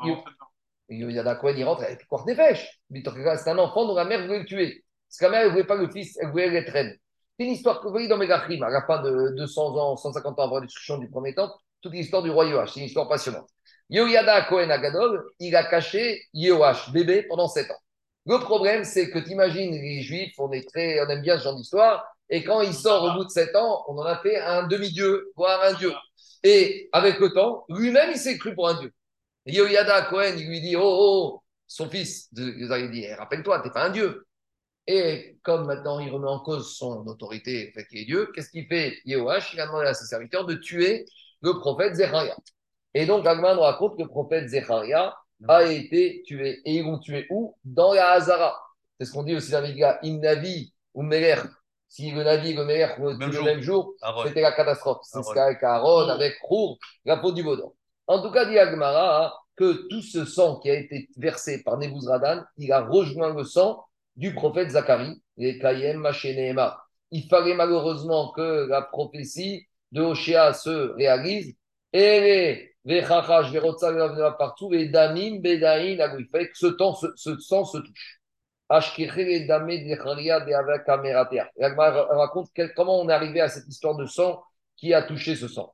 il 0.90 1.10
y 1.10 1.18
a 1.18 1.24
d'un 1.24 1.40
il 1.42 1.64
rentre 1.64 1.84
avec 1.84 2.06
quoi 2.08 2.26
des 2.28 2.36
pêches. 2.36 2.82
C'est 2.94 3.50
un 3.50 3.58
enfant 3.58 3.88
dont 3.88 3.96
la 3.96 4.04
mère 4.04 4.22
voulait 4.24 4.40
le 4.40 4.46
tuer. 4.46 4.84
Parce 5.08 5.18
que 5.18 5.24
la 5.24 5.32
mère, 5.32 5.46
ne 5.46 5.52
voulait 5.52 5.64
pas 5.64 5.76
le 5.76 5.90
fils, 5.90 6.18
elle 6.20 6.32
voulait 6.32 6.50
les 6.50 6.66
traîner. 6.66 7.00
C'est 7.40 7.46
une 7.46 7.54
histoire 7.54 7.80
que 7.80 7.86
vous 7.86 7.92
voyez 7.92 8.10
dans 8.10 8.18
Megachrim, 8.18 8.62
à 8.64 8.70
la 8.70 8.86
fin 8.86 9.02
de 9.02 9.34
200 9.38 9.78
ans, 9.78 9.96
150 9.96 10.38
ans 10.38 10.44
avant 10.44 10.56
la 10.56 10.66
destruction 10.66 10.98
du 10.98 11.10
premier 11.10 11.34
temps, 11.34 11.56
toute 11.80 11.94
l'histoire 11.94 12.22
du 12.22 12.32
roi 12.32 12.48
Yoash. 12.48 12.74
C'est 12.74 12.82
une 12.82 12.88
histoire 12.88 13.08
passionnante. 13.08 13.48
Yoyada 13.94 14.42
Cohen 14.46 14.72
Agadol, 14.72 15.24
il 15.40 15.56
a 15.56 15.64
caché 15.64 16.24
Yoash, 16.34 16.92
bébé, 16.92 17.24
pendant 17.30 17.48
7 17.48 17.70
ans. 17.70 17.80
Le 18.26 18.40
problème, 18.40 18.84
c'est 18.86 19.12
que 19.12 19.20
tu 19.20 19.30
imagines, 19.30 19.72
les 19.72 20.02
Juifs, 20.02 20.34
on, 20.40 20.52
est 20.52 20.68
très, 20.68 21.00
on 21.02 21.10
aime 21.10 21.22
bien 21.22 21.38
ce 21.38 21.44
genre 21.44 21.56
d'histoire, 21.56 22.04
et 22.28 22.44
quand 22.44 22.62
il 22.62 22.74
sort 22.74 23.04
au 23.04 23.12
bout 23.14 23.26
de 23.26 23.30
7 23.30 23.56
ans, 23.56 23.86
on 23.88 23.96
en 24.00 24.04
a 24.06 24.18
fait 24.18 24.40
un 24.40 24.64
demi-dieu, 24.64 25.32
voire 25.36 25.62
un 25.64 25.74
dieu. 25.74 25.94
Et 26.42 26.90
avec 26.92 27.20
le 27.20 27.34
temps, 27.34 27.66
lui-même, 27.70 28.10
il 28.12 28.18
s'est 28.18 28.40
cru 28.40 28.56
pour 28.56 28.68
un 28.68 28.80
dieu. 28.80 28.92
Yoyada 29.46 30.04
Cohen, 30.04 30.38
il 30.38 30.48
lui 30.48 30.60
dit 30.60 30.76
Oh, 30.76 30.82
oh, 30.84 31.44
son 31.68 31.88
fils, 31.88 32.30
il 32.36 32.72
a 32.72 32.88
dit 32.88 33.04
eh, 33.04 33.14
Rappelle-toi, 33.14 33.60
t'es 33.62 33.70
pas 33.70 33.86
un 33.86 33.90
dieu. 33.92 34.26
Et 34.88 35.38
comme 35.44 35.68
maintenant 35.68 36.00
il 36.00 36.10
remet 36.10 36.28
en 36.28 36.40
cause 36.40 36.76
son 36.76 37.06
autorité, 37.06 37.72
fait 37.74 37.86
qu'il 37.86 38.00
est 38.00 38.06
Dieu, 38.06 38.32
qu'est-ce 38.34 38.50
qu'il 38.50 38.68
fait? 38.68 38.98
Yehoash 39.06 39.54
Il 39.54 39.62
a 39.62 39.68
demandé 39.68 39.88
à 39.88 39.94
ses 39.94 40.06
serviteurs 40.06 40.46
de 40.46 40.56
tuer 40.56 41.06
le 41.42 41.60
prophète 41.60 41.96
Zecharia. 41.96 42.36
Et 42.94 43.06
donc 43.06 43.26
Agman 43.26 43.58
raconte 43.58 43.98
que 43.98 44.04
le 44.04 44.08
prophète 44.08 44.48
Zecharia 44.50 45.16
a 45.48 45.64
été 45.64 46.24
tué. 46.26 46.62
Et 46.66 46.78
ils 46.78 46.84
vont 46.84 47.00
tuer 47.00 47.28
où? 47.30 47.56
Dans 47.64 47.94
la 47.94 48.12
Hazara. 48.12 48.60
C'est 49.00 49.06
ce 49.06 49.12
qu'on 49.12 49.24
dit 49.24 49.36
aussi 49.36 49.52
dans 49.52 49.62
les 49.62 49.74
gars 49.74 50.00
Imnavi 50.04 50.74
ou 50.94 51.02
Meler. 51.02 51.42
Si 51.90 52.12
le 52.12 52.24
Navi 52.24 52.52
et 52.52 52.54
le 52.54 52.66
Meler 52.66 52.88
vont 52.98 53.18
tuer 53.18 53.38
le 53.38 53.44
même 53.44 53.62
jour, 53.62 53.94
c'était 54.26 54.42
la 54.42 54.52
catastrophe. 54.52 55.02
C'est 55.04 55.22
ce 55.22 55.34
qu'a 55.34 55.46
avec 55.46 55.62
Aaron, 55.64 56.10
avec 56.10 56.36
Rour, 56.42 56.78
la 57.06 57.18
peau 57.18 57.32
du 57.32 57.44
Baudon. 57.44 57.74
En 58.08 58.22
tout 58.22 58.32
cas, 58.32 58.46
dit 58.46 58.58
Agmara 58.58 59.34
que 59.56 59.88
tout 59.90 60.02
ce 60.02 60.26
sang 60.26 60.60
qui 60.60 60.70
a 60.70 60.74
été 60.74 61.08
versé 61.18 61.62
par 61.64 61.78
Nebuzradan, 61.78 62.44
il 62.58 62.72
a 62.72 62.82
rejoint 62.82 63.34
le 63.34 63.44
sang 63.44 63.86
du 64.16 64.34
prophète 64.34 64.72
Zacharie, 64.72 65.22
et 65.38 65.60
Kayem 65.60 65.98
Machénéma. 65.98 66.84
Il 67.12 67.28
fallait 67.28 67.54
malheureusement 67.54 68.32
que 68.32 68.68
la 68.68 68.82
prophétie 68.82 69.68
de 69.92 70.02
Hoshea 70.02 70.54
se 70.54 70.94
réalise. 70.96 71.56
Et 71.92 72.22
les 72.22 72.73
partout, 74.38 74.74
et 74.74 74.90
Damim, 74.90 75.40
Bedaïn, 75.40 75.98
il 76.20 76.28
fallait 76.32 76.50
que 76.50 76.58
ce, 76.58 76.68
temps, 76.68 76.94
ce, 76.96 77.08
ce 77.16 77.38
sang 77.40 77.64
se 77.66 77.78
touche. 77.78 78.22
Il 78.70 78.78
raconte 81.66 82.50
comment 82.76 83.02
on 83.02 83.10
est 83.10 83.14
arrivé 83.14 83.42
à 83.42 83.50
cette 83.50 83.68
histoire 83.68 83.96
de 83.96 84.06
sang 84.06 84.44
qui 84.78 84.94
a 84.94 85.04
touché 85.04 85.36
ce 85.36 85.48
sang. 85.48 85.74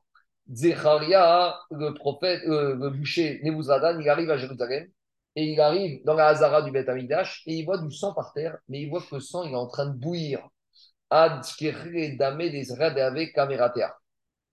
Zecharia, 0.52 1.58
le 1.70 1.94
prophète, 1.94 2.42
euh, 2.46 2.74
le 2.76 2.90
boucher 2.90 3.40
Nebuzradan, 3.42 4.00
il 4.00 4.08
arrive 4.08 4.30
à 4.30 4.36
Jérusalem 4.36 4.88
et 5.36 5.44
il 5.44 5.60
arrive 5.60 6.04
dans 6.04 6.14
la 6.14 6.26
Hazara 6.28 6.62
du 6.62 6.72
Beth 6.72 6.88
Amidash 6.88 7.42
et 7.46 7.54
il 7.54 7.64
voit 7.64 7.78
du 7.78 7.90
sang 7.92 8.12
par 8.12 8.32
terre, 8.32 8.58
mais 8.68 8.80
il 8.80 8.90
voit 8.90 9.00
que 9.00 9.14
le 9.14 9.20
sang 9.20 9.44
il 9.44 9.52
est 9.52 9.56
en 9.56 9.68
train 9.68 9.86
de 9.86 9.96
bouillir. 9.96 10.40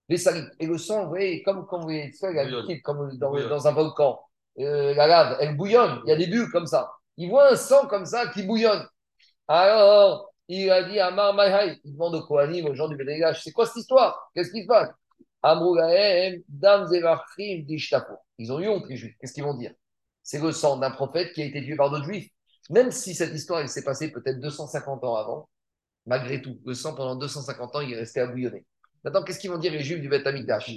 Et 0.10 0.66
le 0.66 0.78
sang, 0.78 1.04
vous 1.04 1.10
voyez, 1.10 1.44
comme, 1.44 1.66
comme 1.66 1.82
vous 1.82 1.88
voyez, 1.88 2.12
comme 2.82 3.18
dans, 3.18 3.32
dans 3.32 3.68
un 3.68 3.72
volcan, 3.74 4.20
euh, 4.60 4.94
la 4.94 5.08
lave, 5.08 5.38
elle 5.42 5.56
bouillonne, 5.58 6.02
il 6.06 6.10
y 6.10 6.14
a 6.14 6.16
des 6.16 6.28
bulles 6.28 6.50
comme 6.52 6.66
ça. 6.66 6.92
Il 7.18 7.30
voit 7.30 7.52
un 7.52 7.56
sang 7.56 7.88
comme 7.88 8.06
ça 8.06 8.28
qui 8.28 8.44
bouillonne. 8.44 8.86
Alors, 9.48 10.32
il 10.48 10.72
a 10.72 10.84
dit 10.84 11.00
à 11.00 11.08
Amar 11.08 11.36
il 11.66 11.94
demande 11.94 12.16
au 12.16 12.22
Kohanim, 12.26 12.66
aux 12.68 12.74
gens 12.74 12.88
du 12.88 12.96
Beth 12.96 13.36
c'est 13.36 13.52
quoi 13.52 13.66
cette 13.66 13.78
histoire? 13.78 14.32
Qu'est-ce 14.34 14.52
qui 14.52 14.64
se 14.64 14.68
passe? 14.68 14.90
Ils 18.38 18.52
ont 18.52 18.60
eu 18.60 18.68
honte, 18.68 18.88
les 18.90 18.96
Juifs. 18.98 19.16
Qu'est-ce 19.20 19.34
qu'ils 19.34 19.44
vont 19.44 19.56
dire? 19.56 19.74
C'est 20.24 20.42
le 20.42 20.52
sang 20.52 20.78
d'un 20.78 20.92
prophète 20.92 21.34
qui 21.34 21.42
a 21.42 21.46
été 21.46 21.62
tué 21.64 21.76
par 21.76 21.90
d'autres 21.90 22.06
Juifs. 22.06 22.30
Même 22.70 22.92
si 22.92 23.14
cette 23.14 23.34
histoire 23.34 23.68
s'est 23.68 23.84
passée 23.84 24.12
peut-être 24.12 24.40
250 24.40 25.04
ans 25.04 25.16
avant, 25.16 25.50
malgré 26.06 26.42
tout, 26.42 26.60
le 26.66 26.74
sang 26.74 26.96
pendant 26.96 27.16
250 27.16 27.76
ans, 27.76 27.82
il 27.82 27.94
est 27.94 27.98
resté 27.98 28.20
à 28.20 28.28
bouillonner. 28.28 28.66
Maintenant, 29.04 29.24
qu'est-ce 29.24 29.40
qu'ils 29.40 29.52
vont 29.52 29.58
dire 29.58 29.72
les 29.72 29.84
Juifs 29.84 30.02
du 30.02 30.10
Beth 30.10 30.26
Amikdash 30.26 30.76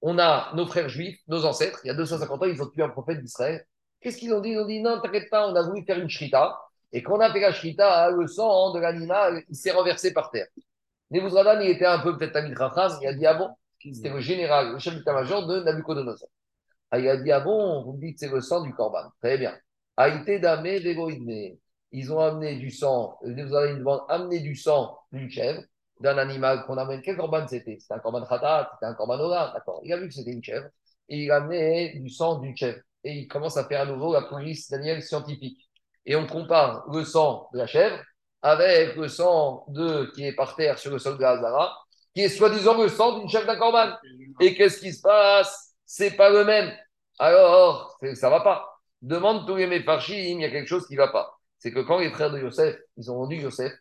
On 0.00 0.18
a 0.18 0.52
nos 0.54 0.66
frères 0.66 0.88
juifs, 0.88 1.18
nos 1.28 1.44
ancêtres, 1.44 1.80
il 1.84 1.88
y 1.88 1.90
a 1.90 1.94
250 1.94 2.42
ans, 2.42 2.46
ils 2.46 2.62
ont 2.62 2.68
tué 2.68 2.82
un 2.82 2.88
prophète 2.88 3.20
d'Israël. 3.20 3.64
Qu'est-ce 4.00 4.18
qu'ils 4.18 4.32
ont 4.34 4.40
dit? 4.40 4.50
Ils 4.50 4.58
ont 4.58 4.66
dit 4.66 4.80
non, 4.80 5.00
t'inquiète 5.00 5.30
pas, 5.30 5.48
on 5.48 5.54
a 5.54 5.62
voulu 5.62 5.84
faire 5.84 5.98
une 5.98 6.08
shrita. 6.08 6.56
Et 6.92 7.02
quand 7.02 7.16
on 7.16 7.20
a 7.20 7.32
fait 7.32 7.40
la 7.40 7.52
shrita, 7.52 8.10
le 8.10 8.26
sang 8.26 8.72
de 8.72 8.80
l'animal, 8.80 9.42
il 9.48 9.56
s'est 9.56 9.72
renversé 9.72 10.12
par 10.12 10.30
terre. 10.30 10.46
Nebuzradan, 11.10 11.60
il 11.60 11.70
était 11.70 11.86
un 11.86 11.98
peu 11.98 12.16
peut-être 12.16 12.36
ami 12.36 12.54
Racham, 12.54 12.92
il 13.02 13.08
a 13.08 13.12
dit 13.14 13.26
Ah 13.26 13.34
bon? 13.34 13.50
C'était 13.80 14.10
le 14.10 14.20
général, 14.20 14.72
le 14.72 14.78
chef 14.78 14.94
d'état-major 14.94 15.46
de 15.46 15.60
Nabucodonosor. 15.60 16.28
Ah, 16.90 16.98
il 16.98 17.08
a 17.08 17.16
dit 17.16 17.32
Ah 17.32 17.40
bon, 17.40 17.82
vous 17.84 17.92
me 17.94 18.00
dites 18.00 18.18
c'est 18.18 18.28
le 18.28 18.40
sang 18.40 18.62
du 18.62 18.72
corban. 18.74 19.10
Très 19.20 19.38
bien. 19.38 19.56
Aïté 19.96 20.38
damé. 20.38 20.80
Ils 21.92 22.12
ont 22.12 22.20
amené 22.20 22.56
du 22.56 22.70
sang, 22.70 23.18
Nebuzradan, 23.24 23.72
il 23.72 23.78
demande 23.78 24.00
amener 24.08 24.40
du 24.40 24.56
sang 24.56 24.98
d'une 25.12 25.30
chèvre, 25.30 25.62
d'un 26.00 26.18
animal 26.18 26.64
qu'on 26.66 26.76
amène. 26.78 27.02
Quel 27.02 27.16
corban 27.16 27.46
c'était? 27.48 27.78
C'était 27.80 27.94
un 27.94 27.98
corban 27.98 28.24
khatat, 28.24 28.70
c'était 28.74 28.86
un 28.86 28.94
corban 28.94 29.18
ola, 29.18 29.52
d'accord. 29.54 29.80
Il 29.84 29.92
a 29.92 29.96
vu 29.96 30.08
que 30.08 30.14
c'était 30.14 30.32
une 30.32 30.42
chèvre 30.42 30.68
et 31.08 31.24
il 31.24 31.30
a 31.30 31.36
amené 31.36 31.98
du 31.98 32.10
sang 32.10 32.38
d'une 32.38 32.56
chèvre. 32.56 32.78
Et 33.04 33.12
il 33.12 33.28
commence 33.28 33.56
à 33.56 33.64
faire 33.64 33.82
à 33.82 33.86
nouveau 33.86 34.12
la 34.12 34.22
police 34.22 34.68
Daniel 34.70 35.02
scientifique. 35.02 35.58
Et 36.04 36.16
on 36.16 36.26
compare 36.26 36.84
le 36.92 37.04
sang 37.04 37.48
de 37.52 37.58
la 37.58 37.66
chèvre 37.66 37.98
avec 38.42 38.96
le 38.96 39.08
sang 39.08 39.64
de, 39.68 40.10
qui 40.14 40.24
est 40.26 40.34
par 40.34 40.54
terre 40.56 40.78
sur 40.78 40.90
le 40.90 40.98
sol 40.98 41.18
de 41.18 41.24
Hazara, 41.24 41.76
qui 42.14 42.22
est 42.22 42.28
soi-disant 42.28 42.80
le 42.80 42.88
sang 42.88 43.18
d'une 43.18 43.28
chef 43.28 43.46
d'un 43.46 43.56
corban. 43.56 43.92
Et 44.40 44.54
qu'est-ce 44.54 44.80
qui 44.80 44.92
se 44.92 45.02
passe? 45.02 45.74
C'est 45.84 46.12
pas 46.12 46.30
le 46.30 46.44
même. 46.44 46.72
Alors, 47.18 47.96
ça 48.14 48.28
va 48.28 48.40
pas. 48.40 48.80
Demande 49.02 49.46
tous 49.46 49.56
les 49.56 49.66
méfarchim, 49.66 50.14
il 50.14 50.40
y 50.40 50.44
a 50.44 50.50
quelque 50.50 50.68
chose 50.68 50.86
qui 50.86 50.96
va 50.96 51.08
pas. 51.08 51.38
C'est 51.58 51.72
que 51.72 51.80
quand 51.80 51.98
les 51.98 52.10
frères 52.10 52.30
de 52.30 52.38
Yosef, 52.38 52.76
ils 52.96 53.10
ont 53.10 53.16
rendu 53.16 53.36
Yosef, 53.36 53.72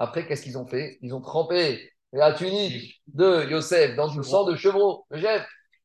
après, 0.00 0.26
qu'est-ce 0.26 0.42
qu'ils 0.42 0.58
ont 0.58 0.66
fait? 0.66 0.98
Ils 1.02 1.14
ont 1.14 1.20
trempé 1.20 1.92
la 2.12 2.32
tunique 2.32 3.00
de 3.06 3.48
Yosef 3.48 3.94
dans 3.94 4.08
du 4.08 4.24
sang 4.24 4.44
de 4.44 4.56
chevreau, 4.56 5.04
de 5.10 5.18
chèvre. 5.18 5.44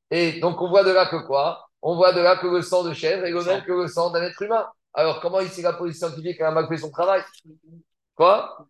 Et 0.10 0.40
donc, 0.40 0.62
on 0.62 0.70
voit 0.70 0.86
de 0.86 0.92
là 0.92 1.06
que 1.06 1.18
quoi? 1.28 1.68
On 1.82 1.96
voit 1.96 2.14
de 2.14 2.22
là 2.22 2.38
que 2.38 2.48
le 2.48 2.62
sang 2.62 2.84
de 2.84 2.94
chèvre 2.94 3.26
est 3.26 3.32
le 3.32 3.44
même 3.44 3.64
que 3.64 3.74
le 3.74 3.88
sang 3.88 4.12
d'un 4.12 4.24
être 4.24 4.42
humain. 4.42 4.66
Alors, 4.94 5.20
comment 5.20 5.42
ici 5.42 5.62
la 5.62 5.74
police 5.74 5.98
scientifique 5.98 6.40
a 6.40 6.50
mal 6.52 6.68
fait 6.68 6.78
son 6.78 6.90
travail? 6.90 7.22
Quoi? 8.16 8.66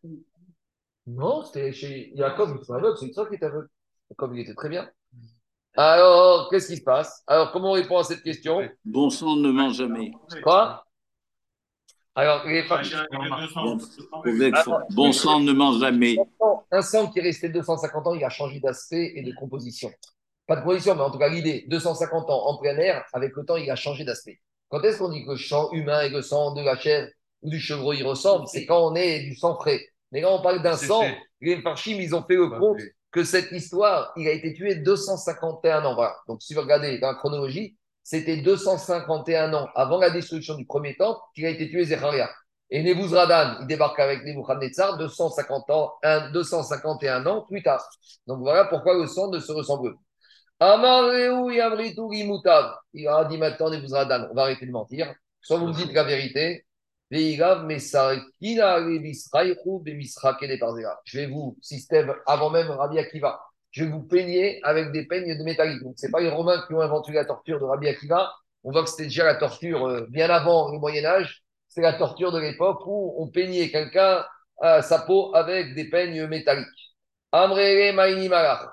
Non, 1.05 1.43
c'était 1.43 1.71
chez 1.71 2.11
Jacob, 2.15 2.49
il 2.55 2.63
était 2.63 2.73
aveugle, 2.73 2.97
c'est 2.97 3.13
ça 3.13 3.25
qui 3.27 3.35
était 3.35 3.45
aveugle. 3.45 3.69
Jacob, 4.09 4.31
il 4.33 4.41
était 4.41 4.55
très 4.55 4.69
bien. 4.69 4.89
Alors, 5.77 6.49
qu'est-ce 6.49 6.69
qui 6.69 6.77
se 6.77 6.83
passe? 6.83 7.21
Alors, 7.27 7.51
comment 7.51 7.69
on 7.69 7.73
répond 7.73 7.99
à 7.99 8.03
cette 8.03 8.23
question? 8.23 8.67
Bon 8.83 9.11
sang 9.11 9.35
ne 9.35 9.51
ment 9.51 9.71
jamais. 9.71 10.11
Quoi? 10.41 10.84
Alors, 12.17 12.45
les 12.45 12.63
Bon 14.91 15.11
sang 15.11 15.41
ne 15.41 15.51
ment 15.51 15.77
jamais. 15.77 16.15
Un 16.71 16.81
sang 16.81 17.07
qui 17.07 17.19
est 17.19 17.23
resté 17.23 17.49
250 17.49 18.07
ans, 18.07 18.15
il 18.15 18.23
a 18.23 18.29
changé 18.29 18.61
d'aspect 18.61 19.13
et 19.15 19.21
de 19.21 19.33
composition. 19.33 19.91
Pas 20.47 20.55
de 20.55 20.63
position, 20.63 20.95
mais 20.95 21.01
en 21.01 21.11
tout 21.11 21.17
cas, 21.17 21.27
l'idée, 21.27 21.65
250 21.67 22.29
ans 22.29 22.47
en 22.47 22.57
plein 22.57 22.77
air, 22.77 23.03
avec 23.11 23.35
le 23.35 23.43
temps, 23.43 23.57
il 23.57 23.69
a 23.69 23.75
changé 23.75 24.05
d'aspect. 24.05 24.39
Quand 24.69 24.81
est-ce 24.81 24.99
qu'on 24.99 25.09
dit 25.09 25.25
que 25.25 25.31
le 25.31 25.37
sang 25.37 25.71
humain 25.73 26.01
et 26.01 26.09
le 26.09 26.21
sang 26.21 26.53
de 26.53 26.61
la 26.61 26.77
chair 26.77 27.09
ou 27.41 27.49
du 27.49 27.59
chevreau 27.59 27.93
il 27.93 28.03
ressemble, 28.03 28.47
c'est 28.47 28.65
quand 28.65 28.91
on 28.91 28.95
est 28.95 29.21
du 29.21 29.35
sang 29.35 29.55
frais. 29.55 29.81
Mais 30.11 30.21
quand 30.21 30.39
on 30.39 30.41
parle 30.41 30.61
d'un 30.61 30.77
sang, 30.77 31.03
les 31.41 31.61
Farchim, 31.61 31.97
ils 31.99 32.15
ont 32.15 32.23
fait 32.23 32.35
le 32.35 32.49
compte 32.49 32.79
que 33.11 33.23
cette 33.23 33.51
histoire, 33.51 34.13
il 34.15 34.27
a 34.27 34.31
été 34.31 34.53
tué 34.53 34.75
251 34.75 35.83
ans. 35.83 35.97
Donc, 36.27 36.41
si 36.41 36.53
vous 36.53 36.61
regardez 36.61 36.97
dans 36.99 37.09
la 37.09 37.15
chronologie, 37.15 37.75
c'était 38.05 38.37
251 38.37 39.51
ans 39.55 39.67
avant 39.73 39.97
la 39.97 40.11
destruction 40.11 40.53
du 40.53 40.65
premier 40.65 40.95
temple 40.95 41.19
qu'il 41.33 41.43
a 41.47 41.49
été 41.49 41.67
tué 41.67 41.85
Zecharia. 41.85 42.29
Et 42.69 42.83
Nebuzradan, 42.83 43.57
il 43.61 43.67
débarque 43.67 43.99
avec 43.99 44.23
Nebuchadnezzar 44.23 44.99
250 44.99 45.69
ans, 45.71 45.93
251 46.31 47.25
ans 47.25 47.41
plus 47.41 47.63
tard. 47.63 47.83
Donc 48.27 48.41
voilà 48.41 48.65
pourquoi 48.65 48.93
le 48.93 49.07
sang 49.07 49.31
ne 49.31 49.39
se 49.39 49.51
ressemble 49.51 49.95
pas. 49.95 49.99
Il 52.93 53.07
a 53.07 53.25
dit 53.25 53.37
maintenant 53.39 53.69
Nebuzradan, 53.71 54.27
on 54.29 54.35
va 54.35 54.43
arrêter 54.43 54.67
de 54.67 54.71
mentir. 54.71 55.11
Soit 55.41 55.57
vous 55.57 55.67
me 55.67 55.73
dites 55.73 55.91
la 55.91 56.03
vérité, 56.03 56.63
je 57.11 57.17
vais 61.17 61.27
vous, 61.27 61.57
système 61.59 62.13
avant 62.27 62.49
même 62.51 62.69
Rabbi 62.69 62.99
Akiva, 62.99 63.39
je 63.75 63.83
vais 63.83 63.91
vous 63.91 64.03
peigner 64.03 64.61
avec 64.63 64.93
des 64.93 65.05
peignes 65.05 65.37
de 65.37 65.43
métallique. 65.43 65.83
Donc, 65.83 65.95
ce 65.97 66.05
n'est 66.05 66.11
pas 66.11 66.21
les 66.21 66.29
Romains 66.29 66.63
qui 66.65 66.73
ont 66.73 66.79
inventé 66.79 67.11
la 67.11 67.25
torture 67.25 67.59
de 67.59 67.65
Rabbi 67.65 67.89
Akiva. 67.89 68.33
On 68.63 68.71
voit 68.71 68.83
que 68.83 68.89
c'était 68.89 69.03
déjà 69.03 69.25
la 69.25 69.35
torture 69.35 69.85
euh, 69.85 70.07
bien 70.09 70.29
avant 70.29 70.71
le 70.71 70.79
Moyen-Âge. 70.79 71.43
C'est 71.67 71.81
la 71.81 71.91
torture 71.91 72.31
de 72.31 72.39
l'époque 72.39 72.87
où 72.87 73.15
on 73.17 73.27
peignait 73.27 73.69
quelqu'un 73.69 74.23
euh, 74.63 74.81
sa 74.81 74.99
peau 74.99 75.35
avec 75.35 75.75
des 75.75 75.89
peignes 75.89 76.25
métalliques. 76.27 76.95
Amrele 77.33 77.93
Maïni 77.93 78.29
Malach. 78.29 78.65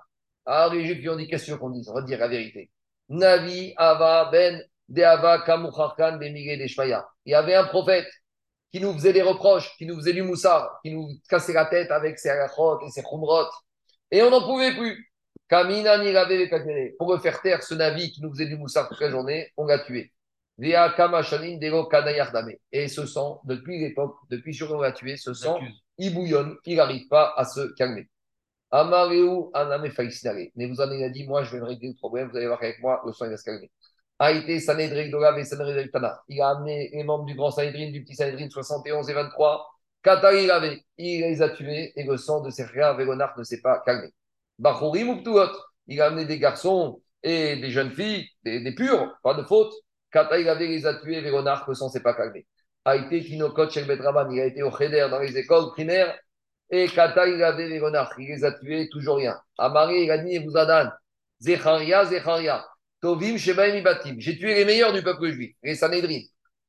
Alors 0.47 0.73
les 0.73 0.85
Juifs 0.85 0.99
lui 0.99 1.09
ont 1.09 1.17
dit 1.17 1.27
Qu'est-ce 1.27 1.53
qu'on 1.55 1.71
dise? 1.71 1.91
On 1.93 1.99
la 1.99 2.29
vérité. 2.29 2.71
Navi 3.09 3.75
Ava 3.77 4.31
Ben 4.31 4.63
Deava 4.89 5.41
Kamucharkan 5.41 6.19
Bemigé 6.19 6.57
Deshmaya. 6.59 7.05
Il 7.25 7.33
y 7.33 7.35
avait 7.35 7.57
un 7.57 7.65
prophète 7.65 8.09
qui 8.71 8.79
nous 8.81 8.93
faisait 8.93 9.13
des 9.13 9.23
reproches, 9.23 9.77
qui 9.79 9.85
nous 9.85 9.97
faisait 9.97 10.13
du 10.13 10.23
moussard, 10.23 10.79
qui 10.85 10.93
nous 10.93 11.09
cassait 11.29 11.55
la 11.55 11.67
tête 11.67 11.91
avec 11.91 12.21
ses 12.21 12.31
halachot 12.31 12.81
et 12.87 12.91
ses 12.91 13.03
khumrot. 13.03 13.49
Et 14.13 14.23
on 14.23 14.31
n'en 14.31 14.47
pouvait 14.47 14.77
plus. 14.77 15.11
Kamina 15.49 15.99
Vekakere. 15.99 16.93
Pour 16.99 17.13
le 17.13 17.19
faire 17.19 17.43
taire, 17.43 17.63
ce 17.63 17.75
Navi 17.75 18.13
qui 18.13 18.23
nous 18.23 18.31
faisait 18.31 18.47
du 18.47 18.57
moussard 18.57 18.89
toute 18.89 19.01
la 19.01 19.11
journée, 19.11 19.53
on 19.57 19.65
l'a 19.65 19.81
tué. 19.81 20.13
Et 20.59 20.75
ce 22.89 23.07
sang, 23.07 23.41
depuis 23.45 23.81
l'époque, 23.81 24.17
depuis 24.31 24.55
sur 24.55 24.71
on 24.71 24.81
l'a 24.81 24.93
tué, 24.93 25.17
ce 25.17 25.33
sang, 25.33 25.59
il 25.99 26.15
bouillonne, 26.15 26.57
il 26.67 26.77
n'arrive 26.77 27.09
pas 27.09 27.35
à 27.37 27.45
se 27.45 27.75
calmer. 27.75 28.09
Amareu 28.71 29.51
Aname. 29.55 29.89
Mais 30.57 30.67
vous 30.67 30.81
en 30.81 30.85
avez 30.85 31.11
dit, 31.11 31.27
moi, 31.27 31.43
je 31.43 31.53
vais 31.53 31.61
me 31.61 31.67
régler 31.67 31.89
le 31.89 31.95
problème, 31.95 32.29
vous 32.29 32.37
allez 32.37 32.47
voir 32.47 32.63
avec 32.63 32.81
moi, 32.81 33.03
le 33.05 33.13
sang, 33.13 33.25
il 33.25 33.31
va 33.31 33.39
se 33.39 33.45
calmer. 33.45 33.71
Aïté 34.19 34.61
Sanhedrin 34.61 35.11
Dogav 35.11 35.39
et 35.39 35.45
Sanhedrin 35.45 35.89
Tana. 35.89 36.23
Il 36.29 36.41
a 36.41 36.51
amené 36.51 36.91
les 36.93 37.03
membres 37.03 37.25
du 37.25 37.35
grand 37.35 37.51
Sanhedrin, 37.51 37.91
du 37.91 38.05
petit 38.05 38.15
Sanhedrin 38.15 38.49
71 38.49 39.09
et 39.09 39.15
23. 39.15 39.67
Katari 40.03 40.51
avait, 40.51 40.85
il 40.99 41.21
les 41.21 41.43
a 41.43 41.49
tués 41.51 41.93
et 41.97 42.05
le 42.05 42.17
sang 42.17 42.41
de 42.41 42.51
ses 42.51 42.65
frères 42.65 42.97
Véronard 42.97 43.35
ne 43.39 43.45
s'est 43.45 43.61
pas 43.61 43.81
calmé. 43.85 44.09
Bachorim 44.59 45.19
Uptuot. 45.19 45.51
Il 45.89 46.01
a 46.01 46.07
amené 46.07 46.25
des 46.27 46.39
garçons 46.39 47.03
et 47.23 47.57
des 47.57 47.71
jeunes 47.71 47.93
filles, 47.93 48.29
des, 48.45 48.61
des 48.61 48.75
purs, 48.75 49.13
pas 49.23 49.35
de 49.35 49.43
faute. 49.43 49.73
Katari 50.11 50.49
avait 50.49 50.67
les 50.69 50.87
a 50.87 50.95
tués, 50.95 51.21
Véronard, 51.21 51.65
le 51.69 51.75
sang 51.75 51.87
ne 51.87 51.93
s'est 51.93 52.03
pas 52.03 52.15
calmé. 52.15 52.47
Aïté 52.85 53.23
Kinokot 53.23 53.71
Shel 53.71 53.87
Betraban. 53.87 54.31
Il 54.31 54.41
a 54.41 54.47
été 54.47 54.63
au 54.63 54.71
Cheder 54.77 55.09
dans 55.11 55.21
les 55.21 55.37
écoles 55.39 55.71
primaires. 55.73 56.19
Et 56.71 56.89
Kata, 56.89 57.29
il 57.29 57.43
avait 57.45 57.79
renards, 57.79 58.15
il 58.19 58.29
les 58.29 58.45
a 58.45 58.53
tués, 58.53 58.89
toujours 58.91 59.17
rien. 59.19 59.39
Amari, 59.59 60.05
il 60.05 60.11
a 60.11 60.17
dit, 60.17 60.39
vous 60.39 60.57
adan, 60.57 60.89
Zecharia, 61.39 62.07
Zecharia, 62.07 62.67
Tovim, 63.03 63.37
Shebaim, 63.37 63.77
Ibatim. 63.77 64.17
J'ai 64.19 64.39
tué 64.39 64.55
les 64.55 64.65
meilleurs 64.65 64.95
du 64.95 65.03
peuple 65.03 65.31
juif, 65.33 65.55
les 65.63 65.75
Sanhedrin, 65.75 66.21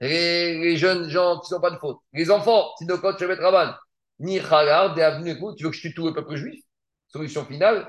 les, 0.08 0.78
jeunes 0.78 1.10
gens 1.10 1.40
qui 1.40 1.50
sont 1.50 1.62
pas 1.62 1.72
de 1.72 1.78
faute, 1.78 2.00
les 2.14 2.30
enfants, 2.32 2.70
Sinokot, 2.78 3.18
Shebet 3.18 3.36
Raban, 3.36 3.74
Ni 4.20 4.38
écoute, 4.38 5.58
tu 5.58 5.64
veux 5.64 5.70
que 5.70 5.76
je 5.76 5.82
tue 5.82 5.94
tout 5.94 6.08
le 6.08 6.14
peuple 6.14 6.36
juif 6.36 6.64
Solution 7.08 7.46
finale, 7.46 7.88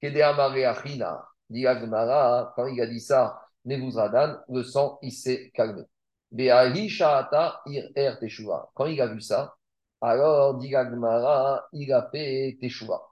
Kede 0.00 0.20
Amare 0.20 0.66
Achina, 0.66 1.26
quand 1.52 2.66
il 2.66 2.80
a 2.80 2.86
dit 2.86 3.00
ça, 3.00 3.40
Nebuzadan, 3.64 4.38
le 4.48 4.62
sang, 4.62 4.98
il 5.02 5.12
s'est 5.12 5.50
calmé. 5.52 5.82
Er. 6.36 6.72
Quand 8.74 8.86
il 8.86 9.00
a 9.00 9.06
vu 9.08 9.20
ça, 9.20 9.54
alors, 10.00 10.56
dit 10.58 10.74
Agmara, 10.74 11.66
il 11.72 11.92
a 11.92 12.08
fait 12.10 12.56
Teshuvah. 12.60 13.02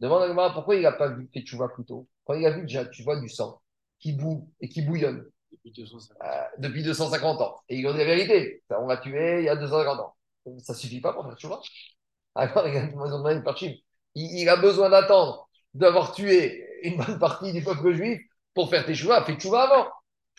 Demande 0.00 0.22
à 0.22 0.24
Agmara 0.26 0.52
pourquoi 0.52 0.74
il 0.74 0.82
n'a 0.82 0.92
pas 0.92 1.08
vu 1.08 1.28
Teshuvah 1.28 1.68
plus 1.68 1.84
tôt? 1.84 2.08
Quand 2.24 2.34
il 2.34 2.44
a 2.46 2.50
vu 2.50 2.62
déjà, 2.62 2.86
tu 2.86 3.02
vois, 3.04 3.20
du 3.20 3.28
sang 3.28 3.60
qui 4.00 4.12
boue 4.12 4.50
et 4.60 4.68
qui 4.68 4.82
bouillonne 4.82 5.24
Depuis 5.24 5.33
250. 5.33 5.33
Euh, 5.66 6.42
depuis 6.58 6.82
250 6.82 7.40
ans. 7.40 7.56
Et 7.68 7.78
il 7.78 7.86
a 7.86 7.92
dit 7.92 7.98
la 7.98 8.04
vérité. 8.04 8.62
On 8.70 8.86
l'a 8.86 8.98
tué 8.98 9.38
il 9.40 9.44
y 9.44 9.48
a 9.48 9.56
250 9.56 10.00
ans. 10.00 10.14
Ça 10.58 10.74
suffit 10.74 11.00
pas 11.00 11.12
pour 11.12 11.24
faire 11.24 11.34
Teshuvah. 11.34 11.60
Alors, 12.34 12.68
il 12.68 12.76
a 12.76 12.86
demandé 12.86 13.42
par 13.42 13.56
Chim. 13.56 13.72
Il, 14.14 14.48
a 14.48 14.56
besoin 14.56 14.90
d'attendre 14.90 15.48
d'avoir 15.72 16.12
tué 16.12 16.66
une 16.82 16.96
bonne 16.96 17.18
partie 17.18 17.52
du 17.52 17.62
peuple 17.62 17.94
juif 17.94 18.20
pour 18.54 18.68
faire 18.70 18.84
Teshuvah. 18.84 19.24
Fait 19.24 19.36
Teshuvah 19.36 19.62
avant. 19.62 19.90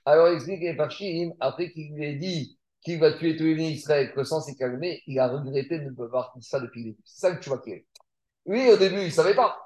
Alors, 0.06 0.28
il 0.30 0.36
explique 0.36 0.92
Chim, 0.92 1.32
après 1.40 1.72
qu'il 1.72 1.94
lui 1.96 2.06
ait 2.06 2.16
dit 2.16 2.58
qu'il 2.82 3.00
va 3.00 3.14
tuer 3.14 3.36
tous 3.36 3.44
les 3.44 3.64
Israël, 3.64 4.12
que 4.14 4.20
le 4.20 4.26
sang 4.26 4.42
s'est 4.42 4.56
calmé, 4.56 5.02
il 5.08 5.18
a 5.20 5.28
regretté 5.28 5.80
de 5.80 5.86
ne 5.86 5.96
pas 5.96 6.04
avoir 6.04 6.34
dit 6.36 6.46
ça 6.46 6.60
depuis 6.60 6.84
le 6.84 6.90
début. 6.92 7.02
C'est 7.04 7.28
ça 7.28 7.36
que 7.36 7.44
vois 7.50 7.60
qu'il 7.60 7.74
est. 7.74 7.86
Lui, 8.46 8.70
au 8.70 8.78
début, 8.78 9.00
il 9.00 9.06
ne 9.06 9.10
savait 9.10 9.34
pas. 9.34 9.65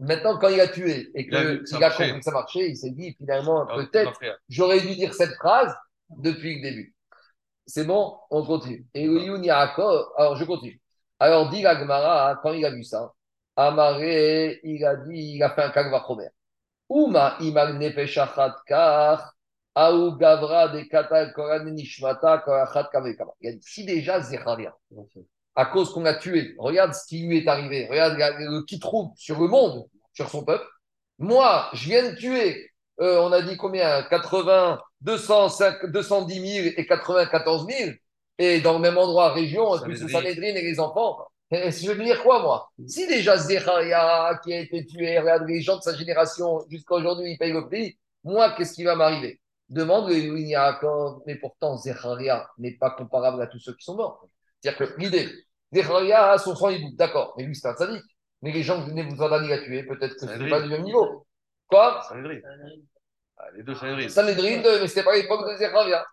Maintenant, 0.00 0.38
quand 0.38 0.48
il 0.48 0.60
a 0.60 0.68
tué 0.68 1.10
et 1.14 1.32
a 1.34 1.44
vu 1.44 1.58
qu'il 1.58 1.66
ça 1.68 1.76
a 1.76 1.80
marchait. 1.80 2.04
compris 2.04 2.18
que 2.20 2.24
ça 2.24 2.32
marchait, 2.32 2.70
il 2.70 2.76
s'est 2.76 2.90
dit 2.90 3.14
finalement, 3.18 3.66
Ah, 3.68 3.76
peut-être, 3.76 4.18
j'aurais 4.48 4.80
dû 4.80 4.94
dire 4.96 5.12
cette 5.14 5.34
phrase 5.34 5.74
depuis 6.08 6.56
le 6.56 6.62
début. 6.62 6.94
C'est 7.66 7.84
bon, 7.84 8.16
on 8.30 8.44
continue. 8.44 8.86
Et 8.94 9.04
alors 9.04 10.36
je 10.36 10.44
continue. 10.44 10.80
Alors, 11.18 11.50
dit 11.50 11.62
la 11.62 11.78
Gemara, 11.78 12.40
quand 12.42 12.52
il 12.52 12.64
a 12.64 12.70
vu 12.70 12.82
ça, 12.82 13.12
Amaré, 13.56 14.58
il 14.64 14.84
a 14.86 14.96
dit, 14.96 15.34
il 15.36 15.42
a 15.42 15.50
fait 15.50 15.62
un 15.62 15.70
kalva 15.70 16.02
chomer. 16.06 16.28
Uma 16.88 17.36
imal 17.40 17.78
nefesh 17.78 18.16
achat 18.16 18.56
kach, 18.66 19.20
Aou 19.74 20.16
Gavra 20.16 20.68
de 20.68 20.82
Katal 20.88 21.32
Koran 21.32 21.64
Nishmata 21.66 22.38
Korachat 22.38 22.88
Kavekama. 22.90 23.32
Il 23.40 23.50
a 23.50 23.52
dit 23.52 23.62
si 23.62 23.84
déjà 23.84 24.20
Zecharia, 24.20 24.74
à 25.56 25.66
cause 25.66 25.92
qu'on 25.92 26.04
a 26.04 26.14
tué, 26.14 26.54
regarde 26.58 26.94
ce 26.94 27.06
qui 27.06 27.26
lui 27.26 27.38
est 27.38 27.48
arrivé, 27.48 27.86
regarde 27.90 28.36
le 28.38 28.64
qui 28.64 28.78
trouve 28.78 29.10
sur 29.16 29.40
le 29.40 29.48
monde, 29.48 29.86
sur 30.12 30.28
son 30.28 30.44
peuple. 30.44 30.66
Moi, 31.18 31.68
je 31.72 31.88
viens 31.88 32.10
de 32.10 32.16
tuer, 32.16 32.70
euh, 33.00 33.20
on 33.20 33.32
a 33.32 33.42
dit 33.42 33.56
combien? 33.56 34.02
80, 34.04 34.80
205, 35.02 35.86
210 35.86 36.62
000 36.62 36.74
et 36.76 36.86
94 36.86 37.66
000, 37.66 37.90
et 38.38 38.60
dans 38.60 38.74
le 38.74 38.78
même 38.78 38.96
endroit, 38.96 39.32
région, 39.32 39.76
et 39.76 39.80
plus 39.80 40.00
le 40.00 40.08
Sanhedrin. 40.08 40.34
Sanhedrin 40.34 40.54
et 40.56 40.62
les 40.62 40.80
enfants. 40.80 41.18
Et 41.50 41.72
je 41.72 41.90
veux 41.90 42.04
dire 42.04 42.22
quoi, 42.22 42.40
moi? 42.42 42.70
Si 42.86 43.06
déjà 43.08 43.36
Zecharia, 43.36 44.40
qui 44.44 44.52
a 44.54 44.60
été 44.60 44.86
tué, 44.86 45.18
regarde 45.18 45.48
les 45.48 45.60
gens 45.60 45.76
de 45.76 45.82
sa 45.82 45.96
génération, 45.96 46.60
jusqu'à 46.70 46.94
aujourd'hui, 46.94 47.32
ils 47.32 47.38
payent 47.38 47.52
le 47.52 47.66
prix, 47.66 47.98
moi, 48.22 48.52
qu'est-ce 48.52 48.74
qui 48.74 48.84
va 48.84 48.94
m'arriver? 48.94 49.40
Demande 49.68 50.08
le 50.10 50.38
Yaakov, 50.38 51.22
mais 51.26 51.36
pourtant 51.36 51.76
Zecharia 51.76 52.48
n'est 52.58 52.76
pas 52.76 52.90
comparable 52.90 53.42
à 53.42 53.46
tous 53.46 53.58
ceux 53.58 53.74
qui 53.74 53.84
sont 53.84 53.96
morts. 53.96 54.28
C'est-à-dire 54.60 54.86
que 54.88 55.00
l'idée, 55.00 55.28
Zecharia, 55.72 56.38
son 56.38 56.54
sang 56.54 56.68
il 56.70 56.96
d'accord, 56.96 57.34
mais 57.36 57.44
lui 57.44 57.54
c'est 57.54 57.68
un 57.68 57.74
sadique. 57.74 58.02
Mais 58.42 58.52
les 58.52 58.62
gens 58.62 58.84
que 58.84 58.90
Nebuzaradan 58.90 59.44
il 59.44 59.52
a 59.52 59.58
tué, 59.58 59.82
peut-être 59.84 60.14
que 60.14 60.20
ce 60.20 60.26
n'est 60.26 60.48
pas 60.50 60.62
du 60.62 60.68
même 60.68 60.82
niveau. 60.82 61.26
Quoi 61.68 62.02
Sanhedrin. 62.08 62.38
Ah, 63.36 63.44
les 63.56 63.62
deux 63.62 63.74
Sanhedrin. 63.74 64.08
Sanhedrin, 64.08 64.62
mais 64.80 64.88
c'était 64.88 65.02
pas 65.04 65.14
l'époque 65.14 65.46
de 65.50 65.56
Zecharia. 65.56 66.04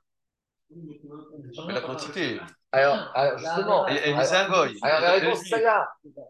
Mais 0.70 1.74
la 1.74 1.82
quantité. 1.82 2.40
Alors, 2.74 3.10
alors, 3.16 3.38
justement, 3.38 3.88
Et, 3.88 3.94
et 3.96 4.14
alors, 4.14 4.24
c'est 4.26 4.36
un 4.36 4.50
goy. 4.50 4.78
alors, 4.82 5.00
la 5.00 5.12
réponse, 5.14 5.40
c'est 5.44 5.50
ça. 5.50 5.62
là. 5.62 5.88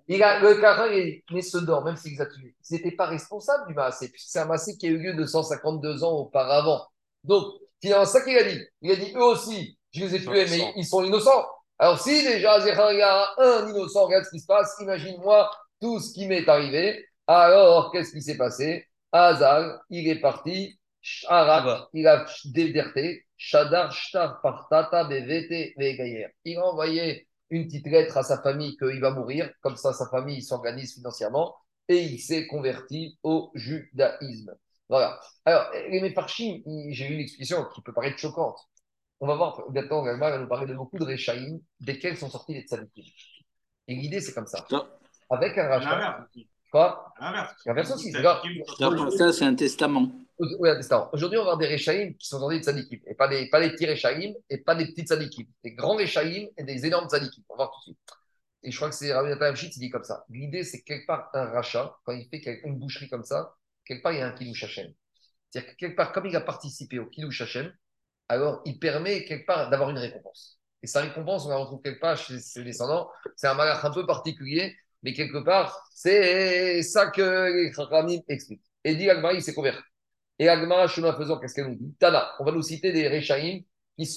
Il 0.07 0.21
a, 0.21 0.39
le 0.39 0.61
Karin, 0.61 0.87
il 0.93 1.23
mais 1.31 1.41
se 1.41 1.57
dort, 1.57 1.83
même 1.83 1.95
s'il 1.95 2.11
les 2.13 2.21
a 2.21 2.27
tués. 2.27 2.55
Ils 2.69 2.73
n'étaient 2.75 2.95
pas 2.95 3.07
responsables 3.07 3.67
du 3.67 3.73
Massé, 3.73 4.09
puisque 4.11 4.29
c'est 4.29 4.39
un 4.39 4.45
Massé 4.45 4.77
qui 4.77 4.85
a 4.87 4.89
eu 4.91 4.97
lieu 4.99 5.13
252 5.15 6.03
ans 6.03 6.11
auparavant. 6.19 6.85
Donc, 7.23 7.45
finalement, 7.81 8.05
c'est 8.05 8.19
ça 8.19 8.23
qu'il 8.23 8.37
a 8.37 8.43
dit. 8.43 8.61
Il 8.81 8.91
a 8.91 8.95
dit, 8.95 9.11
eux 9.15 9.23
aussi, 9.23 9.79
je 9.91 10.01
les 10.01 10.15
ai 10.15 10.19
tués, 10.21 10.45
mais 10.51 10.73
ils 10.75 10.85
sont 10.85 11.03
innocents. 11.03 11.45
Alors, 11.79 11.99
si 11.99 12.23
déjà 12.23 12.59
Zecharia 12.61 13.07
a 13.07 13.35
un 13.37 13.69
innocent, 13.69 14.05
regarde 14.05 14.25
ce 14.25 14.31
qui 14.31 14.39
se 14.39 14.47
passe, 14.47 14.75
imagine-moi 14.81 15.49
tout 15.79 15.99
ce 15.99 16.13
qui 16.13 16.27
m'est 16.27 16.47
arrivé. 16.49 17.05
Alors, 17.27 17.91
qu'est-ce 17.91 18.11
qui 18.11 18.21
s'est 18.21 18.37
passé? 18.37 18.87
Hazal, 19.11 19.79
il 19.89 20.07
est 20.07 20.19
parti. 20.19 20.79
Sharat, 21.01 21.45
Là-bas. 21.59 21.89
il 21.93 22.07
a 22.07 22.25
déserté. 22.45 23.25
Shadar, 23.37 23.91
Shtar, 23.93 24.41
Partata, 24.41 25.03
Bevete, 25.05 25.73
Vegayer. 25.77 26.27
Il 26.43 26.57
a 26.57 26.65
envoyé 26.65 27.27
une 27.51 27.65
petite 27.67 27.85
lettre 27.87 28.17
à 28.17 28.23
sa 28.23 28.41
famille 28.41 28.75
qu'il 28.77 28.99
va 28.99 29.11
mourir. 29.11 29.49
Comme 29.61 29.77
ça, 29.77 29.93
sa 29.93 30.07
famille 30.09 30.41
s'organise 30.41 30.95
financièrement. 30.95 31.55
Et 31.87 31.99
il 32.01 32.19
s'est 32.19 32.47
converti 32.47 33.17
au 33.23 33.51
judaïsme. 33.53 34.53
Voilà. 34.89 35.19
Alors, 35.45 35.69
les 35.89 36.01
Mefarchim, 36.01 36.61
il- 36.65 36.93
j'ai 36.93 37.07
eu 37.07 37.13
une 37.13 37.19
explication 37.21 37.65
qui 37.73 37.81
peut 37.81 37.93
paraître 37.93 38.17
choquante. 38.17 38.57
On 39.19 39.27
va 39.27 39.35
voir, 39.35 39.69
bientôt, 39.71 40.03
Galma 40.03 40.29
va 40.29 40.37
nous 40.37 40.47
parler 40.47 40.67
de 40.67 40.75
beaucoup 40.75 40.97
de 40.99 41.05
Rechaïm, 41.05 41.59
desquels 41.79 42.17
sont 42.17 42.29
sortis 42.29 42.53
les 42.53 42.61
tzadikim. 42.61 43.03
Et 43.87 43.95
l'idée, 43.95 44.21
c'est 44.21 44.33
comme 44.33 44.45
ça. 44.47 44.65
Avec 45.29 45.57
un 45.57 45.67
rachat. 45.67 46.27
Quoi? 46.71 47.13
L'inverse. 47.19 47.55
L'inverse 47.65 47.91
aussi, 47.93 48.11
qui- 48.11 49.17
Ça, 49.17 49.33
c'est 49.33 49.45
un 49.45 49.55
testament. 49.55 50.11
Oui, 50.39 50.69
un 50.69 50.75
testament. 50.75 51.09
Aujourd'hui, 51.13 51.39
on 51.39 51.41
va 51.41 51.55
voir 51.55 51.57
des 51.57 51.67
Rechaïm 51.67 52.15
qui 52.15 52.27
sont 52.27 52.39
sortis 52.39 52.59
de 52.59 52.63
tzadikim. 52.63 52.99
Et 53.07 53.15
pas 53.15 53.27
des, 53.27 53.49
pas 53.49 53.59
des 53.59 53.71
petits 53.71 53.87
Rechaïm 53.87 54.35
et 54.49 54.59
pas 54.59 54.75
des 54.75 54.85
petits 54.87 55.03
tzadikim. 55.03 55.47
Des 55.63 55.73
grands 55.73 55.95
Rechaïm 55.95 56.49
et 56.55 56.63
des 56.63 56.85
énormes 56.85 57.07
tzadikim. 57.09 57.43
On 57.49 57.53
va 57.55 57.65
voir 57.65 57.71
tout 57.71 57.79
de 57.79 57.83
suite. 57.95 57.99
Et 58.63 58.71
je 58.71 58.75
crois 58.75 58.89
que 58.89 58.95
c'est 58.95 59.13
Rabbi 59.13 59.29
Nathan 59.29 59.53
il 59.55 59.69
dit 59.69 59.89
comme 59.89 60.03
ça. 60.03 60.25
L'idée, 60.29 60.63
c'est 60.63 60.81
que 60.81 60.85
quelque 60.85 61.07
part, 61.07 61.29
un 61.33 61.45
rachat, 61.45 61.95
quand 62.03 62.11
il 62.11 62.27
fait 62.29 62.61
une 62.65 62.77
boucherie 62.77 63.09
comme 63.09 63.23
ça, 63.23 63.55
quelque 63.85 64.03
part, 64.03 64.11
il 64.11 64.19
y 64.19 64.21
a 64.21 64.27
un 64.27 64.31
Kiddush 64.31 64.63
Hashem. 64.63 64.91
C'est-à-dire 65.49 65.71
que 65.71 65.75
quelque 65.77 65.95
part, 65.95 66.11
comme 66.11 66.25
il 66.25 66.35
a 66.35 66.41
participé 66.41 66.99
au 66.99 67.05
Kiddush 67.07 67.41
Hashem, 67.41 67.73
alors 68.29 68.61
il 68.65 68.79
permet 68.79 69.25
quelque 69.25 69.45
part 69.45 69.69
d'avoir 69.69 69.89
une 69.89 69.97
récompense. 69.97 70.59
Et 70.83 70.87
sa 70.87 71.01
récompense, 71.01 71.45
on 71.45 71.49
la 71.49 71.57
retrouve 71.57 71.81
quelque 71.81 71.99
part 71.99 72.17
chez 72.17 72.39
ses 72.39 72.63
descendants. 72.63 73.09
C'est 73.35 73.47
un 73.47 73.55
malach 73.55 73.83
un 73.83 73.91
peu 73.91 74.05
particulier, 74.05 74.75
mais 75.03 75.13
quelque 75.13 75.43
part, 75.43 75.83
c'est 75.93 76.83
ça 76.83 77.07
que 77.07 77.51
les 77.51 77.73
Chachamim 77.73 78.21
expliquent. 78.27 78.61
Et 78.83 78.95
dit 78.95 79.09
Agmara, 79.09 79.33
il 79.33 79.41
s'est 79.41 79.53
converti. 79.53 79.81
Et 80.39 80.49
Agmara, 80.49 80.87
chemin 80.87 81.13
faisant, 81.13 81.39
qu'est-ce 81.39 81.55
qu'elle 81.55 81.67
nous 81.67 81.75
dit? 81.75 81.95
Tana, 81.99 82.31
on 82.39 82.45
va 82.45 82.51
nous 82.51 82.61
citer 82.61 82.91
des 82.91 83.07
Rechaïm 83.07 83.63
qui, 83.97 84.15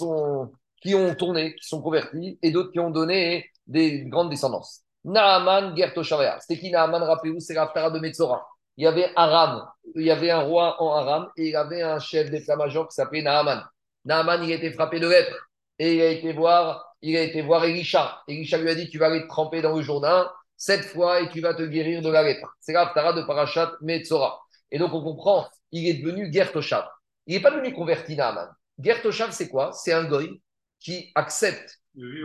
qui 0.83 0.95
ont 0.95 1.15
tourné, 1.15 1.55
qui 1.55 1.67
sont 1.67 1.81
convertis, 1.81 2.39
et 2.43 2.51
d'autres 2.51 2.73
qui 2.73 2.81
ont 2.81 2.91
donné 2.91 3.51
des 3.67 4.05
grandes 4.05 4.31
descendances. 4.31 4.83
Naaman 5.05 5.75
Gertoshavaya. 5.75 6.39
C'était 6.41 6.61
qui 6.61 6.71
Naaman, 6.71 7.03
rappelez-vous, 7.03 7.41
c'est 7.41 7.55
l'Aftara 7.55 7.91
de 7.91 7.99
Metzora. 8.01 8.47
Il 8.77 8.85
y 8.85 8.87
avait 8.87 9.11
Aram, 9.17 9.67
il 9.95 10.03
y 10.03 10.11
avait 10.11 10.31
un 10.31 10.41
roi 10.41 10.81
en 10.83 10.93
Aram, 10.93 11.31
et 11.37 11.47
il 11.47 11.53
y 11.53 11.57
avait 11.57 11.83
un 11.83 11.99
chef 11.99 12.31
d'état-major 12.31 12.87
qui 12.89 12.95
s'appelait 12.95 13.23
Naaman. 13.23 13.63
Naaman, 14.05 14.43
il 14.45 14.53
a 14.53 14.57
été 14.57 14.73
frappé 14.73 15.01
de 15.01 15.09
lèpre, 15.09 15.37
et 15.79 15.95
il 15.95 16.01
a 16.01 16.09
été 16.11 16.33
voir 16.33 16.91
il 17.03 17.17
a 17.17 17.23
été 17.23 17.43
voir 17.43 17.65
Elisha. 17.65 18.23
Elisha 18.29 18.59
lui 18.59 18.69
a 18.71 18.75
dit 18.75 18.89
Tu 18.89 18.99
vas 18.99 19.07
aller 19.07 19.23
te 19.23 19.29
tremper 19.29 19.63
dans 19.63 19.75
le 19.75 19.83
Jourdain 19.83 20.31
sept 20.57 20.85
fois 20.85 21.23
et 21.23 21.31
tu 21.31 21.41
vas 21.41 21.55
te 21.55 21.63
guérir 21.63 22.03
de 22.03 22.11
la 22.11 22.23
lèpre. 22.23 22.55
C'est 22.61 22.73
l'Aftara 22.73 23.15
de 23.15 23.23
Parashat 23.23 23.73
Metzora. 23.81 24.39
Et 24.71 24.79
donc 24.79 24.93
on 24.93 25.03
comprend, 25.03 25.49
il 25.73 25.89
est 25.89 25.95
devenu 25.95 26.31
Gertoshav. 26.31 26.87
Il 27.27 27.35
n'est 27.35 27.43
pas 27.43 27.51
devenu 27.51 27.73
converti 27.73 28.17
Naaman. 28.17 28.49
Gertoshav, 28.79 29.33
c'est 29.33 29.49
quoi? 29.49 29.73
C'est 29.73 29.93
un 29.93 30.05
goy 30.05 30.43
qui 30.79 31.11
accepte, 31.15 31.79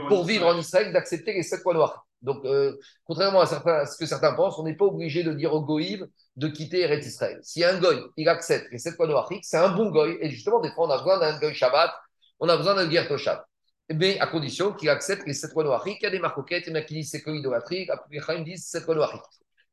pour 0.07 0.25
vivre 0.25 0.47
en 0.47 0.57
Israël, 0.57 0.91
d'accepter 0.91 1.33
les 1.33 1.43
sept 1.43 1.63
lois 1.63 1.73
noires. 1.73 2.04
Donc, 2.21 2.43
euh, 2.45 2.77
contrairement 3.05 3.41
à, 3.41 3.85
ce 3.85 3.97
que 3.97 4.05
certains 4.05 4.33
pensent, 4.33 4.57
on 4.57 4.63
n'est 4.63 4.75
pas 4.75 4.85
obligé 4.85 5.23
de 5.23 5.33
dire 5.33 5.53
au 5.53 5.61
goïm 5.61 6.07
de 6.35 6.47
quitter 6.47 6.81
Eretz 6.81 7.05
Israël. 7.05 7.39
Si 7.43 7.63
un 7.63 7.79
goy, 7.79 8.01
il 8.17 8.27
accepte 8.29 8.71
les 8.71 8.79
sept 8.79 8.97
lois 8.99 9.27
c'est 9.43 9.57
un 9.57 9.69
bon 9.69 9.89
goy. 9.89 10.17
Et 10.21 10.29
justement, 10.29 10.59
des 10.59 10.71
fois, 10.71 10.87
on 10.87 10.89
a 10.89 10.97
besoin 10.97 11.19
d'un 11.19 11.39
goy 11.39 11.53
Shabbat, 11.53 11.93
on 12.39 12.49
a 12.49 12.57
besoin 12.57 12.75
d'un 12.75 12.89
Gertoshav 12.89 13.43
mais 13.93 14.19
à 14.19 14.27
condition 14.27 14.73
qu'il 14.73 14.89
accepte 14.89 15.27
les 15.27 15.33
sept. 15.33 15.51
Il 15.55 15.97
y 16.01 16.05
a 16.05 16.09
des 16.09 16.19
marcoquettes, 16.19 16.65
il 16.67 16.69
y 16.69 16.73
en 16.73 16.75
a 16.75 16.81
qui 16.81 16.95
disent 16.95 17.11
c'est 17.11 17.21
que 17.21 17.29
l'idolâtrie, 17.29 17.87
Chaim 18.25 18.41
disent 18.41 18.65
sept. 18.65 18.83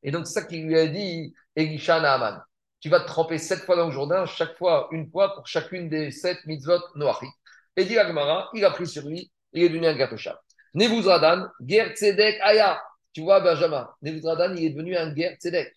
Et 0.03 0.11
donc, 0.11 0.27
c'est 0.27 0.35
ça 0.35 0.43
qu'il 0.43 0.67
lui 0.67 0.79
a 0.79 0.87
dit, 0.87 1.35
Elisha 1.57 2.01
Naaman. 2.01 2.43
Tu 2.81 2.89
vas 2.89 3.01
te 3.01 3.07
tremper 3.07 3.39
sept 3.39 3.61
fois 3.61 3.77
dans 3.77 3.87
le 3.87 3.93
Jourdain, 3.93 4.27
chaque 4.27 4.57
fois 4.59 4.89
une 4.91 5.09
fois 5.09 5.35
pour 5.35 5.47
chacune 5.47 5.89
des 5.89 6.11
sept 6.11 6.39
mitzvot 6.47 6.81
noachiques. 6.97 7.31
Et 7.77 7.85
dit 7.85 7.97
Agmara, 7.97 8.51
il 8.55 8.65
a 8.65 8.71
pris 8.71 8.87
sur 8.87 9.07
lui, 9.07 9.31
il 9.53 9.63
est 9.63 9.69
devenu 9.69 9.87
un 9.87 9.95
gâteau-chat. 9.95 10.39
Nebuzradan, 10.75 11.49
Ger 11.61 11.95
Tzedek 11.95 12.41
Aya. 12.43 12.81
Tu 13.13 13.23
vois, 13.23 13.41
Benjamin, 13.41 13.89
Nebuzradan, 14.03 14.55
il 14.57 14.65
est 14.67 14.71
devenu 14.71 14.97
un 14.97 15.15
Ger 15.15 15.37
Tzedek. 15.39 15.73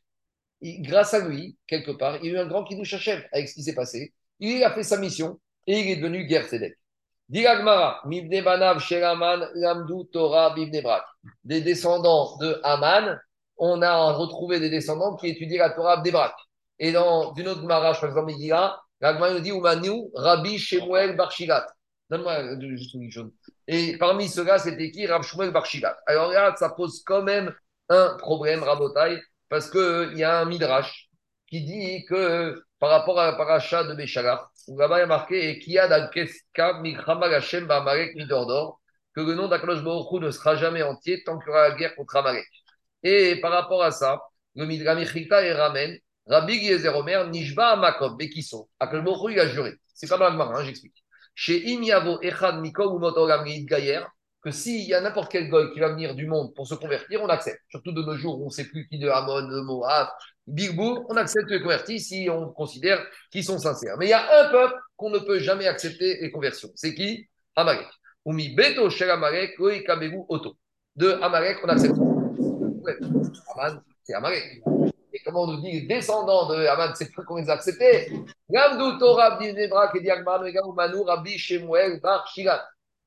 grâce 0.62 1.14
à 1.14 1.28
lui, 1.28 1.58
quelque 1.68 1.92
part, 1.92 2.18
il 2.24 2.32
y 2.32 2.36
a 2.36 2.40
eu 2.40 2.44
un 2.44 2.48
grand 2.48 2.64
Kiddush 2.64 2.94
Hashem 2.94 3.22
avec 3.32 3.50
ce 3.50 3.56
qui 3.56 3.64
s'est 3.64 3.76
passé. 3.76 4.14
Il 4.40 4.64
a 4.64 4.72
fait 4.74 4.84
sa 4.84 4.98
mission 4.98 5.40
et 5.68 5.80
il 5.80 5.92
est 5.92 5.96
devenu 5.98 6.28
Ger 6.30 6.44
Tzedek. 6.44 6.78
Diragmara, 7.28 8.02
Mibne 8.06 8.44
Banav, 8.44 8.80
Sheraman, 8.80 9.50
Lamdu, 9.56 10.08
Torah, 10.12 10.54
Bibne 10.54 10.82
Brak. 10.82 11.04
Des 11.44 11.62
descendants 11.62 12.38
de 12.38 12.60
Haman, 12.64 13.20
on 13.58 13.82
a 13.82 14.14
retrouvé 14.14 14.60
des 14.60 14.70
descendants 14.70 15.16
qui 15.16 15.28
étudient 15.30 15.60
la 15.60 15.72
Torah 15.72 15.98
Brak. 15.98 16.36
Et 16.78 16.92
dans 16.92 17.34
une 17.36 17.48
autre 17.48 17.64
Mara, 17.64 17.94
par 17.94 18.06
exemple, 18.06 18.32
il 18.32 18.38
dit 18.38 18.50
là, 18.50 18.80
nous 19.02 19.40
dit 19.40 19.52
Rabbi 20.14 20.58
Shemuel 20.58 21.16
Barshilat. 21.16 21.66
Donne-moi 22.10 22.34
euh, 22.34 22.76
juste 22.76 22.94
une. 22.94 23.32
Et 23.68 23.98
parmi 23.98 24.30
ceux-là, 24.30 24.60
c'était 24.60 24.92
qui? 24.92 25.08
Shemuel 25.24 25.52
Barshilat. 25.52 25.98
Alors 26.06 26.30
regarde, 26.30 26.58
ça 26.58 26.70
pose 26.70 27.04
quand 27.06 27.24
même 27.24 27.54
un 27.90 28.16
problème, 28.18 28.64
Rabotai, 28.64 29.22
parce 29.50 29.70
qu'il 29.70 30.14
y 30.16 30.24
a 30.24 30.40
un 30.40 30.46
Midrash 30.46 31.10
qui 31.48 31.62
dit 31.64 32.06
que 32.06 32.64
par 32.80 32.90
rapport 32.90 33.20
à 33.20 33.28
la 33.32 33.34
paracha 33.34 33.84
de 33.84 33.94
Béchalar, 33.94 34.52
où 34.68 34.78
là-bas 34.78 34.98
il 34.98 35.02
y 35.02 35.04
a 35.04 35.08
marqué 35.08 35.60
que 39.16 39.22
le 39.22 39.34
nom 39.34 39.48
d'Akadosh 39.48 39.84
Baruch 39.84 40.22
ne 40.22 40.30
sera 40.32 40.56
jamais 40.56 40.84
entier 40.84 41.24
tant 41.24 41.40
qu'il 41.40 41.48
y 41.48 41.52
aura 41.52 41.70
la 41.70 41.76
guerre 41.76 41.96
contre 41.96 42.18
Amalek. 42.18 42.46
Et 43.02 43.40
par 43.40 43.52
rapport 43.52 43.82
à 43.82 43.92
ça, 43.92 44.22
le 44.56 44.66
Midramichita 44.66 45.44
et 45.46 45.54
Ramen, 45.54 45.98
Rabbi 46.28 46.60
Giezer 46.60 46.96
Omer, 46.96 47.28
Nishba 47.30 47.76
Makom, 47.78 48.18
Bekiso. 48.18 48.70
Akadosh 48.80 49.06
Baruch 49.06 49.32
il 49.32 49.40
a 49.40 49.48
juré. 49.48 49.74
C'est 49.94 50.10
pas 50.10 50.18
mal, 50.18 50.48
hein, 50.54 50.64
j'explique. 50.66 51.05
Chez 51.36 51.70
Imiavo 51.70 52.20
Echad 52.22 52.60
Mikol 52.62 52.88
ou 52.88 53.00
Motoram 53.00 53.44
Gayer, 53.44 54.02
que 54.42 54.52
s'il 54.52 54.88
y 54.88 54.94
a 54.94 55.02
n'importe 55.02 55.32
quel 55.32 55.50
goy 55.50 55.74
qui 55.74 55.80
va 55.80 55.90
venir 55.90 56.16
du 56.16 56.28
monde 56.28 56.54
pour 56.54 56.68
se 56.68 56.76
convertir, 56.76 57.22
on 57.22 57.28
accepte. 57.28 57.62
Surtout 57.70 57.92
de 57.92 58.02
nos 58.02 58.16
jours 58.16 58.42
on 58.42 58.46
ne 58.46 58.50
sait 58.50 58.66
plus 58.66 58.88
qui 58.88 59.00
de 59.00 59.10
Hamon, 59.10 59.48
de 59.48 59.60
Moab, 59.62 60.08
Big 60.48 60.80
on 60.80 61.18
accepte 61.18 61.50
les 61.50 61.62
convertis 61.62 62.00
si 62.00 62.30
on 62.30 62.52
considère 62.52 63.04
qu'ils 63.32 63.44
sont 63.44 63.58
sincères. 63.58 63.96
Mais 63.98 64.06
il 64.06 64.10
y 64.10 64.14
a 64.14 64.46
un 64.46 64.50
peuple 64.50 64.76
qu'on 64.96 65.10
ne 65.10 65.20
peut 65.20 65.40
jamais 65.40 65.68
accepter 65.68 66.20
les 66.22 66.32
conversions. 66.32 66.70
C'est 66.76 66.94
qui? 66.94 67.28
Amalek. 67.56 67.88
Umi 68.26 68.54
Beto 68.56 68.90
Shel 68.90 69.10
Amalek, 69.10 69.56
Oto. 70.30 70.56
De 70.96 71.10
Amalek, 71.22 71.58
on 71.64 71.70
accepte. 71.70 71.98
Aman, 73.56 73.82
c'est 74.04 74.14
Amalek. 74.14 74.62
Et 75.16 75.22
comment 75.24 75.44
on 75.44 75.48
nous 75.48 75.62
dit 75.62 75.72
les 75.72 75.88
descendants 75.88 76.50
de 76.50 76.66
Aman, 76.66 76.94
c'est 76.94 77.10
pas 77.16 77.24
qu'on 77.24 77.38
les 77.38 77.50
a 77.50 77.54
acceptés 77.54 78.12
Gamdou 78.50 79.00
Torah 79.00 79.40
Nebrak 79.40 79.96
et 79.96 80.02
Diagman, 80.02 80.52
Manu, 80.76 81.04
Rabbi 81.06 81.38
Shemuel, 81.38 82.02
Bar. 82.02 82.26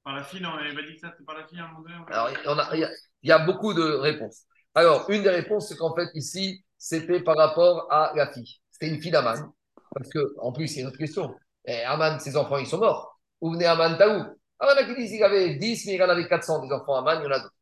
Par 0.02 0.14
la 0.14 0.22
fille, 0.22 0.42
on 0.42 0.56
avait 0.56 0.86
dit 0.86 0.94
que 0.94 1.00
ça, 1.00 1.10
c'était 1.12 1.24
par 1.24 1.36
la 1.36 1.46
fille 1.46 1.60
à 1.60 1.64
un 1.64 1.68
moment 1.68 1.82
donné. 1.82 1.96
Alors, 2.08 2.30
il 2.72 2.80
y, 2.80 2.84
a, 2.84 2.90
il 3.22 3.28
y 3.28 3.32
a 3.32 3.38
beaucoup 3.40 3.74
de 3.74 3.82
réponses. 3.82 4.44
Alors, 4.74 5.04
une 5.10 5.22
des 5.22 5.28
réponses, 5.28 5.68
c'est 5.68 5.76
qu'en 5.76 5.94
fait, 5.94 6.08
ici, 6.14 6.64
c'était 6.78 7.20
par 7.20 7.36
rapport 7.36 7.92
à 7.92 8.12
la 8.16 8.32
fille. 8.32 8.58
C'était 8.70 8.88
une 8.88 9.02
fille 9.02 9.10
d'Aman. 9.10 9.52
Parce 9.94 10.08
que, 10.08 10.34
en 10.40 10.52
plus, 10.52 10.72
il 10.72 10.76
y 10.76 10.78
a 10.78 10.82
une 10.82 10.88
autre 10.88 10.96
question. 10.96 11.34
Et 11.66 11.82
Aman, 11.82 12.18
ses 12.20 12.38
enfants, 12.38 12.56
ils 12.56 12.66
sont 12.66 12.78
morts. 12.78 13.20
Où 13.42 13.52
venait 13.52 13.66
Aman 13.66 13.98
Taou? 13.98 14.24
Aman, 14.60 14.86
qui 14.86 14.94
dit 14.94 15.08
qu'il 15.10 15.22
avait 15.22 15.56
10, 15.56 15.86
mais 15.86 15.94
il 15.96 16.02
en 16.02 16.08
avait 16.08 16.26
400 16.26 16.64
des 16.64 16.72
enfants 16.72 16.94
Aman, 16.94 17.20
il 17.20 17.24
y 17.24 17.26
en 17.26 17.32
a 17.32 17.40
d'autres. 17.40 17.54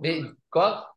Mais 0.00 0.22
quoi? 0.50 0.94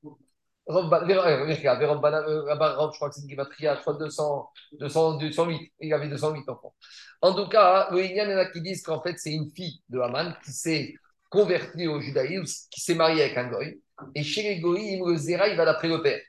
Je 2.92 2.96
crois 2.96 3.10
que 3.10 3.16
c'est 3.16 3.22
une 3.22 3.30
Gimatria, 3.30 3.76
je 3.76 3.82
crois 3.82 3.94
200, 3.96 4.50
200, 4.80 5.18
208. 5.18 5.74
Il 5.80 5.94
avait 5.94 6.08
208 6.08 6.48
enfants. 6.50 6.76
En 7.22 7.34
tout 7.34 7.50
cas, 7.50 7.90
il 7.94 8.16
y 8.16 8.22
en 8.22 8.30
a 8.38 8.46
qui 8.46 8.62
disent 8.62 8.84
qu'en 8.84 9.02
fait, 9.02 9.18
c'est 9.18 9.32
une 9.32 9.50
fille 9.50 9.82
de 9.90 10.00
Haman 10.00 10.36
qui 10.46 10.52
s'est 10.52 10.94
convertie 11.30 11.88
au 11.88 12.00
judaïsme, 12.00 12.68
qui 12.70 12.82
s'est 12.82 12.96
mariée 12.96 13.24
avec 13.24 13.38
un 13.38 13.50
goy. 13.50 13.82
Et 14.16 14.24
chez 14.24 14.44
les 14.44 14.60
goïs, 14.60 15.00
le 15.06 15.16
zéra, 15.16 15.48
il 15.48 15.58
va 15.58 15.66
d'après 15.66 15.88
le 15.88 16.02
père. 16.02 16.20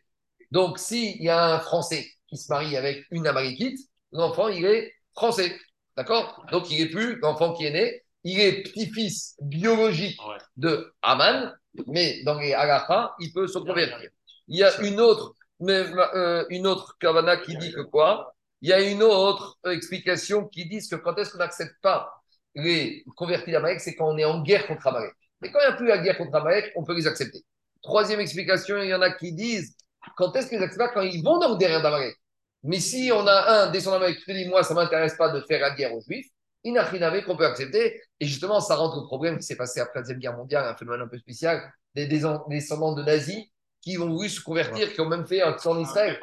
Donc, 0.51 0.79
s'il 0.79 1.23
y 1.23 1.29
a 1.29 1.55
un 1.55 1.59
Français 1.61 2.07
qui 2.27 2.37
se 2.37 2.51
marie 2.53 2.77
avec 2.77 3.05
une 3.11 3.27
Amalekite, 3.27 3.79
l'enfant, 4.13 4.49
il 4.49 4.65
est 4.65 4.93
français. 5.15 5.59
D'accord? 5.97 6.45
Donc, 6.51 6.71
il 6.71 6.83
n'est 6.83 6.91
plus 6.91 7.19
l'enfant 7.21 7.53
qui 7.53 7.67
est 7.67 7.71
né, 7.71 8.03
il 8.25 8.41
est 8.41 8.63
petit-fils 8.63 9.37
biologique 9.41 10.21
de 10.57 10.93
Haman, 11.03 11.55
mais 11.87 12.23
dans 12.25 12.39
les 12.39 12.55
halakha, 12.55 13.15
il 13.19 13.33
peut 13.33 13.47
se 13.47 13.59
convertir. 13.59 14.11
Il 14.53 14.59
y 14.59 14.65
a 14.65 14.81
une 14.83 15.01
autre, 15.01 15.35
mais, 15.61 15.83
euh, 16.15 16.45
une 16.51 16.67
autre 16.67 16.99
kavana 17.01 17.39
qui 17.39 17.57
dit 17.57 17.73
que 17.73 17.81
quoi? 17.81 18.35
Il 18.61 18.69
y 18.69 18.73
a 18.75 18.83
une 18.83 19.03
autre 19.03 19.59
explication 19.65 20.47
qui 20.47 20.69
dit 20.69 20.87
que 20.87 20.97
quand 20.97 21.17
est-ce 21.17 21.33
qu'on 21.33 21.39
n'accepte 21.39 21.81
pas 21.81 22.13
les 22.55 23.03
convertis 23.17 23.51
d'Amalek, 23.51 23.81
c'est 23.81 23.95
quand 23.95 24.11
on 24.13 24.19
est 24.19 24.27
en 24.27 24.43
guerre 24.43 24.67
contre 24.67 24.87
Amalek. 24.89 25.15
Mais 25.41 25.51
quand 25.51 25.59
il 25.61 25.69
n'y 25.69 25.73
a 25.73 25.77
plus 25.77 25.87
la 25.87 25.99
guerre 25.99 26.19
contre 26.19 26.35
Amalek, 26.35 26.71
on 26.77 26.85
peut 26.85 26.95
les 26.95 27.07
accepter. 27.07 27.43
Troisième 27.83 28.21
explication, 28.21 28.77
il 28.83 28.91
y 28.91 28.95
en 28.95 29.01
a 29.01 29.11
qui 29.11 29.33
disent 29.33 29.75
quand 30.19 30.37
est-ce 30.37 30.49
qu'ils 30.49 30.63
acceptent 30.63 30.79
pas 30.79 30.89
Quand 30.89 31.01
ils 31.01 31.25
vont 31.25 31.39
dans 31.39 31.55
derrière 31.55 31.81
d'Amalek? 31.81 32.15
Mais 32.63 32.79
si 32.79 33.11
on 33.11 33.27
a 33.27 33.65
un 33.65 33.71
descendant 33.71 34.01
d'Amalek 34.01 34.23
qui 34.23 34.35
dit 34.35 34.49
Moi, 34.49 34.63
ça 34.65 34.75
ne 34.75 34.81
m'intéresse 34.81 35.17
pas 35.17 35.31
de 35.31 35.41
faire 35.41 35.63
la 35.63 35.71
guerre 35.75 35.95
aux 35.95 36.03
Juifs, 36.03 36.29
il 36.63 36.75
n'a 36.75 36.83
rien 36.83 37.01
à 37.01 37.23
qu'on 37.23 37.39
peut 37.39 37.47
accepter. 37.47 38.03
Et 38.21 38.27
justement, 38.27 38.61
ça 38.61 38.77
rentre 38.77 38.99
au 38.99 39.07
problème 39.07 39.39
qui 39.39 39.45
s'est 39.45 39.57
passé 39.57 39.81
après 39.81 40.01
la 40.01 40.03
Deuxième 40.03 40.19
Guerre 40.19 40.37
mondiale, 40.37 40.67
un 40.67 40.77
phénomène 40.77 41.01
un 41.01 41.09
peu 41.09 41.17
spécial, 41.17 41.73
des 41.95 42.07
descendants 42.07 42.93
de 42.93 43.03
nazis 43.03 43.47
qui 43.83 43.99
ont 43.99 44.09
voulu 44.09 44.29
se 44.29 44.41
convertir, 44.41 44.93
qui 44.93 45.01
ont 45.01 45.09
même 45.09 45.27
fait 45.27 45.43
un 45.43 45.57
en 45.65 45.79
Israël. 45.81 46.19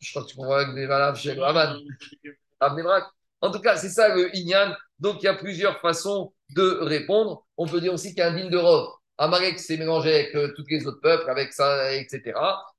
Je 0.00 0.10
crois 0.10 0.22
que 0.22 0.28
tu 0.28 0.36
comprends 0.36 0.54
avec 0.54 0.74
des 0.74 0.86
valables 0.86 1.16
chez 1.16 1.38
Aman. 1.40 1.78
En 3.40 3.50
tout 3.50 3.60
cas, 3.60 3.76
c'est 3.76 3.90
ça 3.90 4.14
le 4.14 4.34
Inyan. 4.34 4.74
Donc, 4.98 5.22
il 5.22 5.26
y 5.26 5.28
a 5.28 5.34
plusieurs 5.34 5.78
façons 5.80 6.32
de 6.50 6.78
répondre. 6.80 7.44
On 7.58 7.66
peut 7.66 7.80
dire 7.80 7.92
aussi 7.92 8.08
qu'il 8.08 8.18
y 8.18 8.22
a 8.22 8.28
un 8.28 8.34
digne 8.34 8.50
de 8.50 8.56
robe. 8.56 8.88
Amalek 9.18 9.58
s'est 9.60 9.76
mélangé 9.76 10.14
avec 10.14 10.34
euh, 10.34 10.52
tous 10.56 10.64
les 10.68 10.86
autres 10.86 11.00
peuples, 11.00 11.28
avec 11.30 11.52
ça, 11.52 11.92
etc. 11.94 12.32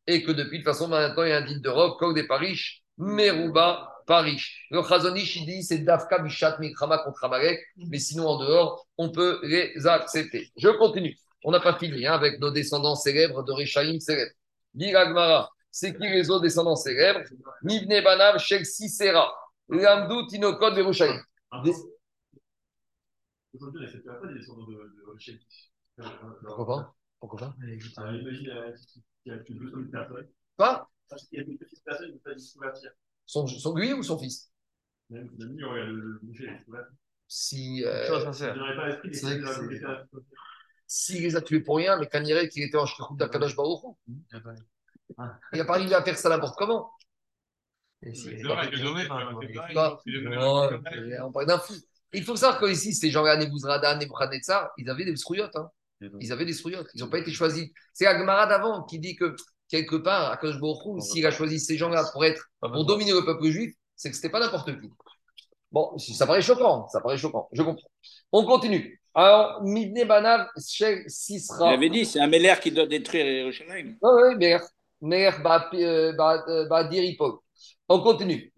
Et 0.07 0.23
que 0.23 0.31
depuis, 0.31 0.59
de 0.59 0.63
toute 0.63 0.73
façon, 0.73 0.87
maintenant, 0.87 1.23
il 1.23 1.29
y 1.29 1.33
a 1.33 1.37
un 1.37 1.45
digne 1.45 1.61
de 1.61 1.69
robe, 1.69 1.97
comme 1.97 2.13
des 2.13 2.27
Parish, 2.27 2.81
Meruba, 2.97 3.93
Parish. 4.07 4.67
Le 4.71 4.81
Chazonish, 4.83 5.35
il 5.37 5.45
dit 5.45 5.63
c'est 5.63 5.79
Dafka 5.79 6.19
Bishat 6.19 6.57
Mikrama 6.59 6.97
contre 6.99 7.23
Amalek, 7.23 7.59
mais 7.77 7.99
sinon, 7.99 8.27
en 8.27 8.39
dehors, 8.39 8.85
on 8.97 9.11
peut 9.11 9.39
les 9.43 9.87
accepter. 9.87 10.51
Je 10.57 10.69
continue. 10.69 11.17
On 11.47 11.51
n'a 11.51 11.59
pas 11.59 11.77
fini 11.77 12.07
hein, 12.07 12.13
avec 12.13 12.39
nos 12.39 12.49
descendants 12.49 12.95
célèbres 12.95 13.43
de 13.43 13.51
Rishaïm 13.51 13.99
célèbres. 13.99 14.31
Diragmara, 14.73 15.51
c'est 15.69 15.95
qui 15.95 16.09
les 16.09 16.31
autres 16.31 16.41
descendants 16.41 16.75
célèbres? 16.75 17.21
Mibne 17.61 18.01
Banav, 18.03 18.39
Shel 18.39 18.65
Sisera, 18.65 19.31
Lamdou, 19.69 20.25
Tinokot, 20.25 20.73
Verushaïm. 20.73 21.21
Aujourd'hui, 23.53 23.79
on 23.79 23.79
n'accepte 23.79 24.05
pas 24.07 24.27
des 24.27 24.33
descendants 24.33 24.65
de, 24.65 24.73
de 24.73 26.03
Pourquoi 26.47 26.65
pas? 26.65 26.95
Pourquoi 27.19 27.39
pas? 27.39 27.55
Imagine 27.61 28.39
qu'il 28.39 29.03
y 29.25 29.31
a 29.31 29.37
plus 29.37 29.53
de 29.53 29.59
200 29.59 29.77
000 29.77 29.91
personnes. 29.91 30.27
Quoi? 30.57 30.89
Il 31.31 31.37
y 31.37 31.41
a 31.41 31.45
une 31.45 31.57
petite 31.59 31.83
personne 31.85 32.07
qui 32.07 32.13
ne 32.13 32.17
peut 32.17 32.33
pas 32.33 32.39
se 32.39 32.53
convertir. 32.55 32.91
Son, 33.27 33.45
son, 33.45 33.75
lui 33.75 33.93
ou 33.93 34.01
son 34.01 34.17
fils? 34.17 34.51
Même 35.11 35.29
lui, 35.37 35.63
regarde 35.63 35.89
le 35.89 36.19
boucher, 36.23 36.49
il 36.51 36.59
se 36.59 36.65
convertit. 36.65 36.95
Si. 37.27 37.83
Euh, 37.85 38.05
je 38.33 38.57
n'aurais 38.57 38.75
pas 38.75 38.87
l'esprit 38.87 39.09
de 39.09 39.15
s'il 40.87 41.23
les 41.23 41.35
a 41.35 41.41
tués 41.41 41.61
pour 41.61 41.77
rien, 41.77 41.97
mais 41.97 42.07
dirait 42.21 42.47
qu'il 42.49 42.63
était 42.63 42.77
en 42.77 42.85
Shkirut 42.85 43.17
d'Akadosh 43.17 43.55
Baruch 43.55 43.81
Il 44.11 45.57
n'a 45.57 45.65
pas 45.65 45.75
arrivé 45.75 45.95
à 45.95 46.03
faire 46.03 46.17
ça 46.17 46.29
n'importe 46.29 46.55
comment. 46.57 46.91
On 51.23 51.31
parle 51.31 51.45
d'un 51.47 51.59
fou. 51.59 51.73
Il 52.13 52.23
faut 52.23 52.35
savoir 52.35 52.59
qu'ici, 52.59 52.93
ces 52.93 53.09
gens-là, 53.09 53.37
Nebuzradan, 53.37 53.97
Nebuchadnezzar, 53.97 54.69
ils 54.77 54.89
avaient 54.89 55.05
des 55.05 55.15
strouillottes. 55.15 55.55
Hein. 55.55 55.69
Ils 56.19 56.31
avaient 56.31 56.45
des 56.45 56.53
strouillottes. 56.53 56.89
Ils 56.93 57.01
n'ont 57.01 57.09
pas 57.09 57.19
été 57.19 57.31
choisis. 57.31 57.69
C'est 57.93 58.05
Agmara 58.05 58.45
d'avant 58.47 58.83
qui 58.83 58.99
dit 58.99 59.15
que 59.15 59.35
quelque 59.67 59.95
part, 59.95 60.31
Akadosh 60.31 60.59
Baruch 60.59 61.01
s'il 61.01 61.25
a 61.25 61.31
choisi 61.31 61.59
ces 61.59 61.77
gens-là 61.77 62.05
pour 62.13 62.23
être, 62.23 62.49
pour 62.61 62.85
dominer 62.85 63.11
le 63.11 63.25
peuple 63.25 63.47
juif, 63.47 63.73
c'est 63.95 64.09
que 64.09 64.15
ce 64.15 64.21
n'était 64.21 64.31
pas 64.31 64.39
n'importe 64.39 64.79
qui. 64.79 64.89
Bon, 65.71 65.97
ça 65.97 66.25
paraît 66.25 66.41
choquant, 66.41 66.87
ça 66.89 67.01
paraît 67.01 67.17
choquant, 67.17 67.49
je 67.51 67.61
comprends. 67.61 67.89
On 68.31 68.45
continue. 68.45 69.01
Alors, 69.15 69.63
Mibne 69.63 70.03
Banav, 70.05 70.47
Shel 70.67 71.03
Il 71.05 71.09
Sisra. 71.09 71.69
avait 71.69 71.89
dit, 71.89 72.05
c'est 72.05 72.19
un 72.19 72.27
Meller 72.27 72.55
qui 72.61 72.71
doit 72.71 72.85
détruire 72.85 73.25
Yerushalayim. 73.25 73.95
Oui, 74.01 74.35
oui. 74.37 74.55
Meir 75.01 75.41
Ba- 75.41 75.69
euh, 75.73 76.13
euh, 76.47 76.67
Ba- 76.67 76.83
Diripol. 76.83 77.33
On 77.87 78.01
continue. 78.01 78.51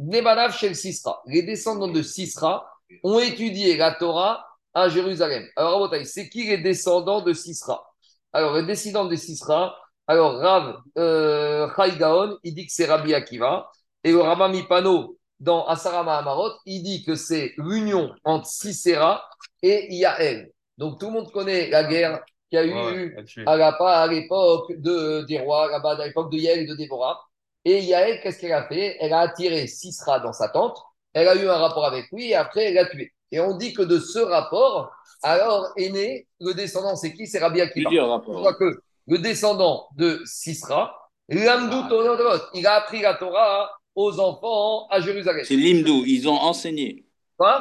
Shel 0.52 0.76
Sisra. 0.76 1.22
Les 1.28 1.44
descendants 1.44 1.88
de 1.90 2.02
Sisra 2.02 2.66
ont 3.04 3.20
étudié 3.20 3.78
la 3.78 3.94
Torah 3.94 4.46
à 4.74 4.90
Jérusalem. 4.90 5.46
Alors, 5.56 5.94
c'est 6.06 6.30
qui 6.30 6.48
les 6.48 6.58
descendants 6.58 7.22
de 7.22 7.34
Sisra? 7.34 7.86
Alors, 8.34 8.56
les 8.56 8.66
descendants 8.66 9.06
de 9.06 9.16
Sisra, 9.16 9.76
alors 10.08 10.38
Rav 10.40 10.78
euh, 10.98 11.68
Gaon, 12.00 12.38
il 12.44 12.56
dit 12.56 12.66
que 12.66 12.72
c'est 12.74 12.86
Rabbi 12.86 13.14
Akiva. 13.14 13.70
Et 14.04 14.12
le 14.12 14.22
Rama 14.22 14.48
Mipano, 14.48 15.18
dans 15.40 15.66
Asarama 15.68 16.18
Amarot, 16.18 16.52
il 16.66 16.82
dit 16.84 17.04
que 17.04 17.16
c'est 17.16 17.54
l'union 17.58 18.14
entre 18.24 18.48
Sisera 18.48 19.24
et 19.62 19.94
Yael. 19.96 20.52
Donc, 20.78 21.00
tout 21.00 21.08
le 21.08 21.14
monde 21.14 21.32
connaît 21.32 21.70
la 21.70 21.84
guerre 21.84 22.24
qu'il 22.50 22.60
y 22.60 22.62
a 22.62 22.66
eu 22.66 23.16
à 23.46 23.56
la- 23.58 23.70
à 23.70 24.08
l'époque 24.08 24.72
de, 24.78 25.22
des 25.28 25.40
rois, 25.40 25.70
là-bas, 25.72 25.98
à 26.02 26.06
l'époque 26.08 26.32
de 26.32 26.38
Yael 26.38 26.60
et 26.60 26.66
de 26.68 26.76
Déborah. 26.76 27.20
Et 27.66 27.80
Yael, 27.82 28.22
qu'est-ce 28.22 28.40
qu'elle 28.40 28.54
a 28.54 28.68
fait? 28.68 28.98
Elle 29.00 29.14
a 29.14 29.20
attiré 29.22 29.68
Sisra 29.68 30.20
dans 30.20 30.34
sa 30.34 30.48
tente, 30.50 30.78
elle 31.14 31.28
a 31.28 31.36
eu 31.36 31.48
un 31.50 31.58
rapport 31.58 31.86
avec 31.86 32.06
lui 32.12 32.30
et 32.30 32.36
après 32.36 32.66
elle 32.66 32.76
l'a 32.76 32.86
tué. 32.86 33.12
Et 33.32 33.40
on 33.42 33.58
dit 33.58 33.74
que 33.74 33.82
de 33.82 34.00
ce 34.00 34.20
rapport, 34.20 34.92
alors 35.24 35.68
est 35.76 35.90
né 35.90 36.28
le 36.40 36.54
descendant, 36.54 36.96
c'est 36.96 37.12
qui? 37.14 37.28
C'est 37.28 37.40
Rabbi 37.40 37.60
Akiva. 37.60 37.90
Rapports. 38.08 38.40
voit 38.42 38.54
que 38.54 38.80
le 39.08 39.18
descendant 39.18 39.88
de 39.98 40.22
Sisra, 40.26 40.96
Lamdou 41.28 41.90
Tonodot, 41.90 42.44
il 42.54 42.66
a 42.68 42.76
appris 42.76 43.02
la 43.02 43.16
Torah 43.16 43.70
aux 43.98 44.20
enfants 44.20 44.88
à 44.90 45.02
Jérusalem. 45.02 45.44
C'est 45.44 45.56
l'Imdou. 45.56 46.04
Ils 46.06 46.30
ont 46.30 46.40
enseigné. 46.52 47.04
Quoi? 47.36 47.56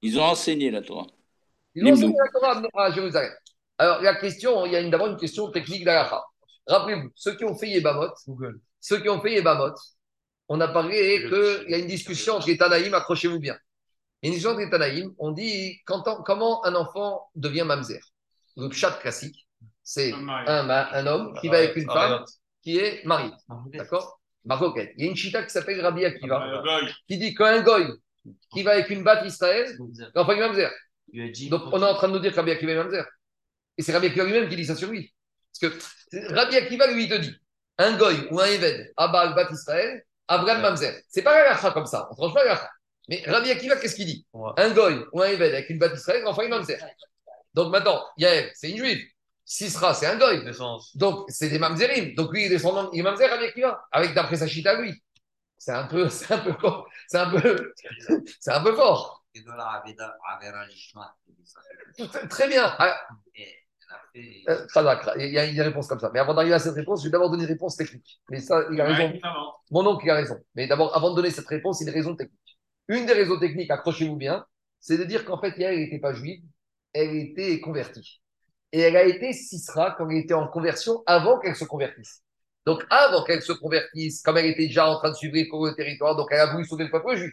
Ils 0.00 0.18
ont 0.18 0.24
enseigné 0.24 0.70
la 0.70 0.80
Torah. 0.80 1.06
Ils 1.74 1.84
ont 1.84 1.92
enseigné 1.92 2.14
la 2.18 2.60
Torah 2.70 2.86
à 2.86 2.90
Jérusalem. 2.90 3.32
Alors, 3.76 4.00
la 4.00 4.14
question, 4.16 4.64
il 4.64 4.72
y 4.72 4.76
a 4.76 4.80
une- 4.80 4.90
d'abord 4.90 5.08
une 5.08 5.18
question 5.18 5.50
technique 5.50 5.84
d'Alaha. 5.84 6.24
Rappelez-vous, 6.66 7.10
ceux 7.14 7.36
qui 7.36 7.44
ont 7.44 7.54
fait 7.54 7.68
Yébamot, 7.68 8.08
ceux 8.80 9.00
qui 9.02 9.08
ont 9.10 9.20
fait 9.20 9.32
Yébamot, 9.34 9.74
on 10.48 10.58
a 10.60 10.68
parlé 10.68 11.26
qu'il 11.28 11.70
y 11.70 11.74
a 11.74 11.78
une 11.78 11.86
discussion 11.86 12.36
entre 12.36 12.46
les 12.48 12.56
Tanaïm, 12.56 12.94
accrochez-vous 12.94 13.38
bien. 13.38 13.56
Il 14.22 14.26
y 14.26 14.26
a 14.26 14.28
une 14.28 14.34
discussion 14.36 14.50
entre 14.52 14.64
les 14.64 14.70
Tanaïm, 14.70 15.14
on 15.18 15.32
dit 15.32 15.76
quand 15.84 16.02
on- 16.08 16.22
comment 16.22 16.64
un 16.64 16.74
enfant 16.74 17.28
devient 17.34 17.64
mamzer. 17.66 18.00
Le 18.56 18.70
chat 18.70 18.92
classique, 18.92 19.46
c'est 19.82 20.12
un 20.94 21.06
homme 21.06 21.34
qui 21.40 21.48
va 21.48 21.58
avec 21.58 21.76
une 21.76 21.84
femme 21.92 22.24
qui 22.62 22.78
est 22.78 23.04
mariée. 23.04 23.32
D'accord? 23.78 24.17
Marcoquette. 24.48 24.94
Il 24.96 25.04
y 25.04 25.06
a 25.06 25.10
une 25.10 25.16
chita 25.16 25.42
qui 25.42 25.50
s'appelle 25.50 25.80
Rabbi 25.80 26.04
Akiva, 26.06 26.62
qui 27.06 27.18
dit 27.18 27.34
qu'un 27.34 27.60
goy 27.60 27.86
qui 28.52 28.62
va 28.62 28.72
avec 28.72 28.88
une 28.90 29.04
batte 29.04 29.24
Israël, 29.26 29.76
l'enfant 30.14 30.32
est 30.32 30.40
mamzer. 30.40 30.70
Donc, 31.50 31.62
on 31.72 31.82
est 31.82 31.86
en 31.86 31.94
train 31.94 32.08
de 32.08 32.14
nous 32.14 32.18
dire 32.18 32.32
que 32.32 32.36
Rabbi 32.36 32.50
Akiva 32.50 32.72
est 32.72 32.76
mamzer. 32.76 33.04
Et 33.76 33.82
c'est 33.82 33.92
Rabbi 33.92 34.06
Akiva 34.06 34.24
lui-même 34.24 34.48
qui 34.48 34.56
dit 34.56 34.64
ça 34.64 34.74
sur 34.74 34.90
lui. 34.90 35.14
Parce 35.60 35.74
que 35.74 36.34
Rabbi 36.34 36.56
Akiva, 36.56 36.90
lui, 36.92 37.04
il 37.04 37.10
te 37.10 37.14
dit 37.16 37.34
un 37.76 37.96
goy 37.96 38.26
ou 38.30 38.40
un 38.40 38.46
éved, 38.46 38.92
Abba 38.96 39.28
Bat 39.34 39.50
Israël, 39.52 40.02
Abraham 40.26 40.62
mamzer. 40.62 41.02
C'est 41.08 41.22
pas 41.22 41.44
la 41.44 41.70
comme 41.70 41.86
ça. 41.86 42.08
On 42.10 42.14
tranche 42.16 42.34
pas 42.34 42.44
la. 42.44 42.70
Mais 43.08 43.22
Rabbi 43.26 43.50
Akiva, 43.50 43.76
qu'est-ce 43.76 43.94
qu'il 43.94 44.06
dit? 44.06 44.26
Un 44.56 44.70
goy 44.70 45.04
ou 45.12 45.22
un 45.22 45.28
éved 45.28 45.52
avec 45.52 45.68
une 45.68 45.78
batte 45.78 45.94
Israël, 45.94 46.22
l'enfant 46.22 46.42
est 46.42 46.48
mamzer. 46.48 46.78
Donc 47.52 47.70
maintenant, 47.70 48.02
Yael, 48.16 48.50
c'est 48.54 48.70
une 48.70 48.78
juive. 48.78 49.06
Sisra, 49.50 49.94
c'est 49.94 50.04
un 50.04 50.18
goy. 50.18 50.44
Donc, 50.94 51.24
c'est 51.30 51.48
des 51.48 51.58
mamzerim. 51.58 52.14
Donc, 52.14 52.30
lui, 52.32 52.42
il 52.42 52.46
est 52.46 52.50
descendant, 52.50 52.90
il 52.92 53.00
est 53.00 53.02
mamzer 53.02 53.30
Rabbi 53.30 53.44
Akiva, 53.46 53.82
avec 53.90 54.12
d'après 54.12 54.36
sa 54.36 54.46
chita, 54.46 54.78
lui. 54.78 55.02
C'est 55.56 55.72
un 55.72 55.84
peu, 55.84 56.06
c'est 56.10 56.34
un 56.34 56.38
peu, 56.38 56.52
c'est 57.06 57.16
un 57.16 57.30
peu, 57.30 57.72
c'est 58.40 58.52
un 58.52 58.62
peu 58.62 58.76
fort. 58.76 59.24
Très 62.28 62.48
bien. 62.48 62.74
Ah, 62.78 63.00
euh, 64.16 65.14
il 65.16 65.32
y 65.32 65.38
a 65.38 65.46
une 65.46 65.60
réponse 65.62 65.86
comme 65.88 65.98
ça. 65.98 66.10
Mais 66.12 66.20
avant 66.20 66.34
d'arriver 66.34 66.54
à 66.54 66.58
cette 66.58 66.74
réponse, 66.74 67.00
je 67.00 67.06
vais 67.06 67.12
d'abord 67.12 67.30
donner 67.30 67.44
une 67.44 67.48
réponse 67.48 67.74
technique. 67.74 68.20
Mais 68.28 68.40
ça, 68.40 68.66
il 68.70 68.78
a 68.82 68.84
raison. 68.84 69.12
qui. 69.12 69.20
Mon 69.70 69.86
oncle, 69.86 70.04
il 70.04 70.10
a 70.10 70.14
raison. 70.14 70.36
Mais 70.56 70.66
d'abord, 70.66 70.94
avant 70.94 71.10
de 71.12 71.16
donner 71.16 71.30
cette 71.30 71.48
réponse, 71.48 71.80
il 71.80 71.84
y 71.84 71.88
a 71.88 71.92
une 71.92 71.96
raison 71.96 72.14
technique. 72.14 72.58
Une 72.88 73.06
des 73.06 73.14
raisons 73.14 73.38
techniques, 73.38 73.70
accrochez-vous 73.70 74.16
bien, 74.16 74.44
c'est 74.78 74.98
de 74.98 75.04
dire 75.04 75.24
qu'en 75.24 75.40
fait, 75.40 75.56
Yael 75.56 75.78
n'était 75.78 76.00
pas 76.00 76.12
juive, 76.12 76.42
elle 76.92 77.16
était 77.16 77.60
convertie. 77.60 78.20
Et 78.72 78.80
elle 78.80 78.96
a 78.96 79.04
été 79.04 79.32
Sisra 79.32 79.94
quand 79.96 80.08
elle 80.10 80.18
était 80.18 80.34
en 80.34 80.48
conversion 80.48 81.02
avant 81.06 81.38
qu'elle 81.38 81.56
se 81.56 81.64
convertisse. 81.64 82.22
Donc, 82.66 82.84
avant 82.90 83.24
qu'elle 83.24 83.42
se 83.42 83.52
convertisse, 83.52 84.20
comme 84.22 84.36
elle 84.36 84.46
était 84.46 84.66
déjà 84.66 84.86
en 84.88 84.98
train 84.98 85.10
de 85.10 85.14
suivre 85.14 85.34
le 85.34 85.74
territoire, 85.74 86.16
donc 86.16 86.28
elle 86.30 86.40
a 86.40 86.52
voulu 86.52 86.66
sauver 86.66 86.84
le 86.84 86.90
peuple 86.90 87.16
juif. 87.16 87.32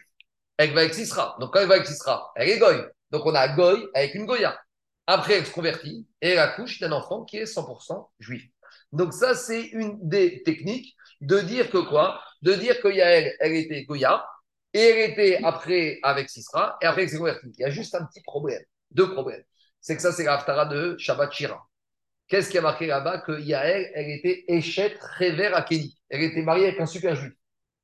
Elle 0.56 0.72
va 0.72 0.80
avec 0.80 0.94
Sisra. 0.94 1.36
Donc, 1.40 1.52
quand 1.52 1.60
elle 1.60 1.68
va 1.68 1.74
avec 1.74 1.86
Sisra, 1.86 2.32
elle 2.36 2.48
est 2.48 2.58
Goy. 2.58 2.82
Donc, 3.10 3.26
on 3.26 3.34
a 3.34 3.48
Goy 3.48 3.86
avec 3.94 4.14
une 4.14 4.24
Goya. 4.24 4.58
Après, 5.06 5.34
elle 5.34 5.46
se 5.46 5.52
convertit 5.52 6.06
et 6.22 6.30
elle 6.30 6.38
accouche 6.38 6.80
d'un 6.80 6.92
enfant 6.92 7.24
qui 7.24 7.36
est 7.36 7.44
100% 7.44 8.08
juif. 8.18 8.44
Donc, 8.92 9.12
ça, 9.12 9.34
c'est 9.34 9.62
une 9.62 9.98
des 10.00 10.42
techniques 10.42 10.96
de 11.20 11.38
dire 11.40 11.70
que 11.70 11.78
quoi? 11.78 12.20
De 12.42 12.54
dire 12.54 12.80
que 12.80 12.88
Yael, 12.88 13.36
elle 13.40 13.54
était 13.54 13.84
Goya 13.84 14.26
et 14.72 14.80
elle 14.80 15.10
était 15.10 15.40
après 15.44 15.98
avec 16.02 16.28
Sisra 16.28 16.76
et 16.82 16.86
après 16.86 17.02
elle 17.02 17.10
s'est 17.10 17.18
convertie. 17.18 17.52
Il 17.58 17.60
y 17.60 17.64
a 17.64 17.70
juste 17.70 17.94
un 17.94 18.04
petit 18.04 18.22
problème, 18.22 18.62
deux 18.90 19.12
problèmes. 19.12 19.42
C'est 19.80 19.96
que 19.96 20.02
ça, 20.02 20.12
c'est 20.12 20.24
l'Aftara 20.24 20.66
de 20.66 20.96
Shabbat 20.98 21.32
Shira. 21.32 21.66
Qu'est-ce 22.28 22.50
qui 22.50 22.58
a 22.58 22.60
marqué 22.60 22.86
là-bas? 22.86 23.18
Que 23.18 23.38
Yael, 23.40 23.90
elle 23.94 24.10
était 24.10 24.44
Échet 24.48 24.96
Réver 25.18 25.46
à 25.46 25.62
Kenny. 25.62 25.96
Elle 26.10 26.22
était 26.22 26.42
mariée 26.42 26.68
avec 26.68 26.80
un 26.80 26.86
super 26.86 27.14
juif. 27.14 27.32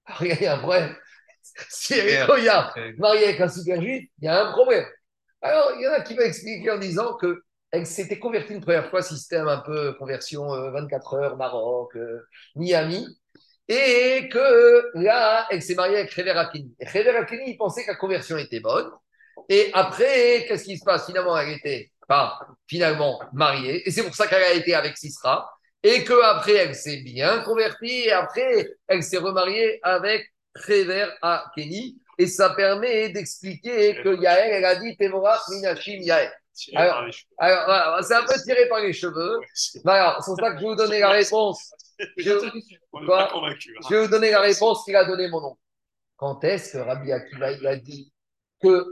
Alors, 0.07 0.23
il 0.39 0.43
y 0.43 0.47
a 0.47 0.55
un 0.55 0.59
problème. 0.59 0.97
Si 1.69 1.95
elle 1.95 2.09
est 2.09 2.27
Goya, 2.27 2.73
mariée 2.99 3.25
avec 3.25 3.41
un 3.41 3.49
super 3.49 3.81
juif, 3.81 4.09
il 4.21 4.25
y 4.25 4.29
a 4.29 4.47
un 4.47 4.53
problème. 4.53 4.87
Alors, 5.43 5.73
il 5.77 5.83
y 5.83 5.89
en 5.89 5.93
a 5.93 6.01
qui 6.01 6.15
vont 6.15 6.23
expliquer 6.23 6.71
en 6.71 6.79
disant 6.79 7.17
que 7.17 7.43
elle 7.73 7.87
s'était 7.87 8.19
convertie 8.19 8.53
une 8.53 8.61
première 8.61 8.89
fois, 8.91 9.03
système 9.03 9.49
un 9.49 9.59
peu 9.59 9.95
conversion 9.95 10.53
euh, 10.55 10.71
24 10.71 11.15
heures, 11.15 11.37
Maroc, 11.37 11.97
euh, 11.97 12.21
Miami, 12.55 13.07
et 13.67 14.29
que 14.29 14.91
là, 14.95 15.47
elle 15.51 15.63
s'est 15.63 15.75
mariée 15.75 15.97
avec 15.97 16.13
Rever 16.13 16.33
Akini. 16.33 16.75
Et 16.79 16.87
Rever 16.87 17.17
Akini, 17.17 17.51
il 17.51 17.57
pensait 17.57 17.83
que 17.85 17.91
la 17.91 17.97
conversion 17.97 18.37
était 18.37 18.61
bonne. 18.61 18.91
Et 19.49 19.71
après, 19.73 20.47
qu'est-ce 20.47 20.65
qui 20.65 20.79
se 20.79 20.85
passe 20.85 21.07
Finalement, 21.07 21.37
elle 21.39 21.51
était 21.51 21.91
pas 22.09 22.39
finalement 22.67 23.21
mariée, 23.33 23.87
et 23.87 23.91
c'est 23.91 24.03
pour 24.03 24.15
ça 24.15 24.27
qu'elle 24.27 24.43
a 24.43 24.53
été 24.53 24.75
avec 24.75 24.97
Sisra, 24.97 25.51
et 25.83 26.05
qu'après, 26.05 26.55
elle 26.55 26.75
s'est 26.75 27.03
bien 27.03 27.41
convertie, 27.41 28.05
et 28.07 28.13
après, 28.13 28.69
elle 28.89 29.03
s'est 29.03 29.19
remariée 29.19 29.81
avec 29.83 30.33
Rever 30.55 31.07
Akini. 31.23 31.99
Et 32.19 32.27
ça 32.27 32.51
permet 32.51 33.09
d'expliquer 33.09 34.01
que 34.03 34.21
Yael, 34.21 34.53
elle 34.53 34.65
a 34.65 34.77
dit 34.77 34.97
Temora 34.97 35.41
Minashim 35.49 36.01
Yael. 36.03 36.31
Alors, 36.75 37.05
alors, 37.39 37.65
voilà, 37.65 38.03
c'est 38.03 38.15
un 38.15 38.25
peu 38.25 38.35
tiré 38.45 38.69
par 38.69 38.81
les 38.81 38.93
cheveux. 38.93 39.41
Alors, 39.87 40.23
c'est 40.23 40.31
pour 40.31 40.39
ça 40.39 40.53
que 40.53 40.59
je 40.59 40.63
vais 40.63 40.69
vous 40.69 40.77
donner 40.77 41.01
la 41.01 41.11
réponse. 41.11 41.73
Je, 42.17 42.31
hein. 42.31 42.51
je 42.93 43.95
vais 43.95 44.03
vous 44.03 44.11
donner 44.11 44.31
la 44.31 44.41
réponse 44.41 44.85
qu'il 44.85 44.97
a 44.97 45.05
donné 45.05 45.29
mon 45.29 45.45
oncle. 45.45 45.61
Quand 46.17 46.43
est-ce 46.43 46.73
que 46.73 46.79
Rabbi 46.79 47.13
Akiva 47.13 47.53
il 47.53 47.67
a 47.67 47.77
dit 47.77 48.12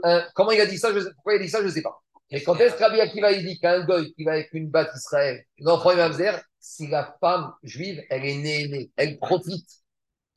un- 0.03 0.25
comment 0.35 0.51
il 0.51 0.61
a 0.61 0.65
dit 0.65 0.77
ça 0.77 0.93
je 0.93 0.99
Pourquoi 1.09 1.33
il 1.35 1.41
a 1.41 1.43
dit 1.43 1.49
ça 1.49 1.59
Je 1.61 1.65
ne 1.65 1.71
sais 1.71 1.81
pas. 1.81 1.99
Mais 2.31 2.41
quand 2.43 2.55
est-ce 2.57 2.75
que 2.75 2.83
Akiva 3.01 3.31
il 3.31 3.45
dit 3.45 3.59
qu'un 3.59 3.83
goy 3.85 4.13
qui 4.13 4.23
va 4.23 4.33
avec 4.33 4.49
une 4.53 4.69
batte 4.69 4.91
Israël, 4.95 5.43
l'enfant 5.59 5.91
est 5.91 6.41
si 6.59 6.87
la 6.87 7.15
femme 7.19 7.51
juive 7.63 8.01
elle 8.09 8.25
est 8.25 8.37
née, 8.37 8.91
elle 8.95 9.17
profite. 9.19 9.67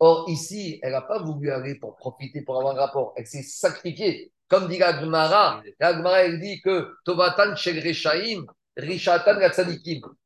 Or 0.01 0.28
ici, 0.28 0.81
elle 0.82 0.93
n'a 0.93 1.02
pas 1.02 1.23
voulu 1.23 1.51
aller 1.52 1.77
pour 1.77 1.97
profiter, 1.97 2.43
pour 2.43 2.59
avoir 2.59 2.77
un 2.77 2.81
rapport. 2.81 3.15
Elle 3.16 3.27
s'est 3.27 3.43
sacrifiée. 3.44 4.32
Comme 4.48 4.69
dit 4.69 4.78
la 4.78 5.01
Gemara, 5.01 5.62
la 5.81 6.23
elle 6.23 6.40
dit 6.40 6.61
que 6.61 6.94
Tovatan 7.05 7.55
shel 7.56 7.78
Rechaim, 7.86 8.44
Rishatan. 8.77 9.39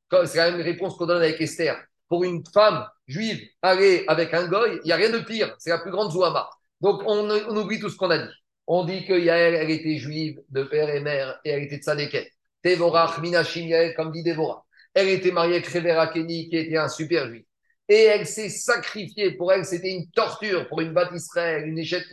Comme- 0.09 0.27
C'est 0.27 0.39
la 0.39 0.51
même 0.51 0.63
réponse 0.63 0.97
qu'on 0.97 1.07
donne 1.07 1.23
avec 1.23 1.41
Esther. 1.41 1.77
Pour 2.09 2.25
une 2.25 2.43
femme 2.53 2.87
juive, 3.07 3.47
aller 3.61 4.05
avec 4.09 4.33
un 4.33 4.49
goy, 4.49 4.81
il 4.83 4.87
n'y 4.87 4.93
a 4.93 4.97
rien 4.97 5.11
de 5.11 5.19
pire. 5.19 5.55
C'est 5.59 5.71
la 5.71 5.79
plus 5.79 5.91
grande 5.91 6.11
Zouama. 6.11 6.49
Donc, 6.81 7.03
on, 7.07 7.29
on 7.31 7.57
oublie 7.57 7.79
tout 7.79 7.91
ce 7.91 7.97
qu'on 7.97 8.11
a 8.11 8.19
dit. 8.19 8.33
On 8.71 8.85
dit 8.85 9.07
que 9.07 9.15
Yael, 9.15 9.55
elle 9.55 9.71
était 9.71 9.97
juive 9.97 10.43
de 10.51 10.63
père 10.63 10.91
et 10.91 11.01
mère 11.01 11.41
et 11.43 11.51
elle 11.51 11.63
était 11.63 11.79
tzadéket. 11.79 12.31
Tevorach, 12.63 13.19
Minashim 13.19 13.67
Yael, 13.67 13.95
comme 13.95 14.13
dit 14.13 14.23
Déborah. 14.23 14.63
Elle 14.93 15.09
était 15.09 15.31
mariée 15.31 15.55
avec 15.55 15.69
Revera 15.69 16.09
Kenny, 16.09 16.51
qui 16.51 16.57
était 16.59 16.77
un 16.77 16.91
super 16.91 17.29
juif. 17.29 17.47
Et 17.89 18.03
elle 18.05 18.27
s'est 18.27 18.51
sacrifiée. 18.51 19.33
Pour 19.33 19.55
elle, 19.55 19.65
c'était 19.65 19.89
une 19.89 20.11
torture 20.11 20.69
pour 20.69 20.83
une 20.83 20.93
batte 20.93 21.13
Israël, 21.15 21.67
une 21.67 21.79
échette 21.79 22.05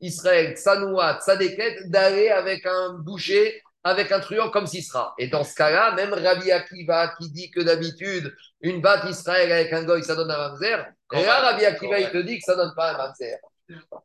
Israël, 0.00 0.54
Tsanoua, 0.56 1.18
Tzadéket, 1.20 1.90
d'aller 1.90 2.28
avec 2.28 2.64
un 2.64 2.94
boucher, 3.00 3.60
avec 3.82 4.12
un 4.12 4.20
truand 4.20 4.50
comme 4.50 4.68
Sisra. 4.68 5.14
Et 5.18 5.26
dans 5.26 5.42
ce 5.42 5.56
cas-là, 5.56 5.96
même 5.96 6.12
Rabbi 6.12 6.52
Akiva, 6.52 7.12
qui 7.18 7.32
dit 7.32 7.50
que 7.50 7.60
d'habitude, 7.60 8.32
une 8.60 8.80
batte 8.80 9.10
Israël 9.10 9.50
avec 9.50 9.72
un 9.72 9.82
goy, 9.82 10.04
ça 10.04 10.14
donne 10.14 10.30
un 10.30 10.38
mamzer. 10.38 10.86
Et 11.12 11.24
là, 11.24 11.40
Rabbi 11.40 11.64
Akiva, 11.64 11.98
il 11.98 12.10
te 12.10 12.18
dit 12.18 12.38
que 12.38 12.44
ça 12.44 12.54
donne 12.54 12.72
pas 12.76 12.92
un 12.92 12.98
mamzer. 12.98 13.38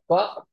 Quoi? 0.08 0.44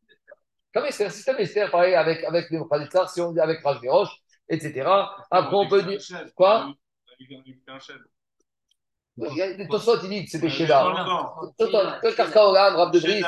Comme 0.77 0.85
Esther, 0.85 1.11
système 1.11 1.39
Esther, 1.39 1.71
pareil, 1.71 1.95
avec, 1.95 2.23
avec 2.23 2.51
les 2.51 2.61
Khalitsa, 2.69 3.07
si 3.07 3.19
on 3.19 3.31
dit 3.31 3.39
avec 3.39 3.63
Raj 3.63 3.79
Roche, 3.87 4.15
etc. 4.47 4.87
Après, 5.31 5.55
on 5.55 5.67
peut 5.67 5.81
dire. 5.81 5.99
Quoi? 6.35 6.71
Il 7.17 7.31
y 9.35 9.41
a 9.41 9.53
des 9.55 9.67
Tosot, 9.67 9.97
il 10.03 10.09
dit 10.09 10.25
que 10.25 10.29
c'était 10.29 10.49
Sheda. 10.49 10.83
Que 11.57 12.15
Karkaolam, 12.15 12.75
Rab 12.75 12.93
de 12.93 12.99
Bris. 12.99 13.23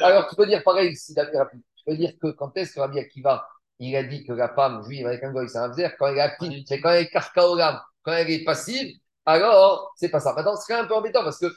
Alors, 0.00 0.26
tu 0.26 0.36
peux 0.36 0.46
dire 0.46 0.62
pareil, 0.64 0.96
si 0.96 1.12
David 1.12 1.36
rapide. 1.36 1.60
Tu 1.76 1.84
peux 1.84 1.96
dire 1.98 2.12
que 2.18 2.28
quand 2.28 2.56
est-ce 2.56 2.72
que 2.72 2.80
Rabbi 2.80 2.98
Akiva, 2.98 3.46
il 3.78 3.94
a 3.94 4.02
dit 4.02 4.24
que 4.24 4.32
la 4.32 4.48
femme 4.54 4.82
juive 4.84 5.06
avec 5.06 5.22
un 5.22 5.32
goy, 5.32 5.50
c'est 5.50 5.58
un 5.58 5.68
vzer 5.68 5.98
quand 5.98 6.06
elle 6.06 6.16
est 6.16 6.22
active. 6.22 6.64
Quand 6.82 6.88
elle 6.88 7.02
est 7.02 7.10
karkaolam, 7.10 7.78
quand 8.02 8.12
elle 8.12 8.30
est 8.30 8.42
passive, 8.42 8.96
alors 9.26 9.92
c'est 9.96 10.08
pas 10.08 10.20
ça. 10.20 10.32
Maintenant, 10.32 10.56
c'est 10.56 10.72
un 10.72 10.86
peu 10.86 10.94
embêtant 10.94 11.22
parce 11.22 11.38
que 11.38 11.54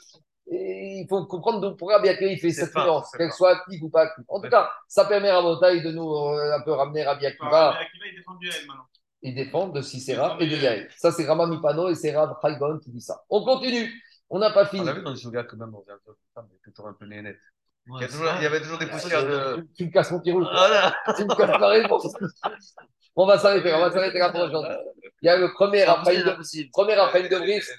et 0.51 0.99
il 1.01 1.07
faut 1.07 1.25
comprendre 1.25 1.75
pourquoi 1.77 2.01
qu'il 2.01 2.39
fait 2.39 2.51
cette 2.51 2.71
c'est 2.73 3.17
qu'elle 3.17 3.31
soit 3.31 3.51
active 3.51 3.83
ou 3.83 3.89
pas 3.89 4.01
active. 4.03 4.23
En 4.27 4.41
tout 4.41 4.49
cas, 4.49 4.69
ça 4.87 5.05
permet 5.05 5.29
à 5.29 5.41
Motaï 5.41 5.81
de 5.81 5.91
nous 5.91 6.09
euh, 6.11 6.55
un 6.57 6.61
peu 6.61 6.71
ramener 6.71 7.03
Rabbi 7.03 7.25
Alors, 7.25 7.33
Akiva. 7.43 7.73
mais 7.79 7.85
Akiva, 7.85 8.05
il 8.11 8.15
défend 8.17 8.33
du 8.35 8.47
Yael 8.47 8.67
maintenant. 8.67 8.85
Ils 9.21 9.35
dépendent 9.35 9.75
de 9.75 9.81
Sisera 9.81 10.37
Ils 10.39 10.51
et 10.53 10.55
de 10.57 10.61
Yael. 10.61 10.89
Ça, 10.97 11.11
c'est 11.11 11.25
Rama 11.25 11.45
Mipano 11.45 11.89
et 11.89 11.95
c'est 11.95 12.15
Rav 12.15 12.35
Chaibon 12.41 12.79
qui 12.79 12.89
dit 12.89 13.01
ça. 13.01 13.21
On 13.29 13.43
continue. 13.43 13.91
On 14.29 14.39
n'a 14.39 14.51
pas 14.51 14.65
fini. 14.65 14.81
On 14.83 14.87
a 14.87 14.93
vu 14.93 15.01
dans 15.03 15.11
le 15.11 15.15
Suga 15.15 15.43
quand 15.43 15.57
même, 15.57 15.73
on 15.73 15.81
vient 15.81 15.95
de 15.95 16.13
femme, 16.33 16.47
elle 16.51 16.57
était 16.57 16.71
toujours 16.71 16.89
un 16.89 16.93
peu. 16.93 17.05
Il 17.05 17.13
y, 17.13 17.91
Ouais, 17.91 18.03
a 18.03 18.07
toujours- 18.07 18.31
il 18.37 18.43
y 18.43 18.45
avait 18.45 18.61
toujours 18.61 18.77
des 18.77 18.85
poussières 18.85 19.23
de. 19.25 19.67
Tu 19.75 19.85
me 19.85 19.91
casses 19.91 20.11
mon 20.11 20.19
petit 20.19 20.31
rouge. 20.31 20.45
Voilà. 20.51 20.95
Tu 21.17 21.23
me 21.25 21.35
casses 21.35 21.59
ma 21.59 21.67
réponse. 21.67 22.07
On 23.15 23.25
va 23.25 23.37
s'arrêter. 23.39 23.73
On 23.73 23.79
va 23.79 23.91
s'arrêter 23.91 24.19
là 24.19 24.29
pour 24.31 24.41
aujourd'hui. 24.41 24.75
Il 25.21 25.25
y 25.25 25.29
a 25.29 25.37
le 25.37 25.51
premier 25.53 25.83
Raphaël 25.83 26.23
de, 26.23 26.69
premier 26.71 26.93
Raphaël 26.93 27.27
de 27.29 27.37
Brice. 27.37 27.71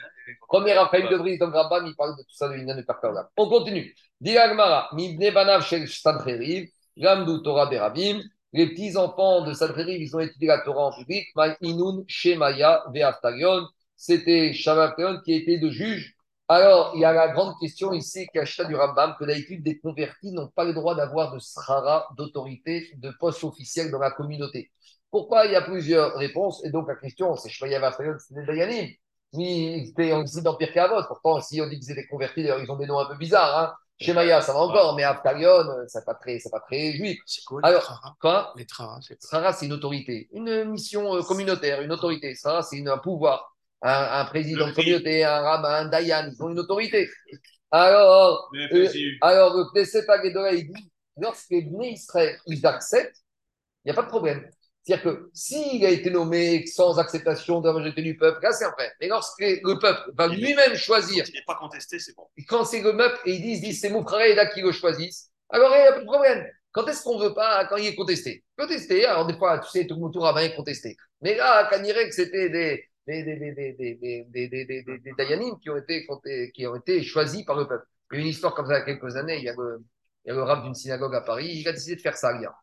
Premier 0.49 0.73
Raphaël 0.75 1.09
de 1.09 1.17
Brice, 1.17 1.39
donc 1.39 1.55
Rambam, 1.55 1.87
il 1.87 1.95
parle 1.95 2.17
de 2.17 2.23
tout 2.23 2.35
ça 2.35 2.49
de 2.49 2.57
Inyan 2.57 2.77
de 2.77 2.83
Karkaolam. 2.83 3.27
On 3.37 3.49
continue. 3.49 3.95
Diragmara, 4.21 4.91
Mibne 4.93 5.31
Banav 5.33 5.63
Shel 5.63 5.89
Sancheriv, 5.89 6.69
Gamdu 6.97 7.43
Torah 7.43 7.67
Berabim. 7.67 8.21
Les 8.53 8.69
petits-enfants 8.69 9.43
de 9.43 9.53
Sancheriv, 9.53 10.03
ils 10.03 10.17
ont 10.17 10.21
étudié 10.21 10.49
la 10.49 10.59
Torah 10.61 10.87
en 10.87 10.93
public. 10.93 11.29
Inun 11.61 12.05
Shemaya 12.09 12.85
Ve'aftarion. 12.93 13.67
C'était 13.97 14.53
Shavakarion 14.53 15.21
qui 15.25 15.35
était 15.35 15.59
de 15.59 15.71
juge. 15.71 16.17
Alors, 16.49 16.93
il 16.97 17.01
y 17.03 17.05
a 17.05 17.13
la 17.13 17.29
grande 17.29 17.55
question 17.61 17.93
ici, 17.93 18.27
achète 18.35 18.67
du 18.67 18.75
Rambam, 18.75 19.15
que 19.21 19.25
d'habitude, 19.25 19.63
des 19.63 19.79
convertis 19.79 20.33
n'ont 20.33 20.49
pas 20.49 20.65
le 20.65 20.73
droit 20.73 20.97
d'avoir 20.97 21.33
de 21.33 21.39
srara, 21.39 22.09
d'autorité, 22.17 22.91
de 22.97 23.11
poste 23.21 23.45
officiel 23.45 23.93
dans 23.93 24.01
la 24.01 24.11
communauté. 24.11 24.73
Pourquoi 25.13 25.47
Il 25.47 25.53
y 25.53 25.55
a 25.55 25.63
plusieurs 25.63 26.15
réponses? 26.17 26.65
Et 26.65 26.71
donc, 26.71 26.89
la 26.89 26.97
question, 26.97 27.37
c'est 27.37 27.51
Shemaya 27.51 27.79
Ve'aftarion, 27.79 28.17
c'est 28.19 28.35
des 28.35 28.45
Dayanim. 28.45 28.91
Ni 29.33 29.87
c'était 29.87 30.25
dit 30.25 30.43
dans 30.43 30.57
Pirkei 30.57 30.81
Avot. 30.81 31.03
Pourtant, 31.07 31.41
si 31.41 31.61
on 31.61 31.69
dit 31.69 31.79
qu'ils 31.79 31.93
étaient 31.93 32.07
convertis, 32.07 32.43
d'ailleurs, 32.43 32.61
ils 32.61 32.71
ont 32.71 32.77
des 32.77 32.87
noms 32.87 32.99
un 32.99 33.07
peu 33.07 33.17
bizarres. 33.17 33.59
Hein. 33.59 33.75
Shemaya, 34.01 34.41
ça 34.41 34.53
va 34.55 34.61
encore, 34.61 34.97
mais 34.97 35.05
Aftarion, 35.05 35.49
euh, 35.49 35.85
c'est 35.87 36.05
pas 36.07 36.15
très, 36.15 36.39
c'est 36.39 36.51
pas 36.51 36.61
très 36.61 36.93
juif. 36.93 37.19
C'est 37.27 37.45
quoi 37.45 37.61
Alors, 37.63 37.83
Trara 37.83 38.17
Quoi? 38.19 38.53
Les 38.57 38.65
Trara, 38.67 38.99
c'est 39.53 39.67
une 39.67 39.75
autorité, 39.75 40.29
une 40.33 40.65
mission 40.65 41.15
euh, 41.15 41.23
communautaire, 41.23 41.83
une 41.83 41.93
autorité. 41.93 42.35
Sahara, 42.35 42.63
c'est 42.63 42.87
un 42.87 42.99
pouvoir. 42.99 43.55
Un, 43.83 44.21
un 44.21 44.25
président 44.27 44.69
de 44.69 44.73
communauté, 44.73 45.25
un 45.25 45.41
rabbin, 45.41 45.69
un 45.69 45.89
dayan, 45.89 46.31
ils 46.33 46.43
ont 46.43 46.51
une 46.51 46.59
autorité. 46.59 47.09
Alors, 47.71 48.49
Le 48.53 48.75
euh, 48.75 48.89
alors 49.21 49.55
le 49.57 49.65
Knesset 49.73 50.05
il 50.55 50.73
dit, 50.73 50.91
lorsque 51.17 51.51
les 51.51 51.67
Israël, 51.93 52.39
ils 52.47 52.67
acceptent, 52.67 53.23
il 53.85 53.89
n'y 53.89 53.93
a 53.93 53.95
pas 53.95 54.03
de 54.03 54.09
problème. 54.09 54.51
C'est-à-dire 54.83 55.05
que 55.05 55.31
s'il 55.35 55.85
a 55.85 55.91
été 55.91 56.11
nommé 56.11 56.67
sans 56.67 56.99
acceptation 56.99 57.61
de 57.61 57.69
la 57.69 57.75
majorité 57.75 58.03
du 58.03 58.17
peuple, 58.17 58.43
là 58.43 58.53
c'est 58.53 58.65
un 58.65 58.71
problème. 58.71 58.93
Mais 59.01 59.09
lorsque 59.09 59.41
le 59.41 59.79
peuple 59.79 60.11
va 60.17 60.29
lui-même 60.29 60.75
choisir. 60.75 61.25
Il 61.29 61.35
n'est 61.35 61.45
pas 61.47 61.57
contesté, 61.57 61.99
c'est 61.99 62.17
bon. 62.17 62.27
Quand 62.49 62.65
c'est 62.65 62.81
le 62.81 62.97
peuple 62.97 63.21
et 63.27 63.35
ils 63.35 63.43
disent, 63.43 63.61
disent 63.61 63.81
c'est 63.81 63.91
mon 63.91 64.03
frère 64.03 64.27
et 64.27 64.35
là 64.35 64.47
qui 64.47 64.63
le 64.63 64.73
choisissent, 64.73 65.31
alors 65.51 65.71
il 65.75 65.83
n'y 65.83 65.89
a 65.89 65.93
plus 65.93 66.03
de 66.03 66.07
problème. 66.07 66.47
Quand 66.73 66.87
est-ce 66.87 67.03
qu'on 67.03 67.19
ne 67.19 67.25
veut 67.25 67.35
pas, 67.35 67.67
quand 67.67 67.77
il 67.77 67.87
est 67.87 67.95
contesté 67.95 68.45
Contesté, 68.57 69.05
alors 69.05 69.27
des 69.27 69.37
fois, 69.37 69.59
tu 69.59 69.69
sais, 69.71 69.87
tout 69.87 69.97
le 69.97 70.01
monde 70.01 70.13
tour 70.13 70.39
est 70.39 70.55
contesté. 70.55 70.97
Mais 71.21 71.35
là, 71.35 71.67
à 71.67 71.79
que 71.79 72.11
c'était 72.13 72.49
des, 72.49 72.85
des, 73.07 73.23
des, 73.25 74.25
des, 74.31 75.13
Dayanim 75.19 75.59
qui 75.61 75.71
ont, 75.71 75.77
été, 75.77 76.07
qui 76.55 76.67
ont 76.67 76.77
été 76.77 77.03
choisis 77.03 77.45
par 77.45 77.57
le 77.57 77.67
peuple. 77.67 77.85
Il 78.13 78.17
y 78.17 78.19
a 78.21 78.23
une 78.23 78.29
histoire 78.29 78.55
comme 78.55 78.67
ça 78.67 78.77
il 78.77 78.79
y 78.79 78.83
a 78.83 78.85
quelques 78.85 79.17
années, 79.17 79.39
il 79.39 79.45
y 79.45 79.49
a 79.49 79.55
le, 79.57 79.85
le 80.25 80.43
rap 80.43 80.63
d'une 80.63 80.75
synagogue 80.75 81.15
à 81.15 81.21
Paris, 81.21 81.49
il 81.49 81.69
a 81.69 81.73
décidé 81.73 81.97
de 81.97 82.01
faire 82.01 82.17
ça, 82.17 82.33
il 82.37 82.43
y 82.43 82.47
a. 82.47 82.55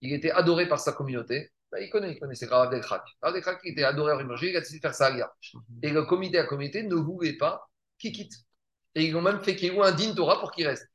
Il 0.00 0.12
était 0.14 0.30
adoré 0.30 0.66
par 0.68 0.80
sa 0.80 0.92
communauté. 0.92 1.50
Ben, 1.72 1.78
il 1.82 1.90
connaît, 1.90 2.12
il 2.12 2.18
connaît, 2.18 2.34
c'est 2.34 2.46
Rav 2.46 2.70
Delkrak. 2.70 3.02
Rav 3.22 3.32
Delkrak, 3.32 3.60
il 3.64 3.72
était 3.72 3.84
adoré 3.84 4.12
à 4.12 4.16
Rimanger, 4.16 4.50
il 4.50 4.56
a 4.56 4.60
décidé 4.60 4.78
de 4.78 4.82
faire 4.82 4.94
ça, 4.94 5.12
gars. 5.12 5.32
Et 5.82 5.90
le 5.90 6.04
comité 6.04 6.38
à 6.38 6.44
communauté 6.44 6.82
ne 6.82 6.96
voulait 6.96 7.36
pas 7.36 7.68
qu'il 7.98 8.12
quitte. 8.12 8.34
Et 8.96 9.04
ils 9.04 9.16
ont 9.16 9.22
même 9.22 9.42
fait 9.44 9.54
qu'il 9.54 9.72
y 9.72 9.76
ait 9.76 9.80
un 9.80 9.92
digne 9.92 10.14
Torah 10.14 10.40
pour 10.40 10.50
qu'il 10.50 10.66
reste. 10.66 10.88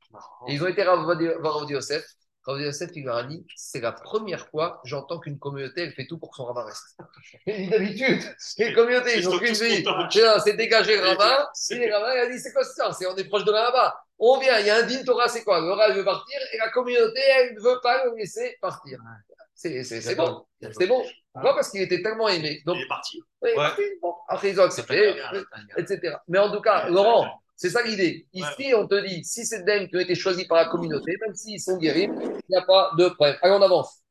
Et 0.48 0.54
ils 0.54 0.62
ont 0.62 0.66
été 0.66 0.84
voir 0.84 1.60
Rav 1.60 1.70
Yosef. 1.70 2.04
Rav 2.44 2.60
Yosef, 2.60 2.90
il 2.94 3.04
leur 3.04 3.16
a 3.16 3.24
dit 3.24 3.44
c'est 3.56 3.80
la 3.80 3.92
première 3.92 4.46
fois 4.48 4.80
que 4.82 4.88
j'entends 4.88 5.18
qu'une 5.18 5.38
communauté, 5.38 5.82
elle 5.82 5.92
fait 5.92 6.06
tout 6.06 6.18
pour 6.18 6.30
que 6.30 6.36
son 6.36 6.44
rabbin 6.44 6.64
reste. 6.64 6.96
Et 7.46 7.68
d'habitude, 7.68 8.22
les 8.58 8.72
communautés, 8.74 9.18
ils 9.18 9.28
ont 9.28 9.32
sont 9.32 9.38
qu'une 9.38 9.54
vie. 9.54 9.84
C'est 10.44 10.56
dégagé 10.56 10.96
le 10.96 11.02
rabbin. 11.02 11.48
Et 11.70 11.74
les 11.78 11.92
rabbins, 11.92 12.12
il 12.14 12.20
a 12.20 12.30
dit 12.30 12.38
c'est 12.38 12.52
quoi 12.52 12.64
ça? 12.64 12.90
On 13.10 13.16
est 13.16 13.24
proche 13.24 13.44
de 13.44 13.50
là-bas. 13.50 13.96
On 14.18 14.38
vient, 14.38 14.58
il 14.60 14.66
y 14.66 14.70
a 14.70 14.76
un 14.76 14.82
digne 14.82 15.04
Torah, 15.04 15.28
c'est 15.28 15.42
quoi? 15.42 15.60
Le 15.60 15.72
rabbin 15.72 15.94
veut 15.94 16.04
partir 16.04 16.38
et 16.52 16.58
la 16.58 16.70
communauté, 16.70 17.20
elle 17.20 17.54
ne 17.54 17.60
veut 17.60 17.80
pas 17.82 18.04
le 18.04 18.14
laisser 18.16 18.56
partir. 18.60 19.00
C'est 19.56 20.14
bon. 20.14 20.44
C'est 20.60 20.86
bon. 20.86 21.02
Pourquoi 21.32 21.54
Parce 21.54 21.70
qu'il 21.70 21.82
était 21.82 22.02
tellement 22.02 22.28
aimé. 22.28 22.62
Donc, 22.64 22.76
Il 22.78 22.82
est 22.82 22.88
parti. 22.88 23.20
oui, 23.42 23.50
Ouais. 23.50 23.56
parti. 23.56 23.82
Bon, 24.00 24.14
après, 24.28 24.50
ils 24.50 24.60
ont 24.60 24.64
accepté 24.64 25.14
etc. 25.76 26.16
Mais 26.28 26.38
en 26.38 26.50
tout 26.52 26.60
cas, 26.60 26.88
Laurent, 26.88 27.26
c'est 27.56 27.70
ça 27.70 27.82
l'idée. 27.82 28.26
Ici, 28.32 28.72
on 28.74 28.86
te 28.86 29.06
dit, 29.06 29.24
si 29.24 29.44
c'est 29.44 29.64
des 29.64 29.88
qui 29.88 29.96
ont 29.96 30.00
été 30.00 30.14
choisis 30.14 30.46
par 30.46 30.58
la 30.58 30.66
communauté, 30.66 31.16
même 31.20 31.34
s'ils 31.34 31.60
sont 31.60 31.78
guéris, 31.78 32.04
il 32.04 32.42
n'y 32.50 32.56
a 32.56 32.62
pas 32.62 32.90
de 32.98 33.08
problème. 33.08 33.36
Allez, 33.42 33.54
on 33.54 33.62
avance. 33.62 34.02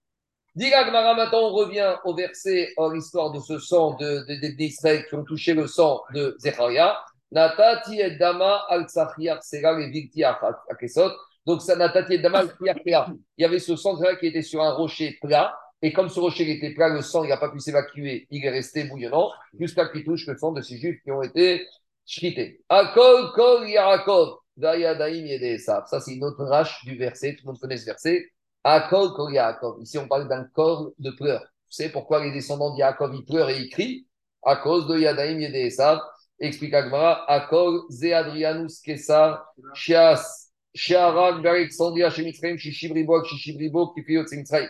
Diga 0.56 0.90
maintenant, 0.90 1.50
on 1.50 1.54
revient 1.54 1.96
au 2.06 2.16
verset, 2.16 2.74
en 2.78 2.90
l'histoire 2.90 3.32
de 3.32 3.40
ce 3.42 3.60
sang 3.60 3.96
de, 3.96 4.24
de, 4.28 5.08
qui 5.08 5.16
ont 5.16 5.24
touché 5.26 5.54
le 5.54 5.68
sang 5.68 6.02
de 6.14 6.36
Zecharia. 6.40 6.98
Natati 7.32 8.00
et 8.00 8.12
Dama 8.12 8.66
al 8.70 8.86
Tsachiach 8.88 9.44
Sera 9.44 9.78
les 9.78 9.90
Victi 9.90 10.24
Akesot. 10.24 11.12
Donc, 11.46 11.62
ça, 11.62 11.76
Natati 11.76 12.14
et 12.14 12.18
Dama 12.18 12.40
al 12.40 12.48
Tsachiach 12.48 13.10
Il 13.38 13.42
y 13.42 13.46
avait 13.46 13.60
ce 13.60 13.76
sang 13.76 13.94
de 13.94 14.00
Zecharia 14.00 14.18
qui 14.18 14.28
était 14.28 14.42
sur 14.42 14.62
un 14.62 14.74
rocher 14.74 15.18
plat. 15.22 15.56
Et 15.82 15.94
comme 15.94 16.10
ce 16.10 16.20
rocher 16.20 16.50
était 16.50 16.74
plat, 16.74 16.90
le 16.90 17.02
sang, 17.02 17.24
n'a 17.26 17.38
pas 17.38 17.50
pu 17.50 17.60
s'évacuer. 17.60 18.28
Il 18.32 18.44
est 18.44 18.50
resté 18.50 18.86
bouillonnant 18.86 19.32
jusqu'à 19.60 19.88
qu'il 19.90 20.04
touche 20.04 20.26
le 20.26 20.36
sang 20.38 20.52
de 20.52 20.62
ces 20.62 20.78
juifs 20.78 21.00
qui 21.04 21.12
ont 21.12 21.22
été 21.22 21.68
shrités. 22.06 22.62
Akol 22.70 23.32
kol 23.34 23.70
Yaakov. 23.70 24.38
Dayadaim 24.58 25.26
Yedesav. 25.26 25.86
Ça, 25.88 26.00
c'est 26.00 26.16
une 26.16 26.24
autre 26.24 26.44
rache 26.46 26.84
du 26.86 26.98
verset. 26.98 27.36
Tout 27.36 27.46
le 27.46 27.52
monde 27.52 27.60
connaît 27.60 27.78
ce 27.78 27.86
verset. 27.86 28.26
Akol 28.64 29.14
kol 29.14 29.34
Yaakov. 29.34 29.82
Ici, 29.82 29.98
on 29.98 30.08
parle 30.08 30.28
d'un 30.28 30.46
corps 30.46 30.92
de 30.98 31.12
pleurs. 31.12 31.42
Vous 31.42 31.72
savez 31.72 31.90
pourquoi 31.90 32.24
les 32.24 32.32
descendants 32.32 32.74
de 32.74 32.80
Yaakov, 32.80 33.14
ils 33.14 33.26
pleurent 33.26 33.50
et 33.50 33.60
ils 33.60 33.70
crient? 33.70 34.08
À 34.44 34.56
cause 34.56 34.88
de 34.88 34.98
Yadaim 34.98 35.40
Yedesav. 35.40 36.00
Explique 36.40 36.74
Agmara. 36.74 37.30
Akol 37.30 37.82
Ze 37.92 38.14
Adrianus 38.14 38.80
Kesar. 38.80 39.46
Shiarag 40.76 41.42
d'Alexandria 41.42 42.10
chez 42.12 42.24
Mitzrayim. 42.24 42.58
Shishibribo. 42.58 43.22
Kifiot 43.24 44.26
Mitzrayim. 44.32 44.70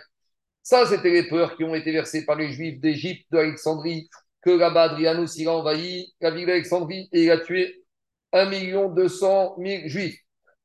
Ça, 0.61 0.85
c'était 0.85 1.11
les 1.11 1.27
peurs 1.27 1.55
qui 1.57 1.63
ont 1.63 1.75
été 1.75 1.91
versées 1.91 2.25
par 2.25 2.37
les 2.37 2.49
Juifs 2.51 2.79
d'Égypte, 2.79 3.27
d'Alexandrie, 3.31 4.09
que 4.41 4.49
là-bas, 4.49 4.91
Adrianus, 4.91 5.35
il 5.37 5.47
a 5.47 5.53
envahi 5.53 6.13
la 6.21 6.31
ville 6.31 6.47
d'Alexandrie 6.47 7.07
et 7.11 7.25
il 7.25 7.31
a 7.31 7.37
tué 7.37 7.83
1 8.31 8.89
200 8.89 9.57
000 9.59 9.87
Juifs. 9.87 10.19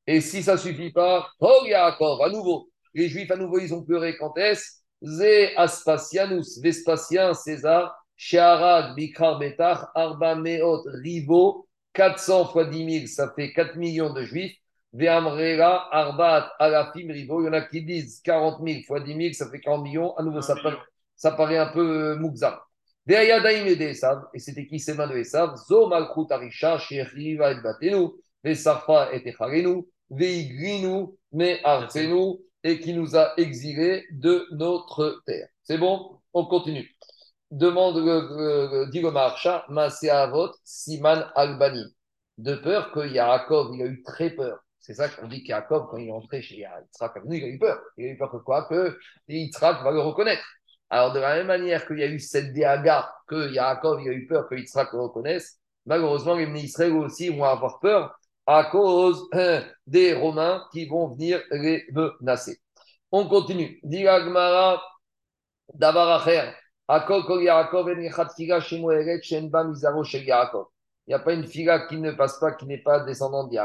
Et 0.07 0.21
si 0.21 0.41
ça 0.41 0.53
ne 0.53 0.57
suffit 0.57 0.91
pas, 0.91 1.29
oh 1.39 1.63
Yaakov, 1.65 2.21
à 2.21 2.29
nouveau, 2.29 2.69
les 2.93 3.09
Juifs, 3.09 3.29
à 3.31 3.35
nouveau, 3.35 3.59
ils 3.59 3.73
ont 3.73 3.83
pleuré 3.83 4.17
quand 4.17 4.35
est-ce? 4.37 4.81
Zé 5.03 5.55
Aspasianus, 5.55 6.59
Vespasien, 6.61 7.33
César, 7.33 7.95
Sheharag, 8.15 8.95
Bikar 8.95 9.39
Betar, 9.39 9.91
Arba 9.95 10.35
Meot, 10.35 10.83
Rivo, 10.85 11.67
400 11.93 12.49
fois 12.49 12.65
10 12.65 12.99
000, 12.99 13.07
ça 13.07 13.33
fait 13.35 13.51
4 13.53 13.75
millions 13.77 14.13
de 14.13 14.23
Juifs. 14.23 14.55
Arbat, 15.91 16.51
Alafim, 16.59 17.11
Rivo. 17.11 17.41
Il 17.41 17.45
y 17.45 17.49
en 17.49 17.53
a 17.53 17.61
qui 17.61 17.83
disent 17.83 18.21
40 18.21 18.61
000 18.65 18.81
fois 18.85 18.99
10 18.99 19.15
000, 19.15 19.33
ça 19.33 19.49
fait 19.49 19.59
40 19.59 19.83
millions. 19.83 20.15
À 20.17 20.23
nouveau, 20.23 20.41
ça, 20.41 20.53
Un 20.53 20.55
paraît- 20.57 20.69
million. 20.71 20.83
ça 21.15 21.31
paraît 21.31 21.57
un 21.57 21.67
peu 21.71 22.17
euh. 22.19 22.51
Ve'ayadaim 23.05 23.65
et 23.65 23.81
Esav. 23.81 24.23
Et 24.33 24.39
c'était 24.39 24.67
qui 24.67 24.79
ces 24.79 24.93
mains 24.93 25.07
de 25.07 25.17
Esav? 25.17 25.55
Zo 25.67 25.87
Malchut 25.87 26.31
Arisha, 26.31 26.77
Sheriva 26.77 27.51
et 27.51 27.61
Batenu, 27.61 28.09
et 28.43 28.51
Echarenu, 28.51 29.85
Me 31.31 31.65
Arsenu, 31.65 32.37
et 32.63 32.79
qui 32.79 32.93
nous 32.93 33.15
a 33.15 33.33
exilés 33.37 34.05
de 34.11 34.45
notre 34.51 35.21
terre. 35.25 35.47
C'est 35.63 35.77
bon? 35.77 36.19
On 36.33 36.45
continue. 36.45 36.87
Demande 37.49 37.97
le, 37.97 38.89
dit 38.91 39.01
le 39.01 39.11
Maharsha, 39.11 39.65
Maaseh 39.69 40.09
Avot, 40.09 40.51
Siman 40.63 41.25
Albani. 41.35 41.83
De 42.37 42.55
peur 42.55 42.91
que 42.91 43.05
Yaakov, 43.07 43.71
il 43.75 43.81
a 43.81 43.85
eu 43.85 44.01
très 44.03 44.29
peur. 44.31 44.59
C'est 44.81 44.95
ça 44.95 45.07
qu'on 45.09 45.27
dit 45.27 45.43
qu'Yaakov, 45.43 45.87
quand 45.89 45.97
il 45.97 46.09
est 46.09 46.11
entré 46.11 46.41
chez 46.41 46.55
Yitzhak 46.55 47.13
il 47.29 47.43
a 47.43 47.47
eu 47.47 47.59
peur. 47.59 47.79
Il 47.97 48.05
a 48.05 48.09
eu 48.09 48.17
peur 48.17 48.31
que 48.31 48.37
quoi 48.37 48.65
Que 48.67 48.97
Yitzhak 49.27 49.83
va 49.83 49.91
le 49.91 49.99
reconnaître. 49.99 50.43
Alors, 50.89 51.13
de 51.13 51.19
la 51.19 51.35
même 51.35 51.47
manière 51.47 51.85
qu'il 51.85 51.99
y 51.99 52.03
a 52.03 52.07
eu 52.07 52.19
cette 52.19 52.51
déaga, 52.51 53.09
que 53.27 53.53
Yaakov, 53.53 53.99
a 53.99 54.11
eu 54.11 54.27
peur 54.27 54.49
que 54.49 54.55
Yitzhak 54.55 54.91
le 54.93 55.01
reconnaisse, 55.01 55.59
malheureusement, 55.85 56.33
les 56.33 56.47
Israël 56.63 56.93
aussi 56.93 57.29
vont 57.29 57.43
avoir 57.43 57.79
peur 57.79 58.19
à 58.47 58.65
cause 58.65 59.29
hein, 59.33 59.63
des 59.85 60.13
Romains 60.15 60.65
qui 60.71 60.87
vont 60.87 61.09
venir 61.09 61.41
les 61.51 61.85
menacer. 61.91 62.59
On 63.11 63.27
continue. 63.27 63.79
Dit 63.83 64.03
la 64.03 64.19
Gemara, 64.19 64.81
Davar 65.75 66.21
Acher, 66.21 66.53
Akol 66.87 67.23
Kol 67.25 67.43
Yaakov 67.43 67.87
en 67.87 67.99
Echad 67.99 68.31
Fila 68.35 68.59
Shemueret 68.59 69.21
Shen 69.21 69.49
Ba 69.49 69.63
Mizaro 69.63 70.03
Shel 70.03 70.25
Yaakov. 70.25 70.67
Il 71.07 71.11
n'y 71.11 71.15
a 71.15 71.19
pas 71.19 71.33
une 71.33 71.45
fila 71.45 71.87
qui 71.87 71.97
ne 71.97 72.11
passe 72.11 72.39
pas, 72.39 72.53
qui 72.53 72.65
n'est 72.65 72.81
pas 72.81 73.01
descendante 73.01 73.51
de. 73.51 73.57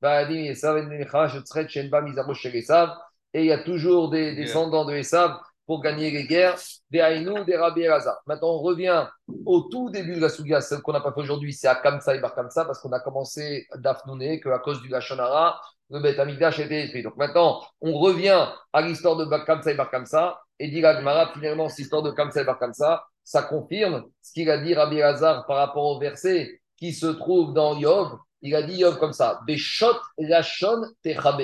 Ba'adim 0.00 0.44
Esav 0.44 0.76
en 0.76 0.90
Echad 0.90 1.30
Shetzret 1.30 1.68
Shen 1.68 1.90
Ba 1.90 2.00
Mizaro 2.00 2.34
Shel 2.34 2.56
Esav. 2.56 2.90
Et 3.32 3.40
il 3.40 3.46
y 3.46 3.52
a 3.52 3.62
toujours 3.62 4.10
des 4.10 4.34
descendants 4.34 4.84
de 4.84 4.94
Esav 4.94 5.38
pour 5.66 5.80
gagner 5.80 6.10
les 6.10 6.24
guerres. 6.24 6.56
Des 6.90 7.00
Haïnou, 7.00 7.44
des 7.44 7.56
Rabbi 7.56 7.82
Elazar. 7.82 8.18
Maintenant, 8.26 8.48
on 8.48 8.58
revient 8.58 9.06
au 9.46 9.60
tout 9.70 9.88
début 9.90 10.16
de 10.16 10.20
la 10.20 10.28
Souga, 10.28 10.60
celle 10.60 10.80
qu'on 10.80 10.92
n'a 10.92 11.00
pas 11.00 11.12
fait 11.12 11.20
aujourd'hui, 11.20 11.52
c'est 11.52 11.68
à 11.68 11.76
Kamsa 11.76 12.16
et 12.16 12.18
Bar 12.18 12.34
Kamsa, 12.34 12.64
parce 12.64 12.80
qu'on 12.80 12.90
a 12.90 12.98
commencé 12.98 13.68
d'Afnouné, 13.76 14.40
qu'à 14.40 14.58
cause 14.58 14.82
du 14.82 14.88
Lachonara, 14.88 15.60
le 15.90 16.00
Beth 16.00 16.18
Amigdash 16.18 16.58
a 16.58 16.64
été 16.64 16.82
détruit. 16.82 17.04
Donc 17.04 17.16
maintenant, 17.16 17.62
on 17.80 17.96
revient 17.96 18.48
à 18.72 18.82
l'histoire 18.82 19.14
de 19.14 19.24
Kamsa 19.24 19.70
et 19.70 19.74
Bar 19.74 19.90
Kamsa, 19.90 20.40
et 20.58 20.68
dit 20.68 20.80
Gagmara, 20.80 21.32
finalement, 21.32 21.68
cette 21.68 21.78
histoire 21.78 22.02
de 22.02 22.10
Kamsa 22.10 22.40
et 22.40 22.44
Bar 22.44 22.58
Kamsa, 22.58 23.04
ça 23.22 23.42
confirme 23.44 24.06
ce 24.22 24.32
qu'il 24.32 24.50
a 24.50 24.58
dit 24.58 24.74
Rabbi 24.74 24.96
Elazar 24.96 25.46
par 25.46 25.58
rapport 25.58 25.84
au 25.84 26.00
verset 26.00 26.60
qui 26.76 26.92
se 26.92 27.06
trouve 27.06 27.54
dans 27.54 27.76
Yov. 27.76 28.18
Il 28.42 28.54
a 28.54 28.62
dit 28.62 28.76
Yov 28.76 28.98
comme 28.98 29.12
ça, 29.12 29.40
Beshot 29.46 29.96
Lachon 30.18 30.82
Techabe. 31.02 31.42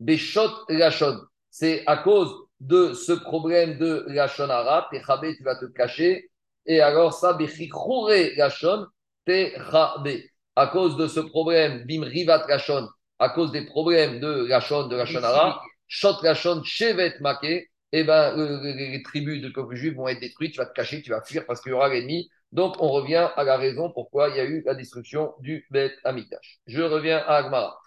Beshot 0.00 0.64
Lachon. 0.68 1.18
C'est 1.50 1.82
à 1.86 1.98
cause 1.98 2.32
de 2.60 2.92
ce 2.94 3.12
problème 3.12 3.78
de 3.78 4.04
Lachonara, 4.08 4.88
Techabe, 4.90 5.34
tu 5.36 5.42
vas 5.42 5.56
te 5.56 5.66
cacher. 5.66 6.30
Et 6.66 6.80
alors 6.80 7.14
ça, 7.14 7.32
Bechichoure 7.34 8.10
Lachon 8.36 8.86
Techabe. 9.24 10.08
À 10.56 10.66
cause 10.66 10.96
de 10.96 11.06
ce 11.06 11.20
problème, 11.20 11.84
Bim 11.86 12.02
Rivat 12.02 12.46
Lachon, 12.48 12.88
à 13.18 13.28
cause 13.28 13.52
des 13.52 13.64
problèmes 13.64 14.18
de 14.18 14.46
Lachon, 14.46 14.88
de 14.88 14.96
Lachonara, 14.96 15.62
Shot 15.86 16.16
Lachon 16.22 16.62
Shevet 16.64 17.14
Make, 17.20 17.68
eh 17.92 18.04
ben, 18.04 18.38
euh, 18.38 18.60
les, 18.62 19.02
tribus 19.02 19.40
de 19.40 19.48
peuple 19.48 19.74
juif 19.74 19.94
vont 19.94 20.08
être 20.08 20.20
détruites, 20.20 20.52
tu 20.52 20.58
vas 20.58 20.66
te 20.66 20.74
cacher, 20.74 21.00
tu 21.00 21.10
vas 21.10 21.22
fuir 21.22 21.46
parce 21.46 21.62
qu'il 21.62 21.70
y 21.70 21.74
aura 21.74 21.88
l'ennemi. 21.88 22.28
Donc, 22.52 22.76
on 22.80 22.88
revient 22.88 23.28
à 23.36 23.44
la 23.44 23.56
raison 23.56 23.90
pourquoi 23.90 24.30
il 24.30 24.36
y 24.36 24.40
a 24.40 24.44
eu 24.44 24.62
la 24.64 24.74
destruction 24.74 25.34
du 25.40 25.66
Bet 25.70 25.92
Amikdash. 26.04 26.60
Je 26.66 26.82
reviens 26.82 27.18
à 27.18 27.36
Agmara. 27.36 27.78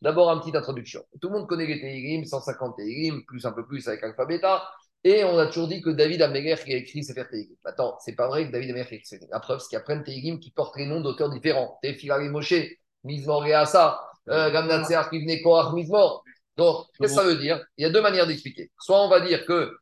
D'abord, 0.00 0.30
une 0.30 0.40
petite 0.40 0.56
introduction. 0.56 1.02
Tout 1.20 1.28
le 1.28 1.34
monde 1.38 1.46
connaît 1.46 1.66
les 1.66 1.78
Tehillim, 1.78 2.24
150 2.24 2.76
Tehillim, 2.76 3.22
plus 3.26 3.44
un 3.44 3.52
peu 3.52 3.66
plus 3.66 3.86
avec 3.86 4.02
alphabet 4.02 4.40
Et 5.04 5.24
on 5.24 5.38
a 5.38 5.46
toujours 5.46 5.68
dit 5.68 5.82
que 5.82 5.90
David 5.90 6.22
Améler 6.22 6.56
qui 6.64 6.72
a 6.72 6.78
écrit 6.78 7.04
Sefer 7.04 7.26
Tehillim. 7.30 7.54
Attends, 7.64 7.98
c'est 8.00 8.16
pas 8.16 8.28
vrai 8.28 8.46
que 8.46 8.52
David 8.52 8.70
Améler 8.70 8.86
qui 8.86 8.94
a 8.94 8.96
écrit 8.96 9.06
Sefer 9.06 9.26
La 9.30 9.40
preuve, 9.40 9.60
c'est 9.60 9.68
qu'il 9.68 9.76
y 9.76 9.80
a 9.80 9.84
plein 9.84 9.96
de 9.96 10.38
qui 10.38 10.50
portent 10.52 10.76
les 10.76 10.86
noms 10.86 11.02
d'auteurs 11.02 11.28
différents. 11.28 11.78
Tefilari 11.82 12.30
Moshe, 12.30 12.54
Mizmor 13.04 13.46
et 13.46 13.52
Asa, 13.52 14.00
Gamnatsear 14.26 15.10
qui 15.10 15.20
venait 15.20 15.42
Mizmor. 15.74 16.24
Donc, 16.58 16.86
qu'est-ce 16.98 17.14
que 17.14 17.20
ça 17.20 17.24
veut 17.24 17.36
dire? 17.36 17.64
Il 17.76 17.82
y 17.82 17.84
a 17.86 17.90
deux 17.90 18.02
manières 18.02 18.26
d'expliquer. 18.26 18.70
Soit 18.80 19.02
on 19.04 19.08
va 19.08 19.20
dire 19.20 19.46
que 19.46 19.78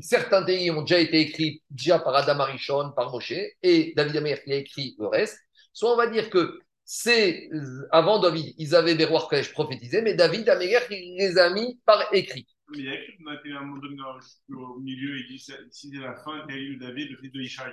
certains 0.00 0.44
pays 0.44 0.70
ont 0.70 0.82
déjà 0.82 1.00
été 1.00 1.20
écrits 1.20 1.62
déjà 1.70 1.98
par 1.98 2.14
Adam 2.14 2.38
Arishon, 2.40 2.92
par 2.94 3.10
Moshe, 3.10 3.32
et 3.62 3.94
David 3.96 4.16
Amer 4.18 4.42
qui 4.44 4.52
a 4.52 4.56
écrit 4.56 4.94
le 4.98 5.06
reste. 5.06 5.38
Soit 5.72 5.92
on 5.92 5.96
va 5.96 6.06
dire 6.06 6.28
que 6.28 6.60
c'est 6.84 7.48
avant 7.90 8.18
David, 8.18 8.54
ils 8.58 8.74
avaient 8.74 8.94
des 8.94 9.06
rois 9.06 9.26
Kodesh 9.28 9.52
prophétisés, 9.52 10.02
mais 10.02 10.14
David 10.14 10.48
Amer 10.48 10.82
il 10.90 11.16
les 11.18 11.38
a 11.38 11.50
mis 11.50 11.80
par 11.84 12.06
écrit. 12.12 12.46
Mais 12.70 12.78
il 12.78 12.84
y 12.84 12.88
a 12.88 12.94
écrit 12.94 13.16
qu'on 13.16 13.30
a 13.30 13.34
été 13.34 13.50
un 13.52 13.60
moment 13.60 13.80
donné 13.80 13.96
dans- 13.96 14.74
au 14.74 14.80
milieu, 14.80 15.16
il 15.18 15.26
dit 15.28 15.38
c'est- 15.38 15.54
si 15.70 15.90
c'est 15.90 16.00
la 16.00 16.14
fin, 16.16 16.44
il 16.48 16.54
y 16.54 16.58
a 16.58 16.60
eu 16.60 16.76
David, 16.76 17.10
le 17.10 17.16
fils 17.16 17.32
de 17.32 17.40
Ishaï. 17.40 17.72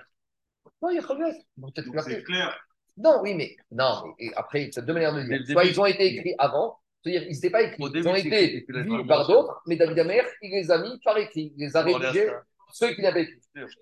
Non, 0.81 0.89
il 0.91 0.95
y 0.95 0.99
a 0.99 1.01
que 1.01 2.01
c'est 2.01 2.23
clair. 2.23 2.57
Non, 2.97 3.19
oui, 3.21 3.33
mais 3.33 3.55
non. 3.71 4.03
mais- 4.17 4.27
et 4.27 4.33
après, 4.35 4.69
c'est 4.71 4.85
deux 4.85 4.93
manières 4.93 5.13
de 5.13 5.21
dire. 5.23 5.45
Soit 5.51 5.65
ils 5.65 5.79
ont 5.81 5.85
été 5.85 6.05
écrits 6.15 6.35
avant, 6.37 6.79
c'est-à-dire 7.05 7.27
ils 7.29 7.35
n'étaient 7.35 7.49
pas 7.51 7.61
écrits. 7.61 7.83
Ils 7.93 8.07
ont 8.07 8.15
été 8.15 8.65
vus 8.67 9.05
par 9.07 9.27
d'autres, 9.27 9.61
mais 9.67 9.75
David 9.75 9.99
Amer, 9.99 10.25
il 10.41 10.51
les 10.51 10.71
a 10.71 10.79
mis 10.79 10.99
par 11.03 11.17
écrit. 11.17 11.53
Il 11.55 11.65
les 11.65 11.77
a 11.77 11.81
rédigés, 11.81 12.31
ceux 12.73 12.93
qui 12.93 13.01
n'avaient 13.01 13.23
écrit. 13.23 13.39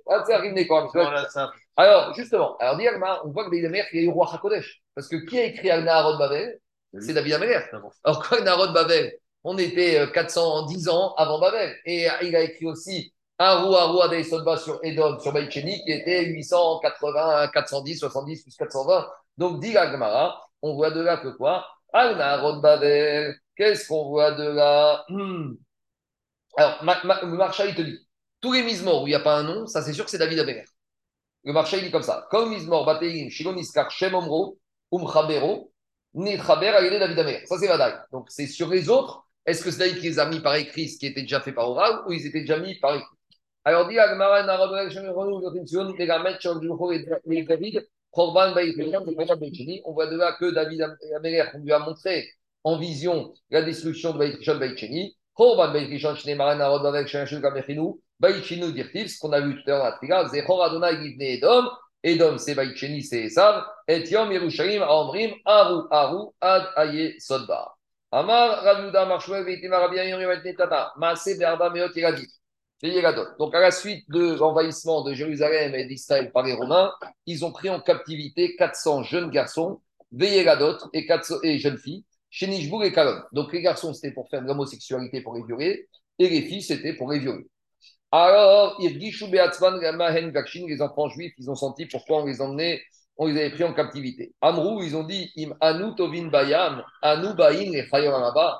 Ah. 0.07 1.51
Alors, 1.77 2.13
justement, 2.15 2.57
alors 2.57 2.77
on 3.23 3.31
voit 3.31 3.45
que 3.45 3.49
David 3.51 3.65
Amer, 3.65 3.85
il 3.93 4.01
y 4.01 4.03
a 4.03 4.05
eu 4.05 4.09
roi 4.09 4.29
HaKodesh. 4.33 4.81
Parce 4.93 5.07
que 5.07 5.15
qui 5.25 5.39
a 5.39 5.45
écrit 5.45 5.69
Al 5.69 5.83
Naharod 5.85 6.19
Babel? 6.19 6.59
C'est 6.99 7.13
David 7.13 7.33
Amer. 7.33 7.63
Alors, 8.03 8.27
quoi, 8.27 8.41
Naharod 8.41 8.73
Babel 8.73 9.13
On 9.43 9.57
était 9.57 9.99
euh, 9.99 10.07
410 10.07 10.89
ans 10.89 11.13
avant 11.15 11.39
Babel. 11.39 11.75
Et 11.85 12.09
euh, 12.09 12.13
il 12.23 12.35
a 12.35 12.41
écrit 12.41 12.65
aussi 12.65 13.13
Haru 13.39 13.73
Haru 13.73 14.01
Adei 14.01 14.23
Sodba 14.23 14.57
sur 14.57 14.79
Edom, 14.83 15.17
sur 15.19 15.31
Baïcheni, 15.31 15.81
qui 15.85 15.91
était 15.91 16.25
880, 16.25 17.47
410, 17.53 17.99
70, 17.99 18.43
plus 18.43 18.55
420. 18.57 19.07
Donc, 19.37 19.61
dit 19.61 19.75
Agmara, 19.77 20.39
on 20.61 20.75
voit 20.75 20.91
de 20.91 21.01
là 21.01 21.17
que 21.17 21.29
quoi? 21.29 21.65
Qu'est-ce 23.55 23.87
qu'on 23.87 24.09
voit 24.09 24.31
de 24.31 24.43
là? 24.43 25.05
Hmm. 25.09 25.55
Alors, 26.57 26.83
ma, 26.83 27.01
le 27.21 27.37
Marshal, 27.37 27.69
il 27.69 27.75
te 27.75 27.81
dit 27.81 27.99
tous 28.41 28.51
les 28.51 28.63
Mizmor 28.63 29.03
où 29.03 29.07
il 29.07 29.11
n'y 29.11 29.15
a 29.15 29.21
pas 29.21 29.37
un 29.37 29.43
nom, 29.43 29.65
ça 29.67 29.81
c'est 29.81 29.93
sûr 29.93 30.03
que 30.03 30.11
c'est 30.11 30.17
David 30.17 30.39
Amer. 30.39 30.65
Le 31.45 31.53
marché, 31.53 31.77
il 31.77 31.83
dit 31.83 31.91
comme 31.91 32.03
ça. 32.03 32.27
Comme 32.29 32.49
Mizmor, 32.49 32.85
Bateim, 32.85 33.29
Shilon 33.29 33.55
Iskar, 33.55 33.89
Shem 33.89 34.13
Omro, 34.15 34.57
Umchabero, 34.91 35.71
Nitraber, 36.13 36.75
Ayele 36.75 36.99
David 36.99 37.19
Amer. 37.19 37.41
Ça, 37.45 37.57
c'est 37.57 37.67
Vadaï. 37.67 37.93
Donc, 38.11 38.27
c'est 38.29 38.47
sur 38.47 38.69
les 38.69 38.89
autres. 38.89 39.25
Est-ce 39.45 39.63
que 39.63 39.71
c'est 39.71 39.79
David 39.79 39.99
qui 39.99 40.09
les 40.09 40.19
a 40.19 40.25
mis 40.25 40.41
par 40.41 40.55
écrit, 40.55 40.89
ce 40.89 40.99
qui 40.99 41.07
était 41.07 41.21
déjà 41.21 41.41
fait 41.41 41.53
par 41.53 41.69
oral, 41.69 42.01
ou 42.07 42.11
ils 42.11 42.25
étaient 42.25 42.41
déjà 42.41 42.57
mis 42.57 42.79
par 42.79 42.95
écrit? 42.95 43.15
Alors, 43.65 43.87
dit 43.87 43.97
Agmara, 43.97 44.43
Naradol, 44.43 44.91
Shem 44.91 45.05
Tegamet, 45.97 46.37
Chorjuho, 46.39 46.91
et 46.91 47.05
David, 47.43 47.87
Korban. 48.13 48.53
On 49.85 49.91
voit 49.93 50.07
de 50.07 50.15
là 50.15 50.33
que 50.39 50.51
David 50.53 50.81
Amer, 51.15 51.51
on 51.55 51.59
lui 51.59 51.71
a 51.73 51.79
montré 51.79 52.29
en 52.63 52.77
vision 52.77 53.33
la 53.49 53.63
destruction 53.63 54.13
de 54.13 54.19
Baïchini, 54.19 54.59
Baïchini. 54.59 55.17
Korban, 55.33 55.73
Baïchini, 55.73 55.99
Shnemaran, 55.99 56.55
Naradol, 56.57 57.07
Shem 57.07 57.25
Shulgamechinu, 57.25 57.99
Baïchinu 58.19 58.71
dirtiv, 58.71 59.07
ce 59.07 59.19
qu'on 59.19 59.33
a 59.33 59.41
vu 59.41 59.55
tout 59.55 59.69
à 59.71 59.71
l'heure 59.71 59.83
la 59.85 59.91
Triga, 59.93 60.27
Zechor 60.27 60.63
Adonai 60.63 61.01
Givne 61.01 61.21
Edom, 61.21 61.69
Edom 62.03 62.37
c'est 62.37 62.53
Baïcheni, 62.53 63.01
c'est 63.01 63.23
Esav, 63.23 63.63
Et 63.87 64.07
Yom 64.09 64.31
Yerushalim, 64.31 64.83
Amrim, 64.83 65.31
Aru, 65.45 65.87
Aru, 65.89 66.29
Ad 66.39 66.67
Aye 66.75 67.15
Sodbar. 67.19 67.77
Amar, 68.11 68.63
Raviuda, 68.63 69.05
Marshouel, 69.05 69.43
Veitima, 69.43 69.79
Rabia, 69.79 70.05
Yom 70.05 70.21
Yemet 70.21 70.43
Netata, 70.43 70.93
Maase, 70.97 71.35
Berda, 71.37 71.71
Meot, 71.71 71.95
Yegadit. 71.95 72.29
Donc, 73.39 73.55
à 73.55 73.61
la 73.61 73.71
suite 73.71 74.03
de 74.09 74.35
l'envahissement 74.35 75.03
de 75.03 75.13
Jérusalem 75.13 75.73
et 75.73 75.85
d'Israël 75.85 76.33
par 76.33 76.43
les 76.43 76.51
Romains, 76.51 76.91
ils 77.25 77.45
ont 77.45 77.53
pris 77.53 77.69
en 77.69 77.79
captivité 77.79 78.57
400 78.57 79.03
jeunes 79.03 79.29
garçons, 79.29 79.81
Veyegadot 80.11 80.89
et, 80.91 81.05
400 81.05 81.35
et 81.43 81.59
jeunes 81.59 81.77
filles, 81.77 82.03
chez 82.29 82.47
Nishbour 82.47 82.83
et 82.83 82.91
Kalom. 82.91 83.23
Donc, 83.31 83.53
les 83.53 83.61
garçons, 83.61 83.93
c'était 83.93 84.11
pour 84.11 84.29
faire 84.29 84.41
de 84.41 84.47
l'homosexualité 84.47 85.21
pour 85.21 85.33
les 85.33 85.43
violer, 85.43 85.87
et 86.19 86.27
les 86.27 86.41
filles, 86.41 86.61
c'était 86.61 86.93
pour 86.93 87.09
les 87.09 87.19
violer. 87.19 87.47
Alors, 88.11 88.77
les 88.81 89.21
enfants 90.81 91.09
juifs, 91.09 91.33
ils 91.37 91.49
ont 91.49 91.55
senti 91.55 91.85
pourquoi 91.85 92.21
on 92.21 92.25
les 92.25 92.41
emmenait, 92.41 92.81
on 93.15 93.27
les 93.27 93.39
avait 93.39 93.51
pris 93.51 93.63
en 93.63 93.73
captivité. 93.73 94.33
Amrou, 94.41 94.83
ils 94.83 94.97
ont 94.97 95.03
dit 95.03 95.31
Im 95.37 95.93
Tovin 95.95 96.27
Bayam, 96.27 96.83
Anu 97.01 97.33
Bain 97.33 97.71
Amaba. 97.93 98.59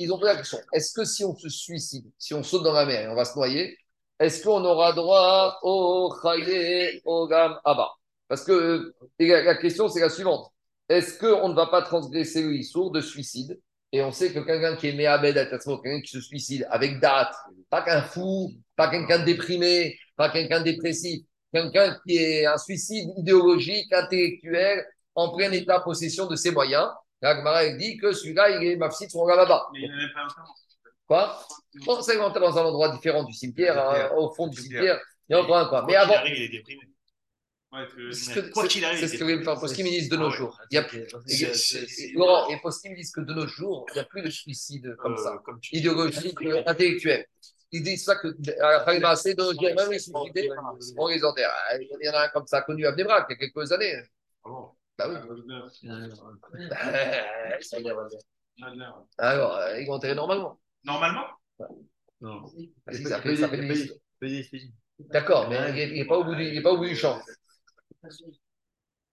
Ils 0.00 0.12
ont 0.12 0.18
posé 0.18 0.32
la 0.32 0.38
question 0.38 0.58
est-ce 0.72 0.92
que 0.92 1.04
si 1.04 1.24
on 1.24 1.36
se 1.36 1.48
suicide, 1.48 2.10
si 2.18 2.34
on 2.34 2.42
saute 2.42 2.64
dans 2.64 2.72
la 2.72 2.86
mer 2.86 3.02
et 3.02 3.08
on 3.08 3.14
va 3.14 3.24
se 3.24 3.36
noyer, 3.36 3.76
est-ce 4.18 4.42
qu'on 4.42 4.64
aura 4.64 4.92
droit 4.92 5.58
au 5.62 6.12
Chaye 6.22 7.02
Ogam 7.04 7.58
Abba? 7.64 7.90
Parce 8.28 8.44
que 8.44 8.94
la, 9.18 9.54
question, 9.56 9.88
c'est 9.88 10.00
la 10.00 10.10
suivante 10.10 10.50
est-ce 10.90 11.18
qu'on 11.18 11.48
ne 11.48 11.54
va 11.54 11.66
pas 11.66 11.82
transgresser 11.82 12.42
le 12.42 12.52
Issour 12.54 12.90
de 12.90 13.00
suicide 13.00 13.60
et 13.92 14.02
on 14.02 14.10
sait 14.10 14.32
que 14.32 14.40
quelqu'un 14.40 14.74
qui 14.74 14.88
est 14.88 14.92
méabed 14.92 15.38
à 15.38 15.46
quelqu'un 15.46 16.00
qui 16.00 16.10
se 16.10 16.20
suicide 16.20 16.66
avec 16.70 16.98
date, 16.98 17.32
pas 17.70 17.82
qu'un 17.82 18.02
fou, 18.02 18.50
pas 18.74 18.88
quelqu'un 18.88 19.20
déprimé, 19.20 19.96
pas 20.16 20.30
quelqu'un 20.30 20.62
dépressif, 20.62 21.22
quelqu'un 21.54 21.96
qui 22.04 22.16
est 22.16 22.46
un 22.46 22.58
suicide 22.58 23.08
idéologique, 23.16 23.92
intellectuel, 23.92 24.84
en 25.14 25.36
plein 25.36 25.52
état 25.52 25.78
possession 25.80 26.26
de 26.26 26.34
ses 26.34 26.50
moyens. 26.50 26.88
La 27.22 27.36
Gemara 27.36 27.64
elle 27.64 27.76
dit 27.78 27.96
que 27.98 28.12
celui-là, 28.12 28.50
il 28.50 28.66
est 28.68 28.76
mafsid 28.76 29.10
son 29.10 29.26
là-bas. 29.26 29.68
Mais 29.72 29.80
il 29.80 29.88
n'y 29.88 29.94
en 29.94 29.98
avait 29.98 30.12
pas. 30.12 30.26
Quoi? 31.06 31.46
Bon, 31.84 31.96
enterré 31.96 32.46
dans 32.46 32.58
un 32.58 32.64
endroit 32.64 32.88
différent 32.90 33.24
du 33.24 33.32
cimetière, 33.32 33.78
hein, 33.78 34.10
au 34.16 34.32
fond 34.32 34.46
du 34.46 34.60
cimetière. 34.60 35.00
Il 35.28 35.32
y 35.34 35.36
a 35.36 35.42
encore 35.42 35.58
un 35.58 35.68
quoi. 35.68 35.84
Mais 35.86 35.96
avant, 35.96 36.14
arrive, 36.14 36.36
il 36.36 36.42
est 36.44 36.48
déprimé. 36.48 36.82
Ouais, 37.72 37.86
que- 37.86 38.10
c'est 38.10 38.34
ce 38.34 38.40
que- 38.40 38.50
Quoi 38.52 38.66
qu'il 38.66 38.84
arrive, 38.84 38.98
c'est 38.98 39.06
ce 39.06 39.16
que 39.16 39.24
il 39.30 39.38
les 39.38 39.44
Poskim 39.44 39.84
disent 39.86 40.08
de 40.08 40.16
nos 40.16 40.26
Ah 40.26 40.30
jours. 40.30 40.58
Il 40.70 40.74
y 40.74 40.78
a, 40.78 41.54
c'est- 41.54 42.12
Laurent, 42.14 42.48
les 42.48 42.56
Poskim 42.60 42.94
disent 42.94 43.12
que 43.12 43.20
de 43.20 43.32
nos 43.32 43.46
jours, 43.46 43.86
il 43.90 43.94
n'y 43.94 44.00
a 44.00 44.04
plus 44.04 44.22
de 44.22 44.30
suicide 44.30 44.96
comme 44.98 45.12
Euh, 45.12 45.16
ça. 45.16 45.38
comme 45.44 45.60
dis. 45.60 45.68
idéologique, 45.78 46.40
euh, 46.42 46.62
intellectuel. 46.66 47.26
Ils 47.70 47.84
disent 47.84 48.04
ça 48.04 48.16
que 48.16 48.26
à 48.60 48.72
la 48.72 48.80
fin 48.84 48.98
de 48.98 49.04
assez 49.04 49.34
de 49.34 49.42
nos 49.42 49.52
jours, 49.52 49.62
même 49.62 49.90
les 49.90 50.00
suicides, 50.00 50.50
on 50.96 51.06
les 51.06 51.24
enterre. 51.24 51.52
Ah, 51.68 51.76
Il 51.78 51.88
y 52.04 52.08
en 52.08 52.12
a 52.14 52.24
un 52.24 52.28
comme 52.28 52.46
ça 52.46 52.62
connu 52.62 52.84
à 52.86 52.90
Bnebrak 52.92 53.26
il 53.28 53.32
y 53.32 53.34
a 53.34 53.38
quelques 53.48 53.70
années. 53.70 53.94
Ah 55.02 55.08
Bah 55.08 55.14
oui. 55.14 55.30
Alors, 59.18 59.56
euh, 59.56 59.80
ils 59.80 59.86
vont 59.86 59.94
enterrer 59.94 60.14
normalement. 60.14 60.60
Normalement? 60.84 61.26
Non. 62.20 62.42
Ça 63.08 63.20
fait- 63.20 63.36
ça 63.36 63.48
fait. 63.48 63.74
D'accord, 65.10 65.48
mais 65.48 65.56
il 65.88 65.94
n'est 65.94 66.04
pas, 66.04 66.18
au 66.18 66.24
bout 66.24 66.34
du- 66.34 66.62
pas 66.62 66.72
au 66.72 66.76
bout 66.78 66.86
du 66.88 66.96
champ. 66.96 67.20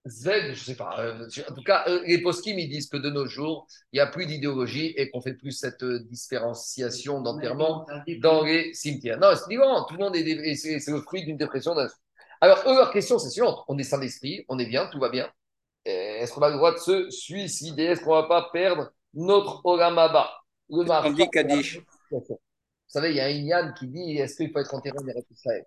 Z, 0.06 0.30
je 0.52 0.64
sais 0.64 0.74
pas. 0.76 0.98
euh, 1.00 1.28
en 1.50 1.54
tout 1.54 1.62
cas, 1.62 1.84
euh, 1.88 2.02
les 2.06 2.22
poskim, 2.22 2.58
ils 2.58 2.68
disent 2.68 2.88
que 2.88 2.96
de 2.96 3.10
nos 3.10 3.26
jours, 3.26 3.66
il 3.92 3.96
n'y 3.96 4.00
a 4.00 4.06
plus 4.06 4.24
d'idéologie 4.26 4.94
et 4.96 5.10
qu'on 5.10 5.20
fait 5.20 5.34
plus 5.34 5.52
cette 5.52 5.82
euh, 5.82 5.98
différenciation 6.00 7.20
d'enterrement 7.20 7.84
dans 8.22 8.42
les 8.42 8.72
cimetières. 8.72 9.18
Non, 9.18 9.34
c'est 9.36 9.48
différent. 9.48 9.84
Tout 9.84 9.94
le 9.94 10.00
monde 10.00 10.16
est, 10.16 10.54
c'est 10.54 10.90
le 10.90 11.00
fruit 11.02 11.24
d'une 11.24 11.36
dépression. 11.36 11.74
d'un- 11.74 11.88
Alors, 12.40 12.58
eux, 12.66 12.74
leur 12.74 12.90
question, 12.90 13.18
c'est 13.18 13.28
suivante. 13.30 13.62
On 13.68 13.76
est 13.76 13.82
sain 13.82 13.98
d'esprit, 13.98 14.44
on 14.48 14.58
est 14.58 14.66
bien, 14.66 14.86
tout 14.86 14.98
va 14.98 15.10
bien. 15.10 15.30
Est-ce 16.28 16.34
qu'on 16.34 16.42
a 16.42 16.50
le 16.50 16.56
droit 16.56 16.74
de 16.74 16.78
se 16.78 17.08
suicider? 17.08 17.84
Est-ce 17.84 18.02
qu'on 18.02 18.14
ne 18.14 18.20
va 18.20 18.28
pas 18.28 18.50
perdre 18.52 18.90
notre 19.14 19.64
Olamaba, 19.64 20.30
le 20.68 20.80
On 20.80 20.84
Mahar 20.84 21.10
dit 21.10 21.26
Kaddish? 21.30 21.80
Vous 22.10 22.20
savez, 22.86 23.12
il 23.12 23.16
y 23.16 23.20
a 23.20 23.24
un 23.24 23.30
Inyan 23.30 23.72
qui 23.72 23.88
dit 23.88 24.18
est-ce 24.18 24.36
qu'il 24.36 24.52
faut 24.52 24.58
être 24.58 24.74
enterré 24.74 24.98
en 24.98 25.08
Eretz 25.08 25.24
Israël? 25.30 25.64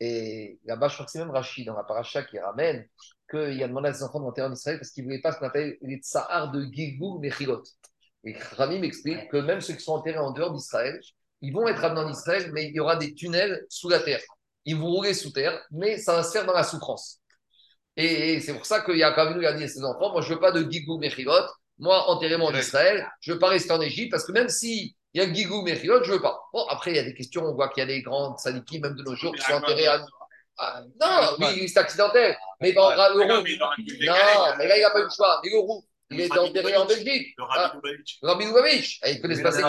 Et 0.00 0.60
là-bas, 0.66 0.88
je 0.88 0.94
crois 0.94 1.06
que 1.06 1.12
c'est 1.12 1.20
même 1.20 1.30
Rachid 1.30 1.64
dans 1.64 1.74
la 1.74 1.84
paracha 1.84 2.22
qui 2.22 2.38
ramène 2.38 2.86
qu'il 3.30 3.62
a 3.62 3.66
demandé 3.66 3.88
à 3.88 3.94
ses 3.94 4.02
enfants 4.02 4.20
d'enterrer 4.20 4.48
en 4.48 4.52
Israël 4.52 4.78
parce 4.78 4.90
qu'il 4.90 5.04
ne 5.04 5.08
voulait 5.08 5.22
pas 5.22 5.32
ce 5.32 5.38
qu'on 5.38 5.46
appelle 5.46 5.78
les 5.80 5.96
tsahar 5.96 6.50
de 6.50 6.64
Gilgul 6.70 7.18
Mechilot. 7.20 7.62
Et 8.24 8.36
Rami 8.58 8.80
m'explique 8.80 9.30
que 9.30 9.38
même 9.38 9.62
ceux 9.62 9.72
qui 9.72 9.82
sont 9.82 9.94
enterrés 9.94 10.18
en 10.18 10.32
dehors 10.32 10.52
d'Israël, 10.52 11.00
ils 11.40 11.54
vont 11.54 11.66
être 11.66 11.82
amenés 11.82 12.02
en 12.02 12.10
Israël, 12.10 12.50
mais 12.52 12.66
il 12.66 12.74
y 12.74 12.80
aura 12.80 12.96
des 12.96 13.14
tunnels 13.14 13.64
sous 13.70 13.88
la 13.88 14.00
terre. 14.00 14.20
Ils 14.66 14.76
vont 14.76 14.90
rouler 14.90 15.14
sous 15.14 15.30
terre, 15.30 15.58
mais 15.70 15.96
ça 15.96 16.14
va 16.16 16.22
se 16.22 16.32
faire 16.32 16.44
dans 16.44 16.52
la 16.52 16.62
souffrance. 16.62 17.22
Et, 17.96 18.34
et 18.34 18.40
c'est 18.40 18.54
pour 18.54 18.66
ça 18.66 18.80
qu'il 18.80 18.96
y 18.96 19.02
a 19.02 19.12
quand 19.12 19.24
même 19.30 19.40
il 19.40 19.46
a 19.46 19.52
dit 19.52 19.64
à 19.64 19.68
ses 19.68 19.84
enfants, 19.84 20.12
moi 20.12 20.20
je 20.22 20.32
veux 20.34 20.40
pas 20.40 20.52
de 20.52 20.68
Gigou 20.68 20.98
Mechilot, 20.98 21.32
moi 21.78 22.08
enterrez-moi 22.10 22.50
en 22.50 22.54
Israël, 22.54 23.08
je 23.20 23.32
veux 23.32 23.38
pas 23.38 23.48
rester 23.48 23.72
en 23.72 23.80
Égypte, 23.80 24.10
parce 24.10 24.24
que 24.24 24.32
même 24.32 24.48
si 24.48 24.96
il 25.12 25.20
y 25.20 25.24
a 25.24 25.32
Gigou 25.32 25.62
Mechilot, 25.62 26.02
je 26.02 26.12
veux 26.12 26.22
pas. 26.22 26.40
Bon, 26.52 26.66
après 26.68 26.90
il 26.90 26.96
y 26.96 27.00
a 27.00 27.04
des 27.04 27.14
questions, 27.14 27.44
on 27.44 27.54
voit 27.54 27.68
qu'il 27.68 27.82
y 27.82 27.84
a 27.84 27.86
des 27.86 28.02
grandes 28.02 28.38
sadikim, 28.38 28.80
même 28.82 28.96
de 28.96 29.02
nos 29.02 29.14
jours, 29.14 29.34
qui 29.34 29.42
sont 29.42 29.52
enterrés 29.52 29.86
à... 29.86 30.04
non, 31.00 31.36
oui, 31.38 31.68
c'est 31.68 31.78
accidentel. 31.78 32.36
Mais 32.60 32.72
dans 32.72 32.90
le 32.90 33.18
Mais 33.18 33.26
non, 33.26 33.42
mais 33.42 33.50
il 33.52 33.58
non, 33.58 34.14
là 34.16 34.76
il 34.76 34.82
n'a 34.82 34.90
pas 34.90 35.00
eu 35.00 35.04
le 35.04 35.10
choix. 35.10 35.40
Mais 36.10 36.16
il 36.16 36.20
est 36.20 36.38
enterré 36.38 36.76
en 36.76 36.86
Belgique. 36.86 37.34
Le 37.38 37.44
Ah, 37.48 37.68
Rabbi 37.68 37.76
Lubavitch. 37.76 38.18
Rabbi 38.22 38.44
Lubavitch, 38.46 39.00
ils 39.06 39.20
connaissent 39.20 39.42
pas 39.42 39.50
Mais 39.50 39.56
ces 39.56 39.62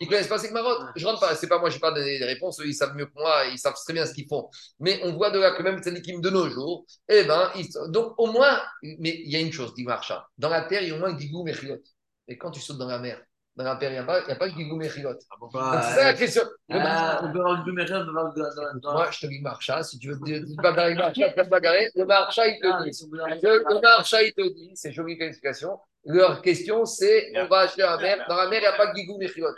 Ils 0.00 0.06
connaissent 0.06 0.28
pas 0.28 0.38
ces 0.38 0.50
Marot. 0.52 0.76
Je 0.94 1.04
rentre 1.06 1.20
pas, 1.20 1.34
c'est 1.34 1.48
pas 1.48 1.58
moi, 1.58 1.70
je 1.70 1.74
n'ai 1.76 1.80
pas 1.80 1.90
donné 1.90 2.18
des 2.18 2.24
réponses, 2.24 2.60
ils 2.64 2.74
savent 2.74 2.94
mieux 2.94 3.06
que 3.06 3.14
moi, 3.16 3.46
ils 3.46 3.58
savent 3.58 3.74
très 3.74 3.92
bien 3.92 4.06
ce 4.06 4.14
qu'ils 4.14 4.28
font. 4.28 4.48
Mais 4.78 5.00
on 5.02 5.12
voit 5.14 5.30
de 5.30 5.40
là 5.40 5.52
que 5.52 5.62
même 5.62 5.78
Tzadikim 5.82 6.20
de 6.20 6.30
nos 6.30 6.48
jours, 6.48 6.86
eh 7.08 7.24
ben, 7.24 7.50
ils- 7.56 7.68
donc 7.88 8.14
au 8.18 8.26
moins, 8.30 8.60
mais 8.82 9.20
il 9.24 9.30
y 9.30 9.36
a 9.36 9.40
une 9.40 9.52
chose, 9.52 9.74
dit 9.74 9.84
Marcha, 9.84 10.28
dans 10.38 10.48
la 10.50 10.62
terre, 10.62 10.82
il 10.82 10.88
y 10.90 10.92
a 10.92 10.94
au 10.96 10.98
moins 11.00 11.18
Gigou 11.18 11.42
Mechilot. 11.44 11.82
Et 12.28 12.38
quand 12.38 12.50
tu 12.52 12.60
sautes 12.60 12.78
dans 12.78 12.86
la 12.86 12.98
mer, 13.00 13.20
dans 13.64 13.72
la 13.72 13.76
terre, 13.76 13.90
il 13.90 13.94
n'y 13.94 13.98
a 13.98 14.04
pas, 14.04 14.20
il 14.20 14.28
y 14.28 14.32
a 14.32 14.36
pas 14.36 14.46
Mechilot. 14.46 15.14
Bah, 15.52 15.80
c'est 15.82 15.94
ça 15.96 16.04
la 16.04 16.14
question. 16.14 16.42
Ah, 16.70 17.20
on 17.24 17.32
peut 17.32 17.40
avoir 17.40 17.66
une 17.66 17.74
merde 17.74 18.06
dans 18.06 18.12
dans- 18.12 18.80
dans- 18.80 18.92
Moi, 18.92 19.10
je 19.10 19.20
te 19.20 19.26
dis 19.26 19.40
Marcha, 19.40 19.82
si 19.82 19.98
tu 19.98 20.08
veux 20.12 20.18
te 20.18 20.24
te 20.24 20.62
bagarrer 20.62 20.82
avec 20.92 20.98
Marcha, 20.98 21.28
tu 21.30 21.36
vas 21.36 21.44
te 21.44 21.50
bagarrer. 21.50 21.90
Le 21.96 22.04
Marcha, 22.04 22.46
il 22.46 22.58
Ah, 22.62 22.78
te 22.82 22.86
ils 22.86 22.90
dit. 22.92 23.10
Le, 23.42 23.64
le 23.68 23.80
Marcha, 23.80 24.22
il 24.22 24.32
te 24.32 24.42
dit, 24.42 24.70
c'est 24.74 24.92
joli 24.92 25.18
comme 25.18 25.26
explication. 25.28 25.78
Leur 26.04 26.40
question, 26.40 26.84
c'est 26.84 27.32
on 27.34 27.48
va 27.48 27.58
acheter 27.62 27.82
un 27.82 27.98
mer. 27.98 28.24
Dans 28.28 28.36
la 28.36 28.48
mer, 28.48 28.58
il 28.60 28.62
n'y 28.62 28.66
a 28.68 28.72
pas 28.76 28.86
de 28.86 28.96
Gigou 28.96 29.18
Mechilot. 29.18 29.48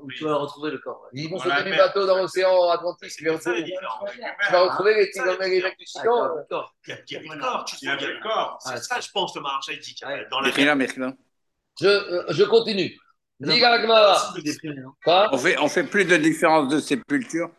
Où 0.00 0.10
tu 0.12 0.24
vas 0.24 0.36
retrouver 0.36 0.70
le 0.70 0.78
corps. 0.78 1.08
Ils 1.12 1.28
vont 1.28 1.38
sauter 1.38 1.64
des 1.64 1.70
mer. 1.70 1.78
bateaux 1.78 2.06
dans 2.06 2.18
l'océan 2.18 2.70
Atlantique. 2.70 3.10
Tu 3.16 3.24
vas 3.26 3.32
retrouver, 3.32 3.64
tu 3.64 4.52
vas 4.52 4.60
retrouver 4.62 4.94
les 4.94 5.06
petits 5.08 5.20
les 5.20 5.60
mecs 5.60 5.76
du 5.76 5.84
Ah, 5.96 6.02
d'accord. 6.36 6.74
Il 6.86 6.90
y 6.90 7.16
a 7.16 7.20
il 7.22 7.32
le 7.32 7.40
corps. 7.40 7.64
Il 7.82 7.88
y 7.88 7.90
a 7.90 7.96
le 7.96 8.22
corps. 8.22 8.58
C'est 8.60 8.78
ça, 8.78 9.00
je 9.00 9.08
pense, 9.12 9.34
le 9.34 9.42
marché 9.42 9.76
dit. 9.76 9.96
Ouais. 10.06 10.24
Dans 10.30 10.40
la 10.40 10.76
Mechila. 10.76 11.12
Je, 11.82 11.88
euh, 11.88 12.24
je 12.28 12.44
continue. 12.44 12.96
Non 13.40 13.54
Quoi 15.04 15.30
On 15.32 15.38
fait, 15.38 15.58
on 15.58 15.68
fait 15.68 15.82
plus 15.84 16.04
de 16.04 16.16
différence 16.16 16.68
de 16.68 16.78
sépulture. 16.78 17.50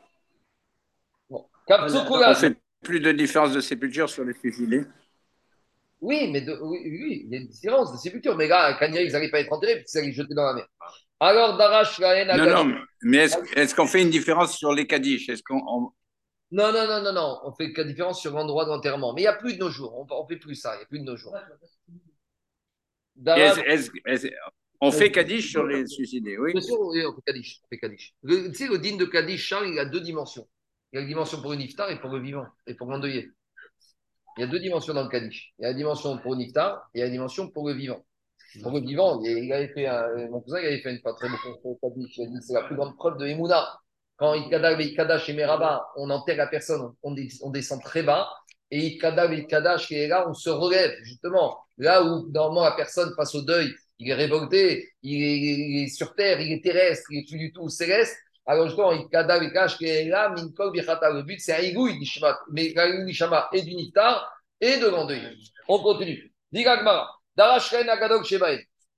On 1.30 1.46
Kapsukula. 1.68 2.34
fait 2.36 2.56
plus 2.82 3.00
de 3.02 3.12
différence 3.12 3.52
de 3.52 3.60
sépulture 3.60 4.10
sur 4.10 4.24
les 4.24 4.34
suicidés. 4.34 4.84
Oui, 6.00 6.30
mais 6.32 6.42
de- 6.42 6.58
oui, 6.62 6.80
oui, 6.84 7.22
il 7.26 7.32
y 7.34 7.36
a 7.36 7.40
une 7.42 7.48
différence 7.48 7.92
de 7.94 7.98
sépulture. 7.98 8.36
Mais 8.38 8.48
là, 8.48 8.74
Kanye, 8.80 9.04
ils 9.06 9.12
n'arrivent 9.12 9.32
pas 9.32 9.38
à 9.38 9.42
être 9.42 9.52
enterrés 9.52 9.78
puisqu'ils 9.78 10.00
allaient 10.00 10.12
jeter 10.14 10.34
dans 10.34 10.44
la 10.46 10.54
mer. 10.54 10.68
Alors, 11.20 11.58
Darash, 11.58 12.00
Rahen, 12.00 12.28
Non, 12.38 12.66
non, 12.66 12.76
mais 13.02 13.18
est-ce 13.56 13.74
qu'on 13.76 13.88
fait 13.88 14.02
une 14.02 14.10
différence 14.10 14.58
sur 14.58 14.74
les 14.74 14.86
Kaddish? 14.88 15.30
Est-ce 15.30 15.44
qu'on 15.44 15.62
on- 15.68 15.92
Non, 16.52 16.72
non, 16.74 16.86
non, 16.88 17.02
non, 17.02 17.14
non. 17.14 17.40
On 17.46 17.52
fait 17.54 17.72
la 17.76 17.84
différence 17.86 18.22
sur 18.22 18.32
l'endroit 18.32 18.66
d'enterrement. 18.66 19.14
Mais 19.14 19.22
il 19.22 19.26
n'y 19.26 19.30
a 19.30 19.34
plus 19.34 19.54
de 19.56 19.60
nos 19.60 19.70
jours. 19.70 19.94
On 19.98 20.24
ne 20.24 20.28
fait 20.28 20.40
plus 20.40 20.56
ça. 20.56 20.76
Il 20.76 20.78
n'y 20.80 20.84
a 20.84 20.88
plus 20.88 21.00
de 21.00 21.06
nos 21.06 21.16
jours. 21.18 21.36
Est-ce- 23.38 23.60
est-ce- 23.62 23.92
on 24.82 24.92
fait 24.92 25.12
Kaddish 25.12 25.52
sur 25.52 25.66
les 25.66 25.88
suicidés, 25.88 26.38
oui. 26.38 26.52
Bien 26.54 26.62
sûr, 26.62 26.80
oui, 26.82 27.06
on 27.06 27.14
fait 27.16 27.22
Kaddish. 27.26 27.60
On 27.64 27.68
fait 27.70 27.78
Kaddish. 27.80 28.14
Le- 28.24 28.50
tu 28.50 28.56
sais, 28.56 28.68
le 28.68 28.78
digne 28.80 28.98
de 28.98 29.06
Kaddish, 29.06 29.46
Charles, 29.46 29.68
il 29.70 29.80
a 29.80 29.86
deux 29.86 30.02
dimensions. 30.02 30.48
Il 30.92 30.98
y 30.98 31.00
a 31.00 31.02
la 31.02 31.08
dimension 31.08 31.42
pour 31.42 31.54
une 31.54 31.62
iftar 31.62 31.90
et 31.90 32.00
pour 32.00 32.10
le 32.12 32.20
vivant, 32.20 32.46
et 32.68 32.74
pour 32.74 32.88
l'endeuillé. 32.92 33.30
Il 34.38 34.42
y 34.42 34.44
a 34.44 34.48
deux 34.48 34.60
dimensions 34.60 34.94
dans 34.94 35.04
le 35.04 35.10
Kaddish. 35.10 35.54
Il 35.60 35.64
y 35.64 35.66
a 35.66 35.70
la 35.70 35.74
dimension 35.76 36.18
pour 36.18 36.34
une 36.34 36.42
iftar 36.42 36.90
et 36.94 36.98
il 36.98 37.00
y 37.00 37.02
a 37.04 37.06
la 37.06 37.12
dimension 37.12 37.50
pour 37.50 37.68
le 37.68 37.76
vivant. 37.76 38.04
Pour 38.62 38.72
le 38.72 38.82
vivant, 38.82 39.22
il 39.24 39.52
avait 39.54 39.70
fait 39.70 39.86
un- 39.88 40.30
mon 40.30 40.42
cousin 40.42 40.60
il 40.60 40.66
avait 40.68 40.82
fait 40.82 40.92
une 40.94 41.00
fois 41.02 41.14
très 41.16 41.30
beau 41.30 41.36
au 41.64 41.76
Kaddish. 41.82 42.18
Il 42.18 42.24
a 42.24 42.28
dit 42.28 42.38
c'est 42.42 42.54
la 42.54 42.64
plus 42.64 42.76
grande 42.76 42.96
preuve 42.98 43.18
de 43.18 43.26
Emouna. 43.26 43.80
Quand 44.18 44.34
il 44.36 44.48
Kadash 44.96 45.28
et 45.30 45.34
Meraba, 45.34 45.88
on 45.96 46.10
enterre 46.12 46.38
la 46.38 46.48
personne, 46.48 46.94
on 47.02 47.50
descend 47.52 47.82
très 47.82 48.04
bas. 48.04 48.30
Et 48.74 48.88
il 48.88 48.98
Kadash 48.98 49.38
et 49.38 49.46
Kadash 49.46 49.88
qui 49.88 49.94
est 49.94 50.08
là, 50.08 50.28
on 50.28 50.34
se 50.34 50.50
relève, 50.50 50.96
justement. 51.04 51.60
Là 51.78 52.04
où, 52.04 52.28
normalement, 52.32 52.64
la 52.64 52.72
personne 52.72 53.14
face 53.16 53.36
au 53.36 53.44
deuil, 53.44 53.72
il 54.00 54.10
est 54.10 54.16
révolté, 54.16 54.90
il 55.04 55.24
est, 55.24 55.38
il 55.38 55.84
est 55.84 55.88
sur 55.90 56.16
terre, 56.16 56.42
il 56.42 56.52
est 56.52 56.64
terrestre, 56.64 57.06
il 57.12 57.20
est 57.20 57.28
plus 57.30 57.38
du 57.38 57.54
tout 57.54 57.70
céleste. 57.70 58.18
Alors, 58.48 58.66
justement, 58.66 58.92
il 58.92 59.08
Kadash 59.10 59.44
et 59.44 59.54
Kadash 59.54 59.78
qui 59.78 59.86
est 59.86 60.06
là, 60.06 60.30
Minkol 60.30 60.72
Bichata. 60.72 61.12
Le 61.12 61.22
but, 61.22 61.40
c'est 61.40 61.54
un 61.54 61.62
igouï 61.62 62.00
d'Ishmat, 62.00 62.40
mais 62.52 62.74
un 62.76 63.06
Ishama 63.06 63.48
et 63.54 63.62
du 63.62 63.76
Niftar 63.76 64.28
et 64.60 64.78
de 64.78 64.88
l'endeuil. 64.88 65.22
On 65.68 65.78
continue. 65.78 66.34
Digagmara. 66.52 67.12
Darashren. 67.36 67.86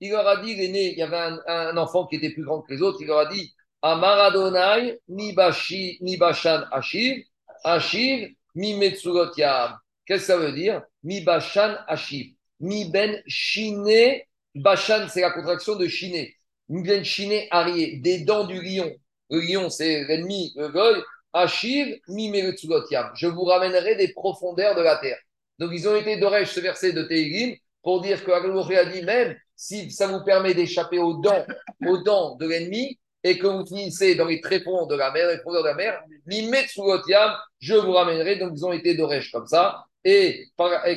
Il 0.00 0.10
leur 0.10 0.26
a 0.26 0.38
dit, 0.38 0.52
il 0.52 0.62
est 0.62 0.68
né, 0.68 0.92
il 0.92 0.98
y 0.98 1.02
avait 1.02 1.38
un, 1.46 1.76
enfant 1.76 2.06
qui 2.06 2.16
était 2.16 2.30
plus 2.30 2.44
grand 2.44 2.62
que 2.62 2.72
les 2.72 2.80
autres, 2.80 2.98
il 3.00 3.06
leur 3.08 3.18
a 3.18 3.26
dit, 3.26 3.54
Amaradonai, 3.82 5.00
mi 5.08 5.34
bashi, 5.34 5.98
mi 6.00 6.16
bashan 6.16 6.64
ashiv, 6.72 7.24
ashiv, 7.62 8.28
mi 8.56 8.74
metsurot 8.74 9.36
yam. 9.36 9.76
Qu'est-ce 10.04 10.22
que 10.22 10.26
ça 10.26 10.38
veut 10.38 10.52
dire? 10.52 10.82
Mi 11.04 11.20
bashan 11.20 11.76
ashiv. 11.86 12.34
Mi 12.58 12.90
ben 12.90 13.22
shine, 13.26 14.22
bashan, 14.54 15.06
c'est 15.08 15.20
la 15.20 15.30
contraction 15.30 15.76
de 15.76 15.86
shine. 15.86 16.26
Mi 16.68 16.82
ben 16.82 17.04
shine 17.04 17.46
arié, 17.50 17.98
des 17.98 18.24
dents 18.24 18.46
du 18.46 18.60
lion. 18.60 18.90
Le 19.30 19.40
lion, 19.40 19.70
c'est 19.70 20.04
l'ennemi, 20.04 20.52
le 20.56 20.68
goy. 20.68 21.02
Ashiv, 21.32 21.98
mi. 22.08 22.32
Je 22.32 23.26
vous 23.26 23.44
ramènerai 23.44 23.96
des 23.96 24.08
profondeurs 24.12 24.74
de 24.74 24.80
la 24.80 24.96
terre. 24.96 25.18
Donc, 25.58 25.70
ils 25.72 25.86
ont 25.88 25.96
été 25.96 26.16
d'oreille 26.16 26.46
ce 26.46 26.60
verset 26.60 26.92
de 26.92 27.02
Tehillim 27.02 27.56
pour 27.82 28.00
dire 28.00 28.24
que 28.24 28.30
a 28.30 28.84
dit 28.86 29.02
même 29.02 29.36
si 29.54 29.90
ça 29.90 30.06
vous 30.06 30.24
permet 30.24 30.54
d'échapper 30.54 30.98
aux 30.98 31.14
dents 31.14 32.36
de 32.36 32.46
l'ennemi 32.46 32.98
et 33.26 33.38
que 33.38 33.46
vous 33.48 33.66
finissez 33.66 34.14
dans 34.14 34.26
les 34.26 34.40
tréfonds 34.40 34.86
de 34.86 34.94
la 34.94 35.10
mer, 35.10 35.26
les 35.28 35.38
profondeurs 35.38 35.64
de 35.64 35.68
la 35.68 35.74
mer, 35.74 36.00
Mimet 36.26 36.66
Yam, 37.08 37.36
je 37.58 37.74
vous 37.74 37.90
ramènerai. 37.90 38.36
Donc, 38.36 38.52
ils 38.54 38.64
ont 38.64 38.72
été 38.72 38.94
d'oreille 38.94 39.28
comme 39.32 39.48
ça. 39.48 39.84
Et, 40.04 40.46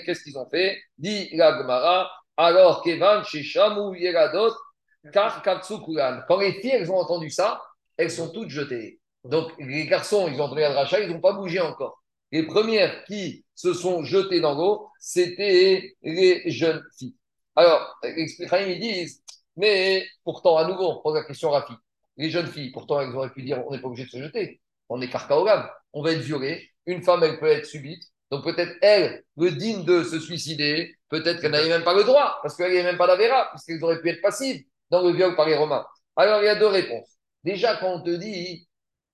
qu'est-ce 0.05 0.21
qu'ils 0.21 0.37
ont 0.37 0.47
fait? 0.47 0.79
Dit 0.99 1.29
la 1.33 1.57
Gemara, 1.57 2.11
alors 2.37 2.83
Kevan, 2.83 3.23
chez 3.23 3.41
Shamou, 3.41 3.95
Yeradot, 3.95 4.53
Kar 5.11 5.41
Katsukulan. 5.41 6.21
Quand 6.27 6.39
les 6.39 6.53
filles, 6.61 6.73
elles 6.75 6.91
ont 6.91 6.99
entendu 6.99 7.31
ça, 7.31 7.63
elles 7.97 8.11
sont 8.11 8.29
toutes 8.29 8.49
jetées. 8.49 8.99
Donc, 9.23 9.51
les 9.57 9.87
garçons, 9.87 10.29
ils 10.31 10.39
ont 10.39 10.45
entendu 10.45 10.61
le 10.61 10.67
rachat, 10.67 10.99
ils 10.99 11.09
n'ont 11.09 11.21
pas 11.21 11.33
bougé 11.33 11.59
encore. 11.59 12.03
Les 12.31 12.43
premières 12.43 13.05
qui 13.05 13.43
se 13.55 13.73
sont 13.73 14.03
jetées 14.03 14.39
dans 14.39 14.53
l'eau, 14.53 14.87
c'était 14.99 15.95
les 16.03 16.43
jeunes 16.51 16.83
filles. 16.95 17.15
Alors, 17.55 17.97
les 18.03 18.27
ils 18.67 18.79
disent, 18.79 19.23
mais 19.57 20.05
pourtant, 20.23 20.57
à 20.57 20.67
nouveau, 20.67 20.91
on 20.91 21.01
pose 21.01 21.15
la 21.15 21.23
question 21.23 21.49
Rafi. 21.49 21.73
Les 22.19 22.29
jeunes 22.29 22.47
filles, 22.47 22.71
pourtant, 22.71 23.01
elles 23.01 23.15
auraient 23.15 23.31
pu 23.31 23.41
dire, 23.41 23.65
on 23.65 23.71
n'est 23.71 23.81
pas 23.81 23.87
obligé 23.87 24.05
de 24.05 24.09
se 24.11 24.21
jeter. 24.21 24.61
On 24.89 25.01
est 25.01 25.09
carcaogam. 25.09 25.67
On 25.93 26.03
va 26.03 26.11
être 26.11 26.19
violé. 26.19 26.69
Une 26.85 27.01
femme, 27.01 27.23
elle 27.23 27.39
peut 27.39 27.47
être 27.47 27.65
subite. 27.65 28.03
Donc 28.29 28.43
peut-être 28.43 28.75
elle, 28.81 29.23
le 29.37 29.51
digne 29.51 29.83
de 29.85 30.03
se 30.03 30.19
suicider, 30.19 30.95
peut-être 31.09 31.41
qu'elle 31.41 31.51
n'avait 31.51 31.69
même 31.69 31.83
pas 31.83 31.95
le 31.95 32.03
droit, 32.03 32.39
parce 32.43 32.55
qu'elle 32.55 32.67
n'avait 32.67 32.83
même 32.83 32.97
pas 32.97 33.07
d'avéra, 33.07 33.49
puisqu'elle 33.49 33.83
aurait 33.83 34.01
pu 34.01 34.09
être 34.09 34.21
passive 34.21 34.63
dans 34.91 35.01
le 35.01 35.15
viol 35.15 35.35
par 35.35 35.47
les 35.47 35.55
Romains. 35.55 35.85
Alors 36.15 36.41
il 36.41 36.45
y 36.45 36.49
a 36.49 36.55
deux 36.55 36.67
réponses. 36.67 37.09
Déjà, 37.43 37.77
quand 37.77 37.91
on 37.91 38.01
te 38.03 38.11
dit, 38.11 38.67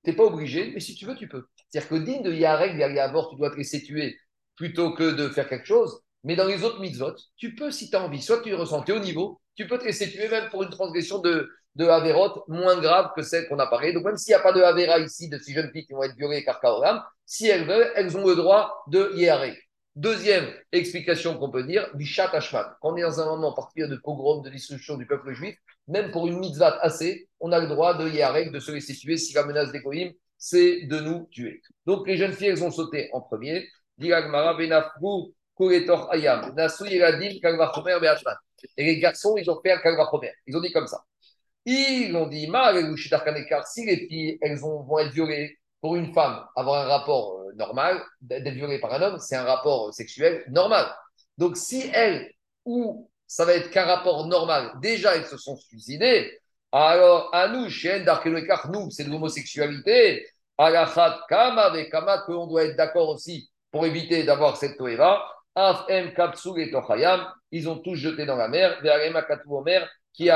tu 0.03 0.09
n'es 0.09 0.15
pas 0.15 0.23
obligé, 0.23 0.71
mais 0.73 0.79
si 0.81 0.95
tu 0.95 1.05
veux, 1.05 1.15
tu 1.15 1.29
peux. 1.29 1.45
C'est-à-dire 1.69 1.89
que 1.89 1.95
digne 1.95 2.23
de 2.23 2.33
Yarek, 2.33 2.75
Yavor, 2.75 3.29
tu 3.29 3.37
dois 3.37 3.51
te 3.51 3.55
laisser 3.55 3.81
tuer 3.83 4.17
plutôt 4.55 4.93
que 4.93 5.11
de 5.11 5.29
faire 5.29 5.47
quelque 5.47 5.67
chose. 5.67 6.01
Mais 6.23 6.35
dans 6.35 6.47
les 6.47 6.63
autres 6.63 6.79
mitzvot, 6.79 7.15
tu 7.37 7.55
peux, 7.55 7.71
si 7.71 7.89
tu 7.89 7.95
as 7.95 8.03
envie, 8.03 8.21
soit 8.21 8.41
tu 8.41 8.53
ressens, 8.53 8.83
es 8.85 8.91
au 8.91 8.99
niveau, 8.99 9.39
tu 9.55 9.67
peux 9.67 9.77
te 9.77 9.85
laisser 9.85 10.09
tuer 10.09 10.27
même 10.27 10.49
pour 10.49 10.63
une 10.63 10.69
transgression 10.69 11.19
de, 11.19 11.49
de 11.75 11.85
Averot 11.85 12.43
moins 12.47 12.79
grave 12.79 13.11
que 13.15 13.21
celle 13.21 13.47
qu'on 13.47 13.59
a 13.59 13.67
parlé. 13.67 13.93
Donc 13.93 14.05
même 14.05 14.17
s'il 14.17 14.31
n'y 14.31 14.39
a 14.39 14.39
pas 14.39 14.53
de 14.53 14.61
Avera 14.61 14.99
ici, 14.99 15.29
de 15.29 15.37
ces 15.37 15.53
jeunes 15.53 15.71
filles 15.71 15.85
qui 15.85 15.93
vont 15.93 16.03
être 16.03 16.15
violées 16.15 16.43
par 16.43 16.59
Kaoram, 16.59 17.03
si 17.25 17.47
elles 17.47 17.65
veulent, 17.65 17.91
elles 17.95 18.17
ont 18.17 18.25
le 18.27 18.35
droit 18.35 18.83
de 18.87 19.11
Yarek. 19.15 19.57
Deuxième 19.95 20.53
explication 20.73 21.37
qu'on 21.37 21.49
peut 21.49 21.63
dire, 21.63 21.89
Bishat 21.95 22.29
Hashman. 22.33 22.65
Quand 22.81 22.93
on 22.93 22.97
est 22.97 23.01
dans 23.01 23.21
un 23.21 23.25
moment 23.25 23.53
particulier 23.53 23.87
de 23.87 23.95
pogrom, 23.95 24.41
de 24.41 24.49
destruction 24.49 24.97
du 24.97 25.05
peuple 25.05 25.33
juif, 25.33 25.55
même 25.87 26.11
pour 26.11 26.27
une 26.27 26.39
mitzvah 26.39 26.77
assez, 26.81 27.29
on 27.39 27.51
a 27.51 27.59
le 27.59 27.67
droit 27.67 27.97
de 27.97 28.09
Yarek, 28.09 28.51
de 28.51 28.59
se 28.59 28.71
laisser 28.71 28.93
tuer 28.93 29.17
si 29.17 29.33
la 29.33 29.45
menace 29.45 29.71
des 29.71 29.79
Goïm, 29.79 30.11
c'est 30.37 30.81
de 30.87 30.99
nous 30.99 31.27
tuer. 31.31 31.61
Donc 31.85 32.07
les 32.07 32.17
jeunes 32.17 32.33
filles, 32.33 32.47
elles 32.47 32.63
ont 32.63 32.71
sauté 32.71 33.09
en 33.13 33.21
premier. 33.21 33.67
Et 38.77 38.83
les 38.83 38.99
garçons, 38.99 39.37
ils 39.37 39.49
ont 39.49 39.61
fait 39.61 39.71
un 39.71 39.77
kalvachomer. 39.77 40.33
Ils 40.47 40.57
ont 40.57 40.61
dit 40.61 40.71
comme 40.71 40.87
ça. 40.87 41.03
Ils 41.65 42.15
ont 42.15 42.27
dit, 42.27 42.47
Ma, 42.47 42.73
si 43.65 43.85
les 43.85 44.07
filles, 44.07 44.37
elles 44.41 44.63
ont- 44.63 44.83
vont 44.83 44.99
être 44.99 45.11
violées 45.11 45.57
pour 45.81 45.95
une 45.95 46.13
femme, 46.13 46.45
avoir 46.55 46.85
un 46.85 46.87
rapport 46.89 47.39
euh, 47.39 47.53
normal, 47.55 48.01
d'être 48.21 48.53
violée 48.53 48.79
par 48.79 48.93
un 48.93 49.01
homme, 49.01 49.19
c'est 49.19 49.35
un 49.35 49.43
rapport 49.43 49.89
euh, 49.89 49.91
sexuel 49.91 50.43
normal. 50.49 50.85
Donc 51.37 51.57
si 51.57 51.89
elle 51.93 52.31
ou 52.65 53.09
ça 53.27 53.45
va 53.45 53.53
être 53.53 53.69
qu'un 53.71 53.85
rapport 53.85 54.27
normal. 54.27 54.73
Déjà, 54.81 55.15
ils 55.17 55.25
se 55.25 55.37
sont 55.37 55.55
suicidés. 55.57 56.39
Alors, 56.71 57.29
à 57.33 57.47
nous, 57.47 57.69
chez 57.69 58.01
Darkelekar, 58.01 58.69
nous, 58.71 58.89
c'est 58.91 59.03
de 59.03 59.09
l'homosexualité. 59.09 60.27
Alachat 60.57 61.21
Kama 61.27 61.63
avec 61.63 61.91
Kama, 61.91 62.19
qu'on 62.19 62.47
doit 62.47 62.65
être 62.65 62.75
d'accord 62.77 63.09
aussi 63.09 63.49
pour 63.71 63.85
éviter 63.85 64.23
d'avoir 64.23 64.57
cette 64.57 64.77
Toeva. 64.77 65.23
Af 65.55 65.85
M 65.87 66.13
Kapsul 66.13 66.59
et 66.59 66.71
Tochayam, 66.71 67.25
ils 67.51 67.69
ont 67.69 67.79
tous 67.79 67.95
jeté 67.95 68.25
dans 68.25 68.35
la 68.35 68.47
mer. 68.47 68.79
Ve'arema 68.81 69.23
Katu 69.23 69.47
Omer, 69.49 69.87
qui. 70.15 70.29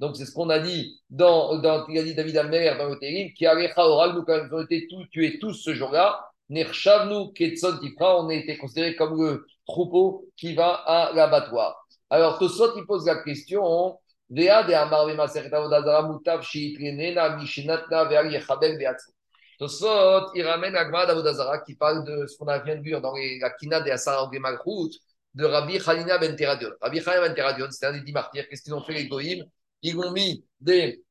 Donc, 0.00 0.16
c'est 0.16 0.24
ce 0.24 0.32
qu'on 0.32 0.48
a 0.48 0.58
dit 0.58 0.98
dans, 1.10 1.58
dans 1.58 1.86
il 1.88 1.98
a 1.98 2.02
dit 2.02 2.14
David 2.14 2.38
Almer 2.38 2.74
dans 2.78 2.88
le 2.88 2.98
Télim, 2.98 3.32
qui 3.34 3.46
oragnu 3.46 4.22
quand 4.26 4.40
ils 4.46 4.54
ont 4.54 4.62
été 4.62 4.86
tous, 4.88 5.06
tués 5.10 5.38
tous 5.38 5.52
ce 5.52 5.74
jour-là. 5.74 6.26
Nershavnu 6.48 7.32
ketson 7.34 7.78
tifra, 7.78 8.18
on 8.20 8.28
a 8.28 8.34
été 8.34 8.56
considérés 8.56 8.96
comme 8.96 9.22
le 9.22 9.46
troupeau 9.66 10.26
qui 10.36 10.54
va 10.54 10.72
à 10.86 11.12
l'abattoir. 11.12 11.86
Alors, 12.08 12.38
Tosot, 12.38 12.76
il 12.76 12.86
pose 12.86 13.06
la 13.06 13.22
question. 13.22 13.98
Tosot, 19.58 20.32
il 20.34 20.42
ramène 20.46 20.72
la 20.72 20.84
Gemara 20.86 21.06
d'Avodazara 21.06 21.58
qui 21.58 21.74
parle 21.74 22.04
de 22.04 22.26
ce 22.26 22.38
qu'on 22.38 22.48
a 22.48 22.58
vient 22.58 22.76
de 22.76 22.82
dire 22.82 23.00
dans 23.00 23.14
les, 23.14 23.38
la 23.38 23.50
Kina 23.50 23.80
de 23.80 23.90
Asara 23.90 24.28
Malchut 24.40 24.98
de 25.34 25.44
Rabbi 25.44 25.78
Khalina 25.78 26.18
Ben 26.18 26.36
Teradion. 26.36 26.70
Rabbi 26.80 27.00
Khalina 27.00 27.28
Ben 27.28 27.34
Teradion, 27.34 27.70
c'était 27.70 27.86
un 27.86 27.92
des 27.92 28.00
dix 28.00 28.12
martyrs. 28.12 28.48
Qu'est-ce 28.48 28.62
qu'ils 28.62 28.74
ont 28.74 28.82
fait 28.82 28.94
les 28.94 29.06
Goïms? 29.06 29.44
Ils 29.82 29.98
ont 29.98 30.12
mis 30.12 30.44
des 30.60 31.02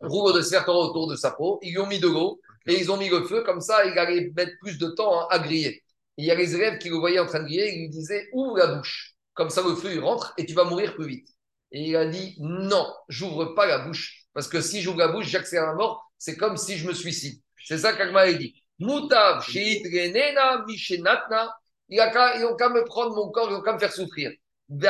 rouleaux 0.00 0.36
de 0.36 0.42
serpent 0.42 0.74
autour 0.74 1.08
de 1.08 1.16
sa 1.16 1.30
peau, 1.30 1.58
ils 1.62 1.70
lui 1.70 1.78
ont 1.78 1.86
mis 1.86 2.00
de 2.00 2.08
l'eau 2.08 2.40
et 2.66 2.78
ils 2.78 2.90
ont 2.90 2.96
mis 2.96 3.08
le 3.08 3.24
feu. 3.24 3.42
Comme 3.42 3.60
ça, 3.60 3.84
il 3.84 3.98
allait 3.98 4.32
mettre 4.36 4.52
plus 4.60 4.78
de 4.78 4.88
temps 4.88 5.20
hein, 5.20 5.26
à 5.30 5.38
griller. 5.38 5.82
Et 6.18 6.22
il 6.22 6.24
y 6.26 6.30
a 6.30 6.34
les 6.34 6.54
élèves 6.54 6.78
qui 6.78 6.88
le 6.88 6.96
voyaient 6.96 7.20
en 7.20 7.26
train 7.26 7.40
de 7.40 7.46
griller, 7.46 7.74
ils 7.74 7.80
lui 7.82 7.88
disaient 7.88 8.28
Ouvre 8.32 8.58
la 8.58 8.66
bouche. 8.74 9.14
Comme 9.34 9.50
ça, 9.50 9.62
le 9.62 9.74
feu, 9.74 9.92
il 9.94 10.00
rentre 10.00 10.34
et 10.36 10.44
tu 10.44 10.54
vas 10.54 10.64
mourir 10.64 10.94
plus 10.94 11.06
vite. 11.06 11.28
Et 11.70 11.88
il 11.88 11.96
a 11.96 12.06
dit 12.06 12.36
Non, 12.40 12.86
j'ouvre 13.08 13.54
pas 13.54 13.66
la 13.66 13.78
bouche. 13.78 14.26
Parce 14.34 14.48
que 14.48 14.60
si 14.60 14.82
j'ouvre 14.82 14.98
la 14.98 15.08
bouche, 15.08 15.26
j'accélère 15.26 15.66
la 15.66 15.74
mort. 15.74 16.12
C'est 16.18 16.36
comme 16.36 16.56
si 16.56 16.76
je 16.76 16.86
me 16.86 16.94
suicide. 16.94 17.40
C'est 17.64 17.78
ça 17.78 17.92
qu'Agma 17.92 18.20
a 18.20 18.32
dit. 18.32 18.54
Moutav, 18.78 19.44
Renena, 19.46 20.64
Mishenatna. 20.66 21.54
Ils 21.88 21.98
n'ont 22.40 22.56
qu'à 22.56 22.68
me 22.68 22.84
prendre 22.84 23.14
mon 23.14 23.30
corps, 23.30 23.48
ils 23.50 23.54
n'ont 23.54 23.62
qu'à 23.62 23.74
me 23.74 23.78
faire 23.78 23.92
souffrir. 23.92 24.30
Mais 24.68 24.88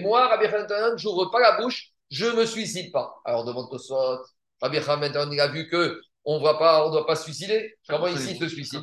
moi, 0.00 0.26
Rabbi 0.28 0.46
Hanan, 0.46 0.96
je 0.98 1.06
n'ouvre 1.06 1.30
pas 1.30 1.40
la 1.40 1.60
bouche, 1.60 1.90
je 2.10 2.26
ne 2.26 2.32
me 2.32 2.46
suicide 2.46 2.90
pas. 2.90 3.14
Alors 3.24 3.44
demande 3.44 3.70
Tosot, 3.70 4.18
Rabbi 4.60 4.78
Hanan, 4.78 5.32
il 5.32 5.40
a 5.40 5.48
vu 5.48 5.68
que 5.68 6.00
on 6.24 6.38
ne 6.38 6.42
doit 6.42 7.06
pas 7.06 7.14
se 7.14 7.22
suicider. 7.22 7.76
Comment 7.88 8.08
ici 8.08 8.32
il 8.32 8.38
se 8.38 8.48
suicide? 8.48 8.82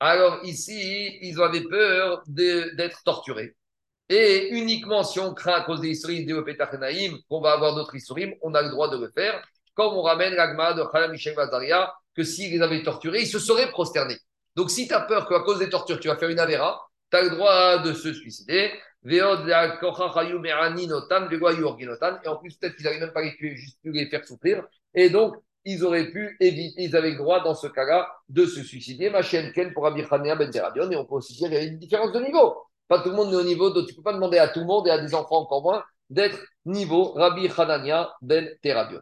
Alors 0.00 0.38
ici, 0.44 1.18
ils 1.20 1.38
avaient 1.42 1.64
peur 1.64 2.22
d'être 2.26 3.02
torturés. 3.04 3.54
Et 4.08 4.48
uniquement 4.50 5.02
si 5.02 5.20
on 5.20 5.34
craint 5.34 5.54
à 5.54 5.60
cause 5.62 5.80
des 5.80 5.88
histories 5.88 6.24
de 6.24 6.40
Petachnaïm, 6.40 7.18
qu'on 7.28 7.40
va 7.42 7.52
avoir 7.52 7.74
d'autres 7.74 7.94
histories, 7.94 8.34
on 8.42 8.54
a 8.54 8.62
le 8.62 8.70
droit 8.70 8.88
de 8.88 8.96
le 8.96 9.10
faire. 9.14 9.42
Comme 9.74 9.94
on 9.94 10.02
ramène 10.02 10.34
l'agma 10.34 10.72
de 10.72 10.82
Khalam 10.84 11.10
Michel 11.10 11.34
Vazaria, 11.34 11.92
que 12.14 12.22
s'ils 12.22 12.52
les 12.52 12.62
avaient 12.62 12.82
torturés, 12.82 13.22
ils 13.22 13.26
se 13.26 13.38
seraient 13.38 13.70
prosternés. 13.70 14.18
Donc 14.56 14.70
si 14.70 14.86
tu 14.86 14.94
as 14.94 15.00
peur 15.00 15.28
qu'à 15.28 15.40
cause 15.40 15.58
des 15.58 15.68
tortures, 15.68 15.98
tu 16.00 16.08
vas 16.08 16.16
faire 16.16 16.30
une 16.30 16.38
avéra, 16.38 16.86
tu 17.10 17.16
as 17.16 17.22
le 17.22 17.30
droit 17.30 17.78
de 17.78 17.92
se 17.92 18.12
suicider. 18.12 18.70
Et 19.06 19.20
en 19.20 19.36
plus, 22.36 22.56
peut-être 22.56 22.76
qu'ils 22.76 22.84
n'avaient 22.84 23.00
même 23.00 23.12
pas 23.12 23.22
les 23.22 23.36
tuer, 23.36 23.54
juste 23.56 23.78
les 23.84 24.08
faire 24.08 24.24
souffrir. 24.24 24.64
Et 24.94 25.10
donc, 25.10 25.34
ils 25.66 25.84
auraient 25.84 26.10
pu 26.10 26.36
éviter, 26.40 26.82
ils 26.82 26.96
avaient 26.96 27.10
le 27.10 27.16
droit 27.16 27.42
dans 27.42 27.54
ce 27.54 27.66
cas-là 27.66 28.08
de 28.28 28.46
se 28.46 28.62
suicider. 28.62 29.10
Ma 29.10 29.22
chaîne 29.22 29.52
Ken 29.52 29.72
pour 29.72 29.86
Abir 29.86 30.08
Ben 30.10 30.50
Teradion. 30.50 30.90
Et 30.90 30.96
on 30.96 31.04
peut 31.04 31.16
aussi 31.16 31.34
dire 31.34 31.48
qu'il 31.48 31.56
y 31.58 31.60
a 31.60 31.64
une 31.64 31.78
différence 31.78 32.12
de 32.12 32.20
niveau. 32.20 32.56
Pas 32.88 33.00
tout 33.00 33.10
le 33.10 33.16
monde 33.16 33.32
est 33.32 33.36
au 33.36 33.44
niveau, 33.44 33.70
donc 33.70 33.86
tu 33.86 33.92
ne 33.92 33.96
peux 33.96 34.02
pas 34.02 34.12
demander 34.12 34.38
à 34.38 34.48
tout 34.48 34.60
le 34.60 34.66
monde 34.66 34.86
et 34.86 34.90
à 34.90 34.98
des 34.98 35.14
enfants 35.14 35.40
encore 35.40 35.62
moins 35.62 35.82
d'être 36.10 36.38
niveau 36.66 37.12
Rabbi 37.12 37.48
Hanania 37.56 38.12
ben 38.20 38.48
Teradion. 38.62 39.00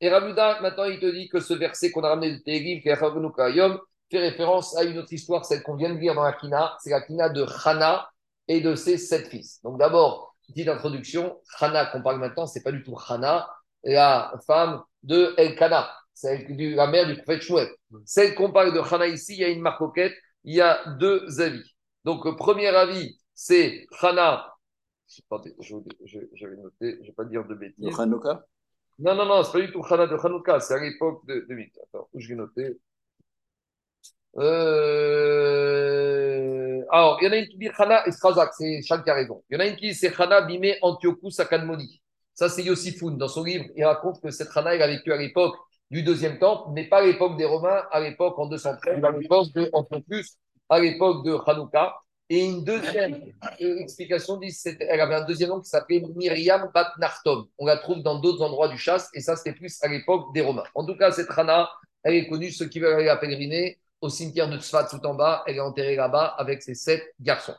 Et 0.00 0.10
Ravuda, 0.10 0.60
maintenant, 0.60 0.84
il 0.84 1.00
te 1.00 1.06
dit 1.06 1.28
que 1.28 1.40
ce 1.40 1.54
verset 1.54 1.90
qu'on 1.90 2.02
a 2.04 2.10
ramené 2.10 2.32
de 2.32 2.38
Tehrim, 2.42 2.80
qui 2.80 2.88
fait 4.10 4.18
référence 4.18 4.76
à 4.76 4.84
une 4.84 4.98
autre 4.98 5.12
histoire, 5.12 5.44
celle 5.44 5.62
qu'on 5.62 5.74
vient 5.74 5.92
de 5.92 5.98
lire 5.98 6.14
dans 6.14 6.22
la 6.22 6.32
Kina. 6.32 6.76
C'est 6.80 6.90
la 6.90 7.00
Kina 7.00 7.28
de 7.28 7.44
Hana 7.64 8.08
et 8.46 8.60
de 8.60 8.74
ses 8.74 8.98
sept 8.98 9.28
fils. 9.28 9.60
Donc 9.62 9.78
d'abord, 9.78 10.36
petite 10.48 10.68
introduction. 10.68 11.40
Hana 11.60 11.86
qu'on 11.86 12.02
parle 12.02 12.20
maintenant, 12.20 12.46
c'est 12.46 12.62
pas 12.62 12.72
du 12.72 12.82
tout 12.82 12.96
Hana, 13.08 13.48
la 13.82 14.32
femme 14.46 14.82
de 15.02 15.34
Elkana, 15.36 15.90
c'est 16.14 16.46
la 16.48 16.86
mère 16.86 17.06
du 17.06 17.16
prophète 17.16 17.42
Shmuel. 17.42 17.68
Celle 18.04 18.34
qu'on 18.34 18.52
parle 18.52 18.72
de 18.74 18.80
Hana 18.80 19.06
ici, 19.06 19.34
il 19.34 19.40
y 19.40 19.44
a 19.44 19.48
une 19.48 19.60
marcoquette, 19.60 20.14
il 20.44 20.54
y 20.54 20.60
a 20.60 20.84
deux 20.98 21.40
avis. 21.40 21.74
Donc, 22.04 22.24
le 22.24 22.36
premier 22.36 22.68
avis, 22.68 23.18
c'est 23.34 23.86
Hana. 24.00 24.52
Je, 25.08 25.20
je, 26.04 26.18
je, 26.34 26.46
vais 26.46 26.56
noter, 26.56 26.96
je 26.96 27.00
ne 27.00 27.06
vais 27.06 27.12
pas 27.12 27.24
dire 27.24 27.44
de 27.46 27.54
bêtises. 27.54 27.98
Hanouka? 27.98 28.44
Non, 28.98 29.14
non, 29.14 29.24
non, 29.26 29.42
ce 29.42 29.56
n'est 29.56 29.62
pas 29.62 29.66
du 29.68 29.72
tout 29.72 29.82
Hana 29.90 30.06
de 30.06 30.16
Hanouka, 30.16 30.60
c'est 30.60 30.74
à 30.74 30.78
l'époque 30.78 31.24
de, 31.26 31.46
de 31.48 31.54
8. 31.54 31.78
Attends, 31.82 32.08
où 32.12 32.20
je 32.20 32.28
vais 32.28 32.34
noter 32.34 32.78
euh... 34.38 35.62
Alors, 36.90 37.18
il 37.20 37.24
y 37.26 37.28
en 37.28 37.32
a 37.32 37.36
une 37.36 37.48
qui 37.48 37.58
dit 37.58 37.68
Hana 37.76 38.06
et 38.06 38.12
Strazak, 38.12 38.52
c'est 38.56 38.82
Charles 38.82 39.02
qui 39.04 39.10
a 39.10 39.14
raison. 39.14 39.42
Il 39.50 39.54
y 39.54 39.56
en 39.56 39.60
a 39.60 39.66
une 39.66 39.76
qui 39.76 39.88
dit 39.88 39.94
c'est 39.94 40.12
Hana 40.20 40.42
Bimé 40.42 40.76
Antiochus 40.82 41.40
Akanmoni. 41.40 42.00
Ça, 42.34 42.48
c'est 42.48 42.62
Yossifoun. 42.62 43.16
Dans 43.18 43.28
son 43.28 43.44
livre, 43.44 43.64
il 43.76 43.84
raconte 43.84 44.20
que 44.22 44.30
cette 44.30 44.48
Hana, 44.54 44.74
elle 44.74 44.82
a 44.82 44.86
vécu 44.88 45.12
à 45.12 45.16
l'époque 45.16 45.56
du 45.90 46.02
deuxième 46.02 46.38
temple, 46.38 46.70
mais 46.74 46.84
pas 46.88 46.98
à 46.98 47.02
l'époque 47.06 47.36
des 47.36 47.44
Romains, 47.44 47.82
à 47.90 48.00
l'époque 48.00 48.38
en 48.38 48.46
213, 48.46 49.02
à 49.04 49.10
l'époque 49.10 49.52
de 49.54 49.70
Antiochus 49.72 50.26
à 50.68 50.80
l'époque 50.80 51.24
de 51.24 51.32
Hanouka. 51.46 51.94
Et 52.28 52.44
une 52.44 52.64
deuxième 52.64 53.20
explication 53.60 54.36
dit 54.36 54.52
qu'elle 54.62 55.00
avait 55.00 55.14
un 55.14 55.24
deuxième 55.24 55.50
nom 55.50 55.60
qui 55.60 55.68
s'appelait 55.68 56.02
Myriam 56.14 56.70
Bat 56.74 56.92
Nartom. 56.98 57.46
On 57.58 57.66
la 57.66 57.76
trouve 57.76 58.02
dans 58.02 58.18
d'autres 58.18 58.42
endroits 58.42 58.68
du 58.68 58.78
chasse, 58.78 59.08
et 59.14 59.20
ça, 59.20 59.36
c'était 59.36 59.56
plus 59.56 59.78
à 59.82 59.88
l'époque 59.88 60.34
des 60.34 60.40
Romains. 60.40 60.64
En 60.74 60.84
tout 60.84 60.96
cas, 60.96 61.12
cette 61.12 61.30
Rana, 61.30 61.70
elle 62.02 62.14
est 62.14 62.28
connue, 62.28 62.50
ceux 62.50 62.68
qui 62.68 62.80
veulent 62.80 62.94
aller 62.94 63.04
la 63.04 63.16
pèleriner, 63.16 63.78
au 64.00 64.08
cimetière 64.08 64.48
de 64.48 64.58
Tzfat 64.58 64.88
tout 64.90 65.04
en 65.06 65.14
bas, 65.14 65.44
elle 65.46 65.56
est 65.56 65.60
enterrée 65.60 65.96
là-bas 65.96 66.34
avec 66.38 66.62
ses 66.62 66.74
sept 66.74 67.14
garçons. 67.20 67.56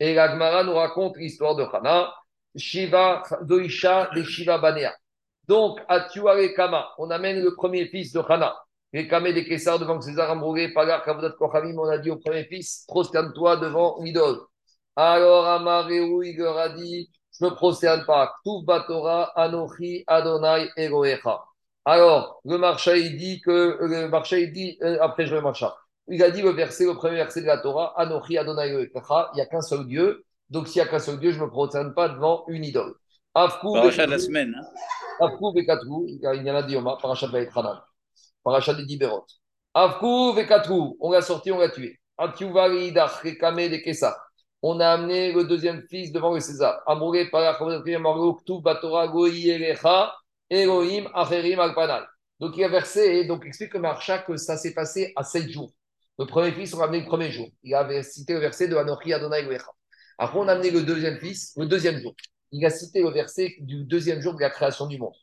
Et 0.00 0.14
la 0.14 0.30
Gemara 0.30 0.64
nous 0.64 0.74
raconte 0.74 1.16
l'histoire 1.16 1.54
de 1.54 1.64
Hana, 1.64 2.12
Shiva 2.56 3.22
Doisha 3.42 4.10
de 4.14 4.22
Shiva 4.22 4.58
Banea. 4.58 4.94
Donc, 5.48 5.80
à 5.88 6.00
Tuare 6.00 6.52
Kama, 6.56 6.90
on 6.98 7.10
amène 7.10 7.40
le 7.40 7.54
premier 7.54 7.86
fils 7.86 8.12
de 8.12 8.20
Hana. 8.26 8.56
Kamé 8.92 9.32
des 9.32 9.44
Kessar 9.44 9.78
devant 9.78 10.00
César 10.00 10.30
Ambrogué, 10.30 10.68
Pagar 10.68 11.02
Kavodat 11.02 11.30
Kochavim, 11.38 11.78
on 11.78 11.88
a 11.88 11.98
dit 11.98 12.10
au 12.10 12.16
premier 12.16 12.44
fils, 12.44 12.84
prosterne-toi 12.86 13.56
devant 13.56 13.96
l'idole. 14.02 14.38
Alors 14.96 15.46
Amareu, 15.46 16.24
il 16.24 16.36
leur 16.36 16.58
a 16.58 16.68
dit, 16.68 17.10
je 17.38 17.44
ne 17.44 17.50
me 17.50 17.54
prosterne 17.54 18.04
pas. 18.04 18.34
Tout 18.44 18.62
Batora, 18.64 19.32
Anochi, 19.34 20.04
Adonai, 20.06 20.68
Egoecha. 20.76 21.42
Alors, 21.86 22.40
le 22.44 22.58
marché, 22.58 23.00
il 23.00 23.16
dit 23.16 23.40
que, 23.40 23.78
le 23.80 24.08
marché, 24.08 24.42
il 24.42 24.52
dit, 24.52 24.78
euh, 24.82 24.98
après 25.00 25.26
je 25.26 25.34
vais 25.34 25.40
marcher. 25.40 25.68
Il 26.08 26.22
a 26.22 26.30
dit 26.30 26.42
le 26.42 26.50
verset, 26.50 26.84
le 26.84 26.94
premier 26.94 27.16
verset 27.16 27.40
de 27.40 27.46
la 27.46 27.58
Torah, 27.58 27.98
Anochi, 27.98 28.36
Adonai, 28.36 28.68
Egoecha. 28.68 29.30
Il 29.32 29.36
n'y 29.36 29.40
a 29.40 29.46
qu'un 29.46 29.62
seul 29.62 29.86
Dieu. 29.86 30.24
Donc, 30.50 30.68
s'il 30.68 30.82
n'y 30.82 30.86
a 30.86 30.90
qu'un 30.90 30.98
seul 30.98 31.18
Dieu, 31.18 31.30
je 31.30 31.40
ne 31.40 31.46
me 31.46 31.50
prosterne 31.50 31.94
pas 31.94 32.10
devant 32.10 32.44
une 32.48 32.64
idole. 32.64 32.94
Afkou, 33.34 33.72
de 33.72 34.10
la 34.10 34.18
semaine. 34.18 34.54
Hein. 34.54 35.24
Afkou, 35.24 35.54
il 35.56 36.44
y 36.44 36.50
en 36.50 36.54
a 36.54 36.62
dit 36.62 36.76
Oma, 36.76 36.98
Parachat 37.00 37.28
de 37.28 37.38
la 37.38 37.84
Parachat 38.44 38.74
des 38.74 38.84
Diberot. 38.84 39.26
On 39.74 41.10
l'a 41.10 41.22
sorti, 41.22 41.50
on 41.50 41.58
l'a 41.58 41.68
tué. 41.70 41.98
On 44.64 44.80
a 44.80 44.88
amené 44.88 45.32
le 45.32 45.44
deuxième 45.44 45.82
fils 45.88 46.12
devant 46.12 46.34
le 46.34 46.40
César. 46.40 46.80
Amouré 46.86 47.30
par 47.30 47.62
elecha, 49.50 50.14
Elohim. 50.50 51.08
Donc 52.40 52.56
il 52.56 52.64
a 52.64 52.68
versé, 52.68 53.24
donc 53.24 53.46
explique 53.46 53.74
le 53.74 53.80
marcha 53.80 54.18
que 54.18 54.36
ça 54.36 54.56
s'est 54.56 54.74
passé 54.74 55.12
à 55.16 55.24
sept 55.24 55.48
jours. 55.48 55.72
Le 56.18 56.26
premier 56.26 56.52
fils, 56.52 56.74
on 56.74 56.78
l'a 56.78 56.84
amené 56.84 57.00
le 57.00 57.06
premier 57.06 57.30
jour. 57.30 57.48
Il 57.62 57.74
avait 57.74 58.02
cité 58.02 58.34
le 58.34 58.40
verset 58.40 58.68
de 58.68 58.76
Anochi 58.76 59.12
Adonai 59.12 59.40
Elohecha. 59.40 59.70
Après, 60.18 60.38
on 60.38 60.46
a 60.48 60.52
amené 60.52 60.70
le 60.70 60.82
deuxième 60.82 61.18
fils, 61.18 61.52
le 61.56 61.66
deuxième 61.66 62.00
jour. 62.00 62.14
Il 62.50 62.64
a 62.66 62.70
cité 62.70 63.02
le 63.02 63.10
verset 63.10 63.54
du 63.60 63.84
deuxième 63.84 64.20
jour 64.20 64.34
de 64.34 64.40
la 64.40 64.50
création 64.50 64.86
du 64.86 64.98
monde. 64.98 65.14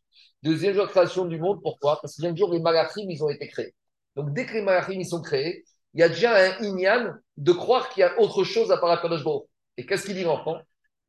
Deuxième 0.43 0.73
jour 0.73 0.85
de 0.85 0.91
création 0.91 1.25
du 1.25 1.37
monde, 1.39 1.61
pourquoi? 1.61 1.99
Parce 2.01 2.15
que 2.15 2.35
jour, 2.35 2.53
les 2.53 2.59
malachim, 2.59 3.05
ils 3.09 3.23
ont 3.23 3.29
été 3.29 3.47
créés. 3.47 3.73
Donc, 4.15 4.33
dès 4.33 4.45
que 4.45 4.53
les 4.53 4.61
malachim, 4.61 4.93
ils 4.93 5.05
sont 5.05 5.21
créés, 5.21 5.65
il 5.93 5.99
y 5.99 6.03
a 6.03 6.09
déjà 6.09 6.35
un 6.35 6.63
inyan 6.63 7.13
de 7.37 7.51
croire 7.51 7.89
qu'il 7.89 8.01
y 8.01 8.03
a 8.03 8.19
autre 8.19 8.43
chose 8.43 8.71
à 8.71 8.77
part 8.77 8.91
Akadosh 8.91 9.23
Baruch. 9.23 9.45
Et 9.77 9.85
qu'est-ce 9.85 10.05
qu'il 10.05 10.15
dit 10.15 10.23
l'enfant? 10.23 10.57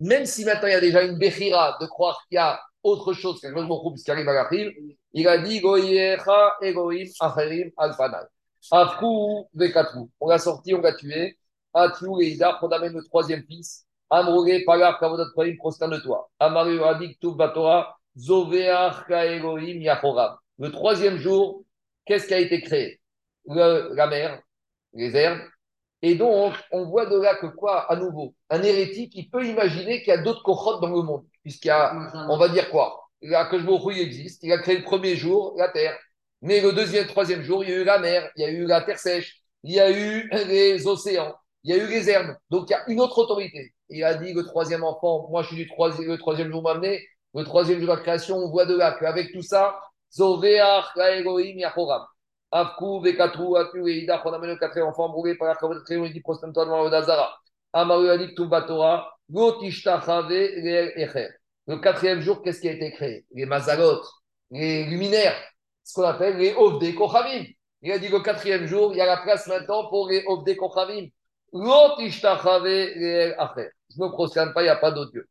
Même 0.01 0.25
si 0.27 0.45
maintenant 0.45 0.69
il 0.69 0.73
y 0.73 0.75
a 0.75 0.81
déjà 0.81 1.03
une 1.03 1.19
bechira 1.19 1.77
de 1.81 1.87
croire 1.87 2.25
qu'il 2.29 2.37
y 2.37 2.39
a 2.39 2.61
autre 2.83 3.13
chose 3.13 3.41
qu'Akadosh 3.41 3.69
Baruch 3.69 3.93
puisqu'il 3.93 4.11
y 4.11 4.15
a 4.15 4.17
les 4.17 4.25
malachim, 4.25 4.71
il 5.13 5.29
a 5.29 5.39
dit 5.39 5.61
Goyecha 5.61 6.57
egoim 6.63 7.05
acherim 7.21 7.71
alpanal. 7.77 8.29
Afkou 8.71 9.49
vekatrou. 9.55 10.11
On 10.21 10.29
l'a 10.29 10.39
sorti, 10.39 10.75
on 10.75 10.81
l'a 10.81 10.95
tué. 10.95 11.37
Atiou 11.73 12.21
et 12.21 12.31
Ida, 12.31 12.59
on 12.63 12.69
amène 12.69 12.95
le 12.95 13.05
troisième 13.05 13.45
fils. 13.45 13.87
Amroge, 14.09 14.65
Pagar, 14.67 14.99
Kavodot, 14.99 15.31
Praim, 15.35 15.55
prosterne-toi. 15.57 16.29
Amaru, 16.41 16.81
Radik, 16.81 17.21
Tuv, 17.21 17.37
Batora, 17.37 17.97
le 20.59 20.69
troisième 20.69 21.17
jour, 21.19 21.65
qu'est-ce 22.05 22.27
qui 22.27 22.35
a 22.35 22.39
été 22.39 22.61
créé? 22.61 23.01
La 23.47 24.07
mer, 24.07 24.43
les 24.95 25.17
herbes. 25.17 25.41
Et 26.03 26.15
donc, 26.15 26.55
on 26.73 26.87
voit 26.87 27.07
de 27.07 27.17
là 27.21 27.35
que 27.37 27.47
quoi, 27.47 27.91
à 27.91 27.97
nouveau? 27.97 28.35
Un 28.49 28.63
hérétique, 28.63 29.13
il 29.15 29.29
peut 29.29 29.47
imaginer 29.47 29.99
qu'il 29.99 30.09
y 30.09 30.17
a 30.17 30.23
d'autres 30.23 30.43
cohortes 30.43 30.81
dans 30.81 30.89
le 30.89 31.03
monde. 31.03 31.27
Puisqu'il 31.43 31.69
y 31.69 31.71
a, 31.71 31.95
on 32.29 32.39
va 32.39 32.49
dire 32.49 32.71
quoi? 32.71 33.09
Que 33.23 33.93
il 33.93 34.01
existe. 34.01 34.43
Il 34.43 34.53
a 34.53 34.59
créé 34.59 34.79
le 34.79 34.85
premier 34.85 35.15
jour 35.17 35.55
la 35.59 35.69
terre. 35.69 35.99
Mais 36.43 36.61
le 36.61 36.73
deuxième, 36.73 37.07
troisième 37.07 37.43
jour, 37.43 37.63
il 37.65 37.71
y 37.71 37.73
a 37.75 37.77
eu 37.77 37.85
la 37.85 37.99
mer, 37.99 38.31
il 38.37 38.43
y 38.43 38.45
a 38.47 38.51
eu 38.51 38.65
la 38.65 38.81
terre 38.81 38.99
sèche, 38.99 39.43
il 39.63 39.75
y 39.75 39.81
a 39.81 39.91
eu 39.91 40.29
les 40.31 40.87
océans, 40.87 41.35
il 41.65 41.75
y 41.75 41.79
a 41.79 41.83
eu 41.85 41.87
les 41.87 42.09
herbes. 42.09 42.35
Donc, 42.49 42.71
il 42.71 42.73
y 42.73 42.77
a 42.77 42.83
une 42.89 43.01
autre 43.01 43.19
autorité. 43.19 43.75
Il 43.91 44.03
a 44.05 44.15
dit 44.15 44.33
le 44.33 44.43
troisième 44.45 44.85
enfant, 44.85 45.29
moi 45.29 45.43
je 45.43 45.49
suis 45.49 45.57
du 45.57 45.69
troisième, 45.69 46.09
le 46.09 46.17
troisième 46.17 46.51
jour 46.51 46.63
m'amener. 46.63 47.07
Le 47.35 47.45
troisième 47.45 47.79
jour 47.79 47.89
de 47.89 47.95
la 47.95 48.01
création, 48.01 48.37
on 48.37 48.51
voit 48.51 48.67
de 48.67 48.77
là 48.77 48.97
qu'avec 48.99 49.33
tout 49.33 49.43
ça, 49.43 49.79
la 50.19 51.17
Elohim, 51.17 51.59
Yahoram. 51.59 52.03
Afkou, 52.53 53.01
Vekatru, 53.01 53.57
Atu, 53.57 53.89
et 53.89 53.99
Idach, 53.99 54.23
on 54.25 54.37
le 54.37 54.57
quatrième 54.57 54.89
enfant 54.89 55.09
brûlé 55.09 55.37
par 55.37 55.47
la 55.49 55.55
Kavod 55.55 55.85
Créon, 55.85 56.05
il 56.05 56.13
dit 56.13 56.21
prosterne-toi 56.21 56.65
devant 56.65 56.83
le 56.83 56.91
Dazara. 56.91 57.39
Amaru 57.73 58.11
Adik, 58.11 58.35
Tumba 58.35 58.63
Torah, 58.63 59.09
Gotishtachavé, 59.31 60.93
Echer. 60.97 61.29
Le 61.69 61.77
quatrième 61.77 62.21
jour, 62.21 62.43
qu'est-ce 62.43 62.61
qui 62.61 62.69
a 62.69 62.73
été 62.73 62.91
créé? 62.91 63.25
Les 63.31 63.47
mazalot, 63.47 64.03
les 64.51 64.85
luminaires, 64.87 65.37
ce 65.85 65.95
qu'on 65.95 66.03
appelle 66.03 66.39
les 66.39 66.53
Ovde 66.55 66.95
Kochavim. 66.97 67.45
Il 67.83 67.93
a 67.93 67.99
dit 67.99 68.09
le 68.09 68.19
quatrième 68.19 68.67
jour, 68.67 68.93
il 68.93 68.99
y 68.99 69.01
a 69.01 69.07
la 69.07 69.19
place 69.19 69.47
maintenant 69.47 69.89
pour 69.89 70.09
les 70.09 70.25
Ovde 70.27 70.57
Kochavim. 70.57 71.07
Gotishtachavé, 71.53 73.35
Echer. 73.39 73.71
Je 73.95 74.01
ne 74.01 74.07
me 74.07 74.11
prosterne 74.11 74.53
pas, 74.53 74.63
il 74.63 74.65
n'y 74.65 74.71
a 74.71 74.77
pas 74.77 74.91
d'autre 74.91 75.13
Dieu. 75.13 75.29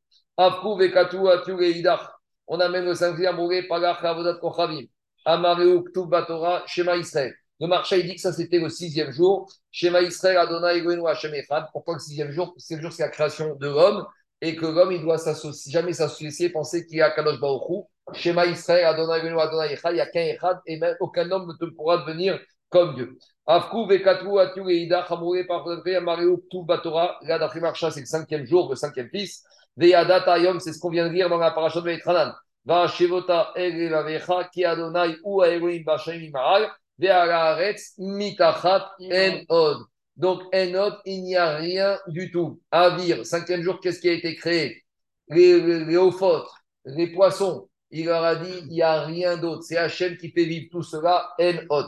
On 2.48 2.60
amène 2.62 2.86
le 2.86 2.96
cinquième 2.96 3.36
brûlé 3.36 3.68
par 3.68 3.80
la 3.80 3.94
Kavod 4.02 4.40
Kochavim. 4.40 4.86
Amareu 5.26 5.84
Batora, 6.08 6.64
Shema 6.66 6.96
Israël. 6.96 7.34
Le 7.60 7.68
marché, 7.68 8.00
il 8.00 8.06
dit 8.06 8.16
que 8.16 8.22
ça, 8.22 8.32
c'était 8.32 8.60
le 8.60 8.70
sixième 8.70 9.12
jour. 9.12 9.52
Shema 9.70 10.02
Israël, 10.02 10.38
Adonai, 10.38 10.78
Elohenu, 10.78 11.06
Hashem 11.10 11.34
Echad. 11.34 11.66
Pourquoi 11.74 11.96
le 11.96 12.00
sixième 12.00 12.32
jour? 12.32 12.54
C'est 12.56 12.78
le 12.78 12.84
jour, 12.84 12.94
c'est 12.94 13.04
la 13.04 13.10
création 13.10 13.54
de 13.56 13.68
l'homme. 13.68 14.06
Et 14.40 14.56
que 14.56 14.66
l'homme, 14.66 14.94
il 14.94 15.02
doit 15.02 15.18
s'associer, 15.18 15.74
jamais 15.74 15.92
s'associer, 15.92 16.48
penser 16.48 16.86
qu'il 16.86 17.00
y 17.00 17.02
a 17.02 17.12
Kadosh 17.12 17.42
Baruch 17.42 17.64
Hu. 17.68 17.84
Shema 18.14 18.46
Israël, 18.46 18.86
Adonai, 18.86 19.20
Elohenu, 19.20 19.42
Adonai 19.42 19.74
Echad. 19.74 19.92
Il 19.92 19.96
n'y 19.96 20.00
a 20.00 20.06
qu'un 20.06 20.22
Echad. 20.22 20.62
Et 20.66 20.80
même 20.80 20.96
aucun 21.02 21.30
homme 21.32 21.54
ne 21.60 21.66
pourra 21.72 21.98
devenir 21.98 22.40
comme 22.70 22.96
Dieu. 22.96 23.18
Afkou, 23.46 23.88
Vekatru, 23.88 24.40
Atu, 24.40 24.72
et 24.72 24.84
Ida, 24.84 25.02
Hamouré, 25.02 25.44
Parfait, 25.44 25.96
Amareu 25.96 26.42
Batora. 26.66 27.18
Là, 27.24 27.40
d'après 27.40 27.60
Marcha, 27.60 27.92
c'est 27.92 28.00
le 28.00 28.06
cinquième 28.06 28.46
jour, 28.46 28.70
le 28.70 28.78
cinquième 28.78 29.10
fils. 29.10 29.44
C'est 29.80 30.74
ce 30.74 30.80
qu'on 30.80 30.90
vient 30.90 31.08
de 31.08 31.14
lire 31.14 31.30
dans 31.30 31.38
la 31.38 31.52
parasha 31.52 31.80
de 31.80 31.86
Vetranan. 31.86 32.34
Va 32.66 32.88
Shevota 32.88 33.52
Elevavecha, 33.56 34.50
Ki 34.54 34.66
Adonai 34.66 35.16
ou 35.24 35.44
Elohim 35.44 35.84
Bashem 35.84 36.22
Imaral, 36.22 36.70
Ve'alaretz 36.98 37.94
Mitachat 37.98 38.92
En 39.02 39.40
Od. 39.48 39.78
Donc, 40.18 40.42
En 40.54 40.74
Od, 40.76 40.98
il 41.06 41.24
n'y 41.24 41.36
a 41.38 41.56
rien 41.56 41.98
du 42.08 42.30
tout. 42.30 42.60
Avir, 42.72 43.26
cinquième 43.26 43.62
jour, 43.62 43.80
qu'est-ce 43.80 44.02
qui 44.02 44.10
a 44.10 44.14
été 44.14 44.36
créé? 44.36 44.84
Les, 45.30 45.62
les, 45.62 45.86
les 45.86 45.98
ophotres, 45.98 46.58
les 46.86 47.08
poissons. 47.08 47.70
Il 47.92 48.06
leur 48.06 48.24
a 48.24 48.36
dit, 48.36 48.54
il 48.64 48.68
n'y 48.68 48.82
a 48.82 49.02
rien 49.02 49.38
d'autre. 49.38 49.64
C'est 49.64 49.78
Hachem 49.78 50.18
qui 50.18 50.32
fait 50.32 50.46
vivre 50.46 50.68
tout 50.72 50.84
cela, 50.84 51.30
En 51.40 51.54
Od. 51.70 51.88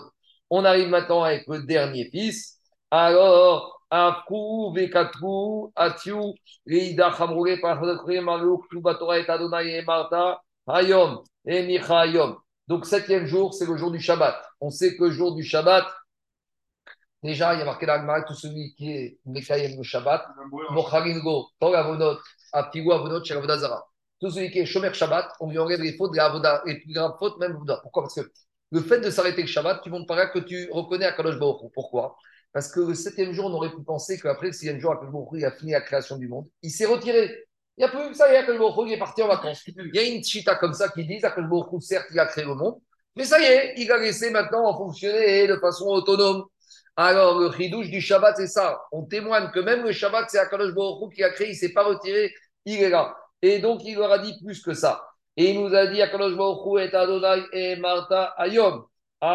On 0.49 0.63
arrive 0.63 0.87
maintenant 0.87 1.23
avec 1.23 1.45
le 1.47 1.63
dernier 1.63 2.09
fils. 2.09 2.60
Alors, 2.91 3.81
Afkou, 3.89 4.73
Vekatru, 4.73 5.71
Atiu, 5.75 6.33
Leida 6.65 7.11
Chamroulé, 7.11 7.59
Parfait, 7.59 8.21
Marlouk, 8.21 8.67
Tubatora 8.69 9.19
et 9.19 9.29
Adonai 9.29 9.77
et 9.77 9.81
Martha. 9.83 10.41
Hayom 10.67 11.23
et 11.45 11.63
Michayom. 11.63 12.37
Donc, 12.67 12.85
septième 12.85 13.25
jour, 13.25 13.53
c'est 13.53 13.65
le 13.65 13.77
jour 13.77 13.91
du 13.91 13.99
Shabbat. 13.99 14.35
On 14.59 14.69
sait 14.69 14.95
que 14.95 15.05
le 15.05 15.11
jour 15.11 15.33
du 15.33 15.43
Shabbat, 15.43 15.85
déjà, 17.23 17.53
il 17.53 17.59
y 17.59 17.61
a 17.61 17.65
marqué 17.65 17.85
dans 17.85 18.23
tout 18.27 18.35
celui 18.35 18.73
qui 18.75 18.91
est 18.91 19.19
Mekayem 19.25 19.77
le 19.77 19.83
Shabbat, 19.83 20.27
Mocharingo, 20.71 21.47
Tol 21.59 21.75
Avonot, 21.75 22.17
Aptigo 22.53 22.91
Avonot, 22.91 23.23
chez 23.23 23.35
Avodazara. 23.35 23.85
Tout 24.19 24.29
celui 24.29 24.51
qui 24.51 24.59
est 24.59 24.65
Shomer 24.65 24.93
Shabbat, 24.93 25.31
on 25.39 25.49
lui 25.49 25.57
enlève 25.57 25.81
les 25.81 25.97
fautes 25.97 26.13
de 26.13 26.19
Avoda, 26.19 26.61
les 26.65 26.79
plus 26.79 26.93
graves 26.93 27.17
fautes, 27.17 27.39
même 27.39 27.53
Bouddha. 27.53 27.79
Pourquoi? 27.81 28.03
Parce 28.03 28.15
que 28.15 28.31
le 28.71 28.81
fait 28.81 28.99
de 28.99 29.09
s'arrêter 29.09 29.41
le 29.41 29.47
Shabbat, 29.47 29.81
tu 29.81 29.89
montres 29.89 30.05
par 30.05 30.31
que 30.31 30.39
tu 30.39 30.69
reconnais 30.71 31.05
Akadosh 31.05 31.39
Baruch 31.39 31.63
Hu. 31.63 31.69
Pourquoi? 31.73 32.17
Parce 32.53 32.69
que 32.69 32.81
le 32.81 32.95
septième 32.95 33.31
jour, 33.31 33.45
on 33.45 33.53
aurait 33.53 33.71
pu 33.71 33.81
penser 33.83 34.19
qu'après 34.19 34.47
le 34.47 34.53
sixième 34.53 34.79
jour, 34.79 34.93
il 35.33 35.45
a 35.45 35.51
fini 35.51 35.71
la 35.71 35.81
création 35.81 36.17
du 36.17 36.27
monde. 36.27 36.47
Il 36.61 36.71
s'est 36.71 36.85
retiré. 36.85 37.45
Il 37.77 37.85
n'y 37.85 37.85
a 37.85 37.89
plus 37.89 38.13
ça, 38.13 38.31
y 38.31 38.35
a 38.35 38.43
il 38.43 38.93
est 38.93 38.99
parti 38.99 39.23
en 39.23 39.27
vacances. 39.27 39.65
Il 39.65 39.91
y 39.93 39.99
a 39.99 40.03
une 40.03 40.23
chita 40.23 40.55
comme 40.55 40.73
ça 40.73 40.89
qui 40.89 41.05
dit 41.05 41.19
Baruch 41.21 41.81
certes, 41.81 42.07
il 42.11 42.19
a 42.19 42.25
créé 42.25 42.43
le 42.43 42.53
monde, 42.53 42.79
mais 43.15 43.23
ça 43.23 43.39
y 43.39 43.43
est, 43.43 43.73
il 43.77 43.91
a 43.91 43.97
laissé 43.97 44.29
maintenant 44.29 44.65
en 44.65 44.77
fonctionner 44.77 45.47
de 45.47 45.55
façon 45.55 45.85
autonome. 45.85 46.45
Alors, 46.97 47.39
le 47.39 47.51
chidouche 47.51 47.89
du 47.89 48.01
Shabbat, 48.01 48.35
c'est 48.37 48.47
ça. 48.47 48.81
On 48.91 49.03
témoigne 49.03 49.49
que 49.51 49.59
même 49.61 49.83
le 49.83 49.93
Shabbat, 49.93 50.29
c'est 50.29 50.39
Akadosh 50.39 50.73
qui 51.15 51.23
a 51.23 51.29
créé, 51.29 51.47
il 51.47 51.51
ne 51.51 51.55
s'est 51.55 51.71
pas 51.73 51.83
retiré, 51.83 52.33
il 52.65 52.83
est 52.83 52.89
là. 52.89 53.15
Et 53.41 53.59
donc, 53.59 53.81
il 53.85 53.95
leur 53.95 54.11
a 54.11 54.19
dit 54.19 54.37
plus 54.43 54.61
que 54.61 54.73
ça. 54.73 55.01
Et 55.37 55.51
il 55.51 55.61
nous 55.61 55.73
a 55.73 55.87
dit 55.87 56.01
Akadosh 56.01 56.35
Baruch 56.35 56.81
et 56.81 56.95
Adonai 56.95 57.43
et 57.53 57.75
Martha 57.77 58.33
Ayom. 58.37 58.85
On 59.23 59.27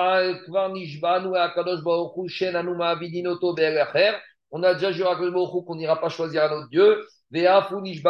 a 4.63 4.75
déjà 4.75 4.91
juré 4.91 5.11
à 5.11 5.15
Baruch 5.15 5.65
qu'on 5.65 5.77
n'ira 5.77 6.01
pas 6.01 6.09
choisir 6.09 6.43
un 6.45 6.57
autre 6.57 6.69
Dieu. 6.71 7.07
Et 7.33 7.47
Akadosh 7.47 8.03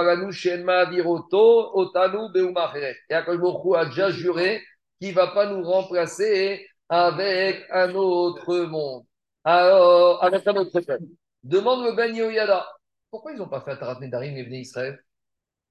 a 3.77 3.85
déjà 3.87 4.11
juré 4.11 4.63
qu'il 5.01 5.11
ne 5.11 5.15
va 5.15 5.29
pas 5.29 5.47
nous 5.47 5.63
remplacer 5.63 6.67
avec 6.89 7.65
un 7.71 7.95
autre 7.95 8.57
monde. 8.65 9.05
Alors, 9.45 10.25
avec 10.25 10.47
un 10.47 10.57
autre 10.57 10.81
peuple. 10.81 11.05
Demande 11.43 11.85
le 11.85 11.93
Ben 11.93 12.17
Yehoyada. 12.17 12.67
Pourquoi 13.11 13.33
ils 13.33 13.39
n'ont 13.39 13.49
pas 13.49 13.61
fait 13.61 13.73
un 13.73 13.77
Tarat 13.77 14.01
Nedarim, 14.01 14.35
les 14.35 14.45
Bnei 14.45 14.61
Israël? 14.61 14.99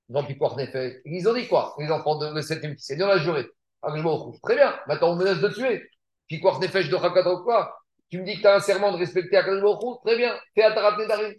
Dans 0.09 0.23
Picouar 0.23 0.55
Nefet. 0.55 1.01
Ils 1.05 1.27
ont 1.27 1.33
dit 1.33 1.47
quoi 1.47 1.73
Les 1.79 1.91
enfants 1.91 2.19
de 2.19 2.27
le 2.27 2.43
septième 2.43 2.75
fils. 2.75 2.89
Ils 2.89 3.03
ont 3.03 3.17
juré. 3.17 3.47
Akadosh 3.81 4.03
Baruch 4.03 4.39
Très 4.43 4.55
bien. 4.55 4.75
Maintenant, 4.87 5.13
on 5.13 5.15
menace 5.15 5.41
de 5.41 5.49
tuer. 5.49 5.89
Picouar 6.27 6.59
Nefesh 6.59 6.89
de 6.89 7.43
quoi? 7.43 7.77
Tu 8.09 8.19
me 8.19 8.25
dis 8.25 8.35
que 8.35 8.41
tu 8.41 8.47
as 8.47 8.55
un 8.55 8.59
serment 8.59 8.91
de 8.91 8.97
respecter 8.97 9.37
Akadosh 9.37 9.79
Très 10.05 10.17
bien. 10.17 10.35
Fais 10.53 10.63
un 10.63 10.73
Tarat 10.73 10.97
Nedarim. 10.97 11.33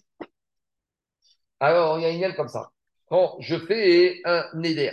Alors, 1.61 1.99
il 1.99 2.03
y 2.03 2.05
a 2.25 2.29
une 2.29 2.35
comme 2.35 2.49
ça. 2.49 2.71
Quand 3.09 3.37
je 3.41 3.57
fais 3.57 4.21
un 4.25 4.45
Neder 4.55 4.93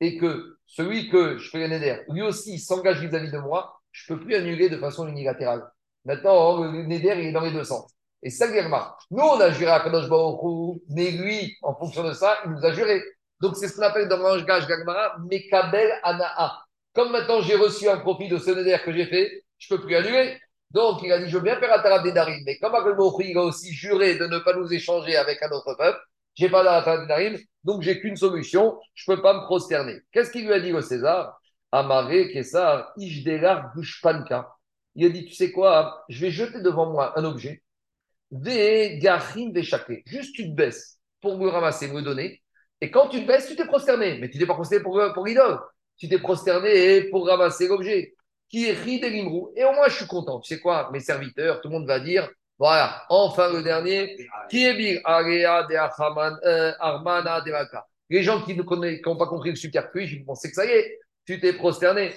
et 0.00 0.16
que 0.16 0.56
celui 0.66 1.10
que 1.10 1.36
je 1.36 1.50
fais 1.50 1.58
le 1.58 1.68
Neder, 1.68 2.02
lui 2.08 2.22
aussi 2.22 2.58
s'engage 2.58 3.00
vis-à-vis 3.00 3.30
de 3.30 3.38
moi, 3.38 3.80
je 3.92 4.10
ne 4.12 4.18
peux 4.18 4.24
plus 4.24 4.34
annuler 4.34 4.68
de 4.68 4.78
façon 4.78 5.06
unilatérale. 5.06 5.70
Maintenant, 6.04 6.62
le 6.62 6.82
Neder, 6.86 7.14
il 7.18 7.26
est 7.26 7.32
dans 7.32 7.42
les 7.42 7.52
deux 7.52 7.64
sens. 7.64 7.92
Et 8.22 8.30
ça, 8.30 8.52
Germa. 8.52 8.96
Nous, 9.10 9.22
on 9.22 9.40
a 9.40 9.50
juré 9.50 9.70
à 9.70 9.80
Kadosh 9.80 10.08
mais 10.88 11.10
lui, 11.10 11.56
en 11.62 11.74
fonction 11.74 12.04
de 12.04 12.12
ça, 12.12 12.38
il 12.44 12.52
nous 12.52 12.64
a 12.64 12.72
juré. 12.72 13.02
Donc, 13.40 13.56
c'est 13.56 13.68
ce 13.68 13.76
qu'on 13.76 13.82
appelle 13.82 14.08
dans 14.08 14.18
langage 14.18 14.66
Gagmara, 14.66 15.16
Mekabel 15.30 15.92
Anaa. 16.02 16.64
Comme 16.94 17.12
maintenant, 17.12 17.40
j'ai 17.40 17.56
reçu 17.56 17.88
un 17.88 17.98
profit 17.98 18.28
de 18.28 18.38
ce 18.38 18.50
Neder 18.50 18.78
que 18.84 18.92
j'ai 18.92 19.06
fait, 19.06 19.44
je 19.58 19.72
ne 19.72 19.78
peux 19.78 19.84
plus 19.86 19.94
annuler. 19.94 20.38
Donc, 20.70 21.00
il 21.02 21.12
a 21.12 21.18
dit, 21.18 21.28
je 21.30 21.36
veux 21.36 21.42
bien 21.42 21.58
faire 21.58 21.72
un 21.72 21.82
Tarat 21.82 22.02
Nedarim, 22.04 22.42
mais 22.46 22.58
comme 22.58 22.72
Baruch 22.72 23.14
il 23.24 23.36
a 23.36 23.42
aussi 23.42 23.72
juré 23.72 24.16
de 24.16 24.26
ne 24.26 24.38
pas 24.38 24.54
nous 24.54 24.72
échanger 24.72 25.16
avec 25.16 25.42
un 25.42 25.50
autre 25.50 25.74
peuple, 25.74 25.98
j'ai 26.34 26.48
pas 26.48 26.62
Tarat 26.62 27.02
Nedarim, 27.02 27.38
donc 27.64 27.82
j'ai 27.82 28.00
qu'une 28.00 28.16
solution, 28.16 28.78
je 28.94 29.10
ne 29.10 29.16
peux 29.16 29.22
pas 29.22 29.34
me 29.34 29.44
prosterner. 29.46 30.00
Qu'est-ce 30.12 30.30
qu'il 30.30 30.46
lui 30.46 30.52
a 30.52 30.60
dit 30.60 30.72
au 30.72 30.80
César? 30.80 31.40
Amaré, 31.72 32.32
Kessar, 32.32 32.92
Ishdelar, 32.96 33.72
Gushpanka. 33.74 34.48
Il 34.96 35.06
a 35.06 35.08
dit, 35.10 35.24
tu 35.24 35.34
sais 35.34 35.52
quoi, 35.52 36.04
je 36.08 36.20
vais 36.20 36.30
jeter 36.30 36.60
devant 36.60 36.90
moi 36.90 37.18
un 37.18 37.24
objet, 37.24 37.62
des 38.30 38.98
Gachim, 38.98 39.50
des 39.50 39.62
Juste 40.06 40.34
tu 40.34 40.54
te 40.54 40.70
pour 41.20 41.38
me 41.38 41.48
ramasser, 41.48 41.88
me 41.88 42.02
donner, 42.02 42.42
et 42.80 42.90
quand 42.90 43.08
tu 43.08 43.22
te 43.22 43.26
baisses, 43.26 43.46
tu 43.46 43.56
t'es 43.56 43.66
prosterné, 43.66 44.18
mais 44.18 44.30
tu 44.30 44.38
t'es 44.38 44.46
pas 44.46 44.54
prosterné 44.54 44.82
pour, 44.82 45.00
pour 45.14 45.26
l'idole, 45.26 45.58
tu 46.00 46.08
t'es 46.08 46.18
prosterné 46.18 47.04
pour 47.10 47.28
ramasser 47.28 47.68
l'objet 47.68 48.14
qui 48.48 48.66
est 48.66 48.72
ri 48.72 48.98
des 48.98 49.10
limrou. 49.10 49.52
Et 49.54 49.64
au 49.64 49.72
moins, 49.72 49.88
je 49.88 49.94
suis 49.94 50.06
content. 50.06 50.40
Tu 50.40 50.54
sais 50.54 50.60
quoi, 50.60 50.90
mes 50.92 50.98
serviteurs, 50.98 51.60
tout 51.60 51.68
le 51.68 51.74
monde 51.74 51.86
va 51.86 52.00
dire 52.00 52.28
voilà, 52.60 53.04
enfin 53.08 53.50
le 53.50 53.62
dernier, 53.62 54.28
qui 54.50 54.66
est 54.66 55.00
Area 55.04 55.62
de 55.62 55.72
de 55.72 57.78
Les 58.10 58.22
gens 58.22 58.42
qui 58.42 58.54
n'ont 58.54 59.16
pas 59.16 59.26
compris 59.26 59.48
le 59.48 59.56
superfuge, 59.56 60.12
ils 60.12 60.26
pensaient 60.26 60.50
que 60.50 60.56
ça 60.56 60.66
y 60.66 60.68
est, 60.68 60.98
tu 61.24 61.40
t'es 61.40 61.54
prosterné. 61.54 62.12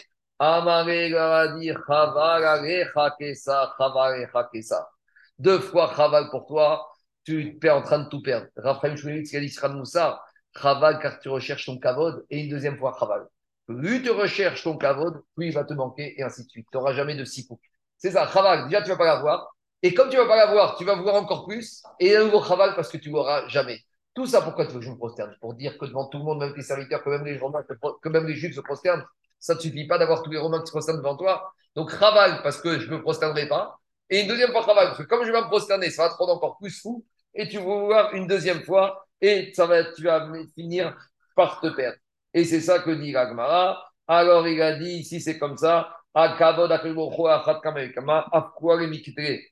Deux 5.39 5.59
fois 5.59 5.93
chaval 5.95 6.29
pour 6.29 6.45
toi, 6.45 6.89
tu 7.23 7.57
es 7.63 7.69
en 7.69 7.81
train 7.81 7.99
de 7.99 8.09
tout 8.09 8.21
perdre. 8.21 8.47
Raphaël 8.57 8.97
Chouinitz 8.97 9.29
qui 9.29 9.37
a 9.37 9.39
dit 9.39 9.49
chaval 9.49 10.99
car 10.99 11.19
tu 11.21 11.29
recherches 11.29 11.67
ton 11.67 11.79
kavod, 11.79 12.25
et 12.29 12.41
une 12.41 12.49
deuxième 12.49 12.77
fois 12.77 12.93
chaval 12.99 13.25
plus 13.67 14.01
tu 14.01 14.11
recherches 14.11 14.63
ton 14.63 14.77
kavod, 14.77 15.23
plus 15.35 15.47
il 15.47 15.53
va 15.53 15.63
te 15.63 15.73
manquer, 15.73 16.13
et 16.17 16.23
ainsi 16.23 16.43
de 16.45 16.49
suite. 16.49 16.67
Tu 16.71 16.77
n'auras 16.77 16.93
jamais 16.93 17.15
de 17.15 17.25
six 17.25 17.47
coups. 17.47 17.61
C'est 17.97 18.11
ça, 18.11 18.27
chaval, 18.27 18.65
déjà 18.65 18.81
tu 18.81 18.89
ne 18.89 18.93
vas 18.93 18.97
pas 18.97 19.05
l'avoir. 19.05 19.55
Et 19.81 19.93
comme 19.93 20.09
tu 20.09 20.17
ne 20.17 20.21
vas 20.21 20.27
pas 20.27 20.37
l'avoir, 20.37 20.75
tu 20.77 20.85
vas 20.85 20.95
vouloir 20.95 21.15
encore 21.15 21.45
plus, 21.45 21.83
et 21.99 22.15
un 22.15 22.25
nouveau 22.25 22.43
chaval 22.43 22.75
parce 22.75 22.89
que 22.89 22.97
tu 22.97 23.09
ne 23.09 23.15
l'auras 23.15 23.47
jamais. 23.47 23.79
Tout 24.13 24.27
ça, 24.27 24.41
pourquoi 24.41 24.65
tu 24.65 24.73
veux 24.73 24.79
que 24.79 24.85
je 24.85 24.91
me 24.91 24.97
prosterne? 24.97 25.35
Pour 25.41 25.55
dire 25.55 25.77
que 25.77 25.85
devant 25.85 26.05
tout 26.07 26.19
le 26.19 26.23
monde, 26.23 26.39
même 26.39 26.53
tes 26.53 26.61
serviteurs, 26.61 27.03
que 27.03 27.09
même 27.09 27.25
les, 27.25 27.37
Romains, 27.37 27.63
que 28.01 28.09
même 28.09 28.27
les 28.27 28.35
Juifs 28.35 28.55
se 28.55 28.61
prosternent. 28.61 29.05
Ça 29.39 29.55
ne 29.55 29.59
suffit 29.59 29.87
pas 29.87 29.97
d'avoir 29.97 30.21
tous 30.21 30.29
les 30.29 30.37
Romains 30.37 30.59
qui 30.61 30.67
se 30.67 30.71
prosternent 30.71 30.97
devant 30.97 31.17
toi. 31.17 31.51
Donc, 31.75 31.91
Raval, 31.91 32.41
parce 32.43 32.61
que 32.61 32.79
je 32.79 32.87
ne 32.89 32.97
me 32.97 33.01
prosternerai 33.01 33.47
pas. 33.47 33.79
Et 34.09 34.21
une 34.21 34.27
deuxième 34.27 34.51
fois, 34.51 34.61
Raval, 34.61 34.87
parce 34.87 34.99
que 34.99 35.03
comme 35.03 35.25
je 35.25 35.31
vais 35.31 35.41
me 35.41 35.47
prosterner, 35.47 35.89
ça 35.89 36.03
va 36.03 36.09
te 36.09 36.15
rendre 36.15 36.33
encore 36.33 36.57
plus 36.59 36.79
fou. 36.79 37.03
Et 37.33 37.47
tu 37.47 37.57
vas 37.57 37.63
voir 37.63 38.13
une 38.13 38.27
deuxième 38.27 38.63
fois, 38.63 39.07
et 39.19 39.51
ça 39.55 39.65
va, 39.65 39.83
tu 39.83 40.03
vas 40.03 40.29
finir 40.55 40.95
par 41.35 41.59
te 41.59 41.67
perdre. 41.67 41.97
Et 42.33 42.45
c'est 42.45 42.61
ça 42.61 42.79
que 42.79 42.91
dit 42.91 43.15
Ragmara. 43.15 43.83
Alors, 44.07 44.47
il 44.47 44.61
a 44.61 44.75
dit, 44.75 44.99
ici, 44.99 45.21
c'est 45.21 45.37
comme 45.39 45.57
ça. 45.57 45.95
On 46.15 46.21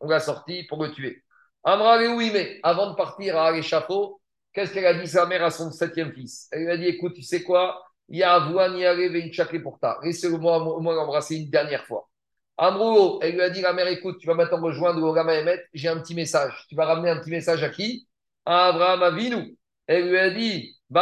l'a 0.07 0.19
sorti 0.19 0.63
pour 0.63 0.83
le 0.83 0.91
tuer. 0.91 1.23
Amra 1.63 1.99
mais 1.99 2.59
avant 2.61 2.91
de 2.91 2.95
partir 2.95 3.37
à 3.37 3.51
l'échafaud, 3.51 4.21
qu'est-ce 4.53 4.73
qu'elle 4.73 4.85
a 4.85 4.93
dit 4.93 5.07
sa 5.07 5.25
mère 5.25 5.43
à 5.43 5.49
son 5.49 5.71
septième 5.71 6.11
fils? 6.13 6.47
Elle 6.51 6.65
lui 6.65 6.71
a 6.71 6.77
dit 6.77 6.85
écoute, 6.85 7.13
tu 7.15 7.23
sais 7.23 7.41
quoi? 7.43 7.83
Il 8.09 8.17
y 8.19 8.23
a 8.23 8.33
Avouani 8.33 8.83
une 8.83 9.61
pour 9.63 9.79
ta. 9.79 9.97
Laissez-moi 10.03 10.57
au 10.59 10.81
moins 10.81 10.93
l'embrasser 10.93 11.37
une 11.37 11.49
dernière 11.49 11.85
fois. 11.85 12.09
Amrouo, 12.57 13.19
elle 13.23 13.33
lui 13.33 13.41
a 13.41 13.49
dit 13.49 13.61
la 13.61 13.73
mère 13.73 13.87
écoute, 13.87 14.19
tu 14.19 14.27
vas 14.27 14.35
maintenant 14.35 14.61
rejoindre 14.61 14.99
le 14.99 15.31
Emet, 15.33 15.63
j'ai 15.73 15.87
un 15.87 15.99
petit 15.99 16.13
message. 16.13 16.65
Tu 16.69 16.75
vas 16.75 16.85
ramener 16.85 17.09
un 17.09 17.17
petit 17.17 17.31
message 17.31 17.63
à 17.63 17.69
qui? 17.69 18.07
À 18.45 18.67
Abraham 18.67 19.01
Avinu. 19.01 19.57
Elle 19.87 20.09
lui 20.09 20.19
a 20.19 20.29
dit. 20.29 20.75
Tu 20.91 20.97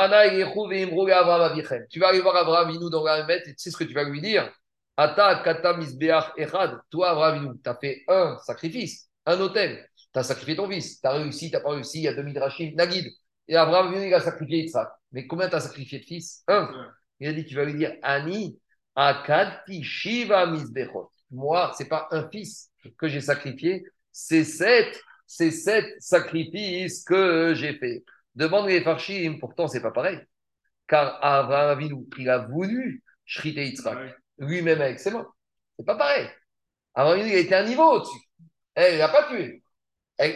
vas 2.00 2.10
aller 2.10 2.22
voir 2.22 2.36
Abraham 2.36 2.70
Avinu 2.70 2.92
dans 2.92 3.04
la 3.04 3.36
et 3.36 3.44
tu 3.44 3.54
sais 3.58 3.72
ce 3.72 3.78
que 3.78 3.86
tu 3.86 3.94
vas 3.94 4.04
lui 4.04 4.22
dire? 4.22 4.52
Ata 4.96 5.42
Kata 5.44 5.80
Echad. 6.38 6.80
Toi, 6.92 7.10
Abraham 7.10 7.38
Avinu, 7.38 7.60
tu 7.64 7.70
as 7.70 7.76
fait 7.76 8.04
un 8.08 8.38
sacrifice, 8.46 9.10
un 9.26 9.40
hôtel. 9.40 9.90
Tu 10.14 10.20
as 10.20 10.24
sacrifié 10.24 10.56
ton 10.56 10.70
fils. 10.70 11.02
Tu 11.02 11.08
as 11.08 11.14
réussi, 11.14 11.50
tu 11.50 11.56
n'as 11.56 11.62
pas 11.62 11.72
réussi, 11.72 12.00
il 12.00 12.04
y 12.04 12.08
a 12.08 12.14
deux 12.14 12.22
midrashim, 12.22 12.74
Nagid. 12.76 13.08
Et 13.48 13.56
Abraham, 13.56 13.96
il 13.96 14.14
a 14.14 14.20
sacrifié 14.20 14.60
Yitzhak. 14.60 14.90
Mais 15.12 15.26
combien 15.26 15.50
tu 15.50 15.56
as 15.56 15.62
sacrifié 15.62 16.00
de 16.00 16.06
fils? 16.06 16.44
Un. 16.48 16.70
Il 17.20 17.28
a 17.28 17.34
dit 17.34 17.46
tu 17.46 17.56
vas 17.56 17.66
lui 17.66 17.74
dire 17.74 17.96
Ani, 18.04 18.60
Akadti 18.96 19.84
Shiva 19.84 20.46
Misbechot. 20.46 21.10
Moi, 21.32 21.72
ce 21.76 21.82
n'est 21.82 21.90
pas 21.90 22.08
un 22.12 22.30
fils 22.30 22.70
que 22.96 23.08
j'ai 23.08 23.22
sacrifié, 23.22 23.84
c'est 24.12 24.44
sept, 24.44 25.02
c'est 25.26 25.52
sept 25.52 25.86
sacrifices 26.00 27.04
que 27.04 27.54
j'ai 27.56 27.74
fait. 27.74 28.04
Demande 28.36 28.68
les 28.68 28.82
Farshim, 28.82 29.38
pourtant, 29.40 29.68
c'est 29.68 29.82
pas 29.82 29.92
pareil. 29.92 30.20
Car 30.88 31.24
Abraham 31.24 31.70
Avinu, 31.70 32.06
il 32.18 32.30
a 32.30 32.40
voulu 32.40 33.04
Shrite 33.26 33.58
Yitzhak, 33.58 34.16
lui-même 34.38 34.82
avec 34.82 35.00
ses 35.00 35.12
mains. 35.12 35.28
C'est 35.78 35.86
pas 35.86 35.96
pareil. 35.96 36.30
Abraham 36.96 37.20
Avinu, 37.20 37.32
il 37.32 37.36
a 37.36 37.40
été 37.40 37.56
un 37.56 37.66
niveau 37.66 37.84
au-dessus. 37.84 38.20
Elle 38.76 38.94
ne 38.94 39.00
l'a 39.00 39.10
pas 39.10 39.28
tué 39.28 39.62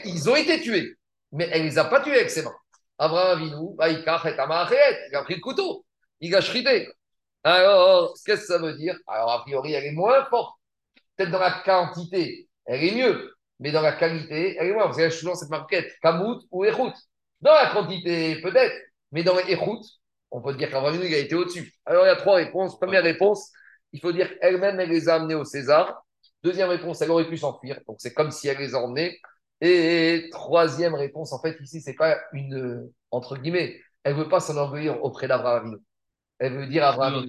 ils 0.06 0.30
ont 0.30 0.36
été 0.36 0.61
tués, 0.61 0.98
mais 1.32 1.48
elle 1.52 1.64
ne 1.64 1.68
les 1.68 1.78
a 1.78 1.86
pas 1.86 2.02
tués 2.02 2.15
avec 2.15 2.30
ses 2.30 2.44
mains. 2.44 2.56
Abraham 2.98 3.38
Avinu, 3.38 3.99
il 3.99 4.10
a 4.10 5.24
pris 5.24 5.36
le 5.36 5.41
couteau, 5.41 5.86
il 6.20 6.36
a 6.36 6.41
shrité. 6.41 6.90
Alors, 7.44 8.14
qu'est-ce 8.26 8.41
que 8.41 8.48
ça 8.48 8.57
veut 8.57 8.76
dire? 8.76 8.98
Alors, 9.07 9.32
a 9.32 9.41
priori, 9.41 9.74
elle 9.74 9.86
est 9.86 9.91
moins 9.91 10.26
forte. 10.26 10.57
Peut-être 11.15 11.32
dans 11.32 11.40
la 11.40 11.61
quantité, 11.65 12.48
elle 12.65 12.84
est 12.84 12.95
mieux, 12.95 13.36
mais 13.60 13.72
dans 13.72 13.82
la 13.82 13.94
qualité, 13.94 14.56
elle 14.57 14.68
est 14.68 14.74
moins. 14.74 14.88
Vous 14.88 14.99
avez 14.99 15.11
souvent 15.11 15.36
cette 15.36 15.49
marquette, 15.49 15.91
Kamout 16.02 16.41
ou 16.52 16.64
Echout. 16.64 16.94
Dans 17.44 17.52
la 17.52 17.72
quantité, 17.72 18.40
peut-être, 18.41 18.74
mais 19.11 19.22
dans 19.22 19.38
Echout, 19.38 19.82
on 20.32 20.41
peut 20.41 20.56
dire 20.56 20.72
qu'Abraham 20.72 21.02
il 21.03 21.14
a 21.14 21.18
été 21.18 21.36
au-dessus. 21.36 21.74
Alors, 21.86 22.06
il 22.06 22.07
y 22.07 22.11
a 22.11 22.15
trois 22.15 22.36
réponses. 22.36 22.80
Première 22.80 23.03
réponse, 23.03 23.52
il 23.91 23.99
faut 23.99 24.14
dire 24.14 24.30
qu'elle-même, 24.40 24.80
elle 24.80 24.90
les 24.90 25.10
a 25.10 25.15
amenés 25.15 25.36
au 25.36 25.44
César. 25.44 26.06
Deuxième 26.41 26.70
réponse, 26.70 27.02
elle 27.02 27.11
aurait 27.11 27.28
pu 27.28 27.36
s'enfuir. 27.36 27.82
Donc, 27.86 27.98
c'est 27.99 28.14
comme 28.14 28.32
si 28.32 28.48
elle 28.48 28.60
les 28.60 28.76
a 28.76 28.80
emmenés. 28.80 29.20
Et 29.60 30.30
troisième 30.32 30.95
réponse, 30.95 31.34
en 31.34 31.41
fait, 31.41 31.57
ici, 31.60 31.82
c'est 31.82 31.95
pas 31.95 32.18
une, 32.32 32.90
entre 33.11 33.36
guillemets, 33.36 33.78
elle 34.06 34.15
veut 34.15 34.30
pas 34.30 34.40
s'enorgueillir 34.40 35.03
auprès 35.03 35.28
d'Abraham 35.28 35.78
Elle 36.40 36.53
veut 36.53 36.68
dire 36.68 36.86
à 36.86 36.94
Abraham 36.94 37.26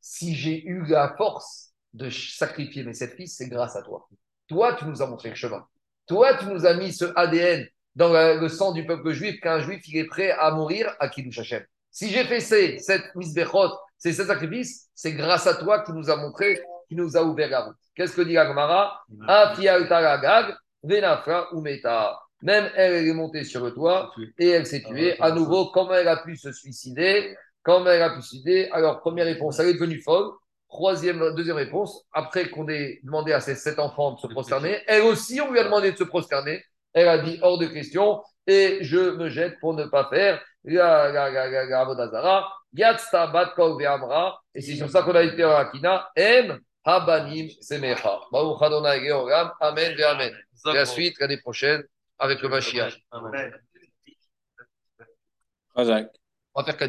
si 0.00 0.34
j'ai 0.34 0.64
eu 0.64 0.84
la 0.86 1.14
force 1.16 1.70
de 1.92 2.10
sacrifier 2.10 2.82
mes 2.82 2.94
sept 2.94 3.14
fils, 3.14 3.36
c'est 3.36 3.48
grâce 3.48 3.76
à 3.76 3.82
toi. 3.82 4.08
Toi, 4.48 4.74
tu 4.74 4.84
nous 4.86 5.00
as 5.00 5.06
montré 5.06 5.28
le 5.28 5.36
chemin. 5.36 5.64
Toi, 6.08 6.36
tu 6.38 6.46
nous 6.46 6.66
as 6.66 6.74
mis 6.74 6.92
ce 6.92 7.04
ADN 7.14 7.68
dans 7.96 8.12
le, 8.12 8.48
sang 8.48 8.72
du 8.72 8.84
peuple 8.86 9.12
juif, 9.12 9.40
qu'un 9.40 9.60
juif, 9.60 9.82
il 9.88 9.98
est 9.98 10.06
prêt 10.06 10.30
à 10.32 10.50
mourir 10.50 10.94
à 10.98 11.08
Kiddush 11.08 11.38
Hashem. 11.38 11.64
Si 11.90 12.10
j'ai 12.10 12.24
fait 12.24 12.40
ces 12.40 12.78
sept 12.78 13.02
misbechot, 13.14 13.70
ces 13.98 14.12
sept 14.12 14.26
sacrifices, 14.26 14.88
c'est 14.94 15.12
grâce 15.12 15.46
à 15.46 15.54
toi 15.54 15.84
qui 15.84 15.92
nous 15.92 16.10
a 16.10 16.16
montré, 16.16 16.60
qui 16.88 16.96
nous 16.96 17.16
a 17.16 17.22
ouvert 17.22 17.48
la 17.48 17.60
route. 17.60 17.76
Qu'est-ce 17.94 18.16
que 18.16 18.22
dit 18.22 18.36
Agmara 18.36 19.04
Venafra 20.84 21.48
ou 21.54 21.60
Meta. 21.60 22.20
Même 22.42 22.70
elle, 22.76 23.08
est 23.08 23.14
montée 23.14 23.44
sur 23.44 23.64
le 23.64 23.72
toit 23.72 24.12
et 24.38 24.48
elle 24.50 24.66
s'est 24.66 24.82
tuée. 24.82 25.18
À 25.20 25.30
nouveau, 25.30 25.70
comment 25.70 25.94
elle 25.94 26.08
a 26.08 26.18
pu 26.18 26.36
se 26.36 26.52
suicider 26.52 27.34
Comment 27.62 27.86
elle 27.86 28.02
a 28.02 28.10
pu 28.10 28.20
se 28.20 28.28
suicider 28.28 28.68
Alors, 28.70 29.00
première 29.00 29.24
réponse, 29.24 29.58
elle 29.58 29.68
est 29.68 29.74
devenue 29.74 30.02
folle. 30.02 30.30
Troisième, 30.68 31.34
deuxième 31.34 31.56
réponse, 31.56 32.04
après 32.12 32.50
qu'on 32.50 32.68
ait 32.68 33.00
demandé 33.02 33.32
à 33.32 33.40
ses 33.40 33.54
sept 33.54 33.78
enfants 33.78 34.12
de 34.12 34.18
se 34.18 34.26
prosterner, 34.26 34.82
elle 34.86 35.02
aussi, 35.02 35.40
on 35.40 35.50
lui 35.50 35.58
a 35.58 35.64
demandé 35.64 35.92
de 35.92 35.96
se 35.96 36.04
prosterner. 36.04 36.62
Elle 36.94 37.08
a 37.08 37.18
dit 37.18 37.38
hors 37.42 37.58
de 37.58 37.66
question 37.66 38.22
et 38.46 38.78
je 38.82 39.16
me 39.16 39.28
jette 39.28 39.58
pour 39.60 39.74
ne 39.74 39.84
pas 39.86 40.08
faire 40.08 40.40
la, 40.64 41.10
la, 41.12 41.30
la, 41.30 41.50
la, 41.50 41.64
la 41.66 41.80
Avodazara. 41.80 42.52
Yatsta 42.72 43.26
bat 43.28 43.54
Et 44.54 44.60
c'est 44.60 44.76
sur 44.76 44.88
ça 44.88 45.02
qu'on 45.02 45.14
a 45.14 45.22
été 45.22 45.42
à 45.42 45.58
Akina. 45.58 46.10
M. 46.16 46.60
Habanim 46.84 47.48
Semecha. 47.60 48.20
Baruch 48.32 48.62
Adonai 48.62 49.06
Georgam. 49.06 49.52
Amen 49.60 49.94
et 49.98 50.02
Amen. 50.04 50.32
La 50.66 50.84
suite 50.84 51.18
l'année 51.20 51.40
prochaine 51.40 51.82
avec 52.18 52.40
le 52.40 52.48
Mashiach. 52.48 52.94
On 56.56 56.60
va 56.60 56.64
faire 56.64 56.76